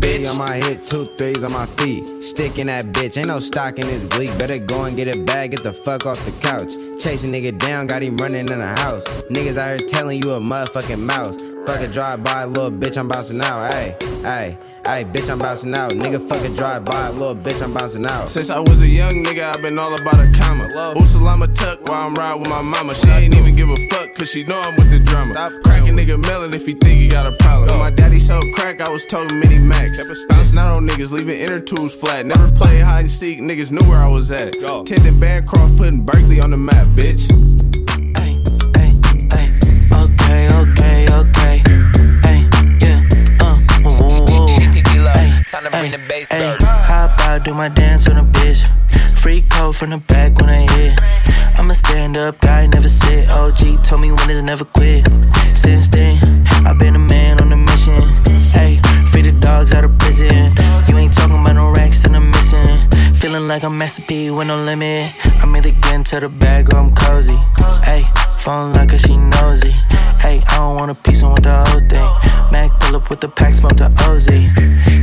bitch. 0.00 0.30
on 0.30 0.38
my 0.38 0.56
hip, 0.56 0.86
two 0.86 1.04
threes 1.16 1.44
on 1.44 1.52
my 1.52 1.66
feet. 1.66 2.08
Sticking 2.22 2.66
that 2.66 2.86
bitch, 2.86 3.16
ain't 3.16 3.28
no 3.28 3.40
stock 3.40 3.78
in 3.78 3.86
this 3.86 4.08
gleek. 4.08 4.36
Better 4.38 4.64
go 4.64 4.84
and 4.84 4.96
get 4.96 5.14
a 5.14 5.22
bag, 5.22 5.52
get 5.52 5.62
the 5.62 5.72
fuck 5.72 6.06
off 6.06 6.18
the 6.18 6.32
couch. 6.42 6.74
Chasing 7.02 7.32
nigga 7.32 7.56
down, 7.58 7.86
got 7.86 8.02
him 8.02 8.16
running 8.16 8.48
in 8.48 8.58
the 8.58 8.74
house. 8.80 9.22
Niggas 9.30 9.58
out 9.58 9.78
here 9.78 9.88
telling 9.88 10.22
you 10.22 10.32
a 10.32 10.40
motherfucking 10.40 11.06
mouse. 11.06 11.44
Fuck 11.66 11.88
a 11.88 11.92
drive 11.92 12.24
by, 12.24 12.44
little 12.44 12.70
bitch, 12.70 12.96
I'm 12.96 13.08
bouncing 13.08 13.40
out. 13.40 13.72
Hey, 13.72 13.96
hey, 14.22 14.58
hey, 14.94 15.04
bitch, 15.04 15.30
I'm 15.30 15.38
bouncing 15.38 15.74
out. 15.74 15.92
Nigga, 15.92 16.20
fuck 16.20 16.42
a 16.44 16.54
drive 16.56 16.84
by, 16.84 17.08
little 17.10 17.34
bitch, 17.34 17.62
I'm 17.62 17.72
bouncing 17.72 18.04
out. 18.04 18.28
Since 18.28 18.50
I 18.50 18.58
was 18.58 18.82
a 18.82 18.86
young 18.86 19.22
nigga, 19.22 19.42
I've 19.54 19.62
been 19.62 19.78
all 19.78 19.94
about 19.94 20.14
a 20.14 20.26
comma. 20.38 20.68
Usalama 20.96 21.46
tuck 21.54 21.88
while 21.88 22.06
I'm 22.06 22.14
riding 22.14 22.40
with 22.40 22.50
my 22.50 22.62
mama. 22.62 22.94
She 22.94 23.08
ain't 23.10 23.34
even 23.34 23.56
give 23.56 23.68
a 23.68 23.76
fuck, 23.88 24.14
cause 24.14 24.30
she 24.30 24.44
know 24.44 24.60
I'm 24.60 24.74
with 24.76 24.90
the 24.90 25.04
drama. 25.04 25.34
Crack 25.62 25.82
a 25.82 25.92
nigga 25.92 26.20
melon 26.26 26.54
if 26.54 26.66
he 26.66 26.72
think 26.72 26.98
he 26.98 27.08
got 27.08 27.26
a 27.26 27.32
problem. 27.32 27.68
When 27.70 27.78
my 27.78 27.90
daddy 27.90 28.18
sold 28.18 28.46
crack, 28.54 28.80
I 28.80 28.90
was 28.90 29.06
told 29.06 29.32
mini 29.32 29.58
max. 29.58 30.06
Bouncing 30.26 30.58
out 30.58 30.76
on 30.76 30.88
niggas, 30.88 31.10
leaving 31.10 31.38
inner 31.38 31.60
tools 31.60 31.98
flat. 31.98 32.26
Never 32.26 32.50
played 32.52 32.82
hide 32.82 33.00
and 33.00 33.10
seek, 33.10 33.38
niggas 33.40 33.70
knew 33.70 33.86
where 33.88 33.98
I 33.98 34.08
was 34.08 34.30
at. 34.32 34.54
Tending 34.86 35.20
Bancroft, 35.20 35.78
putting 35.78 36.02
Berkeley 36.04 36.40
on 36.40 36.50
the 36.50 36.56
map, 36.56 36.86
bitch. 36.88 37.49
Hey, 45.80 45.88
hey, 45.88 46.24
hey, 46.28 46.56
how 46.60 47.06
about 47.06 47.42
do 47.42 47.54
my 47.54 47.70
dance 47.70 48.06
on 48.06 48.18
a 48.18 48.22
bitch? 48.22 48.68
Free 49.18 49.40
code 49.48 49.74
from 49.74 49.88
the 49.88 49.96
back 49.96 50.36
when 50.36 50.50
I 50.50 50.70
hit. 50.72 51.00
I'm 51.58 51.70
a 51.70 51.74
stand 51.74 52.18
up 52.18 52.38
guy, 52.38 52.66
never 52.66 52.86
sit. 52.86 53.30
OG 53.30 53.82
told 53.82 54.02
me 54.02 54.12
winners 54.12 54.42
never 54.42 54.66
quit. 54.66 55.08
Since 55.54 55.88
then, 55.88 56.20
I've 56.66 56.78
been 56.78 56.96
a 56.96 56.98
man 56.98 57.40
on 57.40 57.50
a 57.50 57.56
mission. 57.56 58.02
Hey, 58.52 58.76
free 59.10 59.22
the 59.22 59.32
dogs 59.40 59.72
out 59.72 59.84
of 59.84 59.98
prison. 59.98 60.52
You 60.86 60.98
ain't 60.98 61.14
talking 61.14 61.40
about 61.40 61.54
no 61.54 61.70
racks 61.70 62.04
and 62.04 62.14
I'm 62.14 62.30
missing. 62.30 62.76
Feeling 63.14 63.48
like 63.48 63.64
I'm 63.64 63.78
Master 63.78 64.02
P 64.02 64.30
with 64.30 64.48
no 64.48 64.62
limit. 64.62 65.14
I'm 65.42 65.56
either 65.56 65.70
getting 65.70 66.04
to 66.04 66.20
the 66.20 66.28
bag 66.28 66.74
or 66.74 66.76
I'm 66.76 66.94
cozy. 66.94 67.38
Hey, 67.84 68.04
phone 68.36 68.74
like 68.74 68.90
her, 68.90 68.98
she 68.98 69.16
nosy. 69.16 69.72
Hey, 70.20 70.42
I 70.48 70.56
don't 70.56 70.76
want 70.76 70.90
a 70.90 70.94
piece, 70.94 71.22
I 71.22 71.28
want 71.28 71.42
the 71.42 71.56
whole 71.64 71.80
thing. 71.88 72.08
Mac 72.52 72.70
pull 72.80 72.96
up 72.96 73.08
with 73.08 73.20
the 73.20 73.28
pack, 73.28 73.54
smoke 73.54 73.76
the 73.76 73.88
OZ. 74.04 74.28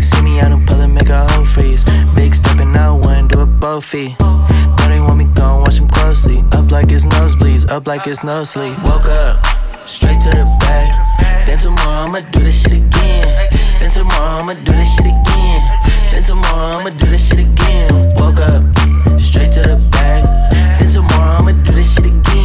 See 0.06 0.22
me 0.22 0.40
out 0.40 0.52
in 0.52 0.66
public, 0.66 0.92
make 0.94 1.10
a 1.10 1.26
whole 1.34 1.46
freeze. 1.46 1.84
Big 2.16 2.36
stepping 2.36 2.76
out, 2.76 3.04
one, 3.04 3.28
do 3.28 3.42
it 3.42 3.60
both 3.60 3.86
feet. 3.86 4.16
Now 4.20 4.88
they 4.88 5.02
want 5.02 5.18
me 5.18 5.26
gone, 5.34 5.62
watch 5.62 5.78
them 5.78 5.90
closely. 5.90 6.40
Up 6.54 6.72
like 6.72 6.92
it's 6.92 7.06
nosebleeds, 7.06 7.68
up 7.70 7.88
like 7.88 8.06
it's 8.06 8.24
no 8.24 8.44
sleep. 8.44 8.78
Woke 8.86 9.10
up, 9.26 9.44
straight 9.88 10.22
to 10.22 10.30
the 10.30 10.46
bag. 10.62 10.94
Then 11.48 11.58
tomorrow 11.58 12.06
I'ma 12.06 12.20
do 12.32 12.40
this 12.44 12.62
shit 12.62 12.74
again. 12.74 13.50
Then 13.80 13.90
tomorrow 13.92 14.42
I'ma 14.42 14.54
do 14.54 14.72
this 14.72 14.96
shit 14.96 15.08
again. 15.08 15.62
Then 16.12 16.24
tomorrow 16.24 16.78
I'ma 16.78 16.90
do 16.92 17.08
this 17.10 17.28
shit 17.28 17.40
again. 17.40 17.90
Woke 18.22 18.38
up, 18.54 18.62
straight 19.20 19.52
to 19.58 19.62
the 19.66 19.82
bag. 19.92 20.24
Then 20.80 20.90
tomorrow 20.92 21.42
I'ma 21.42 21.52
do 21.52 21.72
this 21.74 21.96
shit 21.96 22.06
again. 22.06 22.37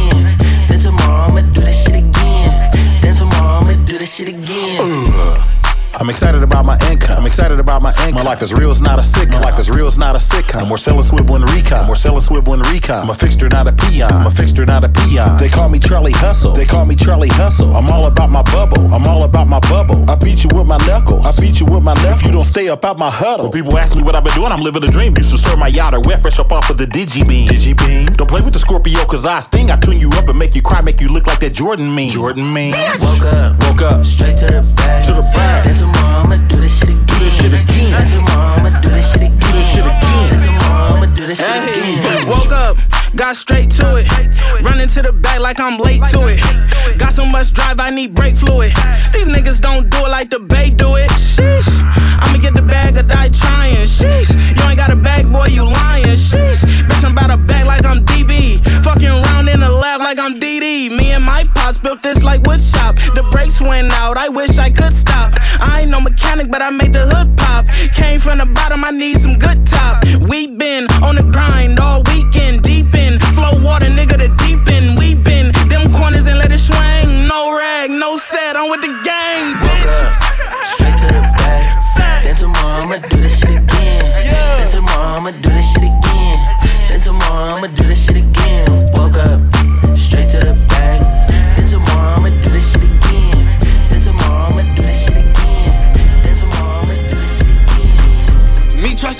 This 4.03 4.15
shit 4.15 4.27
again. 4.27 4.79
Uh. 4.81 5.62
I'm 5.95 6.09
excited 6.09 6.41
about 6.41 6.65
my 6.65 6.77
income. 6.91 7.17
I'm 7.19 7.25
excited 7.27 7.59
about 7.59 7.83
my 7.83 7.91
income. 8.07 8.15
My 8.15 8.23
life 8.23 8.41
is 8.41 8.51
real, 8.51 8.71
it's 8.71 8.81
not 8.81 8.97
a 8.97 9.03
sitcom. 9.03 9.33
My 9.33 9.41
life 9.41 9.59
is 9.59 9.69
real, 9.69 9.87
it's 9.87 9.97
not 9.97 10.15
a 10.15 10.19
sitcom. 10.19 10.69
We're 10.69 10.77
selling 10.77 11.03
swivel 11.03 11.35
and 11.35 11.47
recon. 11.51 11.87
We're 11.87 11.95
selling 11.95 12.21
swivel 12.21 12.55
and 12.55 12.65
recon. 12.67 13.03
I'm 13.03 13.09
a 13.11 13.13
fixture, 13.13 13.47
not 13.47 13.67
a 13.67 13.73
peon. 13.73 14.11
I'm 14.11 14.25
a 14.25 14.31
fixture, 14.31 14.65
not 14.65 14.83
a 14.83 14.89
peon. 14.89 15.37
They 15.37 15.49
call 15.49 15.69
me 15.69 15.77
Charlie 15.77 16.11
Hustle. 16.11 16.53
They 16.53 16.65
call 16.65 16.87
me 16.87 16.95
Charlie 16.95 17.29
Hustle. 17.29 17.75
I'm 17.75 17.87
all 17.89 18.07
about 18.11 18.31
my 18.31 18.41
bubble. 18.41 18.91
I'm 18.91 19.05
all 19.05 19.23
about 19.23 19.47
my 19.47 19.59
bubble. 19.59 20.03
I 20.09 20.15
beat 20.15 20.43
you 20.43 20.49
with 20.53 20.65
my 20.65 20.77
knuckles. 20.87 21.27
I 21.27 21.39
beat 21.39 21.59
you 21.59 21.67
with 21.67 21.83
my 21.83 21.93
knuckles. 21.93 22.23
You 22.23 22.31
don't 22.31 22.43
stay 22.43 22.69
up 22.69 22.83
out 22.85 22.97
my 22.97 23.11
huddle. 23.11 23.45
When 23.45 23.63
people 23.63 23.77
ask 23.77 23.95
me 23.95 24.01
what 24.01 24.15
I've 24.15 24.23
been 24.23 24.33
doing, 24.33 24.51
I'm 24.51 24.61
living 24.61 24.83
a 24.83 24.87
dream. 24.87 25.15
Used 25.15 25.31
to 25.31 25.37
serve 25.37 25.59
my 25.59 25.67
yacht 25.67 25.93
or 25.93 26.01
wet 26.01 26.21
fresh 26.21 26.39
up 26.39 26.51
off 26.51 26.71
of 26.71 26.77
the 26.77 26.85
Digi 26.85 27.27
Beam. 27.27 27.47
Digi 27.47 27.77
Beam. 27.77 28.07
Don't 28.17 28.27
play 28.27 28.41
with 28.41 28.53
the 28.53 28.59
Scorpio, 28.59 29.05
cause 29.05 29.27
I 29.27 29.41
sting. 29.41 29.69
I 29.69 29.77
tune 29.77 29.99
you 29.99 30.09
up 30.13 30.27
and 30.27 30.39
make 30.39 30.55
you 30.55 30.63
cry, 30.63 30.81
make 30.81 30.99
you 30.99 31.09
look 31.09 31.27
like 31.27 31.39
that 31.39 31.53
Jordan 31.53 31.93
meme. 31.93 32.09
Jordan 32.09 32.51
meme. 32.51 32.73
Woke 32.99 33.33
up, 33.33 33.63
woke 33.63 33.81
up, 33.83 34.03
straight 34.03 34.37
to 34.39 34.45
the 34.47 34.73
bag. 34.75 35.05
To 35.05 35.13
the 35.13 35.21
bag. 35.21 35.82
Then 35.83 35.91
tomorrow 35.91 36.23
I'ma 36.23 36.35
do 36.47 36.55
this 36.57 36.79
shit 36.79 36.89
again. 36.89 37.05
Do 37.07 37.19
this 37.19 37.35
shit 37.35 37.53
again. 37.53 37.91
Then 37.91 38.07
tomorrow 38.11 38.55
I'ma 38.57 38.79
do 38.81 38.89
this 38.89 39.11
shit 39.11 39.21
again. 39.21 39.39
Do 39.39 39.51
this 39.51 39.67
shit 39.73 39.85
again. 39.85 40.29
Then 40.29 40.39
tomorrow 40.47 40.95
I'ma 40.95 41.05
do 41.15 41.27
this 41.27 41.37
shit 41.37 41.47
Hey, 41.47 41.93
again. 41.95 42.27
woke 42.29 42.51
up, 42.51 42.77
got 43.15 43.35
straight 43.35 43.69
to 43.71 43.95
it. 43.97 44.07
Running 44.63 44.87
to 44.87 45.01
the 45.01 45.11
back 45.11 45.39
like 45.39 45.59
I'm 45.59 45.77
late 45.79 46.03
to 46.11 46.27
it. 46.27 46.39
Got 46.99 47.13
so 47.13 47.25
much 47.25 47.53
drive, 47.53 47.79
I 47.79 47.89
need 47.89 48.13
brake 48.15 48.37
fluid. 48.37 48.71
These 49.13 49.27
niggas 49.27 49.59
don't 49.61 49.89
do 49.89 49.97
it 50.05 50.09
like 50.09 50.29
the 50.29 50.39
Bay 50.39 50.69
do 50.69 50.95
it. 50.95 51.09
Sheesh. 51.11 51.67
I'ma 52.21 52.37
get 52.37 52.53
the 52.53 52.61
bag 52.61 52.95
or 52.95 53.03
die 53.03 53.29
trying. 53.29 53.75
Sheesh. 53.87 54.31
You 54.57 54.63
ain't 54.69 54.77
got 54.77 54.91
a 54.91 54.95
bag, 54.95 55.25
boy, 55.31 55.47
you 55.47 55.63
lying. 55.65 56.05
Sheesh. 56.15 56.63
Bitch, 56.87 57.03
I'm 57.03 57.11
about 57.11 57.27
to 57.27 57.37
bag 57.37 57.65
like 57.65 57.85
I'm 57.85 58.05
DB. 58.05 58.61
Fucking 58.83 59.09
round 59.09 59.47
in 59.47 59.61
the 59.61 59.69
lab 59.69 60.01
like 60.01 60.19
I'm 60.19 60.39
DD. 60.39 60.91
Me 60.97 61.11
and 61.11 61.23
my 61.23 61.45
pops 61.55 61.77
built 61.77 62.03
this 62.03 62.21
like 62.21 62.41
woodshop. 62.43 62.95
The 63.15 63.23
brakes 63.31 63.61
went 63.61 63.91
out, 63.93 64.17
I 64.17 64.27
wish 64.27 64.57
I 64.57 64.69
could 64.69 64.93
stop. 64.93 65.33
I 65.59 65.81
ain't 65.81 65.91
no 65.91 66.01
mechanic, 66.01 66.51
but 66.51 66.61
I 66.61 66.69
made 66.69 66.91
the 66.91 67.07
hood 67.07 67.37
pop. 67.37 67.65
Came 67.95 68.19
from 68.19 68.39
the 68.39 68.45
bottom, 68.45 68.83
I 68.83 68.91
need 68.91 69.17
some 69.17 69.39
good 69.39 69.65
top. 69.65 70.03
We 70.27 70.47
been 70.47 70.87
on 71.01 71.15
the 71.15 71.23
grind 71.23 71.79
all 71.79 72.03
weekend, 72.11 72.63
deep 72.63 72.93
in. 72.93 73.19
Flow 73.35 73.55
water, 73.63 73.87
nigga, 73.87 74.17
the 74.17 74.29
deep 74.43 74.59
end. 74.67 74.99
We 74.99 75.15
been 75.23 75.53
them 75.69 75.91
corners 75.93 76.27
and 76.27 76.37
let 76.37 76.51
it 76.51 76.59
swing. 76.59 77.27
No 77.27 77.55
rag, 77.55 77.89
no 77.89 78.17
set, 78.17 78.57
I'm 78.57 78.69
with 78.69 78.81
the 78.81 78.91
gang, 79.07 79.55
bitch. 79.63 79.95
Up, 80.03 80.65
straight 80.75 80.97
to 80.99 81.07
the 81.07 81.23
bag. 81.39 82.23
Then 82.23 82.35
tomorrow 82.35 82.83
I'ma 82.83 82.97
do 83.07 83.21
this 83.21 83.39
shit 83.39 83.49
again. 83.49 84.27
Then 84.27 84.69
tomorrow 84.69 85.23
I'ma 85.23 85.31
do 85.31 85.49
this 85.49 85.71
shit 85.71 85.83
again. 85.83 86.37
Then 86.89 86.99
tomorrow 86.99 87.55
I'ma 87.55 87.67
do 87.67 87.87
this 87.87 88.02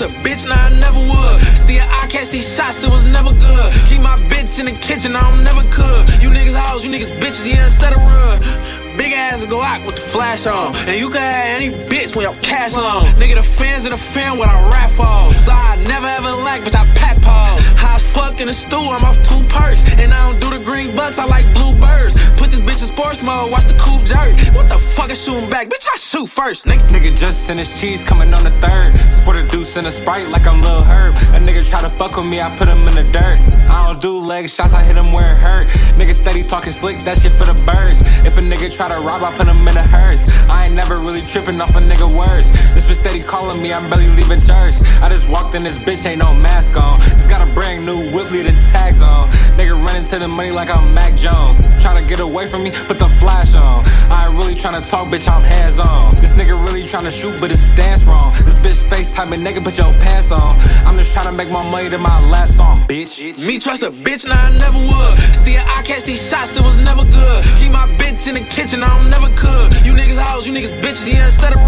a 0.04 0.08
bitch, 0.20 0.46
nah, 0.46 0.54
I 0.54 0.70
never 0.78 1.00
would. 1.00 1.40
See, 1.56 1.80
I 1.80 2.06
catch 2.08 2.30
these 2.30 2.44
shots, 2.44 2.84
it 2.84 2.90
was 2.90 3.04
never 3.04 3.30
good. 3.30 3.72
Keep 3.88 4.02
my 4.02 4.16
bitch 4.28 4.60
in 4.60 4.66
the 4.66 4.72
kitchen, 4.72 5.16
I 5.16 5.20
don't 5.32 5.42
never 5.42 5.62
could. 5.72 6.22
You 6.22 6.28
niggas 6.28 6.56
hoes, 6.56 6.84
you 6.84 6.92
niggas 6.92 7.16
bitches, 7.18 7.48
yeah, 7.48 7.64
etc. 7.64 8.83
Big 8.96 9.12
ass 9.12 9.44
go 9.44 9.60
out 9.60 9.84
with 9.86 9.96
the 9.96 10.02
flash 10.02 10.46
on. 10.46 10.74
And 10.88 10.98
you 10.98 11.10
can 11.10 11.20
have 11.20 11.60
any 11.60 11.70
bitch 11.70 12.14
when 12.14 12.24
your 12.24 12.36
cash 12.42 12.74
on. 12.76 13.04
Nigga, 13.18 13.34
the 13.36 13.42
fans 13.42 13.84
in 13.84 13.90
the 13.90 13.96
fan 13.96 14.38
what 14.38 14.48
I 14.48 14.58
rap 14.70 14.90
for. 14.90 15.32
So 15.40 15.52
I 15.52 15.76
never 15.88 16.06
ever 16.06 16.30
lack, 16.30 16.62
bitch, 16.62 16.76
I 16.76 16.86
pack 16.94 17.20
paws. 17.22 17.60
High 17.76 17.96
as 17.96 18.04
fuck 18.14 18.40
in 18.40 18.46
the 18.46 18.54
stool, 18.54 18.88
I'm 18.88 19.02
off 19.04 19.18
two 19.22 19.42
perks. 19.48 19.82
And 19.98 20.12
I 20.12 20.28
don't 20.28 20.40
do 20.40 20.50
the 20.56 20.62
green 20.64 20.94
bucks, 20.94 21.18
I 21.18 21.26
like 21.26 21.46
blue 21.54 21.74
birds. 21.80 22.14
Put 22.34 22.50
this 22.50 22.60
bitch 22.60 22.82
in 22.82 22.90
sports 22.94 23.22
mode, 23.22 23.50
watch 23.50 23.66
the 23.66 23.76
coupe 23.78 24.04
jerk. 24.04 24.30
What 24.56 24.68
the 24.68 24.78
fuck 24.78 25.10
is 25.10 25.22
shooting 25.22 25.50
back? 25.50 25.68
Bitch, 25.68 25.86
I 25.92 25.96
shoot 25.98 26.28
first, 26.28 26.66
nigga. 26.66 26.86
Nigga 26.88 27.16
just 27.16 27.46
sent 27.46 27.58
his 27.58 27.70
cheese 27.80 28.04
coming 28.04 28.32
on 28.32 28.44
the 28.44 28.54
third. 28.62 28.94
Sport 29.12 29.36
a 29.36 29.46
deuce 29.48 29.76
and 29.76 29.86
a 29.86 29.92
sprite 29.92 30.28
like 30.28 30.46
I'm 30.46 30.60
Lil 30.62 30.82
Herb. 30.82 31.14
A 31.34 31.38
nigga 31.38 31.68
try 31.68 31.82
to 31.82 31.90
fuck 31.90 32.16
with 32.16 32.26
me, 32.26 32.40
I 32.40 32.54
put 32.56 32.68
him 32.68 32.86
in 32.86 32.94
the 32.94 33.04
dirt. 33.12 33.38
I 33.68 33.86
don't 33.86 34.00
do 34.00 34.18
leg 34.18 34.48
shots, 34.48 34.74
I 34.74 34.82
hit 34.84 34.96
him 34.96 35.12
where 35.12 35.30
it 35.30 35.36
hurt. 35.36 35.66
Nigga 35.98 36.14
steady 36.14 36.42
talking 36.42 36.72
slick, 36.72 36.98
that 37.00 37.20
shit 37.20 37.32
for 37.32 37.44
the 37.44 37.54
birds. 37.64 38.02
If 38.24 38.38
a 38.38 38.40
nigga 38.40 38.74
try 38.74 38.83
to 38.88 38.98
rob, 39.04 39.22
I 39.22 39.30
put 39.36 39.46
him 39.46 39.66
in 39.68 39.76
a 39.76 39.86
hearse. 39.86 40.22
I 40.48 40.66
ain't 40.66 40.74
never 40.74 40.96
really 40.96 41.22
tripping 41.22 41.60
off 41.60 41.76
a 41.76 41.80
nigga 41.80 42.10
words. 42.12 42.50
This 42.74 42.84
bitch 42.84 43.00
steady 43.00 43.20
calling 43.20 43.62
me, 43.62 43.72
I'm 43.72 43.88
barely 43.90 44.08
leaving 44.08 44.40
church. 44.40 44.74
I 45.00 45.08
just 45.08 45.28
walked 45.28 45.54
in 45.54 45.62
this 45.62 45.78
bitch, 45.78 46.04
ain't 46.06 46.18
no 46.18 46.34
mask 46.34 46.76
on. 46.76 47.00
Just 47.16 47.28
got 47.28 47.46
a 47.46 47.52
brand 47.52 47.86
new 47.86 48.10
whip, 48.12 48.30
leave 48.30 48.44
the 48.44 48.52
tags 48.72 49.02
on. 49.02 49.28
Nigga 49.56 49.76
running 49.84 50.04
to 50.06 50.18
the 50.18 50.28
money 50.28 50.50
like 50.50 50.70
I'm 50.70 50.92
Mac 50.94 51.16
Jones. 51.16 51.58
Trying 51.82 52.02
to 52.02 52.08
get 52.08 52.20
away 52.20 52.46
from 52.48 52.64
me, 52.64 52.70
put 52.70 52.98
the 52.98 53.08
flash 53.20 53.54
on. 53.54 53.84
I 54.10 54.26
ain't 54.26 54.36
really 54.36 54.54
trying 54.54 54.80
to 54.80 54.88
talk, 54.88 55.08
bitch, 55.08 55.28
I'm 55.28 55.42
hands 55.42 55.78
on. 55.78 56.10
This 56.16 56.32
nigga 56.32 56.54
really 56.66 56.82
trying 56.82 57.04
to 57.04 57.10
shoot, 57.10 57.40
but 57.40 57.50
his 57.50 57.62
stance 57.62 58.02
wrong. 58.04 58.32
This 58.44 58.58
bitch 58.58 58.84
FaceTime 58.88 59.32
a 59.32 59.36
nigga, 59.36 59.62
put 59.62 59.78
your 59.78 59.92
pants 59.94 60.32
on. 60.32 60.50
I'm 60.86 60.94
just 60.94 61.14
trying 61.14 61.32
to 61.32 61.36
make 61.36 61.50
my 61.50 61.64
money 61.70 61.88
to 61.88 61.98
my 61.98 62.18
last 62.28 62.56
song, 62.56 62.76
bitch. 62.88 63.38
Me 63.38 63.58
trust 63.58 63.82
a 63.82 63.90
bitch, 63.90 64.26
nah, 64.26 64.34
I 64.34 64.50
never 64.58 64.78
would. 64.78 65.18
See, 65.34 65.56
I 65.56 65.82
catch 65.84 66.04
these 66.04 66.22
shots, 66.28 66.56
it 66.56 66.62
was 66.62 66.78
never 66.78 67.04
good. 67.04 67.44
Keep 67.58 67.72
my 67.72 67.86
bitch 67.98 68.28
in 68.28 68.34
the 68.34 68.44
kitchen, 68.48 68.73
I 68.82 68.90
don't 68.98 69.10
never 69.10 69.28
cook. 69.36 69.70
You 69.84 69.92
niggas 69.92 70.18
hoes, 70.18 70.46
you 70.46 70.52
niggas 70.52 70.74
bitches, 70.80 71.06
yeah, 71.06 71.28
etc. 71.30 71.60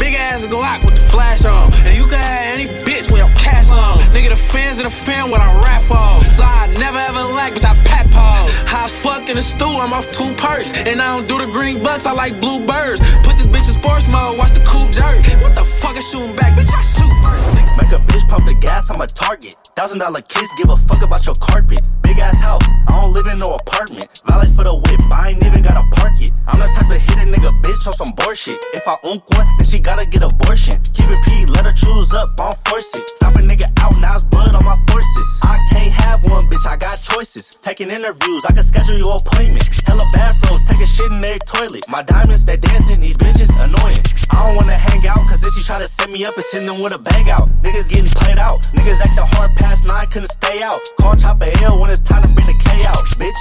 Big 0.00 0.14
ass 0.14 0.44
out 0.44 0.84
with 0.84 0.94
the 0.94 1.06
flash 1.10 1.44
on. 1.44 1.70
And 1.86 1.96
you 1.96 2.06
can 2.06 2.18
have 2.18 2.54
any 2.54 2.66
bitch 2.86 3.10
with 3.12 3.22
your 3.22 3.34
cash 3.36 3.70
on. 3.70 3.94
Nigga, 4.10 4.30
the 4.30 4.40
fans 4.40 4.78
in 4.78 4.84
the 4.84 4.90
fan 4.90 5.30
what 5.30 5.40
I 5.40 5.46
rap 5.62 5.82
for. 5.82 6.24
So 6.24 6.42
I 6.42 6.66
never 6.78 6.98
ever 6.98 7.22
lack, 7.34 7.52
bitch, 7.52 7.66
I 7.66 7.74
paws. 8.10 8.50
High 8.66 8.84
as 8.84 8.92
fuck 8.92 9.28
in 9.28 9.36
the 9.36 9.42
stool, 9.42 9.76
I'm 9.76 9.92
off 9.92 10.10
two 10.10 10.32
perks. 10.34 10.72
And 10.86 11.00
I 11.00 11.14
don't 11.14 11.28
do 11.28 11.38
the 11.38 11.50
green 11.52 11.82
bucks, 11.82 12.06
I 12.06 12.12
like 12.12 12.40
blue 12.40 12.64
birds. 12.66 13.00
Put 13.22 13.36
this 13.36 13.46
bitch 13.46 13.68
in 13.70 13.76
sports 13.80 14.06
mode, 14.08 14.38
watch 14.38 14.52
the 14.52 14.64
coupe 14.64 14.90
jerk. 14.90 15.18
What 15.42 15.54
the 15.54 15.64
fuck 15.64 15.96
is 15.96 16.08
shooting 16.10 16.34
back? 16.36 16.54
Bitch, 16.58 16.72
I 16.72 16.82
shoot 16.82 17.14
first, 17.22 17.46
nigga. 17.56 17.72
Make 17.78 17.92
a 17.92 18.02
bitch 18.10 18.28
pump 18.28 18.46
the 18.46 18.54
gas, 18.54 18.90
I'm 18.90 19.00
a 19.00 19.06
target. 19.06 19.67
Thousand 19.78 20.00
dollar 20.00 20.22
kiss, 20.22 20.50
give 20.58 20.70
a 20.70 20.76
fuck 20.76 21.04
about 21.04 21.24
your 21.24 21.36
carpet. 21.36 21.78
Big 22.02 22.18
ass 22.18 22.40
house, 22.40 22.66
I 22.88 23.00
don't 23.00 23.12
live 23.12 23.28
in 23.28 23.38
no 23.38 23.54
apartment. 23.54 24.10
Valet 24.26 24.50
for 24.58 24.64
the 24.64 24.74
whip, 24.74 24.98
I 25.06 25.30
ain't 25.30 25.46
even 25.46 25.62
gotta 25.62 25.86
park 25.94 26.18
it. 26.18 26.32
I'm 26.48 26.58
the 26.58 26.66
type 26.74 26.90
to 26.90 26.98
hit 26.98 27.14
a 27.14 27.26
nigga 27.30 27.54
bitch 27.62 27.86
on 27.86 27.94
some 27.94 28.10
bullshit. 28.18 28.58
If 28.74 28.82
I 28.88 28.98
own 29.04 29.22
one, 29.38 29.46
then 29.56 29.68
she 29.70 29.78
gotta 29.78 30.04
get 30.04 30.26
abortion. 30.26 30.82
Keep 30.82 31.14
it 31.14 31.22
P, 31.22 31.46
let 31.46 31.64
her 31.64 31.70
choose 31.70 32.12
up, 32.12 32.34
I 32.40 32.50
don't 32.50 32.58
force 32.66 32.90
it. 32.96 33.08
Stop 33.10 33.36
a 33.36 33.38
nigga 33.38 33.70
out, 33.78 33.94
now 34.00 34.16
it's 34.16 34.24
blood 34.24 34.52
on 34.56 34.64
my 34.64 34.74
forces. 34.90 35.28
I 35.46 35.62
can't 35.70 35.94
have 35.94 36.24
one, 36.26 36.50
bitch, 36.50 36.66
I 36.66 36.74
got 36.74 36.98
choices. 36.98 37.54
Taking 37.62 37.90
interviews, 37.90 38.44
I 38.50 38.54
can 38.54 38.64
schedule 38.64 38.98
your 38.98 39.14
appointment. 39.14 39.62
Hella 39.86 40.10
bathrobes, 40.12 40.66
take 40.66 40.82
a 40.82 40.90
shit 40.90 41.12
in 41.12 41.20
their 41.20 41.38
toilet. 41.46 41.86
My 41.88 42.02
diamonds, 42.02 42.44
they 42.44 42.56
dancing, 42.56 42.98
these 43.00 43.16
bitches 43.16 43.54
annoying. 43.54 44.02
I 44.34 44.42
don't 44.42 44.56
wanna 44.56 44.74
hang 44.74 45.06
out, 45.06 45.22
cause 45.30 45.40
then 45.40 45.52
she 45.54 45.62
try 45.62 45.78
to 45.78 45.86
set 45.86 46.10
me 46.10 46.24
up 46.24 46.34
and 46.34 46.44
send 46.50 46.66
them 46.66 46.82
with 46.82 46.92
a 46.92 46.98
bag 46.98 47.28
out. 47.28 47.46
Niggas 47.62 47.88
getting 47.88 48.10
played 48.10 48.38
out. 48.38 48.58
Niggas 48.74 48.98
acting 48.98 49.28
hard 49.38 49.54
past 49.68 49.84
nine, 49.86 50.06
couldn't 50.06 50.32
stay 50.32 50.62
out. 50.62 50.80
Call 50.98 51.14
Chopper 51.16 51.50
L 51.62 51.80
when 51.80 51.90
it's 51.90 52.00
time 52.00 52.22
to 52.22 52.28
bring 52.28 52.46
the 52.46 52.56
K 52.64 52.84
out, 52.86 53.04
bitch. 53.20 53.40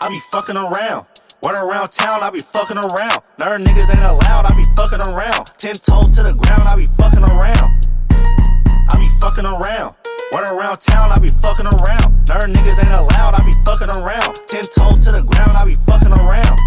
I 0.00 0.08
be 0.08 0.20
fucking 0.32 0.56
around. 0.56 1.06
Run 1.44 1.54
around 1.54 1.90
town, 1.90 2.22
I 2.22 2.30
be 2.30 2.40
fucking 2.40 2.76
around. 2.76 3.20
Nerd 3.38 3.64
niggas 3.64 3.90
ain't 3.94 4.04
allowed, 4.04 4.46
I 4.46 4.54
be 4.56 4.64
fucking 4.74 5.00
around. 5.00 5.52
Ten 5.58 5.74
toes 5.74 6.10
to 6.16 6.22
the 6.22 6.32
ground, 6.32 6.68
I 6.68 6.76
be 6.76 6.86
fucking 6.96 7.22
around. 7.22 7.68
I 8.10 8.96
be 8.96 9.08
fucking 9.20 9.44
around. 9.44 9.94
Run 10.32 10.44
around 10.44 10.78
town, 10.80 11.12
I 11.12 11.18
be 11.18 11.30
fucking 11.30 11.66
around. 11.66 12.08
Nerd 12.26 12.52
niggas 12.52 12.78
ain't 12.82 12.94
allowed, 12.94 13.34
I 13.34 13.44
be 13.44 13.54
fucking 13.64 13.90
around. 13.90 14.34
Ten 14.48 14.62
toes 14.62 14.98
to 15.04 15.12
the 15.12 15.22
ground, 15.22 15.56
I 15.56 15.64
be 15.64 15.76
fucking 15.86 16.12
around. 16.12 16.58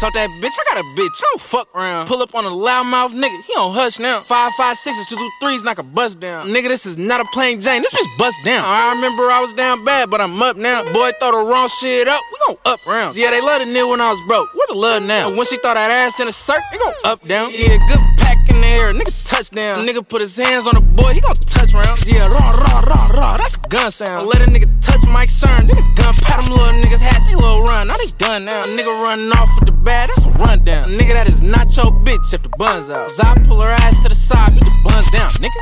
Talk 0.00 0.12
that 0.14 0.30
bitch, 0.38 0.54
I 0.54 0.74
got 0.74 0.78
a 0.78 0.86
bitch, 0.94 1.18
I 1.18 1.26
don't 1.26 1.40
fuck 1.40 1.74
around. 1.74 2.06
Pull 2.06 2.22
up 2.22 2.32
on 2.32 2.44
a 2.44 2.50
loudmouth 2.50 3.18
nigga, 3.18 3.42
he 3.42 3.52
don't 3.54 3.74
hush 3.74 3.98
now. 3.98 4.20
Five, 4.20 4.52
five, 4.52 4.76
sixes, 4.78 5.08
two, 5.08 5.16
two, 5.16 5.30
threes, 5.40 5.64
knock 5.64 5.78
a 5.78 5.82
bust 5.82 6.20
down. 6.20 6.46
Nigga, 6.46 6.68
this 6.68 6.86
is 6.86 6.96
not 6.96 7.20
a 7.20 7.24
plain 7.32 7.60
Jane, 7.60 7.82
this 7.82 7.92
bitch 7.92 8.18
bust 8.18 8.36
down. 8.44 8.62
I 8.64 8.94
remember 8.94 9.24
I 9.24 9.40
was 9.40 9.52
down 9.54 9.84
bad, 9.84 10.08
but 10.08 10.20
I'm 10.20 10.40
up 10.40 10.56
now. 10.56 10.84
Boy, 10.84 11.10
throw 11.18 11.32
the 11.32 11.50
wrong 11.50 11.68
shit 11.80 12.06
up, 12.06 12.22
we 12.30 12.38
gon' 12.46 12.56
up 12.64 12.78
rounds. 12.86 13.18
Yeah, 13.18 13.32
they 13.32 13.40
love 13.40 13.58
the 13.58 13.66
nigga 13.66 13.90
when 13.90 14.00
I 14.00 14.10
was 14.12 14.20
broke, 14.28 14.54
where 14.54 14.68
the 14.68 14.74
love 14.74 15.02
now? 15.02 15.28
And 15.28 15.36
when 15.36 15.46
she 15.46 15.56
throw 15.56 15.74
that 15.74 15.90
ass 15.90 16.20
in 16.20 16.28
a 16.28 16.32
circle, 16.32 16.62
they 16.70 16.78
gon' 16.78 16.94
up 17.02 17.26
down. 17.26 17.50
Yeah, 17.50 17.76
good 17.88 17.98
pack 18.18 18.38
in 18.48 18.60
the 18.60 18.66
air, 18.68 18.94
nigga 18.94 19.10
touchdown. 19.28 19.84
Nigga 19.84 20.06
put 20.06 20.20
his 20.20 20.36
hands 20.36 20.68
on 20.68 20.76
the 20.76 20.80
boy, 20.80 21.14
he 21.14 21.20
gon' 21.20 21.34
touch 21.34 21.74
rounds. 21.74 22.06
Yeah, 22.06 22.28
raw, 22.28 22.54
raw, 22.54 22.80
raw, 22.86 23.08
raw, 23.18 23.36
that's 23.36 23.56
a 23.56 23.68
gun 23.68 23.90
sound. 23.90 24.22
Let 24.26 24.42
a 24.42 24.50
nigga 24.50 24.70
touch 24.80 25.02
Mike 25.08 25.28
Cern, 25.28 25.66
nigga 25.66 25.82
gun 25.98 26.14
pat 26.14 26.38
them 26.38 26.54
little 26.54 26.70
niggas 26.78 27.00
had 27.00 27.26
they 27.26 27.34
little 27.34 27.64
run. 27.64 27.88
Now 27.88 27.94
they 27.94 28.06
done 28.16 28.44
now. 28.44 28.62
A 28.62 28.66
nigga 28.66 28.94
running 29.02 29.32
off 29.32 29.50
with 29.58 29.66
the 29.66 29.72
bad, 29.88 30.10
that's 30.10 30.26
a 30.26 30.30
rundown. 30.30 30.90
Nigga, 30.90 31.14
that 31.14 31.28
is 31.28 31.40
not 31.42 31.74
your 31.74 31.90
bitch 32.04 32.34
if 32.34 32.42
the 32.42 32.52
bun's 32.60 32.90
out. 32.90 33.06
Cause 33.08 33.20
I 33.20 33.32
pull 33.48 33.60
her 33.62 33.70
ass 33.70 34.02
to 34.02 34.10
the 34.10 34.14
side, 34.14 34.52
beat 34.52 34.60
the 34.60 34.74
buns 34.84 35.10
down, 35.10 35.30
nigga. 35.40 35.60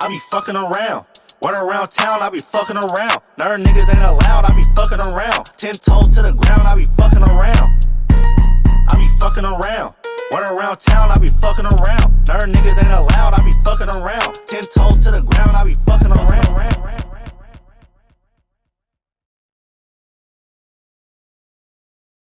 I 0.00 0.08
be 0.08 0.20
fucking 0.30 0.54
around. 0.54 1.06
Run 1.42 1.54
around 1.54 1.88
town, 1.88 2.20
I 2.20 2.28
be 2.28 2.40
fucking 2.40 2.76
around. 2.76 3.18
Nerd 3.40 3.64
niggas 3.64 3.88
ain't 3.88 4.04
allowed, 4.04 4.44
I 4.44 4.52
be 4.54 4.64
fucking 4.76 5.00
around. 5.00 5.44
Ten 5.56 5.72
toes 5.72 6.14
to 6.14 6.20
the 6.20 6.32
ground, 6.32 6.68
I 6.68 6.76
be 6.76 6.86
fucking 7.00 7.24
around. 7.24 7.68
I 8.90 8.94
be 9.00 9.08
fucking 9.18 9.44
around. 9.44 9.94
Run 10.32 10.42
around 10.42 10.76
town, 10.80 11.10
I 11.10 11.16
be 11.18 11.30
fucking 11.40 11.64
around. 11.64 12.08
Nerd 12.28 12.52
niggas 12.52 12.76
ain't 12.84 12.92
allowed, 12.92 13.32
I 13.32 13.40
be 13.44 13.54
fucking 13.64 13.88
around. 13.88 14.40
Ten 14.46 14.62
toes 14.76 14.98
to 15.04 15.10
the 15.10 15.22
ground, 15.22 15.56
I 15.56 15.64
be 15.64 15.76
fucking 15.86 16.12
around. 16.12 16.34